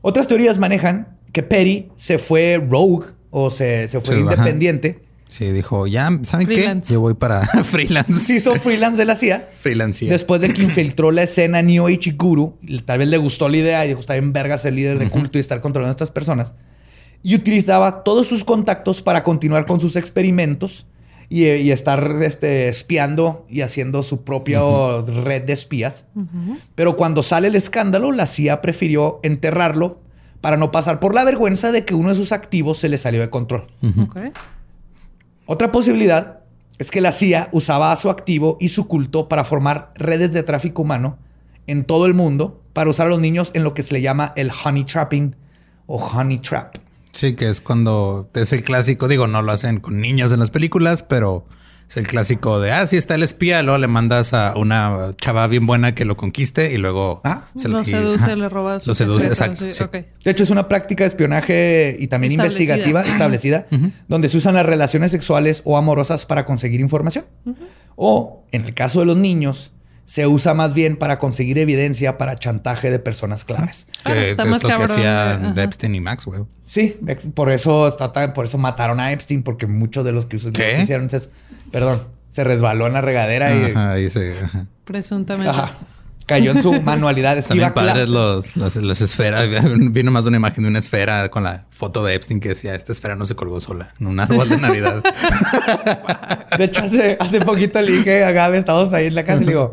Otras 0.01 0.27
teorías 0.29 0.59
manejan 0.59 1.17
que 1.33 1.43
Perry 1.43 1.89
se 1.97 2.19
fue 2.19 2.65
rogue 2.71 3.09
o 3.31 3.51
se, 3.51 3.89
se 3.89 4.01
fue 4.01 4.17
Sí, 4.17 4.23
ajá. 4.23 4.33
independiente. 4.35 5.01
Sí, 5.29 5.53
dijo, 5.53 5.87
ya, 5.87 6.11
¿saben 6.23 6.47
Freelance. 6.47 6.89
qué? 6.89 6.95
Yo 6.95 7.01
voy 7.01 7.15
para 7.15 7.47
freelance. 7.65 8.15
Se 8.15 8.37
hizo 8.37 8.55
freelance 8.57 8.97
de 8.97 9.05
la 9.05 9.15
CIA. 9.15 9.51
freelance. 9.61 10.05
yeah. 10.05 10.13
Después 10.13 10.41
de 10.41 10.53
que 10.53 10.63
infiltró 10.63 11.11
la 11.11 11.23
escena 11.23 11.61
New 11.63 11.87
Age 11.87 12.01
y 12.11 12.11
Guru, 12.13 12.57
y 12.63 12.81
tal 12.81 12.99
vez 12.99 13.09
le 13.09 13.19
gustó 13.19 13.49
la 13.49 13.59
idea 13.59 13.85
y 13.85 13.89
dijo, 13.89 14.01
está 14.01 14.15
bien 14.15 14.33
verga 14.33 14.57
ser 14.59 14.73
líder 14.73 14.99
de 14.99 15.09
culto 15.11 15.39
y 15.39 15.41
estar 15.41 15.61
controlando 15.61 15.91
a 15.91 15.97
estas 15.97 16.11
personas. 16.11 16.55
Y 17.23 17.35
utilizaba 17.35 18.05
todos 18.05 18.27
sus 18.27 18.43
contactos 18.45 19.03
para 19.03 19.23
continuar 19.23 19.67
con 19.67 19.81
sus 19.81 19.97
experimentos 19.97 20.87
y, 21.29 21.45
y 21.47 21.73
estar 21.73 22.23
este, 22.23 22.69
espiando 22.69 23.45
y 23.51 23.61
haciendo 23.61 24.03
su 24.03 24.23
propia 24.25 24.61
red 25.07 25.43
de 25.43 25.53
espías. 25.53 26.07
Pero 26.75 26.97
cuando 26.97 27.23
sale 27.23 27.49
el 27.49 27.55
escándalo, 27.55 28.13
la 28.13 28.25
CIA 28.25 28.63
prefirió 28.63 29.21
enterrarlo 29.23 30.01
para 30.41 30.57
no 30.57 30.71
pasar 30.71 31.01
por 31.01 31.15
la 31.15 31.25
vergüenza 31.25 31.71
de 31.73 31.85
que 31.85 31.95
uno 31.95 32.11
de 32.11 32.15
sus 32.15 32.33
activos 32.33 32.79
se 32.79 32.89
le 32.89 32.97
salió 32.97 33.21
de 33.21 33.29
control. 33.29 33.65
Ok. 34.01 34.17
Otra 35.51 35.73
posibilidad 35.73 36.41
es 36.79 36.91
que 36.91 37.01
la 37.01 37.11
CIA 37.11 37.49
usaba 37.53 37.91
a 37.91 37.97
su 37.97 38.11
activo 38.11 38.59
y 38.61 38.69
su 38.69 38.87
culto 38.87 39.31
para 39.31 39.45
formar 39.45 39.95
redes 39.95 40.35
de 40.35 40.43
tráfico 40.43 40.83
humano 40.83 41.17
en 41.67 41.87
todo 41.87 42.05
el 42.05 42.13
mundo 42.13 42.63
para 42.75 42.91
usar 42.91 43.07
a 43.07 43.09
los 43.09 43.19
niños 43.19 43.51
en 43.55 43.65
lo 43.65 43.73
que 43.73 43.83
se 43.83 43.95
le 43.95 44.03
llama 44.03 44.35
el 44.37 44.51
honey 44.53 44.85
trapping 44.85 45.35
o 45.87 45.97
honey 45.97 46.37
trap. 46.37 46.75
Sí, 47.13 47.35
que 47.35 47.49
es 47.49 47.63
cuando 47.63 48.29
es 48.35 48.53
el 48.53 48.63
clásico, 48.63 49.09
digo, 49.09 49.27
no 49.27 49.41
lo 49.41 49.51
hacen 49.53 49.81
con 49.81 49.99
niños 50.03 50.33
en 50.33 50.41
las 50.41 50.51
películas, 50.51 51.03
pero 51.03 51.47
es 51.89 51.97
el 51.97 52.07
clásico 52.07 52.61
de, 52.61 52.71
ah, 52.73 52.87
sí 52.87 52.97
está 52.97 53.15
el 53.15 53.23
espía, 53.23 53.63
luego 53.63 53.79
le 53.79 53.87
mandas 53.89 54.35
a 54.35 54.55
una 54.57 55.15
chava 55.21 55.47
bien 55.47 55.67
buena 55.67 55.95
que 55.95 56.05
lo 56.05 56.17
conquiste 56.17 56.71
y 56.73 56.77
luego 56.77 57.23
Ah. 57.25 57.49
Lo 57.65 57.81
y- 57.81 57.85
seduce, 57.87 58.25
ajá. 58.25 58.37
le 58.37 58.49
roba 58.49 58.79
su 58.79 58.91
Lo 58.91 58.95
seduce, 58.95 59.23
secreto, 59.31 59.33
exacto. 59.55 59.65
sí, 59.65 59.73
sí. 59.73 59.83
ok. 59.83 59.93
De 60.25 60.31
hecho, 60.31 60.43
es 60.43 60.51
una 60.51 60.69
práctica 60.69 61.05
de 61.05 61.09
espionaje 61.09 61.97
y 61.99 62.07
también 62.09 62.33
Establecida. 62.33 62.75
investigativa 62.75 63.03
establecida, 63.13 63.67
donde 64.07 64.29
se 64.29 64.37
usan 64.37 64.55
las 64.55 64.67
relaciones 64.67 65.11
sexuales 65.13 65.63
o 65.65 65.79
amorosas 65.79 66.27
para 66.27 66.45
conseguir 66.45 66.81
información. 66.81 67.25
O, 67.97 68.45
en 68.53 68.65
el 68.67 68.75
caso 68.75 69.01
de 69.01 69.07
los 69.07 69.17
niños, 69.17 69.73
se 70.09 70.27
usa 70.27 70.55
más 70.55 70.73
bien 70.73 70.97
para 70.97 71.19
conseguir 71.19 71.59
evidencia 71.59 72.17
para 72.17 72.35
chantaje 72.37 72.91
de 72.91 72.99
personas 72.99 73.45
claves. 73.45 73.87
Ah, 74.05 74.13
Que 74.15 74.31
está 74.31 74.45
es 74.45 74.49
más 74.49 74.63
lo 74.63 74.69
que 74.71 74.75
cabrón, 74.75 74.91
hacían. 74.91 75.59
Epstein 75.59 75.95
y 75.97 76.01
Maxwell. 76.01 76.47
Sí, 76.63 76.97
por 77.35 77.53
eso, 77.53 77.95
por 78.35 78.45
eso 78.47 78.57
mataron 78.57 79.01
a 79.01 79.13
Epstein, 79.13 79.43
porque 79.43 79.67
muchos 79.67 80.07
de 80.07 80.13
los 80.13 80.25
que 80.25 80.37
hicieron, 80.37 81.11
es- 81.13 81.29
perdón, 81.71 82.01
se 82.31 82.43
resbaló 82.43 82.87
en 82.87 82.95
la 82.95 83.03
regadera 83.03 83.55
y 83.55 83.73
Ajá, 83.73 83.91
ahí 83.93 84.09
se- 84.09 84.39
ajá. 84.43 84.65
Presuntamente. 84.87 85.51
Ajá. 85.51 85.73
Cayó 86.25 86.53
en 86.53 86.63
su 86.63 86.73
manualidad. 86.81 87.37
Es 87.37 87.45
que 87.49 87.49
También 87.51 87.75
padres 87.75 88.09
los, 88.09 88.57
las, 88.57 88.77
las 88.77 89.01
esferas. 89.03 89.47
Vino 89.93 90.11
más 90.11 90.25
una 90.25 90.39
imagen 90.39 90.65
de 90.65 90.71
una 90.71 90.79
esfera 90.79 91.29
con 91.31 91.43
la 91.45 91.67
foto 91.69 92.03
de 92.03 92.15
Epstein 92.15 92.41
que 92.41 92.49
decía, 92.51 92.75
esta 92.75 92.93
esfera 92.93 93.15
no 93.15 93.27
se 93.27 93.35
colgó 93.35 93.61
sola 93.61 93.91
en 94.01 94.07
un 94.07 94.19
árbol 94.21 94.49
de 94.49 94.57
Navidad. 94.57 95.03
De 96.59 96.65
hecho, 96.65 96.83
hace, 96.83 97.17
hace 97.21 97.41
poquito 97.41 97.81
le 97.83 97.93
dije 97.93 98.25
a 98.25 98.33
Gabe, 98.33 98.57
estábamos 98.59 98.93
ahí 98.95 99.07
en 99.09 99.15
la 99.15 99.25
casa 99.25 99.43
y 99.43 99.47
le 99.47 99.53
digo, 99.53 99.73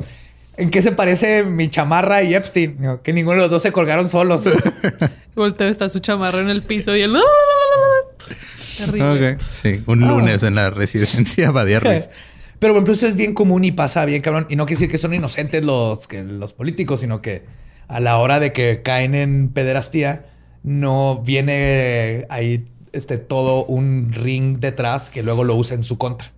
¿en 0.58 0.70
qué 0.70 0.82
se 0.82 0.92
parece 0.92 1.44
mi 1.44 1.70
chamarra 1.70 2.24
y 2.24 2.34
Epstein? 2.34 2.78
Digo, 2.78 3.02
que 3.02 3.14
ninguno 3.14 3.38
de 3.38 3.42
los 3.44 3.52
dos 3.52 3.62
se 3.62 3.72
colgaron 3.72 4.08
solos. 4.08 4.44
Volteo, 5.36 5.68
está 5.68 5.90
su 5.90 6.00
chamarra 6.00 6.40
en 6.40 6.50
el 6.50 6.62
piso 6.62 6.96
y 6.96 7.02
el... 7.02 7.16
Terrible. 8.78 9.34
ok. 9.34 9.42
Sí, 9.52 9.84
un 9.86 10.02
lunes 10.02 10.44
en 10.44 10.56
la 10.56 10.70
residencia 10.70 11.52
Ruiz. 11.52 12.10
Pero 12.60 12.74
ejemplo, 12.74 12.94
eso 12.94 13.08
es 13.08 13.16
bien 13.16 13.34
común 13.34 13.64
y 13.64 13.72
pasa 13.72 14.06
bien, 14.06 14.22
cabrón. 14.22 14.48
Y 14.50 14.56
no 14.56 14.66
quiere 14.66 14.78
decir 14.80 14.90
que 14.90 14.98
son 14.98 15.14
inocentes 15.14 15.64
los, 15.64 16.08
que, 16.08 16.24
los 16.24 16.54
políticos, 16.54 17.02
sino 17.02 17.22
que 17.22 17.44
a 17.88 18.00
la 18.00 18.18
hora 18.18 18.40
de 18.40 18.54
que 18.54 18.82
caen 18.82 19.14
en 19.14 19.50
pederastía, 19.50 20.26
no 20.64 21.22
viene 21.24 22.26
ahí 22.30 22.66
este, 22.92 23.18
todo 23.18 23.66
un 23.66 24.14
ring 24.14 24.60
detrás 24.60 25.10
que 25.10 25.22
luego 25.22 25.44
lo 25.44 25.56
usa 25.56 25.76
en 25.76 25.84
su 25.84 25.98
contra. 25.98 26.32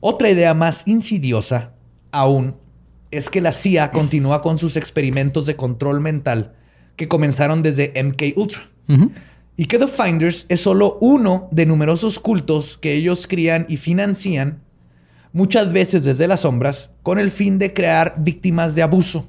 Otra 0.00 0.30
idea 0.30 0.52
más 0.52 0.86
insidiosa 0.86 1.71
aún 2.12 2.56
es 3.10 3.28
que 3.28 3.40
la 3.40 3.52
CIA 3.52 3.90
continúa 3.90 4.40
con 4.42 4.58
sus 4.58 4.76
experimentos 4.76 5.46
de 5.46 5.56
control 5.56 6.00
mental 6.00 6.54
que 6.96 7.08
comenzaron 7.08 7.62
desde 7.62 7.92
MK 8.02 8.36
Ultra. 8.36 8.62
Y 9.56 9.66
que 9.66 9.78
The 9.78 9.86
Finders 9.86 10.46
es 10.48 10.60
solo 10.60 10.98
uno 11.00 11.48
de 11.50 11.66
numerosos 11.66 12.18
cultos 12.18 12.78
que 12.78 12.94
ellos 12.94 13.26
crían 13.26 13.66
y 13.68 13.76
financian, 13.76 14.62
muchas 15.32 15.72
veces 15.72 16.04
desde 16.04 16.28
las 16.28 16.40
sombras, 16.40 16.90
con 17.02 17.18
el 17.18 17.30
fin 17.30 17.58
de 17.58 17.72
crear 17.72 18.14
víctimas 18.18 18.74
de 18.74 18.82
abuso. 18.82 19.28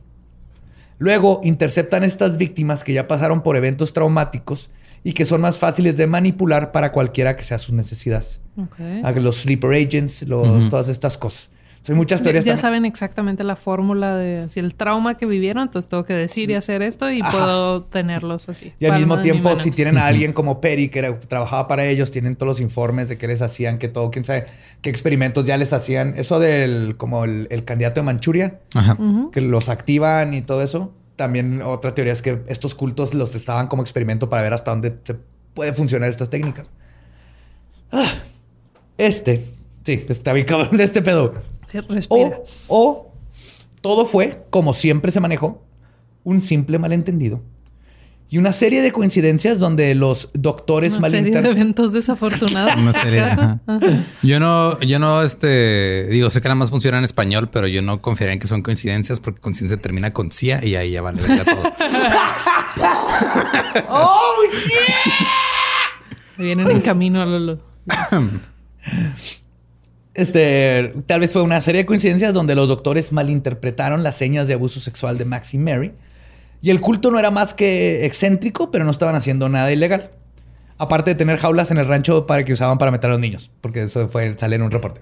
Luego 0.97 1.41
interceptan 1.43 2.03
estas 2.03 2.37
víctimas 2.37 2.83
que 2.83 2.93
ya 2.93 3.07
pasaron 3.07 3.43
por 3.43 3.57
eventos 3.57 3.91
traumáticos 3.91 4.69
y 5.03 5.13
que 5.13 5.25
son 5.25 5.41
más 5.41 5.57
fáciles 5.57 5.97
de 5.97 6.07
manipular 6.07 6.71
para 6.71 6.91
cualquiera 6.91 7.35
que 7.35 7.43
sea 7.43 7.57
sus 7.57 7.73
necesidades. 7.73 8.39
Los 9.15 9.41
sleeper 9.41 9.71
agents, 9.73 10.23
los, 10.23 10.69
todas 10.69 10.87
estas 10.87 11.17
cosas. 11.17 11.51
O 11.83 11.85
sea, 11.85 11.93
hay 11.93 11.97
muchas 11.97 12.21
teorías. 12.21 12.45
ya 12.45 12.55
saben 12.55 12.85
exactamente 12.85 13.43
la 13.43 13.57
fórmula 13.57 14.15
de 14.15 14.47
si 14.47 14.61
el 14.61 14.73
trauma 14.73 15.17
que 15.17 15.25
vivieron, 15.25 15.63
entonces 15.63 15.89
tengo 15.89 16.05
que 16.05 16.13
decir 16.13 16.49
y 16.49 16.53
hacer 16.53 16.81
esto 16.81 17.11
y 17.11 17.19
Ajá. 17.21 17.31
puedo 17.31 17.83
tenerlos 17.83 18.47
así. 18.47 18.71
Y 18.79 18.85
al 18.85 18.93
mismo 18.93 19.19
tiempo, 19.19 19.53
si 19.57 19.69
tienen 19.71 19.97
a 19.97 20.07
alguien 20.07 20.31
como 20.31 20.61
Perry 20.61 20.87
que 20.87 20.99
era- 20.99 21.19
trabajaba 21.19 21.67
para 21.67 21.85
ellos, 21.85 22.09
tienen 22.09 22.37
todos 22.37 22.47
los 22.47 22.61
informes 22.61 23.09
de 23.09 23.17
qué 23.17 23.27
les 23.27 23.41
hacían, 23.41 23.79
qué 23.79 23.89
todo, 23.89 24.11
quién 24.11 24.23
sabe 24.23 24.45
qué 24.81 24.89
experimentos 24.89 25.45
ya 25.45 25.57
les 25.57 25.73
hacían. 25.73 26.13
Eso 26.15 26.39
del 26.39 26.95
como 26.95 27.25
el, 27.25 27.47
el 27.51 27.65
candidato 27.65 27.99
de 27.99 28.05
Manchuria, 28.05 28.59
Ajá. 28.73 28.97
que 29.33 29.41
los 29.41 29.67
activan 29.67 30.33
y 30.33 30.41
todo 30.41 30.61
eso. 30.61 30.93
También 31.17 31.61
otra 31.61 31.93
teoría 31.93 32.13
es 32.13 32.21
que 32.21 32.41
estos 32.47 32.75
cultos 32.75 33.13
los 33.13 33.35
estaban 33.35 33.67
como 33.67 33.81
experimento 33.81 34.29
para 34.29 34.41
ver 34.41 34.53
hasta 34.53 34.71
dónde 34.71 34.95
se 35.03 35.15
puede 35.53 35.73
funcionar 35.73 36.09
estas 36.09 36.29
técnicas. 36.29 36.65
Ah, 37.91 38.09
este, 38.97 39.45
sí, 39.85 40.01
está 40.07 40.31
bien 40.33 40.45
cabrón 40.45 40.79
este 40.79 41.01
pedo. 41.01 41.33
Respira. 41.81 42.39
O, 42.67 42.79
o 42.79 43.13
todo 43.81 44.05
fue, 44.05 44.45
como 44.49 44.73
siempre 44.73 45.11
se 45.11 45.19
manejó, 45.19 45.61
un 46.23 46.39
simple 46.39 46.79
malentendido. 46.79 47.41
y 48.29 48.37
una 48.37 48.51
serie 48.53 48.81
de 48.81 48.91
coincidencias 48.91 49.59
donde 49.59 49.93
los 49.93 50.29
doctores 50.33 50.97
Una 50.97 51.09
serie 51.09 51.39
de 51.41 51.49
eventos 51.49 51.91
desafortunados. 51.93 52.75
Una 52.77 52.93
serie, 52.93 53.21
ajá. 53.21 53.59
Yo 54.23 54.39
no, 54.39 54.79
yo 54.79 54.97
no, 54.99 55.21
este, 55.21 56.07
digo, 56.07 56.29
sé 56.29 56.41
que 56.41 56.47
nada 56.47 56.55
más 56.55 56.69
funciona 56.71 56.97
en 56.97 57.03
español, 57.03 57.49
pero 57.51 57.67
yo 57.67 57.81
no 57.81 58.01
confiaría 58.01 58.33
en 58.33 58.39
que 58.39 58.47
son 58.47 58.61
coincidencias 58.63 59.19
porque 59.19 59.41
coincidencia 59.41 59.79
termina 59.81 60.13
con 60.13 60.31
CIA 60.31 60.65
y 60.65 60.75
ahí 60.75 60.91
ya 60.91 61.01
vale 61.01 61.21
verga 61.21 61.43
todo. 61.43 61.63
¡Oh, 63.89 64.33
Vienen 66.37 66.71
en 66.71 66.81
camino 66.81 67.21
a 67.21 67.25
Lolo. 67.25 67.59
Este, 70.13 70.93
tal 71.07 71.21
vez 71.21 71.33
fue 71.33 71.41
una 71.41 71.59
serie 71.61 71.81
de 71.81 71.85
coincidencias 71.85 72.33
donde 72.33 72.53
los 72.55 72.67
doctores 72.69 73.11
malinterpretaron 73.11 74.03
las 74.03 74.15
señas 74.15 74.47
de 74.47 74.53
abuso 74.53 74.79
sexual 74.79 75.17
de 75.17 75.25
Max 75.25 75.53
y 75.53 75.57
Mary. 75.57 75.91
Y 76.61 76.69
el 76.69 76.81
culto 76.81 77.11
no 77.11 77.19
era 77.19 77.31
más 77.31 77.53
que 77.53 78.05
excéntrico, 78.05 78.71
pero 78.71 78.85
no 78.85 78.91
estaban 78.91 79.15
haciendo 79.15 79.49
nada 79.49 79.71
ilegal. 79.71 80.11
Aparte 80.77 81.11
de 81.11 81.15
tener 81.15 81.39
jaulas 81.39 81.71
en 81.71 81.77
el 81.77 81.87
rancho 81.87 82.25
para 82.27 82.45
que 82.45 82.53
usaban 82.53 82.77
para 82.77 82.91
meter 82.91 83.09
a 83.09 83.13
los 83.13 83.19
niños, 83.19 83.51
porque 83.61 83.81
eso 83.83 84.07
fue 84.09 84.35
sale 84.37 84.55
en 84.55 84.61
un 84.61 84.71
reporte. 84.71 85.01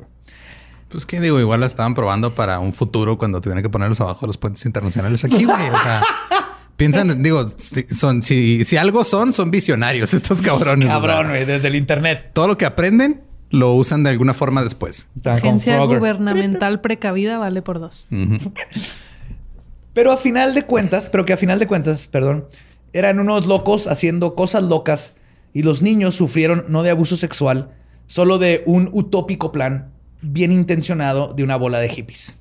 Pues 0.90 1.06
que 1.06 1.20
digo, 1.22 1.40
igual 1.40 1.60
la 1.62 1.66
estaban 1.68 1.94
probando 1.94 2.34
para 2.36 2.60
un 2.60 2.74
futuro 2.74 3.18
cuando 3.18 3.40
tuvieran 3.42 3.64
que 3.64 3.70
ponerlos 3.70 4.02
abajo 4.02 4.22
de 4.22 4.28
los 4.28 4.38
puentes 4.38 4.66
internacionales 4.66 5.24
aquí, 5.24 5.46
güey. 5.46 5.70
O 5.70 5.78
sea, 5.84 6.02
piensan, 6.78 7.24
digo, 7.24 7.48
si- 7.48 7.84
son, 7.94 8.22
si, 8.24 8.66
si 8.66 8.76
algo 8.78 9.04
son, 9.06 9.32
son 9.32 9.52
visionarios 9.52 10.14
estos 10.14 10.42
cabrones. 10.42 10.86
o 10.86 10.92
sea, 10.92 11.00
Cabrón, 11.00 11.30
güey, 11.30 11.46
desde 11.46 11.68
el 11.70 11.76
internet. 11.76 12.32
todo 12.34 12.48
lo 12.50 12.58
que 12.58 12.66
aprenden 12.66 13.22
lo 13.52 13.74
usan 13.74 14.04
de 14.04 14.10
alguna 14.10 14.34
forma 14.34 14.64
después. 14.64 15.06
Agencia 15.24 15.80
gubernamental 15.84 16.82
precavida 16.82 17.38
vale 17.38 17.62
por 17.62 17.80
dos. 17.80 18.08
Pero 19.94 20.12
a 20.12 20.18
final 20.18 20.54
de 20.54 20.64
cuentas, 20.64 21.10
pero 21.10 21.26
que 21.26 21.34
a 21.34 21.38
final 21.38 21.60
de 21.60 21.68
cuentas, 21.68 22.08
perdón, 22.08 22.46
eran 22.94 23.20
unos 23.20 23.46
locos 23.46 23.88
haciendo 23.88 24.36
cosas 24.36 24.64
locas 24.64 25.16
y 25.54 25.64
los 25.64 25.82
niños 25.82 26.16
sufrieron 26.16 26.64
no 26.70 26.82
de 26.82 26.92
abuso 26.92 27.18
sexual, 27.18 27.72
solo 28.08 28.38
de 28.38 28.64
un 28.66 28.90
utópico 28.94 29.52
plan 29.52 29.92
bien 30.22 30.54
intencionado 30.54 31.34
de 31.34 31.44
una 31.44 31.58
bola 31.58 31.80
de 31.80 31.90
hippies. 31.90 32.36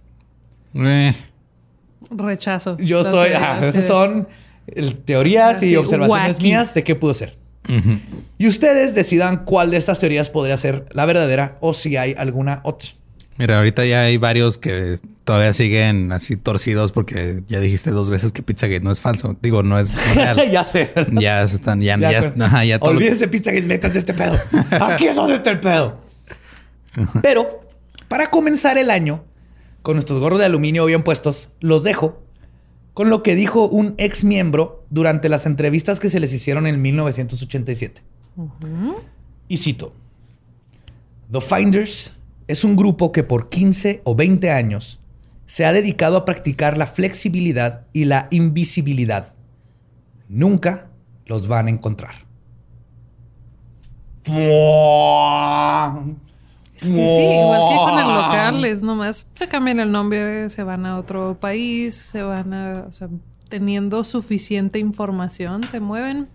Eh, 0.75 1.13
Rechazo. 2.09 2.77
Yo 2.79 3.01
estoy, 3.01 3.33
ajá, 3.33 3.67
esas 3.67 3.85
son 3.87 4.29
el- 4.69 4.97
teorías 4.99 5.57
Así, 5.57 5.71
y 5.71 5.77
observaciones 5.77 6.37
wacky. 6.37 6.45
mías 6.45 6.73
de 6.75 6.85
qué 6.85 6.95
pudo 6.95 7.15
ser. 7.15 7.37
Y 8.39 8.47
ustedes 8.47 8.95
decidan 8.95 9.45
cuál 9.45 9.71
de 9.71 9.77
estas 9.77 10.01
teorías 10.01 10.31
podría 10.31 10.57
ser 10.57 10.87
la 10.93 11.07
verdadera 11.07 11.57
o 11.61 11.73
si 11.75 11.97
hay 11.97 12.15
alguna 12.17 12.61
otra. 12.65 12.89
Mira, 13.37 13.59
ahorita 13.59 13.85
ya 13.87 14.03
hay 14.03 14.17
varios 14.17 14.59
que 14.59 14.99
todavía 15.25 15.53
siguen 15.55 16.13
así 16.13 16.37
torcidos 16.37 16.93
porque 16.93 17.43
ya 17.49 17.61
dijiste 17.61 17.91
dos 17.91 18.11
veces 18.11 18.33
que 18.33 18.43
Pizzagate 18.43 18.81
no 18.81 18.91
es 18.93 19.01
falso. 19.01 19.37
Digo, 19.41 19.63
no 19.63 19.79
es 19.79 19.95
real. 20.15 20.51
ya 20.51 20.65
sé. 20.65 20.93
ya 21.13 21.43
están, 21.43 21.81
ya, 21.81 21.97
Ya, 21.99 22.13
ya, 22.13 22.21
pero- 22.33 22.45
ajá, 22.45 22.65
ya 22.65 22.79
todo 22.79 22.93
lo- 22.93 22.99
Olvídense 22.99 23.29
pizza 23.29 23.53
que 23.53 23.63
metas 23.63 23.95
este 23.97 24.13
pedo. 24.15 24.37
Aquí 24.81 25.07
es 25.07 25.17
donde 25.17 25.35
está 25.35 25.51
el 25.51 25.61
pedo. 25.61 25.99
Pero 27.23 27.61
para 28.09 28.31
comenzar 28.31 28.77
el 28.79 28.91
año, 28.91 29.25
con 29.83 29.95
nuestros 29.95 30.19
gorros 30.19 30.41
de 30.41 30.47
aluminio 30.47 30.85
bien 30.87 31.03
puestos, 31.03 31.51
los 31.61 31.85
dejo 31.85 32.23
con 33.01 33.09
lo 33.09 33.23
que 33.23 33.35
dijo 33.35 33.67
un 33.67 33.95
ex 33.97 34.25
miembro 34.25 34.85
durante 34.91 35.31
las 35.31 35.47
entrevistas 35.47 35.99
que 35.99 36.11
se 36.11 36.21
les 36.21 36.35
hicieron 36.35 36.67
en 36.67 36.83
1987. 36.83 38.03
Y 39.49 39.57
cito: 39.57 39.95
The 41.33 41.41
Finders 41.41 42.13
es 42.47 42.63
un 42.63 42.77
grupo 42.77 43.11
que 43.11 43.23
por 43.23 43.49
15 43.49 44.03
o 44.05 44.15
20 44.15 44.51
años 44.51 45.01
se 45.47 45.65
ha 45.65 45.73
dedicado 45.73 46.19
a 46.19 46.27
practicar 46.27 46.77
la 46.77 46.87
flexibilidad 46.87 47.87
y 47.95 48.05
la 48.05 48.29
invisibilidad. 48.31 49.35
Nunca 50.29 50.91
los 51.25 51.49
van 51.49 51.69
a 51.69 51.71
encontrar. 51.71 52.27
Es 56.81 56.89
que 56.89 56.95
sí, 56.95 57.41
igual 57.41 57.61
que 57.69 57.77
con 57.77 57.99
el 57.99 58.07
local, 58.07 58.65
es 58.65 58.83
nomás 58.83 59.27
se 59.35 59.49
cambian 59.49 59.81
el 59.81 59.93
nombre, 59.93 60.49
se 60.49 60.63
van 60.63 60.87
a 60.87 60.99
otro 60.99 61.39
país, 61.39 61.95
se 61.95 62.23
van 62.23 62.55
a, 62.55 62.87
o 62.89 62.93
sea, 62.93 63.09
teniendo 63.49 64.03
suficiente 64.05 64.79
información, 64.79 65.69
se 65.69 65.81
mueven. 65.81 66.29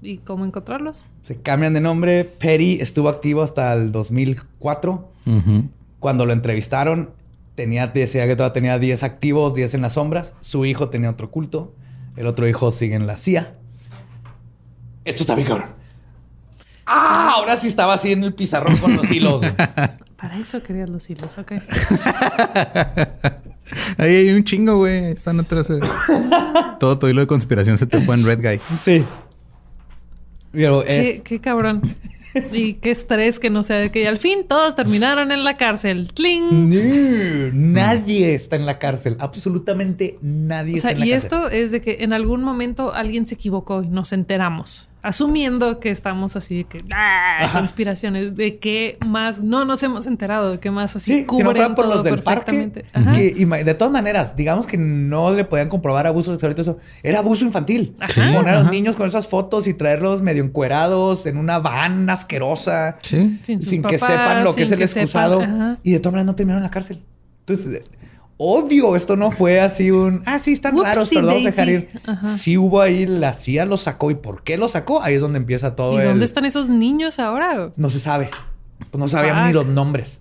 ¿Y 0.00 0.18
cómo 0.18 0.44
encontrarlos? 0.44 1.04
Se 1.22 1.40
cambian 1.40 1.74
de 1.74 1.80
nombre. 1.80 2.24
Perry 2.24 2.78
estuvo 2.80 3.08
activo 3.08 3.42
hasta 3.42 3.72
el 3.72 3.92
2004. 3.92 5.12
Ujú. 5.26 5.68
Cuando 5.98 6.24
lo 6.24 6.32
entrevistaron, 6.32 7.10
tenía, 7.54 7.88
decía 7.88 8.26
que 8.26 8.36
todavía 8.36 8.52
tenía 8.52 8.78
10 8.78 9.02
activos, 9.02 9.54
10 9.54 9.74
en 9.74 9.82
las 9.82 9.94
sombras. 9.94 10.34
Su 10.40 10.64
hijo 10.64 10.88
tenía 10.88 11.10
otro 11.10 11.30
culto. 11.30 11.74
El 12.16 12.26
otro 12.26 12.48
hijo 12.48 12.70
sigue 12.70 12.94
en 12.94 13.06
la 13.06 13.16
CIA. 13.16 13.54
Esto 15.04 15.22
está 15.22 15.34
bien, 15.34 15.48
cabrón. 15.48 15.77
Ah, 16.88 17.32
ahora 17.36 17.56
sí 17.58 17.68
estaba 17.68 17.94
así 17.94 18.12
en 18.12 18.24
el 18.24 18.32
pizarrón 18.34 18.76
con 18.78 18.96
los 18.96 19.10
hilos. 19.10 19.42
Para 20.16 20.36
eso 20.38 20.62
querías 20.62 20.88
los 20.90 21.08
hilos, 21.10 21.36
ok. 21.38 21.52
Ahí 23.98 24.16
hay 24.16 24.30
un 24.30 24.44
chingo, 24.44 24.76
güey. 24.78 25.12
Están 25.12 25.38
atrás. 25.40 25.68
de- 25.68 25.80
todo 26.80 26.98
tu 26.98 27.06
hilo 27.08 27.20
de 27.20 27.26
conspiración 27.26 27.76
se 27.78 27.86
te 27.86 28.00
fue 28.00 28.14
en 28.14 28.24
Red 28.24 28.42
Guy. 28.42 28.60
sí. 28.82 29.04
Pero 30.50 30.82
Qué, 30.82 31.10
es, 31.10 31.22
qué 31.22 31.40
cabrón. 31.40 31.82
Y 32.52 32.74
qué 32.74 32.90
estrés 32.90 33.38
que 33.38 33.50
no 33.50 33.62
sea 33.62 33.76
de 33.76 33.90
que 33.90 34.08
al 34.08 34.16
fin 34.18 34.46
todos 34.48 34.74
terminaron 34.74 35.30
en 35.30 35.44
la 35.44 35.56
cárcel. 35.58 36.10
¡Tling! 36.12 36.70
No, 36.70 37.52
nadie 37.52 38.34
está 38.34 38.56
en 38.56 38.64
la 38.64 38.78
cárcel. 38.78 39.16
Absolutamente 39.20 40.18
nadie 40.22 40.76
O 40.76 40.78
sea, 40.78 40.90
está 40.90 40.92
en 40.92 41.00
la 41.00 41.06
y 41.06 41.10
cárcel. 41.10 41.30
esto 41.32 41.50
es 41.50 41.70
de 41.70 41.80
que 41.82 41.98
en 42.00 42.12
algún 42.14 42.42
momento 42.42 42.94
alguien 42.94 43.26
se 43.26 43.34
equivocó 43.34 43.82
y 43.82 43.88
nos 43.88 44.12
enteramos. 44.12 44.88
Asumiendo 45.08 45.80
que 45.80 45.90
estamos 45.90 46.36
así 46.36 46.58
de 46.58 46.64
que 46.64 46.84
¡ah! 46.92 47.48
conspiraciones, 47.52 48.36
de 48.36 48.58
qué 48.58 48.98
más 49.06 49.42
no 49.42 49.64
nos 49.64 49.82
hemos 49.82 50.06
enterado, 50.06 50.50
de 50.52 50.60
qué 50.60 50.70
más 50.70 50.94
así 50.96 51.10
Sí, 51.12 51.18
si 51.20 51.24
cubren 51.24 51.46
no 51.46 51.50
fuera 51.52 51.74
por 51.74 51.84
todo 51.86 51.94
los 51.94 52.04
del 52.04 52.18
parque, 52.22 52.52
perfectamente. 52.52 52.84
Ajá. 52.92 53.12
que 53.12 53.34
ima- 53.36 53.64
de 53.64 53.74
todas 53.74 53.90
maneras, 53.90 54.36
digamos 54.36 54.66
que 54.66 54.76
no 54.76 55.30
le 55.32 55.44
podían 55.46 55.70
comprobar 55.70 56.06
abuso 56.06 56.32
sexual 56.32 56.52
y 56.52 56.54
todo 56.56 56.62
eso. 56.72 56.78
Era 57.02 57.20
abuso 57.20 57.44
infantil. 57.46 57.96
Ajá. 58.00 58.32
Poner 58.34 58.54
a 58.56 58.60
los 58.62 58.70
niños 58.70 58.96
con 58.96 59.06
esas 59.08 59.26
fotos 59.28 59.66
y 59.66 59.72
traerlos 59.74 60.20
medio 60.20 60.44
encuerados 60.44 61.24
en 61.24 61.38
una 61.38 61.58
van 61.58 62.10
asquerosa. 62.10 62.96
Sí. 63.02 63.38
Sin 63.42 63.82
que 63.82 63.98
sepan 63.98 64.44
lo 64.44 64.54
que 64.54 64.64
es 64.64 64.72
el 64.72 64.82
excusado. 64.82 65.40
Y 65.82 65.92
de 65.92 66.00
todas 66.00 66.12
maneras 66.12 66.26
no 66.26 66.34
terminaron 66.34 66.60
en 66.62 66.64
la 66.64 66.70
cárcel. 66.70 67.02
Entonces, 67.46 67.82
obvio, 68.38 68.96
esto 68.96 69.16
no 69.16 69.30
fue 69.30 69.60
así 69.60 69.90
un... 69.90 70.22
Ah, 70.24 70.38
sí, 70.38 70.52
están 70.52 70.74
Whoopsie 70.74 70.94
raros, 70.94 71.08
pero 71.10 71.26
vamos 71.26 71.42
a 71.42 71.50
dejar 71.50 71.66
daisy. 71.66 71.88
ir. 71.92 72.00
Ajá. 72.06 72.28
Sí 72.28 72.56
hubo 72.56 72.80
ahí, 72.80 73.04
la 73.04 73.34
CIA 73.34 73.66
lo 73.66 73.76
sacó. 73.76 74.10
¿Y 74.10 74.14
por 74.14 74.42
qué 74.42 74.56
lo 74.56 74.68
sacó? 74.68 75.02
Ahí 75.02 75.14
es 75.14 75.20
donde 75.20 75.38
empieza 75.38 75.76
todo 75.76 75.98
¿Y 75.98 76.00
el... 76.00 76.06
dónde 76.06 76.24
están 76.24 76.44
esos 76.44 76.68
niños 76.68 77.18
ahora? 77.18 77.72
No 77.76 77.90
se 77.90 77.98
sabe. 77.98 78.30
Pues 78.90 78.98
no 78.98 79.08
sabían 79.08 79.48
ni 79.48 79.52
los 79.52 79.66
nombres. 79.66 80.20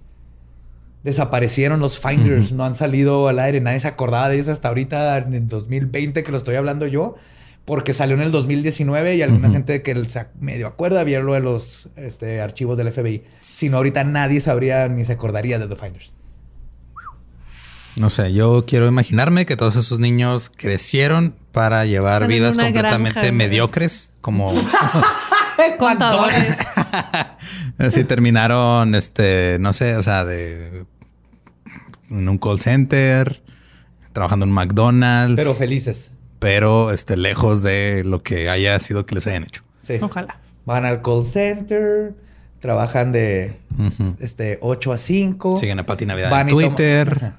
Desaparecieron 1.04 1.80
los 1.80 2.00
finders, 2.00 2.54
no 2.54 2.66
han 2.66 2.76
salido 2.76 3.28
al 3.30 3.40
aire, 3.40 3.62
nadie 3.62 3.80
se 3.80 3.88
acordaba 3.88 4.28
de 4.28 4.36
ellos 4.36 4.50
hasta 4.50 4.68
ahorita 4.68 5.18
en 5.20 5.34
el 5.36 5.48
2020 5.48 6.24
que 6.24 6.32
lo 6.32 6.38
estoy 6.38 6.56
hablando 6.56 6.86
yo, 6.86 7.16
porque 7.64 7.94
salió 7.94 8.16
en 8.16 8.24
el 8.24 8.32
2019 8.32 9.16
y 9.16 9.22
alguna 9.22 9.50
gente 9.50 9.84
que 9.84 10.04
se 10.06 10.26
medio 10.42 10.68
acuerda 10.68 11.04
vio 11.06 11.22
lo 11.22 11.34
de 11.34 11.40
los 11.40 11.90
este, 11.96 12.42
archivos 12.42 12.78
del 12.78 12.92
FBI. 12.92 13.24
Si 13.40 13.70
no, 13.70 13.78
ahorita 13.78 14.04
nadie 14.04 14.42
sabría 14.42 14.90
ni 14.90 15.06
se 15.06 15.14
acordaría 15.14 15.60
de 15.60 15.68
The 15.68 15.76
Finders. 15.78 16.14
No 17.98 18.12
sé, 18.12 18.32
yo 18.32 18.66
quiero 18.68 18.88
imaginarme 18.88 19.46
que 19.48 19.58
todos 19.58 19.76
esos 19.76 19.98
niños 19.98 20.52
crecieron 20.56 21.34
para 21.52 21.86
llevar 21.86 22.22
Están 22.24 22.30
vidas 22.30 22.58
completamente 22.58 23.20
granja, 23.20 23.32
mediocres, 23.32 24.12
como 24.22 24.54
Contadores. 25.80 26.58
así 27.80 28.04
terminaron, 28.04 28.94
este, 28.94 29.58
no 29.60 29.74
sé, 29.74 29.96
o 29.98 30.04
sea, 30.04 30.24
de 30.26 30.86
en 32.12 32.30
un 32.30 32.38
call 32.38 32.60
center, 32.60 33.42
trabajando 34.14 34.46
en 34.46 34.52
McDonald's, 34.52 35.36
Pero 35.36 35.54
felices. 35.56 36.12
pero 36.38 36.92
este, 36.92 37.18
lejos 37.18 37.64
de 37.64 38.04
lo 38.06 38.22
que 38.22 38.50
haya 38.50 38.80
sido 38.80 39.08
que 39.08 39.16
les 39.16 39.26
hayan 39.26 39.44
hecho. 39.44 39.64
Sí. 39.82 39.96
Ojalá. 40.02 40.40
Van 40.66 40.86
al 40.86 41.02
call 41.02 41.26
center, 41.26 42.14
trabajan 42.60 43.12
de 43.12 43.60
este, 44.20 44.60
8 44.62 44.92
a 44.94 44.98
5. 44.98 45.58
Siguen 45.58 45.80
a 45.80 45.86
Pati 45.86 46.06
Navidad 46.06 46.30
Van 46.30 46.42
en 46.42 46.48
Twitter. 46.50 47.34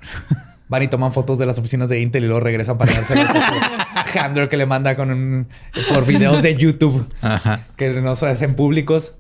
Van 0.68 0.82
y 0.82 0.88
toman 0.88 1.12
fotos 1.12 1.38
de 1.38 1.46
las 1.46 1.58
oficinas 1.58 1.88
de 1.88 2.00
Intel 2.00 2.24
y 2.24 2.26
luego 2.26 2.40
regresan 2.40 2.76
para 2.78 2.92
darse 2.92 3.18
a 3.20 4.04
Handler 4.24 4.48
que 4.48 4.56
le 4.56 4.66
manda 4.66 4.96
con 4.96 5.10
un, 5.10 5.48
por 5.92 6.04
videos 6.06 6.42
de 6.42 6.54
YouTube 6.56 7.06
Ajá. 7.22 7.60
que 7.76 7.88
no 8.00 8.14
se 8.14 8.26
hacen 8.26 8.54
públicos 8.54 9.16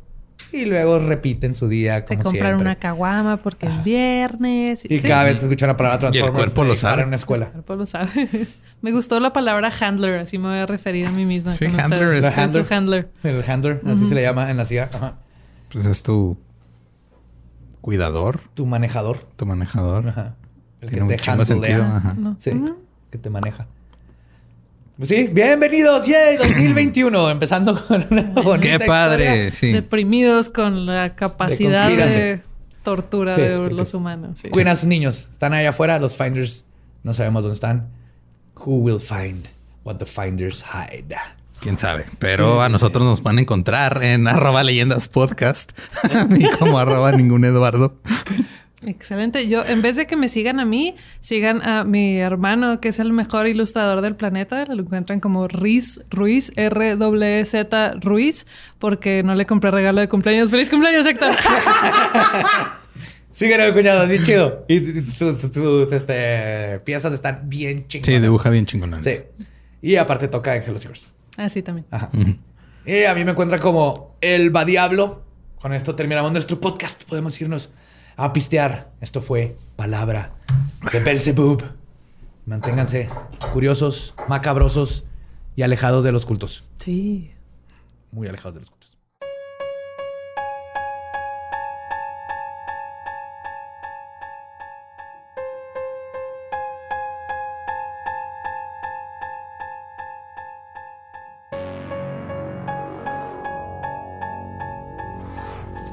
y 0.52 0.64
luego 0.66 0.98
repiten 0.98 1.54
su 1.54 1.68
día 1.68 2.00
Se 2.06 2.16
como 2.16 2.22
compraron 2.24 2.58
siempre. 2.58 2.62
una 2.72 2.74
caguama 2.76 3.36
porque 3.38 3.66
es 3.66 3.82
viernes. 3.84 4.84
Y 4.84 5.00
Sí. 5.00 5.06
cada 5.08 5.24
vez 5.24 5.38
que 5.40 5.46
escuchan 5.46 5.68
la 5.68 5.76
palabra 5.76 5.98
Y 6.04 6.06
el 6.06 6.12
Transformers 6.24 6.54
cuerpo 6.54 6.64
lo 6.64 6.76
sabe. 6.76 7.02
en 7.02 7.08
una 7.08 7.16
escuela. 7.16 7.46
El 7.46 7.52
cuerpo 7.52 7.76
lo 7.76 7.86
sabe. 7.86 8.46
Me 8.80 8.92
gustó 8.92 9.18
la 9.20 9.32
palabra 9.32 9.72
handler, 9.80 10.20
así 10.20 10.38
me 10.38 10.48
voy 10.48 10.58
a 10.58 10.66
referir 10.66 11.06
a 11.06 11.10
mí 11.10 11.24
misma. 11.24 11.50
Sí, 11.52 11.64
handler 11.66 12.14
es- 12.24 12.32
Soy 12.32 12.44
handler. 12.44 12.64
su 12.66 12.74
handler. 12.74 13.08
El 13.24 13.42
handler, 13.50 13.80
así 13.86 14.06
se 14.06 14.14
le 14.14 14.22
llama 14.22 14.50
en 14.50 14.56
la 14.56 14.64
CIA. 14.64 14.88
Ajá. 14.94 15.14
Pues 15.72 15.84
es 15.84 16.02
tu 16.02 16.38
cuidador, 17.80 18.40
Tu 18.54 18.66
manejador. 18.66 19.18
tu 19.36 19.46
manejador. 19.46 20.08
Ajá. 20.08 20.34
El 20.80 20.88
Tiene 20.90 21.02
un 21.04 21.08
te 21.16 21.30
handlea. 21.30 21.46
sentido. 21.46 21.84
Ajá. 21.84 22.14
No. 22.18 22.36
Sí, 22.38 22.50
Ujú. 22.50 22.76
que 23.10 23.18
te 23.18 23.30
maneja. 23.30 23.66
Sí, 25.02 25.28
bienvenidos, 25.32 26.06
yay, 26.06 26.36
2021, 26.38 27.30
empezando 27.30 27.80
con 27.86 28.04
una 28.10 28.22
bonita 28.42 28.78
Qué 28.78 28.84
padre, 28.86 29.24
historia. 29.46 29.50
sí. 29.52 29.72
Deprimidos 29.72 30.50
con 30.50 30.86
la 30.86 31.14
capacidad 31.14 31.88
de, 31.88 32.40
tortura 32.82 33.34
Sí, 33.36 33.40
de 33.42 33.68
sí, 33.68 33.74
los 33.74 33.90
que- 33.92 33.96
humanos. 33.96 34.40
sí. 34.40 34.48
Cuiden 34.50 34.68
a 34.68 34.74
sus 34.76 34.86
niños, 34.88 35.28
están 35.30 35.52
allá 35.54 35.70
afuera, 35.70 35.98
los 36.00 36.16
finders 36.16 36.64
no 37.04 37.14
sabemos 37.14 37.44
dónde 37.44 37.54
están. 37.54 37.88
Who 38.56 38.76
will 38.78 38.98
find 38.98 39.46
what 39.84 39.96
the 39.96 40.06
finders 40.06 40.64
hide? 40.64 41.14
Quién 41.60 41.76
sabe. 41.78 42.06
Pero 42.20 42.62
a 42.62 42.68
nosotros 42.68 43.04
nos 43.04 43.22
van 43.22 43.38
a 43.38 43.40
encontrar 43.40 44.02
en 44.02 44.26
arroba 44.28 44.62
leyendas 44.64 45.06
podcast. 45.08 45.72
Mí 46.28 46.44
como 46.58 46.78
arroba 46.78 47.12
ningún 47.12 47.44
Eduardo. 47.44 47.96
Excelente. 48.88 49.48
Yo, 49.48 49.64
en 49.66 49.82
vez 49.82 49.96
de 49.96 50.06
que 50.06 50.16
me 50.16 50.28
sigan 50.28 50.60
a 50.60 50.64
mí, 50.64 50.94
sigan 51.20 51.60
a 51.62 51.84
mi 51.84 52.16
hermano, 52.16 52.80
que 52.80 52.88
es 52.88 52.98
el 52.98 53.12
mejor 53.12 53.46
ilustrador 53.46 54.00
del 54.00 54.16
planeta. 54.16 54.64
Lo 54.64 54.82
encuentran 54.82 55.20
como 55.20 55.46
Riz 55.46 56.00
Ruiz, 56.08 56.52
R-W-Z 56.56 57.94
Ruiz, 58.00 58.46
porque 58.78 59.22
no 59.22 59.34
le 59.34 59.44
compré 59.44 59.70
regalo 59.70 60.00
de 60.00 60.08
cumpleaños. 60.08 60.50
¡Feliz 60.50 60.70
cumpleaños, 60.70 61.04
Héctor! 61.04 61.32
Sígueme, 63.30 63.72
cuñado, 63.74 64.04
es 64.04 64.08
bien 64.08 64.24
chido. 64.24 64.64
Y 64.68 64.80
sus 65.12 65.92
este, 65.92 66.80
piezas 66.80 67.12
están 67.12 67.42
bien 67.44 67.86
chingadas. 67.88 68.14
Sí, 68.14 68.20
dibuja 68.20 68.48
bien 68.48 68.64
chingón. 68.64 69.04
Sí. 69.04 69.18
Y 69.82 69.96
aparte 69.96 70.28
toca 70.28 70.56
en 70.56 70.62
Hello 70.62 70.78
Seekers. 70.78 71.12
Ah, 71.36 71.50
sí, 71.50 71.62
también. 71.62 71.86
Ajá. 71.90 72.10
Y 72.86 73.04
a 73.04 73.14
mí 73.14 73.22
me 73.24 73.32
encuentra 73.32 73.58
como 73.58 74.16
el 74.22 74.54
va 74.56 74.64
diablo. 74.64 75.24
Con 75.60 75.74
esto 75.74 75.94
terminamos 75.94 76.32
nuestro 76.32 76.58
podcast. 76.58 77.04
Podemos 77.04 77.38
irnos 77.40 77.70
a 78.18 78.32
pistear. 78.32 78.90
Esto 79.00 79.22
fue 79.22 79.56
Palabra 79.76 80.32
de 80.92 81.00
Belzebub. 81.00 81.62
Manténganse 82.44 83.08
curiosos, 83.52 84.14
macabrosos 84.28 85.04
y 85.56 85.62
alejados 85.62 86.04
de 86.04 86.12
los 86.12 86.26
cultos. 86.26 86.64
Sí. 86.78 87.30
Muy 88.10 88.26
alejados 88.28 88.54
de 88.54 88.60
los 88.60 88.70
cultos. 88.70 88.77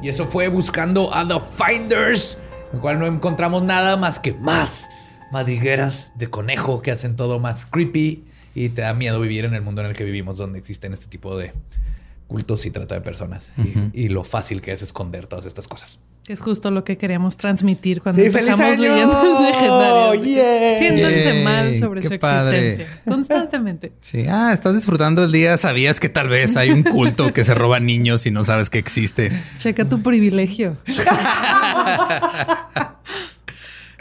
Y 0.05 0.09
eso 0.09 0.27
fue 0.27 0.49
buscando 0.49 1.11
a 1.11 1.27
The 1.27 1.39
Finders, 1.39 2.37
en 2.69 2.75
el 2.75 2.79
cual 2.79 2.99
no 2.99 3.07
encontramos 3.07 3.63
nada 3.63 3.97
más 3.97 4.19
que 4.19 4.35
más 4.35 4.87
madrigueras 5.31 6.11
de 6.13 6.29
conejo 6.29 6.83
que 6.83 6.91
hacen 6.91 7.15
todo 7.15 7.39
más 7.39 7.65
creepy 7.65 8.23
y 8.53 8.69
te 8.69 8.81
da 8.81 8.93
miedo 8.93 9.19
vivir 9.19 9.45
en 9.45 9.55
el 9.55 9.63
mundo 9.63 9.81
en 9.81 9.87
el 9.87 9.95
que 9.95 10.03
vivimos, 10.03 10.37
donde 10.37 10.59
existen 10.59 10.93
este 10.93 11.07
tipo 11.07 11.35
de 11.35 11.53
cultos 12.27 12.67
y 12.67 12.69
trata 12.69 12.93
de 12.93 13.01
personas 13.01 13.51
y, 13.57 13.99
y 13.99 14.09
lo 14.09 14.23
fácil 14.23 14.61
que 14.61 14.73
es 14.73 14.83
esconder 14.83 15.25
todas 15.25 15.47
estas 15.47 15.67
cosas. 15.67 15.97
Que 16.25 16.33
es 16.33 16.41
justo 16.41 16.71
lo 16.71 16.83
que 16.83 16.97
queríamos 16.97 17.37
transmitir 17.37 18.01
cuando 18.01 18.19
Sí, 18.23 18.31
¡feliz 18.31 18.47
empezamos 18.47 18.77
año! 18.79 18.81
leyendas 18.93 19.41
legendarias. 19.41 20.25
¡Yay! 20.25 20.77
Siéntanse 20.79 21.43
mal 21.43 21.77
sobre 21.79 22.01
qué 22.01 22.07
su 22.07 22.19
padre. 22.19 22.69
existencia. 22.71 23.01
Constantemente. 23.07 23.93
Sí, 24.01 24.25
ah, 24.27 24.51
estás 24.51 24.73
disfrutando 24.73 25.23
el 25.25 25.31
día. 25.31 25.55
Sabías 25.57 25.99
que 25.99 26.09
tal 26.09 26.27
vez 26.27 26.57
hay 26.57 26.71
un 26.71 26.81
culto 26.81 27.31
que 27.31 27.43
se 27.43 27.53
roba 27.53 27.79
niños 27.79 28.25
y 28.25 28.31
no 28.31 28.43
sabes 28.43 28.71
que 28.71 28.79
existe. 28.79 29.31
Checa 29.59 29.85
tu 29.85 30.01
privilegio. 30.01 30.77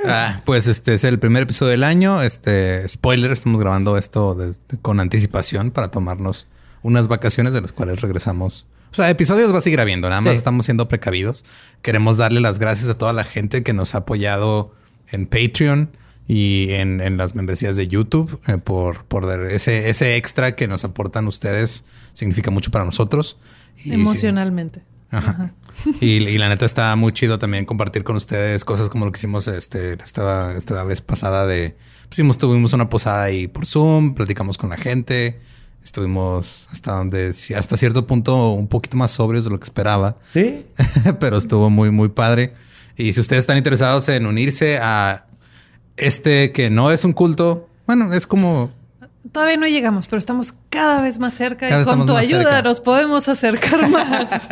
Ah, 0.07 0.43
pues 0.45 0.67
este 0.67 0.93
es 0.95 1.05
el 1.05 1.19
primer 1.19 1.45
episodio 1.45 1.71
del 1.71 1.83
año. 1.85 2.21
Este 2.21 2.87
spoiler, 2.89 3.33
estamos 3.33 3.59
grabando 3.59 3.97
esto 3.97 4.35
desde- 4.35 4.61
con 4.83 5.01
anticipación 5.01 5.71
para 5.71 5.91
tomarnos 5.91 6.47
unas 6.83 7.09
vacaciones 7.09 7.55
de 7.55 7.63
las 7.63 7.73
cuales 7.73 8.03
regresamos. 8.03 8.67
O 8.95 8.97
sea, 8.97 9.11
episodios 9.11 9.53
va 9.53 9.59
a 9.59 9.61
seguir 9.61 9.81
habiendo, 9.81 10.09
nada 10.09 10.21
más 10.21 10.35
Sí. 10.35 10.37
estamos 10.37 10.67
siendo 10.67 10.87
precavidos. 10.87 11.45
Queremos 11.83 12.17
darle 12.17 12.41
las 12.41 12.61
gracias 12.61 12.89
a 12.89 12.97
toda 12.97 13.13
la 13.13 13.25
gente 13.25 13.65
que 13.65 13.73
nos 13.73 13.97
ha 13.97 13.99
apoyado 13.99 14.73
en 15.11 15.27
Patreon 15.27 15.91
y 16.29 16.71
en, 16.71 17.01
en 17.01 17.17
las 17.17 17.35
membresías 17.35 17.75
de 17.77 17.89
YouTube 17.89 18.39
eh, 18.47 18.57
por, 18.59 19.05
por 19.07 19.25
ese, 19.51 19.91
ese 19.91 20.15
extra 20.15 20.55
que 20.55 20.69
nos 20.69 20.85
aportan 20.85 21.27
ustedes. 21.27 21.85
Significa 22.13 22.53
mucho 22.53 22.71
para 22.71 22.85
nosotros. 22.85 23.37
Y 23.77 23.81
sí- 23.81 23.93
Emocionalmente. 23.95 24.83
Ajá. 25.11 25.53
Y, 26.01 26.23
y 26.29 26.39
la 26.39 26.49
neta 26.49 26.65
está 26.65 26.95
muy 26.95 27.13
chido 27.13 27.41
también 27.41 27.65
compartir 27.67 28.05
con 28.05 28.15
ustedes 28.15 28.65
cosas 28.65 28.89
como 28.91 29.07
lo 29.07 29.11
que 29.13 29.19
hicimos 29.19 29.49
este, 29.49 29.95
esta, 30.05 30.53
esta 30.57 30.85
vez 30.85 31.01
pasada 31.01 31.47
de... 31.49 31.77
Pues 32.15 32.39
tuvimos 32.39 32.73
una 32.75 32.89
posada 32.89 33.25
ahí 33.25 33.49
por 33.49 33.67
Zoom, 33.67 34.15
platicamos 34.15 34.57
con 34.57 34.71
la 34.71 34.77
gente, 34.77 35.41
estuvimos 35.85 36.67
hasta 36.73 36.93
donde, 36.93 37.35
hasta 37.57 37.77
cierto 37.77 38.07
punto 38.07 38.51
un 38.51 38.67
poquito 38.67 38.97
más 38.97 39.13
sobrios 39.13 39.45
de 39.45 39.51
lo 39.51 39.61
que 39.61 39.65
esperaba, 39.65 40.17
¿Sí? 40.33 40.65
pero 41.21 41.37
estuvo 41.37 41.71
muy, 41.71 41.91
muy 41.91 42.09
padre. 42.09 42.55
Y 42.97 43.13
si 43.13 43.21
ustedes 43.21 43.41
están 43.41 43.59
interesados 43.59 44.09
en 44.09 44.27
unirse 44.27 44.79
a 44.81 45.27
este 45.97 46.53
que 46.53 46.71
no 46.71 46.91
es 46.91 47.05
un 47.05 47.13
culto, 47.13 47.69
bueno, 47.87 48.13
es 48.13 48.27
como 48.27 48.73
Todavía 49.33 49.57
no 49.57 49.67
llegamos, 49.67 50.07
pero 50.07 50.19
estamos 50.19 50.55
cada 50.69 51.01
vez 51.01 51.19
más 51.19 51.33
cerca 51.33 51.69
Cada 51.69 51.83
y 51.83 51.85
con 51.85 52.07
tu 52.07 52.15
ayuda 52.15 52.43
cerca. 52.43 52.63
nos 52.63 52.81
podemos 52.81 53.29
acercar 53.29 53.89
más. 53.91 54.49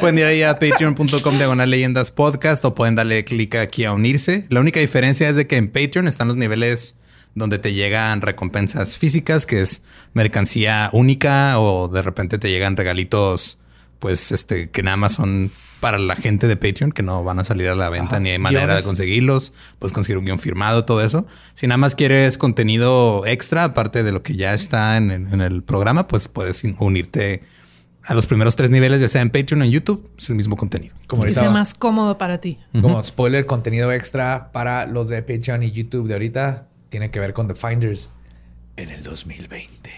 Pueden 0.00 0.18
ir 0.18 0.24
ahí 0.24 0.42
a 0.42 0.58
patreon.com 0.58 1.36
diagonal 1.36 1.70
leyendas 1.70 2.10
podcast 2.10 2.64
o 2.64 2.74
pueden 2.74 2.94
darle 2.94 3.24
clic 3.24 3.54
aquí 3.56 3.84
a 3.84 3.92
unirse. 3.92 4.46
La 4.48 4.60
única 4.60 4.80
diferencia 4.80 5.28
es 5.28 5.36
de 5.36 5.46
que 5.46 5.56
en 5.56 5.70
Patreon 5.70 6.08
están 6.08 6.26
los 6.26 6.38
niveles 6.38 6.96
donde 7.38 7.58
te 7.58 7.72
llegan 7.72 8.20
recompensas 8.20 8.96
físicas, 8.96 9.46
que 9.46 9.62
es 9.62 9.82
mercancía 10.12 10.90
única 10.92 11.58
o 11.58 11.88
de 11.88 12.02
repente 12.02 12.38
te 12.38 12.50
llegan 12.50 12.76
regalitos, 12.76 13.58
pues 13.98 14.32
este, 14.32 14.68
que 14.70 14.82
nada 14.82 14.96
más 14.96 15.12
son 15.12 15.50
para 15.80 15.98
la 15.98 16.16
gente 16.16 16.48
de 16.48 16.56
Patreon, 16.56 16.90
que 16.90 17.04
no 17.04 17.22
van 17.22 17.38
a 17.38 17.44
salir 17.44 17.68
a 17.68 17.76
la 17.76 17.88
venta 17.88 18.16
Ajá. 18.16 18.20
ni 18.20 18.30
hay 18.30 18.38
manera 18.38 18.64
Guiones. 18.64 18.82
de 18.82 18.86
conseguirlos. 18.88 19.52
Puedes 19.78 19.92
conseguir 19.92 20.18
un 20.18 20.24
guion 20.24 20.40
firmado, 20.40 20.84
todo 20.84 21.02
eso. 21.04 21.26
Si 21.54 21.68
nada 21.68 21.78
más 21.78 21.94
quieres 21.94 22.36
contenido 22.36 23.24
extra, 23.26 23.62
aparte 23.64 24.02
de 24.02 24.10
lo 24.10 24.22
que 24.24 24.34
ya 24.34 24.54
está 24.54 24.96
en, 24.96 25.12
en- 25.12 25.32
en 25.32 25.40
el 25.40 25.62
programa, 25.62 26.08
pues 26.08 26.26
puedes 26.26 26.64
unirte 26.80 27.42
a 28.04 28.14
los 28.14 28.26
primeros 28.26 28.56
tres 28.56 28.70
niveles, 28.70 29.00
ya 29.00 29.08
sea 29.08 29.20
en 29.22 29.30
Patreon 29.30 29.60
o 29.60 29.64
en 29.64 29.70
YouTube. 29.70 30.10
Es 30.18 30.28
el 30.30 30.34
mismo 30.36 30.56
contenido. 30.56 30.96
Como 31.06 31.24
que 31.24 31.30
sea 31.30 31.50
más 31.50 31.74
cómodo 31.74 32.16
para 32.18 32.38
ti. 32.40 32.58
Como 32.80 33.00
spoiler, 33.02 33.44
contenido 33.46 33.92
extra 33.92 34.50
para 34.50 34.86
los 34.86 35.08
de 35.08 35.22
Patreon 35.22 35.62
y 35.62 35.70
YouTube 35.70 36.08
de 36.08 36.14
ahorita 36.14 36.67
tiene 36.88 37.10
que 37.10 37.20
ver 37.20 37.32
con 37.32 37.48
The 37.48 37.54
Finders 37.54 38.10
en 38.76 38.90
el 38.90 39.02
2020. 39.02 39.90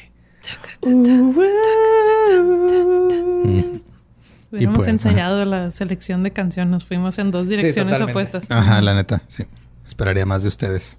Hubiéramos 4.53 4.79
pues, 4.79 4.89
ensayado 4.89 5.45
la 5.45 5.71
selección 5.71 6.23
de 6.23 6.33
canciones. 6.33 6.71
Nos 6.71 6.85
fuimos 6.85 7.19
en 7.19 7.31
dos 7.31 7.49
direcciones 7.49 8.01
opuestas. 8.01 8.45
Ajá, 8.49 8.81
la 8.81 8.95
neta, 8.95 9.23
sí. 9.29 9.45
Esperaría 9.87 10.27
más 10.27 10.43
de 10.43 10.49
ustedes. 10.49 10.99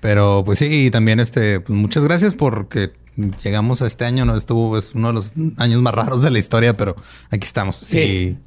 Pero 0.00 0.42
pues 0.44 0.58
sí, 0.58 0.86
y 0.86 0.90
también 0.90 1.20
este, 1.20 1.60
pues, 1.60 1.78
muchas 1.78 2.04
gracias 2.04 2.34
porque 2.34 2.92
llegamos 3.42 3.82
a 3.82 3.86
este 3.86 4.04
año, 4.04 4.24
no 4.24 4.36
estuvo 4.36 4.78
es 4.78 4.94
uno 4.94 5.08
de 5.08 5.14
los 5.14 5.32
años 5.58 5.82
más 5.82 5.94
raros 5.94 6.22
de 6.22 6.30
la 6.30 6.38
historia, 6.38 6.76
pero 6.76 6.96
aquí 7.30 7.44
estamos. 7.44 7.76
Sí. 7.76 7.98
Y 7.98 8.38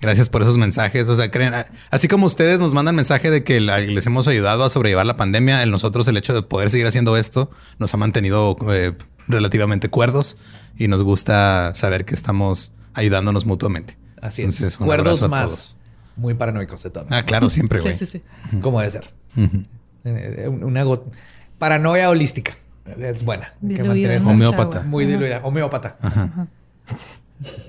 gracias 0.00 0.28
por 0.28 0.42
esos 0.42 0.56
mensajes. 0.56 1.08
O 1.08 1.16
sea, 1.16 1.30
creen, 1.30 1.52
así 1.90 2.08
como 2.08 2.26
ustedes 2.26 2.58
nos 2.58 2.72
mandan 2.74 2.94
mensaje 2.94 3.30
de 3.30 3.44
que 3.44 3.60
la- 3.60 3.78
les 3.80 4.06
hemos 4.06 4.26
ayudado 4.28 4.64
a 4.64 4.70
sobrellevar 4.70 5.06
la 5.06 5.16
pandemia, 5.16 5.62
en 5.62 5.70
nosotros 5.70 6.06
el 6.08 6.16
hecho 6.16 6.34
de 6.34 6.42
poder 6.42 6.70
seguir 6.70 6.86
haciendo 6.86 7.16
esto 7.16 7.50
nos 7.78 7.92
ha 7.94 7.96
mantenido 7.96 8.56
eh, 8.70 8.92
relativamente 9.28 9.88
cuerdos 9.88 10.36
y 10.76 10.88
nos 10.88 11.02
gusta 11.02 11.72
saber 11.74 12.04
que 12.04 12.14
estamos 12.14 12.72
ayudándonos 12.94 13.44
mutuamente. 13.46 13.98
Así 14.20 14.42
es. 14.42 14.48
Entonces, 14.48 14.80
un 14.80 14.86
Cuerdos 14.86 15.22
abrazo 15.22 15.26
a 15.26 15.28
más 15.28 15.46
todos. 15.46 15.76
muy 16.16 16.34
paranoicos 16.34 16.82
de 16.82 16.90
todo. 16.90 17.06
Ah, 17.10 17.22
claro, 17.22 17.48
siempre, 17.50 17.80
güey. 17.80 17.96
Sí, 17.96 18.06
sí, 18.06 18.20
sí. 18.50 18.58
Como 18.60 18.80
debe 18.80 18.90
ser. 18.90 19.12
Ujú. 19.36 19.64
Eh, 20.04 20.48
Una 20.48 20.82
go- 20.82 21.10
paranoia 21.58 22.08
holística. 22.10 22.54
Es 22.98 23.22
buena. 23.24 23.52
Que 23.60 23.82
Diluida 23.82 24.18
Homeópata. 24.26 24.82
Muy 24.82 25.04
Ajá. 25.04 25.12
diluida. 25.12 25.40
Homeópata. 25.44 25.96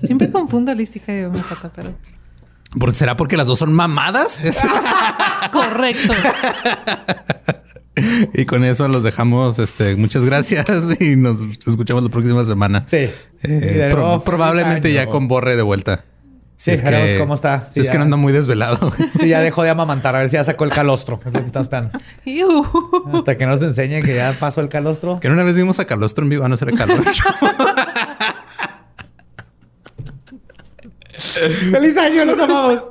Siempre 0.02 0.30
confundo 0.30 0.72
holística 0.72 1.14
y 1.18 1.24
homeópata, 1.24 1.70
pero... 1.74 1.94
¿Por- 2.78 2.94
¿Será 2.94 3.16
porque 3.16 3.36
las 3.36 3.46
dos 3.46 3.58
son 3.58 3.72
mamadas? 3.72 4.40
Correcto. 5.52 6.12
y 8.34 8.44
con 8.46 8.64
eso 8.64 8.88
los 8.88 9.02
dejamos. 9.02 9.58
Este, 9.58 9.96
muchas 9.96 10.24
gracias 10.24 10.66
y 11.00 11.16
nos 11.16 11.40
escuchamos 11.66 12.02
la 12.02 12.08
próxima 12.10 12.44
semana. 12.44 12.84
Sí. 12.88 13.10
Eh, 13.42 13.88
pro- 13.90 14.22
probablemente 14.24 14.92
ya 14.92 15.06
con 15.06 15.28
Borre 15.28 15.56
de 15.56 15.62
vuelta. 15.62 16.04
Sí, 16.56 16.70
veremos 16.76 17.14
cómo 17.18 17.34
está. 17.34 17.66
Si 17.68 17.80
es 17.80 17.90
que 17.90 17.96
no 17.98 18.04
anda 18.04 18.16
muy 18.16 18.32
desvelado. 18.32 18.92
Sí, 19.18 19.26
ya 19.28 19.40
dejó 19.40 19.64
de 19.64 19.70
amamantar. 19.70 20.14
A 20.14 20.20
ver 20.20 20.28
si 20.28 20.34
ya 20.36 20.44
sacó 20.44 20.62
el 20.64 20.70
calostro. 20.70 21.18
Es 21.26 21.32
lo 21.32 21.40
que 21.40 21.46
estamos 21.46 21.66
esperando. 21.66 21.98
Hasta 23.18 23.36
que 23.36 23.46
nos 23.46 23.60
enseñe 23.62 24.00
que 24.02 24.14
ya 24.14 24.32
pasó 24.38 24.60
el 24.60 24.68
calostro. 24.68 25.18
que 25.18 25.28
una 25.28 25.42
vez 25.42 25.56
vimos 25.56 25.80
a 25.80 25.84
Carlostro 25.86 26.22
en 26.22 26.30
vivo, 26.30 26.44
ah, 26.44 26.48
no 26.48 26.56
será 26.56 26.70
Carlostro. 26.76 27.12
¡Feliz 31.70 31.96
año! 31.96 32.24
¡Los 32.24 32.38
amamos! 32.38 32.82